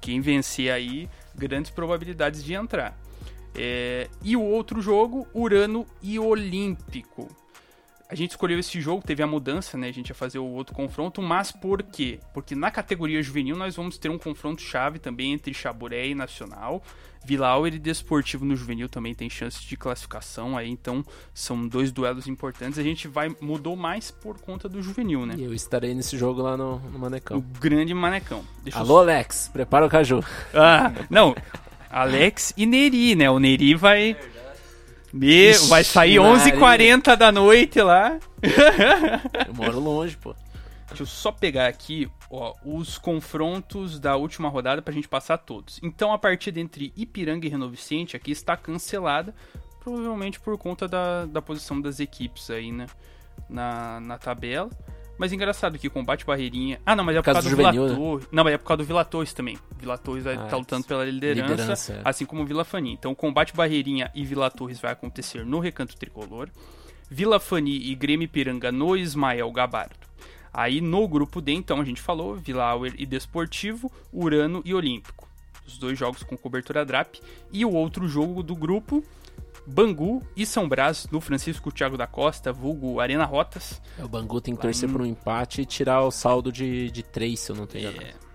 Quem 0.00 0.20
vencer 0.20 0.72
aí, 0.72 1.08
grandes 1.32 1.70
probabilidades 1.70 2.42
de 2.42 2.54
entrar. 2.54 2.98
É, 3.54 4.10
e 4.20 4.36
o 4.36 4.42
outro 4.42 4.82
jogo, 4.82 5.28
Urano 5.32 5.86
e 6.02 6.18
Olímpico. 6.18 7.28
A 8.08 8.14
gente 8.14 8.30
escolheu 8.30 8.58
esse 8.58 8.80
jogo, 8.80 9.02
teve 9.04 9.20
a 9.22 9.26
mudança, 9.26 9.76
né? 9.76 9.88
A 9.88 9.92
gente 9.92 10.10
ia 10.10 10.14
fazer 10.14 10.38
o 10.38 10.44
outro 10.44 10.74
confronto, 10.74 11.20
mas 11.20 11.50
por 11.50 11.82
quê? 11.82 12.20
Porque 12.32 12.54
na 12.54 12.70
categoria 12.70 13.20
juvenil 13.20 13.56
nós 13.56 13.74
vamos 13.74 13.98
ter 13.98 14.08
um 14.08 14.18
confronto 14.18 14.62
chave 14.62 15.00
também 15.00 15.32
entre 15.32 15.52
Chaburé 15.52 16.06
e 16.06 16.14
Nacional. 16.14 16.82
Vila 17.24 17.48
Auer 17.48 17.74
e 17.74 17.78
Desportivo 17.80 18.44
no 18.44 18.54
juvenil 18.54 18.88
também 18.88 19.12
tem 19.12 19.28
chances 19.28 19.60
de 19.62 19.76
classificação 19.76 20.56
aí, 20.56 20.70
então 20.70 21.04
são 21.34 21.66
dois 21.66 21.90
duelos 21.90 22.28
importantes. 22.28 22.78
A 22.78 22.82
gente 22.84 23.08
vai 23.08 23.34
mudou 23.40 23.74
mais 23.74 24.12
por 24.12 24.38
conta 24.40 24.68
do 24.68 24.80
juvenil, 24.80 25.26
né? 25.26 25.34
E 25.36 25.42
eu 25.42 25.52
estarei 25.52 25.92
nesse 25.92 26.16
jogo 26.16 26.40
lá 26.40 26.56
no, 26.56 26.78
no 26.78 26.96
O 26.96 27.00
Manecão. 27.00 27.44
grande 27.60 27.92
manecão. 27.92 28.44
Deixa 28.62 28.78
eu 28.78 28.82
Alô, 28.82 28.98
Alex, 28.98 29.50
prepara 29.52 29.84
o 29.84 29.90
caju. 29.90 30.22
Ah, 30.54 30.92
não. 31.10 31.34
Alex 31.90 32.54
e 32.56 32.64
Neri, 32.66 33.16
né? 33.16 33.28
O 33.28 33.40
Neri 33.40 33.74
vai. 33.74 34.16
Me... 35.12 35.50
Ixi, 35.50 35.68
vai 35.68 35.84
sair 35.84 36.18
Maria. 36.18 36.54
11h40 36.56 37.16
da 37.16 37.32
noite 37.32 37.80
lá. 37.80 38.18
Eu 39.46 39.54
moro 39.54 39.78
longe, 39.80 40.16
pô. 40.16 40.34
Deixa 40.88 41.02
eu 41.02 41.06
só 41.06 41.32
pegar 41.32 41.66
aqui 41.66 42.08
ó, 42.30 42.54
os 42.64 42.96
confrontos 42.96 43.98
da 43.98 44.16
última 44.16 44.48
rodada 44.48 44.80
pra 44.80 44.94
gente 44.94 45.08
passar 45.08 45.38
todos. 45.38 45.80
Então 45.82 46.12
a 46.12 46.18
partida 46.18 46.60
entre 46.60 46.92
Ipiranga 46.96 47.46
e 47.46 47.50
Renovo 47.50 47.72
Vicente 47.72 48.16
aqui 48.16 48.30
está 48.30 48.56
cancelada, 48.56 49.34
provavelmente 49.80 50.38
por 50.40 50.56
conta 50.56 50.86
da, 50.86 51.26
da 51.26 51.42
posição 51.42 51.80
das 51.80 52.00
equipes 52.00 52.50
aí, 52.50 52.70
né? 52.70 52.86
Na, 53.48 54.00
na 54.00 54.18
tabela. 54.18 54.70
Mas 55.18 55.32
engraçado 55.32 55.78
que 55.78 55.88
combate 55.88 56.24
barreirinha. 56.26 56.78
Ah, 56.84 56.94
não, 56.94 57.02
mas 57.02 57.16
é 57.16 57.18
por 57.20 57.24
Por 57.24 57.32
causa 57.32 57.48
do 57.48 57.50
do 57.50 57.56
Vila 57.56 57.72
juvenil, 57.72 57.88
né? 57.90 57.96
Torres. 57.96 58.28
Não, 58.30 58.44
mas 58.44 58.54
é 58.54 58.58
por 58.58 58.64
causa 58.66 58.82
do 58.82 58.86
Vila 58.86 59.04
Torres 59.04 59.32
também. 59.32 59.58
Vila 59.78 59.96
Torres 59.96 60.24
vai 60.24 60.36
Ah, 60.36 60.44
estar 60.44 60.56
lutando 60.56 60.86
pela 60.86 61.04
liderança, 61.04 61.50
liderança, 61.52 61.92
é. 61.94 62.00
assim 62.04 62.26
como 62.26 62.42
o 62.42 62.46
Vila 62.46 62.64
Fani. 62.64 62.92
Então, 62.92 63.14
combate 63.14 63.54
barreirinha 63.54 64.10
e 64.14 64.24
Vila 64.24 64.50
Torres 64.50 64.78
vai 64.78 64.92
acontecer 64.92 65.44
no 65.46 65.58
Recanto 65.58 65.96
Tricolor. 65.96 66.48
Vila 67.08 67.40
Fani 67.40 67.76
e 67.90 67.94
Grêmio 67.94 68.24
Ipiranga 68.26 68.70
no 68.70 68.96
Ismael 68.96 69.50
Gabardo. 69.52 69.94
Aí 70.52 70.80
no 70.80 71.06
grupo 71.06 71.40
D, 71.40 71.52
então, 71.52 71.80
a 71.80 71.84
gente 71.84 72.00
falou 72.00 72.34
Vila 72.36 72.64
Auer 72.64 72.94
e 72.98 73.06
Desportivo, 73.06 73.90
Urano 74.12 74.60
e 74.64 74.74
Olímpico. 74.74 75.28
Os 75.66 75.78
dois 75.78 75.98
jogos 75.98 76.22
com 76.22 76.36
cobertura 76.36 76.84
DRAP. 76.84 77.16
E 77.52 77.64
o 77.64 77.72
outro 77.72 78.06
jogo 78.08 78.42
do 78.42 78.54
grupo, 78.54 79.02
Bangu 79.66 80.22
e 80.36 80.46
São 80.46 80.68
Brás, 80.68 81.06
no 81.10 81.20
Francisco 81.20 81.72
Thiago 81.72 81.96
da 81.96 82.06
Costa, 82.06 82.52
vulgo 82.52 83.00
Arena 83.00 83.24
Rotas. 83.24 83.82
É, 83.98 84.04
O 84.04 84.08
Bangu 84.08 84.40
tem 84.40 84.54
que 84.54 84.62
torcer 84.62 84.88
por 84.90 85.00
um 85.00 85.06
empate 85.06 85.62
e 85.62 85.66
tirar 85.66 86.02
o 86.02 86.10
saldo 86.10 86.52
de, 86.52 86.90
de 86.90 87.02
3, 87.02 87.38
se 87.38 87.50
eu 87.50 87.56
não 87.56 87.66
tenho 87.66 87.90
enganado. 87.90 88.26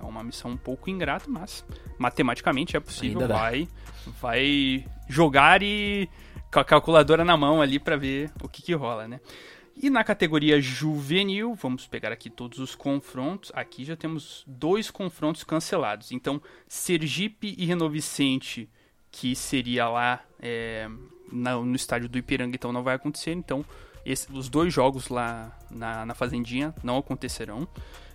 É 0.00 0.04
uma 0.04 0.22
missão 0.22 0.50
um 0.50 0.56
pouco 0.56 0.90
ingrata, 0.90 1.26
mas 1.28 1.64
matematicamente 1.98 2.76
é 2.76 2.80
possível. 2.80 3.26
Vai, 3.28 3.68
vai 4.20 4.84
jogar 5.08 5.62
e 5.62 6.08
com 6.52 6.60
a 6.60 6.64
calculadora 6.64 7.24
na 7.24 7.36
mão 7.36 7.60
ali 7.62 7.78
pra 7.78 7.96
ver 7.96 8.30
o 8.42 8.48
que, 8.48 8.62
que 8.62 8.74
rola, 8.74 9.08
né? 9.08 9.20
E 9.76 9.90
na 9.90 10.04
categoria 10.04 10.60
juvenil, 10.60 11.54
vamos 11.54 11.86
pegar 11.86 12.12
aqui 12.12 12.30
todos 12.30 12.58
os 12.58 12.74
confrontos. 12.74 13.50
Aqui 13.54 13.84
já 13.84 13.96
temos 13.96 14.44
dois 14.46 14.90
confrontos 14.90 15.42
cancelados. 15.42 16.12
Então, 16.12 16.40
Sergipe 16.68 17.54
e 17.58 17.66
Renovo 17.66 17.92
Vicente, 17.92 18.68
que 19.16 19.34
seria 19.36 19.88
lá 19.88 20.20
é, 20.40 20.88
na- 21.32 21.56
no 21.56 21.76
estádio 21.76 22.08
do 22.08 22.18
Ipiranga, 22.18 22.56
então 22.56 22.72
não 22.72 22.82
vai 22.82 22.96
acontecer. 22.96 23.32
Então, 23.32 23.64
esse- 24.04 24.30
os 24.32 24.48
dois 24.48 24.74
jogos 24.74 25.08
lá 25.08 25.56
na, 25.70 26.04
na 26.04 26.14
Fazendinha 26.14 26.74
não 26.82 26.98
acontecerão. 26.98 27.66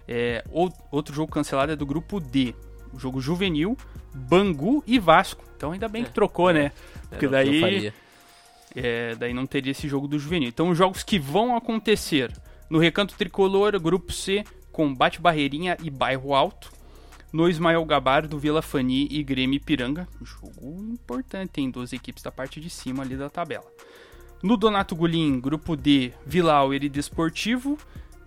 É, 0.08 0.44
ou- 0.52 0.72
outro 0.92 1.16
jogo 1.16 1.32
cancelado 1.32 1.72
é 1.72 1.76
do 1.76 1.86
grupo 1.86 2.20
D. 2.20 2.54
O 2.94 3.00
jogo 3.00 3.22
juvenil, 3.22 3.78
Bangu 4.14 4.84
e 4.86 5.00
Vasco. 5.00 5.44
Então 5.56 5.72
ainda 5.72 5.88
bem 5.88 6.04
que 6.04 6.12
trocou, 6.12 6.52
né? 6.52 6.72
Porque 7.10 7.16
Era 7.16 7.16
o 7.16 7.20
que 7.20 7.26
eu 7.26 7.30
daí, 7.32 7.94
é, 8.76 9.16
daí 9.16 9.34
não 9.34 9.46
teria 9.46 9.72
esse 9.72 9.88
jogo 9.88 10.08
do 10.08 10.20
juvenil. 10.20 10.50
Então 10.50 10.70
os 10.70 10.78
jogos 10.78 11.02
que 11.04 11.18
vão 11.18 11.56
acontecer 11.56 12.32
no 12.70 12.78
Recanto 12.80 13.16
Tricolor, 13.16 13.80
grupo 13.80 14.12
C, 14.12 14.44
Combate 14.72 15.22
Barreirinha 15.22 15.78
e 15.82 15.90
Bairro 15.90 16.34
Alto. 16.34 16.72
No 17.32 17.48
Ismael 17.48 17.84
Gabar, 17.86 18.28
do 18.28 18.40
Vila 18.40 18.62
Fani 18.62 19.08
e 19.12 19.22
Grêmio 19.24 19.58
Ipiranga. 19.58 20.08
Jogo 20.22 20.84
importante, 20.92 21.52
tem 21.52 21.70
duas 21.70 21.94
equipes 21.94 22.24
da 22.24 22.32
parte 22.32 22.60
de 22.60 22.70
cima 22.70 23.04
ali 23.04 23.16
da 23.16 23.30
tabela. 23.30 23.66
No 24.42 24.58
Donato 24.58 24.96
Gulim, 24.96 25.40
grupo 25.40 25.76
D, 25.76 26.12
Vila 26.26 26.54
Auer 26.54 26.84
e 26.84 26.90
Desportivo. 26.90 27.78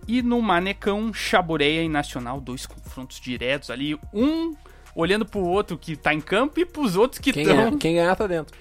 E 0.07 0.21
no 0.21 0.41
Manecão, 0.41 1.13
Chaboreia 1.13 1.81
e 1.81 1.89
Nacional, 1.89 2.39
dois 2.39 2.65
confrontos 2.65 3.19
diretos 3.19 3.69
ali. 3.69 3.97
Um 4.13 4.53
olhando 4.95 5.25
pro 5.25 5.39
outro 5.39 5.77
que 5.77 5.95
tá 5.95 6.13
em 6.13 6.21
campo 6.21 6.59
e 6.59 6.65
pros 6.65 6.95
outros 6.95 7.19
que 7.19 7.31
Quem, 7.31 7.43
estão. 7.43 7.57
ganhar, 7.57 7.77
quem 7.77 7.95
ganhar 7.95 8.15
tá 8.15 8.27
dentro. 8.27 8.55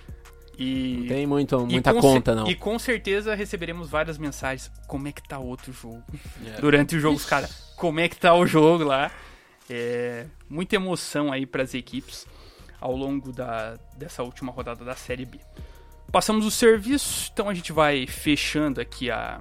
E... 0.58 0.98
Não 1.00 1.08
tem 1.08 1.26
muito, 1.26 1.66
muita 1.66 1.94
conta, 1.94 2.34
não. 2.34 2.46
E 2.46 2.54
com 2.54 2.78
certeza 2.78 3.34
receberemos 3.34 3.88
várias 3.88 4.18
mensagens. 4.18 4.70
Como 4.86 5.08
é 5.08 5.12
que 5.12 5.22
tá 5.22 5.38
outro 5.38 5.72
jogo? 5.72 6.02
É. 6.46 6.58
Durante 6.60 6.96
o 6.96 7.00
jogo, 7.00 7.16
os 7.16 7.24
caras. 7.24 7.72
Como 7.76 8.00
é 8.00 8.08
que 8.08 8.16
tá 8.16 8.34
o 8.34 8.46
jogo 8.46 8.84
lá? 8.84 9.10
É, 9.70 10.26
muita 10.48 10.76
emoção 10.76 11.32
aí 11.32 11.46
pras 11.46 11.74
equipes 11.74 12.26
ao 12.80 12.96
longo 12.96 13.32
da, 13.32 13.78
dessa 13.96 14.22
última 14.22 14.52
rodada 14.52 14.84
da 14.84 14.94
Série 14.94 15.24
B. 15.24 15.38
Passamos 16.10 16.44
o 16.44 16.50
serviço, 16.50 17.30
então 17.32 17.48
a 17.48 17.54
gente 17.54 17.72
vai 17.72 18.06
fechando 18.06 18.80
aqui 18.80 19.10
a, 19.10 19.40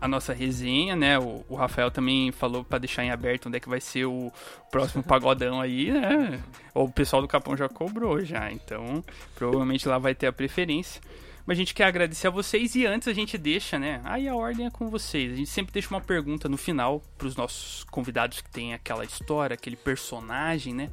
a 0.00 0.06
nossa 0.06 0.32
resenha, 0.32 0.94
né? 0.94 1.18
O, 1.18 1.44
o 1.48 1.56
Rafael 1.56 1.90
também 1.90 2.30
falou 2.30 2.62
pra 2.62 2.78
deixar 2.78 3.02
em 3.02 3.10
aberto 3.10 3.46
onde 3.46 3.56
é 3.56 3.60
que 3.60 3.68
vai 3.68 3.80
ser 3.80 4.04
o 4.04 4.30
próximo 4.70 5.02
pagodão 5.04 5.60
aí, 5.60 5.90
né? 5.90 6.40
O 6.74 6.88
pessoal 6.88 7.22
do 7.22 7.26
Capão 7.26 7.56
já 7.56 7.68
cobrou 7.68 8.22
já, 8.22 8.52
então 8.52 9.02
provavelmente 9.34 9.88
lá 9.88 9.98
vai 9.98 10.14
ter 10.14 10.26
a 10.26 10.32
preferência. 10.32 11.00
Mas 11.46 11.56
a 11.56 11.58
gente 11.58 11.74
quer 11.74 11.84
agradecer 11.84 12.26
a 12.26 12.30
vocês 12.30 12.74
e 12.74 12.86
antes 12.86 13.06
a 13.06 13.12
gente 13.12 13.36
deixa, 13.36 13.78
né? 13.78 14.00
Aí 14.04 14.26
a 14.26 14.34
ordem 14.34 14.66
é 14.66 14.70
com 14.70 14.88
vocês. 14.88 15.32
A 15.32 15.36
gente 15.36 15.50
sempre 15.50 15.72
deixa 15.72 15.90
uma 15.90 16.00
pergunta 16.00 16.48
no 16.48 16.56
final 16.56 17.02
para 17.18 17.26
os 17.26 17.36
nossos 17.36 17.84
convidados 17.84 18.40
que 18.40 18.50
tem 18.50 18.72
aquela 18.72 19.04
história, 19.04 19.54
aquele 19.54 19.76
personagem, 19.76 20.72
né? 20.72 20.90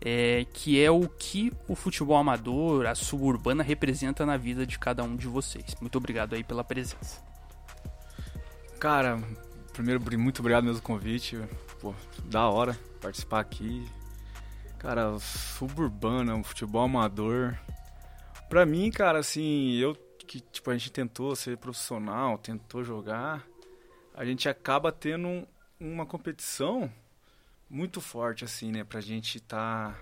É, 0.00 0.46
que 0.52 0.82
é 0.82 0.90
o 0.90 1.06
que 1.08 1.52
o 1.68 1.74
futebol 1.74 2.16
amador, 2.16 2.86
a 2.86 2.94
suburbana 2.94 3.62
representa 3.62 4.24
na 4.24 4.36
vida 4.36 4.66
de 4.66 4.78
cada 4.78 5.04
um 5.04 5.14
de 5.14 5.26
vocês. 5.26 5.76
Muito 5.80 5.98
obrigado 5.98 6.34
aí 6.34 6.42
pela 6.42 6.64
presença. 6.64 7.22
Cara, 8.80 9.22
primeiro, 9.72 10.02
muito 10.18 10.40
obrigado 10.40 10.64
mesmo 10.64 10.80
convite. 10.82 11.38
Pô, 11.80 11.94
da 12.24 12.48
hora 12.48 12.78
participar 13.00 13.40
aqui. 13.40 13.86
Cara, 14.78 15.18
suburbana, 15.18 16.42
futebol 16.42 16.82
amador. 16.82 17.56
Pra 18.52 18.66
mim, 18.66 18.90
cara, 18.90 19.18
assim, 19.18 19.76
eu 19.76 19.96
que 20.26 20.38
tipo 20.38 20.70
a 20.70 20.76
gente 20.76 20.92
tentou 20.92 21.34
ser 21.34 21.56
profissional, 21.56 22.36
tentou 22.36 22.84
jogar, 22.84 23.46
a 24.12 24.26
gente 24.26 24.46
acaba 24.46 24.92
tendo 24.92 25.26
um- 25.26 25.46
uma 25.80 26.04
competição 26.04 26.92
muito 27.70 27.98
forte 27.98 28.44
assim, 28.44 28.70
né, 28.70 28.84
pra 28.84 29.00
gente 29.00 29.40
tá 29.40 29.98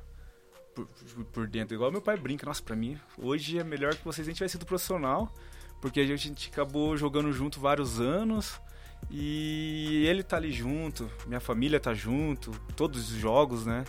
por, 0.74 0.88
por 1.32 1.46
dentro. 1.46 1.76
Igual 1.76 1.92
meu 1.92 2.02
pai 2.02 2.16
brinca, 2.16 2.44
nossa, 2.44 2.60
pra 2.60 2.74
mim, 2.74 2.98
hoje 3.16 3.56
é 3.56 3.62
melhor 3.62 3.94
que 3.94 4.04
vocês 4.04 4.26
nem 4.26 4.34
tivessem 4.34 4.58
sido 4.58 4.66
profissional, 4.66 5.32
porque 5.80 6.00
a 6.00 6.16
gente 6.16 6.50
acabou 6.52 6.96
jogando 6.96 7.32
junto 7.32 7.60
vários 7.60 8.00
anos 8.00 8.60
e 9.08 10.04
ele 10.08 10.24
tá 10.24 10.38
ali 10.38 10.50
junto, 10.50 11.08
minha 11.24 11.38
família 11.40 11.78
tá 11.78 11.94
junto, 11.94 12.50
todos 12.74 13.12
os 13.12 13.16
jogos, 13.16 13.64
né? 13.64 13.84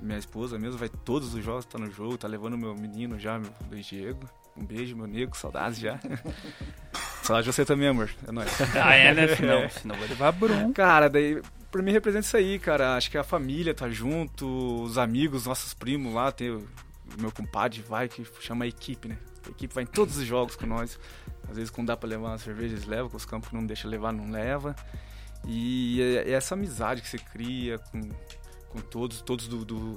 Minha 0.00 0.18
esposa 0.18 0.58
mesmo 0.58 0.78
vai 0.78 0.88
todos 0.88 1.34
os 1.34 1.44
jogos, 1.44 1.64
tá 1.64 1.78
no 1.78 1.90
jogo, 1.90 2.16
tá 2.16 2.28
levando 2.28 2.56
meu 2.56 2.74
menino 2.74 3.18
já, 3.18 3.38
meu 3.38 3.50
Luiz 3.70 3.86
Diego. 3.86 4.28
Um 4.56 4.64
beijo, 4.64 4.96
meu 4.96 5.06
nego, 5.06 5.36
saudades 5.36 5.78
já. 5.78 5.98
Saudade 7.22 7.44
de 7.44 7.52
você 7.52 7.64
também, 7.64 7.88
amor. 7.88 8.10
É 8.26 8.32
nóis. 8.32 8.50
Ah, 8.74 8.94
é, 8.94 9.12
né? 9.12 9.36
Senão, 9.36 9.68
senão 9.70 9.96
vai 9.96 10.08
levar 10.08 10.32
bronca. 10.32 10.72
Cara, 10.72 11.10
daí 11.10 11.42
pra 11.70 11.82
mim 11.82 11.92
representa 11.92 12.26
isso 12.26 12.36
aí, 12.36 12.58
cara. 12.58 12.96
Acho 12.96 13.10
que 13.10 13.18
a 13.18 13.22
família 13.22 13.74
tá 13.74 13.88
junto, 13.90 14.82
os 14.82 14.96
amigos, 14.96 15.46
nossos 15.46 15.74
primos 15.74 16.14
lá, 16.14 16.32
tem 16.32 16.50
o 16.50 16.66
meu 17.18 17.30
compadre 17.30 17.82
vai 17.82 18.08
que 18.08 18.24
chama 18.40 18.64
a 18.64 18.68
equipe, 18.68 19.08
né? 19.08 19.18
A 19.46 19.50
equipe 19.50 19.74
vai 19.74 19.84
em 19.84 19.86
todos 19.86 20.16
os 20.16 20.24
jogos 20.24 20.56
com 20.56 20.66
nós. 20.66 20.98
Às 21.48 21.56
vezes 21.56 21.70
quando 21.70 21.88
dá 21.88 21.96
pra 21.96 22.08
levar 22.08 22.28
uma 22.28 22.38
cerveja, 22.38 22.74
eles 22.74 22.86
levam, 22.86 23.08
com 23.08 23.16
os 23.16 23.24
campos 23.24 23.52
não 23.52 23.64
deixa 23.64 23.86
levar, 23.88 24.12
não 24.12 24.30
leva. 24.30 24.74
E 25.46 26.00
é 26.02 26.30
é 26.30 26.32
essa 26.32 26.54
amizade 26.54 27.00
que 27.00 27.08
você 27.08 27.18
cria 27.18 27.78
com, 27.78 28.00
com 28.68 28.80
todos, 28.80 29.20
todos 29.22 29.48
do, 29.48 29.64
do- 29.64 29.96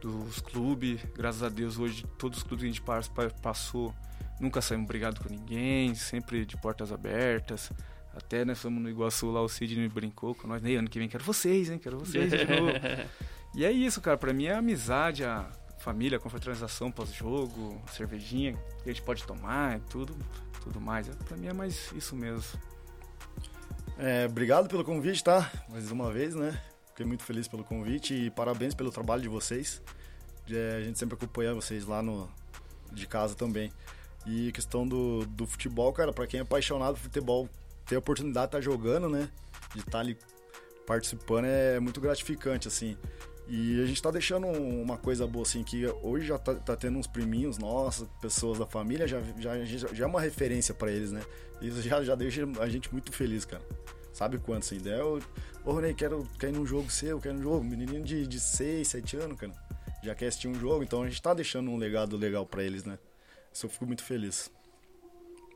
dos 0.00 0.40
clubes. 0.40 1.00
Graças 1.14 1.42
a 1.42 1.48
Deus, 1.48 1.78
hoje 1.78 2.04
todos 2.18 2.38
os 2.38 2.42
clubes 2.44 2.62
que 2.62 2.68
a 2.68 2.72
gente 2.72 2.82
pas- 2.82 3.08
pa- 3.08 3.30
passou, 3.42 3.94
nunca 4.40 4.60
saímos 4.60 4.86
brigados 4.86 5.18
com 5.20 5.28
ninguém, 5.28 5.94
sempre 5.94 6.44
de 6.46 6.56
portas 6.56 6.92
abertas. 6.92 7.70
Até 8.14 8.44
nós 8.44 8.60
fomos 8.60 8.82
no 8.82 8.88
Iguaçu 8.90 9.30
lá, 9.30 9.40
o 9.42 9.48
Sidney 9.48 9.88
brincou 9.88 10.34
com 10.34 10.48
nós. 10.48 10.60
"Ney, 10.62 10.76
ano 10.76 10.88
que 10.90 10.98
vem 10.98 11.08
quero 11.08 11.22
vocês, 11.24 11.70
hein? 11.70 11.78
Quero 11.78 11.98
vocês 11.98 12.30
de 12.30 12.44
novo. 12.44 12.72
E 13.54 13.64
é 13.64 13.72
isso, 13.72 14.00
cara. 14.02 14.18
Pra 14.18 14.30
mim 14.32 14.44
é 14.44 14.52
a 14.52 14.58
amizade, 14.58 15.24
a 15.24 15.50
família, 15.78 16.18
a 16.18 16.20
confraternização 16.20 16.92
pós-jogo, 16.92 17.80
a 17.86 17.90
cervejinha 17.92 18.52
que 18.82 18.90
a 18.90 18.92
gente 18.92 19.00
pode 19.02 19.24
tomar 19.24 19.78
e 19.78 19.80
tudo, 19.88 20.14
tudo 20.62 20.78
mais. 20.80 21.08
É, 21.08 21.12
Pra 21.12 21.34
mim 21.36 21.46
é 21.46 21.52
mais 21.54 21.90
isso 21.92 22.14
mesmo. 22.14 22.44
É, 23.96 24.26
obrigado 24.26 24.68
pelo 24.68 24.84
convite, 24.84 25.24
tá? 25.24 25.50
Mais 25.68 25.90
uma 25.90 26.12
vez, 26.12 26.34
né? 26.34 26.60
Fiquei 26.98 27.06
muito 27.06 27.22
feliz 27.22 27.46
pelo 27.46 27.62
convite 27.62 28.12
e 28.12 28.28
parabéns 28.28 28.74
pelo 28.74 28.90
trabalho 28.90 29.22
de 29.22 29.28
vocês. 29.28 29.80
É, 30.50 30.78
a 30.78 30.80
gente 30.80 30.98
sempre 30.98 31.14
acompanha 31.14 31.54
vocês 31.54 31.86
lá 31.86 32.02
no 32.02 32.28
de 32.92 33.06
casa 33.06 33.36
também. 33.36 33.72
E 34.26 34.50
questão 34.50 34.84
do, 34.84 35.24
do 35.24 35.46
futebol, 35.46 35.92
cara, 35.92 36.12
pra 36.12 36.26
quem 36.26 36.40
é 36.40 36.42
apaixonado 36.42 36.94
por 36.94 37.02
futebol, 37.02 37.48
ter 37.86 37.94
a 37.94 37.98
oportunidade 38.00 38.50
de 38.50 38.56
estar 38.56 38.60
jogando, 38.60 39.08
né? 39.08 39.30
De 39.72 39.78
estar 39.78 40.00
ali 40.00 40.18
participando 40.88 41.44
é 41.44 41.78
muito 41.78 42.00
gratificante, 42.00 42.66
assim. 42.66 42.96
E 43.46 43.80
a 43.80 43.86
gente 43.86 44.02
tá 44.02 44.10
deixando 44.10 44.48
uma 44.48 44.96
coisa 44.96 45.24
boa, 45.24 45.44
assim, 45.44 45.62
que 45.62 45.86
hoje 46.02 46.26
já 46.26 46.36
tá, 46.36 46.52
tá 46.56 46.74
tendo 46.74 46.98
uns 46.98 47.06
priminhos 47.06 47.58
nossos, 47.58 48.08
pessoas 48.20 48.58
da 48.58 48.66
família, 48.66 49.06
já, 49.06 49.22
já, 49.38 49.64
já, 49.64 50.04
é 50.04 50.06
uma 50.08 50.20
referência 50.20 50.74
pra 50.74 50.90
eles, 50.90 51.12
né? 51.12 51.22
Isso 51.62 51.80
já, 51.80 52.02
já 52.02 52.16
deixa 52.16 52.42
a 52.58 52.68
gente 52.68 52.92
muito 52.92 53.12
feliz, 53.12 53.44
cara. 53.44 53.62
Sabe 54.12 54.38
quanto 54.38 54.64
essa 54.64 54.74
ideia? 54.74 55.04
Ô, 55.04 55.20
ô 55.64 55.72
Ronei, 55.72 55.94
quero, 55.94 56.26
quero 56.38 56.54
ir 56.54 56.58
num 56.58 56.66
jogo 56.66 56.90
seu, 56.90 57.20
quero 57.20 57.34
ir 57.34 57.38
num 57.38 57.42
jogo. 57.42 57.64
Menininho 57.64 58.02
de, 58.02 58.26
de 58.26 58.40
6, 58.40 58.86
7 58.88 59.16
anos, 59.16 59.38
cara. 59.38 59.52
Já 60.02 60.14
quer 60.14 60.28
assistir 60.28 60.48
um 60.48 60.54
jogo, 60.54 60.82
então 60.82 61.02
a 61.02 61.08
gente 61.08 61.20
tá 61.20 61.34
deixando 61.34 61.70
um 61.70 61.76
legado 61.76 62.16
legal 62.16 62.46
pra 62.46 62.62
eles, 62.62 62.84
né? 62.84 62.98
Isso 63.52 63.66
eu 63.66 63.70
fico 63.70 63.86
muito 63.86 64.02
feliz. 64.02 64.50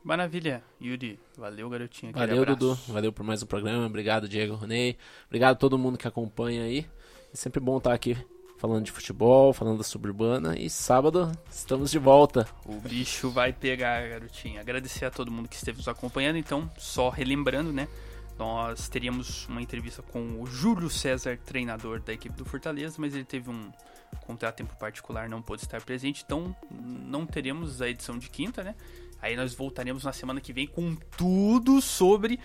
Maravilha, 0.03 0.61
Yuri. 0.81 1.17
Valeu, 1.37 1.69
garotinho. 1.69 2.11
Valeu, 2.11 2.41
abraço. 2.41 2.59
Dudu. 2.59 2.79
Valeu 2.89 3.13
por 3.13 3.23
mais 3.23 3.41
um 3.41 3.45
programa. 3.45 3.85
Obrigado, 3.85 4.27
Diego, 4.27 4.55
Ronei. 4.55 4.97
Obrigado 5.27 5.53
a 5.53 5.55
todo 5.55 5.77
mundo 5.77 5.97
que 5.97 6.07
acompanha 6.07 6.63
aí. 6.63 6.85
É 7.33 7.37
sempre 7.37 7.61
bom 7.61 7.77
estar 7.77 7.93
aqui 7.93 8.17
falando 8.57 8.83
de 8.83 8.91
futebol, 8.91 9.53
falando 9.53 9.77
da 9.77 9.83
suburbana. 9.83 10.57
E 10.57 10.69
sábado 10.69 11.31
estamos 11.49 11.89
de 11.89 11.99
volta. 11.99 12.45
O 12.65 12.75
bicho 12.81 13.29
vai 13.29 13.53
pegar, 13.53 14.07
garotinho. 14.09 14.59
Agradecer 14.59 15.05
a 15.05 15.11
todo 15.11 15.31
mundo 15.31 15.47
que 15.47 15.55
esteve 15.55 15.77
nos 15.77 15.87
acompanhando. 15.87 16.37
Então, 16.37 16.69
só 16.77 17.09
relembrando, 17.09 17.71
né? 17.71 17.87
Nós 18.37 18.89
teríamos 18.89 19.47
uma 19.47 19.61
entrevista 19.61 20.01
com 20.01 20.41
o 20.41 20.45
Júlio 20.45 20.89
César, 20.89 21.37
treinador 21.45 22.01
da 22.01 22.13
equipe 22.13 22.35
do 22.35 22.45
Fortaleza, 22.45 22.95
mas 22.97 23.13
ele 23.13 23.25
teve 23.25 23.49
um 23.49 23.71
contratempo 24.21 24.75
particular, 24.75 25.29
não 25.29 25.41
pôde 25.41 25.61
estar 25.63 25.81
presente. 25.81 26.23
Então, 26.25 26.55
não 26.71 27.25
teremos 27.25 27.81
a 27.81 27.89
edição 27.89 28.17
de 28.17 28.29
quinta, 28.29 28.63
né? 28.63 28.75
Aí 29.21 29.35
nós 29.35 29.53
voltaremos 29.53 30.03
na 30.03 30.11
semana 30.11 30.41
que 30.41 30.51
vem 30.51 30.67
com 30.67 30.95
tudo 31.17 31.81
sobre 31.81 32.39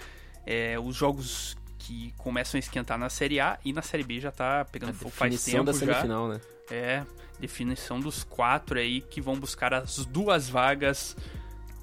é, 0.47 0.78
os 0.78 0.94
jogos 0.94 1.56
que 1.78 2.12
começam 2.19 2.59
a 2.59 2.60
esquentar 2.60 2.98
na 2.98 3.09
Série 3.09 3.40
A 3.40 3.59
e 3.65 3.73
na 3.73 3.82
Série 3.82 4.02
B 4.02 4.20
já 4.20 4.31
tá 4.31 4.65
pegando 4.65 4.93
fogo 4.93 5.10
faz 5.10 5.32
Definição 5.32 5.65
tempo 5.65 5.78
da 5.78 5.86
já. 5.86 5.94
semifinal, 5.94 6.28
né? 6.28 6.40
É, 6.70 7.05
definição 7.40 7.98
dos 7.98 8.24
quatro 8.24 8.78
aí 8.78 9.01
que 9.01 9.20
vão 9.20 9.39
buscar 9.39 9.73
as 9.73 10.05
duas 10.05 10.48
vagas 10.48 11.16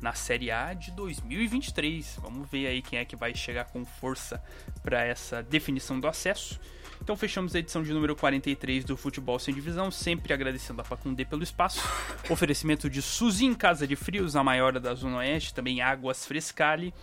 na 0.06 0.14
Série 0.14 0.52
A 0.52 0.72
de 0.76 0.92
2023. 0.92 2.20
Vamos 2.22 2.48
ver 2.48 2.68
aí 2.68 2.80
quem 2.84 3.00
é 3.00 3.06
que 3.06 3.16
vai 3.16 3.34
chegar 3.34 3.66
com 3.66 3.84
força 3.84 4.40
para 4.84 5.04
essa 5.04 5.42
definição 5.42 6.00
do 6.00 6.08
acesso. 6.08 6.60
Então 7.02 7.18
fechamos 7.18 7.56
a 7.56 7.60
edição 7.60 7.82
de 7.82 7.92
número 7.92 8.16
43 8.16 8.86
do 8.86 8.96
Futebol 8.96 9.40
Sem 9.40 9.52
Divisão, 9.52 9.90
sempre 9.90 10.32
agradecendo 10.32 10.80
a 10.80 10.84
Facundê 10.84 11.26
pelo 11.26 11.42
espaço. 11.42 11.82
Oferecimento 12.30 12.88
de 12.88 13.02
Suzin 13.02 13.56
Casa 13.56 13.88
de 13.88 13.96
Frios, 13.96 14.36
a 14.36 14.44
maior 14.44 14.80
da 14.80 14.94
Zona 14.94 15.18
Oeste, 15.18 15.56
também 15.56 15.82
Águas 15.82 16.24
Frescali. 16.24 16.94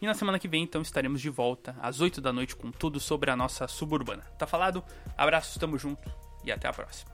E 0.00 0.06
na 0.06 0.12
semana 0.12 0.38
que 0.38 0.46
vem, 0.46 0.62
então, 0.62 0.82
estaremos 0.82 1.22
de 1.22 1.30
volta 1.30 1.74
às 1.80 2.02
8 2.02 2.20
da 2.20 2.30
noite 2.30 2.54
com 2.54 2.70
tudo 2.70 3.00
sobre 3.00 3.30
a 3.30 3.36
nossa 3.36 3.66
suburbana. 3.66 4.22
Tá 4.38 4.46
falado? 4.46 4.84
Abraço, 5.16 5.58
tamo 5.58 5.78
junto 5.78 6.12
e 6.44 6.52
até 6.52 6.68
a 6.68 6.72
próxima. 6.74 7.10